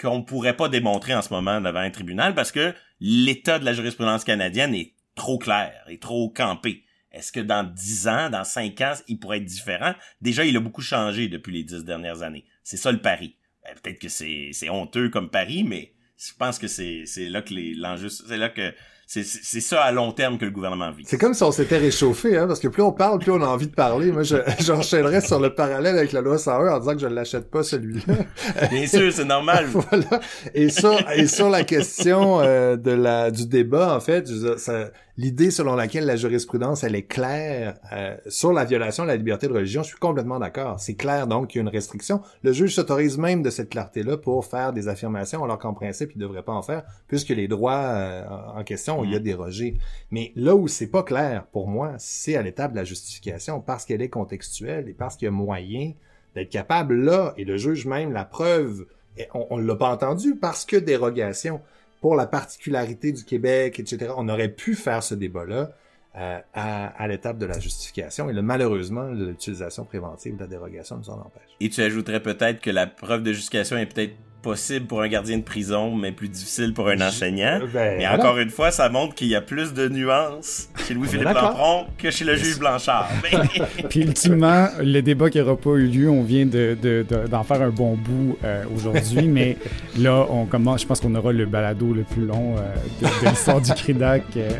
qu'on 0.00 0.22
pourrait 0.22 0.56
pas 0.56 0.68
démontrer 0.68 1.14
en 1.14 1.22
ce 1.22 1.32
moment 1.32 1.60
devant 1.60 1.80
un 1.80 1.90
tribunal 1.90 2.34
parce 2.34 2.52
que 2.52 2.74
l'état 3.00 3.58
de 3.58 3.64
la 3.64 3.72
jurisprudence 3.72 4.24
canadienne 4.24 4.74
est 4.74 4.94
trop 5.14 5.38
clair, 5.38 5.84
est 5.88 6.00
trop 6.00 6.30
campé. 6.30 6.84
Est-ce 7.12 7.30
que 7.30 7.40
dans 7.40 7.62
dix 7.62 8.08
ans, 8.08 8.30
dans 8.30 8.44
cinq 8.44 8.80
ans, 8.80 8.94
il 9.06 9.18
pourrait 9.18 9.38
être 9.38 9.44
différent? 9.44 9.94
Déjà, 10.20 10.44
il 10.44 10.56
a 10.56 10.60
beaucoup 10.60 10.80
changé 10.80 11.28
depuis 11.28 11.52
les 11.52 11.62
dix 11.62 11.84
dernières 11.84 12.22
années. 12.22 12.44
C'est 12.64 12.78
ça 12.78 12.90
le 12.90 13.02
pari. 13.02 13.36
Ben, 13.64 13.74
peut-être 13.80 13.98
que 13.98 14.08
c'est, 14.08 14.68
honteux 14.70 15.10
comme 15.10 15.30
pari, 15.30 15.62
mais 15.62 15.92
je 16.16 16.32
pense 16.38 16.58
que 16.58 16.68
c'est, 16.68 17.04
là 17.28 17.42
que 17.42 17.54
l'enjeu, 17.78 18.08
c'est 18.08 18.38
là 18.38 18.48
que 18.48 18.74
c'est 19.06 19.60
ça 19.60 19.82
à 19.82 19.92
long 19.92 20.12
terme 20.12 20.38
que 20.38 20.44
le 20.44 20.50
gouvernement 20.50 20.90
vit. 20.90 21.04
C'est 21.06 21.18
comme 21.18 21.34
si 21.34 21.42
on 21.42 21.52
s'était 21.52 21.76
réchauffé, 21.76 22.38
hein, 22.38 22.46
parce 22.46 22.60
que 22.60 22.68
plus 22.68 22.82
on 22.82 22.92
parle, 22.92 23.18
plus 23.18 23.30
on 23.30 23.42
a 23.42 23.46
envie 23.46 23.66
de 23.66 23.74
parler. 23.74 24.10
Moi, 24.10 24.22
j'enchaînerais 24.60 25.20
sur 25.20 25.38
le 25.38 25.54
parallèle 25.54 25.98
avec 25.98 26.12
la 26.12 26.22
loi 26.22 26.38
101 26.38 26.74
en 26.74 26.78
disant 26.78 26.92
que 26.94 27.00
je 27.00 27.06
ne 27.06 27.14
l'achète 27.14 27.50
pas, 27.50 27.62
celui-là. 27.62 28.14
Bien 28.70 28.86
sûr, 28.86 29.12
c'est 29.12 29.24
normal. 29.24 29.66
voilà. 29.72 30.20
Et 30.54 30.70
ça, 30.70 30.96
et 31.14 31.26
sur 31.26 31.50
la 31.50 31.64
question 31.64 32.40
euh, 32.40 32.76
de 32.76 32.90
la 32.90 33.30
du 33.30 33.46
débat, 33.46 33.94
en 33.94 34.00
fait, 34.00 34.26
ça, 34.56 34.90
l'idée 35.16 35.50
selon 35.50 35.74
laquelle 35.74 36.06
la 36.06 36.16
jurisprudence, 36.16 36.84
elle 36.84 36.94
est 36.94 37.04
claire 37.04 37.78
euh, 37.92 38.16
sur 38.28 38.52
la 38.52 38.64
violation 38.64 39.02
de 39.02 39.08
la 39.08 39.16
liberté 39.16 39.46
de 39.46 39.52
religion, 39.52 39.82
je 39.82 39.88
suis 39.88 39.98
complètement 39.98 40.38
d'accord. 40.38 40.80
C'est 40.80 40.94
clair, 40.94 41.26
donc, 41.26 41.48
qu'il 41.48 41.58
y 41.58 41.60
a 41.60 41.62
une 41.62 41.68
restriction. 41.68 42.22
Le 42.42 42.52
juge 42.52 42.74
s'autorise 42.74 43.18
même 43.18 43.42
de 43.42 43.50
cette 43.50 43.68
clarté-là 43.68 44.16
pour 44.16 44.44
faire 44.46 44.72
des 44.72 44.88
affirmations, 44.88 45.44
alors 45.44 45.58
qu'en 45.58 45.74
principe, 45.74 46.12
il 46.14 46.18
ne 46.18 46.22
devrait 46.22 46.42
pas 46.42 46.52
en 46.52 46.62
faire, 46.62 46.84
puisque 47.08 47.30
les 47.30 47.48
droits 47.48 47.82
euh, 47.82 48.24
en 48.56 48.64
question, 48.64 49.04
il 49.04 49.10
y 49.10 49.16
a 49.16 49.20
mm. 49.20 49.24
dérogé. 49.24 49.76
Mais 50.10 50.32
là 50.34 50.54
où 50.54 50.68
c'est 50.68 50.90
pas 50.90 51.02
clair, 51.02 51.46
pour 51.52 51.68
moi, 51.68 51.94
c'est 51.98 52.36
à 52.36 52.42
l'étape 52.42 52.72
de 52.72 52.76
la 52.76 52.84
justification, 52.84 53.60
parce 53.60 53.84
qu'elle 53.84 54.02
est 54.02 54.10
contextuelle 54.10 54.88
et 54.88 54.94
parce 54.94 55.16
qu'il 55.16 55.26
y 55.26 55.28
a 55.28 55.32
moyen 55.32 55.92
d'être 56.34 56.50
capable, 56.50 56.94
là, 56.94 57.34
et 57.36 57.44
le 57.44 57.58
juge 57.58 57.84
même, 57.84 58.12
la 58.12 58.24
preuve, 58.24 58.86
on 59.34 59.58
ne 59.58 59.66
l'a 59.66 59.76
pas 59.76 59.92
entendu, 59.92 60.36
parce 60.36 60.64
que 60.64 60.76
dérogation 60.76 61.60
pour 62.02 62.16
la 62.16 62.26
particularité 62.26 63.12
du 63.12 63.24
Québec, 63.24 63.78
etc. 63.78 64.12
On 64.16 64.28
aurait 64.28 64.50
pu 64.50 64.74
faire 64.74 65.02
ce 65.02 65.14
débat-là 65.14 65.70
euh, 66.16 66.38
à, 66.52 67.08
l'étape 67.08 67.38
de 67.38 67.46
la 67.46 67.58
justification. 67.58 68.28
Et 68.28 68.32
là, 68.34 68.42
malheureusement, 68.42 69.04
l'utilisation 69.04 69.84
préventive 69.84 70.34
de 70.34 70.40
la 70.40 70.48
dérogation 70.48 70.98
nous 70.98 71.08
en 71.08 71.20
empêche. 71.20 71.48
Et 71.60 71.70
tu 71.70 71.80
ajouterais 71.80 72.20
peut-être 72.20 72.60
que 72.60 72.70
la 72.70 72.88
preuve 72.88 73.22
de 73.22 73.32
justification 73.32 73.78
est 73.78 73.86
peut-être 73.86 74.14
possible 74.42 74.86
pour 74.86 75.00
un 75.02 75.08
gardien 75.08 75.38
de 75.38 75.42
prison, 75.42 75.94
mais 75.94 76.12
plus 76.12 76.28
difficile 76.28 76.74
pour 76.74 76.88
un 76.88 77.00
enseignant. 77.00 77.60
Ben, 77.72 77.98
mais 77.98 78.06
encore 78.08 78.38
une 78.38 78.50
fois, 78.50 78.70
ça 78.70 78.88
montre 78.88 79.14
qu'il 79.14 79.28
y 79.28 79.36
a 79.36 79.40
plus 79.40 79.72
de 79.72 79.88
nuances 79.88 80.68
chez 80.86 80.94
Louis-Philippe 80.94 81.28
Lampron 81.28 81.86
que 81.96 82.10
chez 82.10 82.24
le 82.24 82.34
juge 82.36 82.58
Blanchard. 82.58 83.08
Puis 83.88 84.00
ultimement, 84.00 84.68
le 84.80 85.00
débat 85.00 85.30
qui 85.30 85.38
n'aura 85.38 85.56
pas 85.56 85.70
eu 85.70 85.86
lieu, 85.86 86.10
on 86.10 86.24
vient 86.24 86.44
d'en 86.44 86.52
de, 86.52 87.04
de, 87.08 87.44
faire 87.46 87.62
un 87.62 87.70
bon 87.70 87.96
bout 87.96 88.36
euh, 88.44 88.64
aujourd'hui, 88.76 89.22
mais 89.28 89.56
là, 89.96 90.26
on 90.28 90.44
commence, 90.46 90.82
je 90.82 90.86
pense 90.86 91.00
qu'on 91.00 91.14
aura 91.14 91.32
le 91.32 91.46
balado 91.46 91.92
le 91.94 92.02
plus 92.02 92.26
long 92.26 92.56
euh, 92.56 92.60
de, 93.00 93.28
l'histoire 93.28 93.60
du 93.60 93.72
CRIDAC. 93.72 94.24
Euh. 94.36 94.50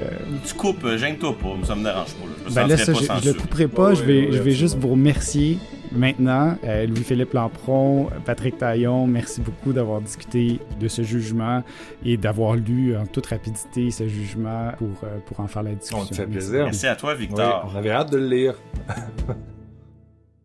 Tu 0.47 0.55
coupes, 0.55 0.87
gêne-toi 0.97 1.37
pas, 1.39 1.67
ça 1.67 1.75
me 1.75 1.83
dérange 1.83 2.13
pas. 2.15 2.27
Je, 2.49 2.55
ben 2.55 2.67
là, 2.67 2.77
ça, 2.77 2.93
je, 2.93 3.29
le 3.29 3.35
couperai 3.35 3.69
pas, 3.69 3.95
je 3.95 4.05
vais, 4.05 4.29
je 4.31 4.39
vais 4.39 4.53
juste 4.53 4.79
vous 4.79 4.89
remercier 4.89 5.59
Maintenant, 5.95 6.57
euh, 6.65 6.87
Louis-Philippe 6.87 7.33
Lampron, 7.35 8.09
Patrick 8.25 8.59
Taillon, 8.59 9.07
merci 9.07 9.41
beaucoup 9.41 9.73
d'avoir 9.73 10.01
discuté 10.01 10.59
de 10.81 10.89
ce 10.89 11.03
jugement 11.03 11.63
et 12.05 12.17
d'avoir 12.17 12.55
lu 12.57 12.97
en 12.97 13.07
toute 13.07 13.27
rapidité 13.27 13.91
ce 13.91 14.09
jugement 14.09 14.73
pour, 14.79 14.89
euh, 15.05 15.19
pour 15.27 15.41
en 15.41 15.47
faire 15.47 15.63
la 15.63 15.75
discussion. 15.75 16.01
On 16.01 16.07
te 16.07 16.15
fait 16.15 16.27
plaisir. 16.27 16.65
Merci 16.65 16.87
à 16.87 16.97
toi, 16.97 17.15
Victor. 17.15 17.71
on 17.73 17.77
avait 17.77 17.91
hâte 17.91 18.11
de 18.11 18.19
le 18.19 18.27
lire. 18.27 18.55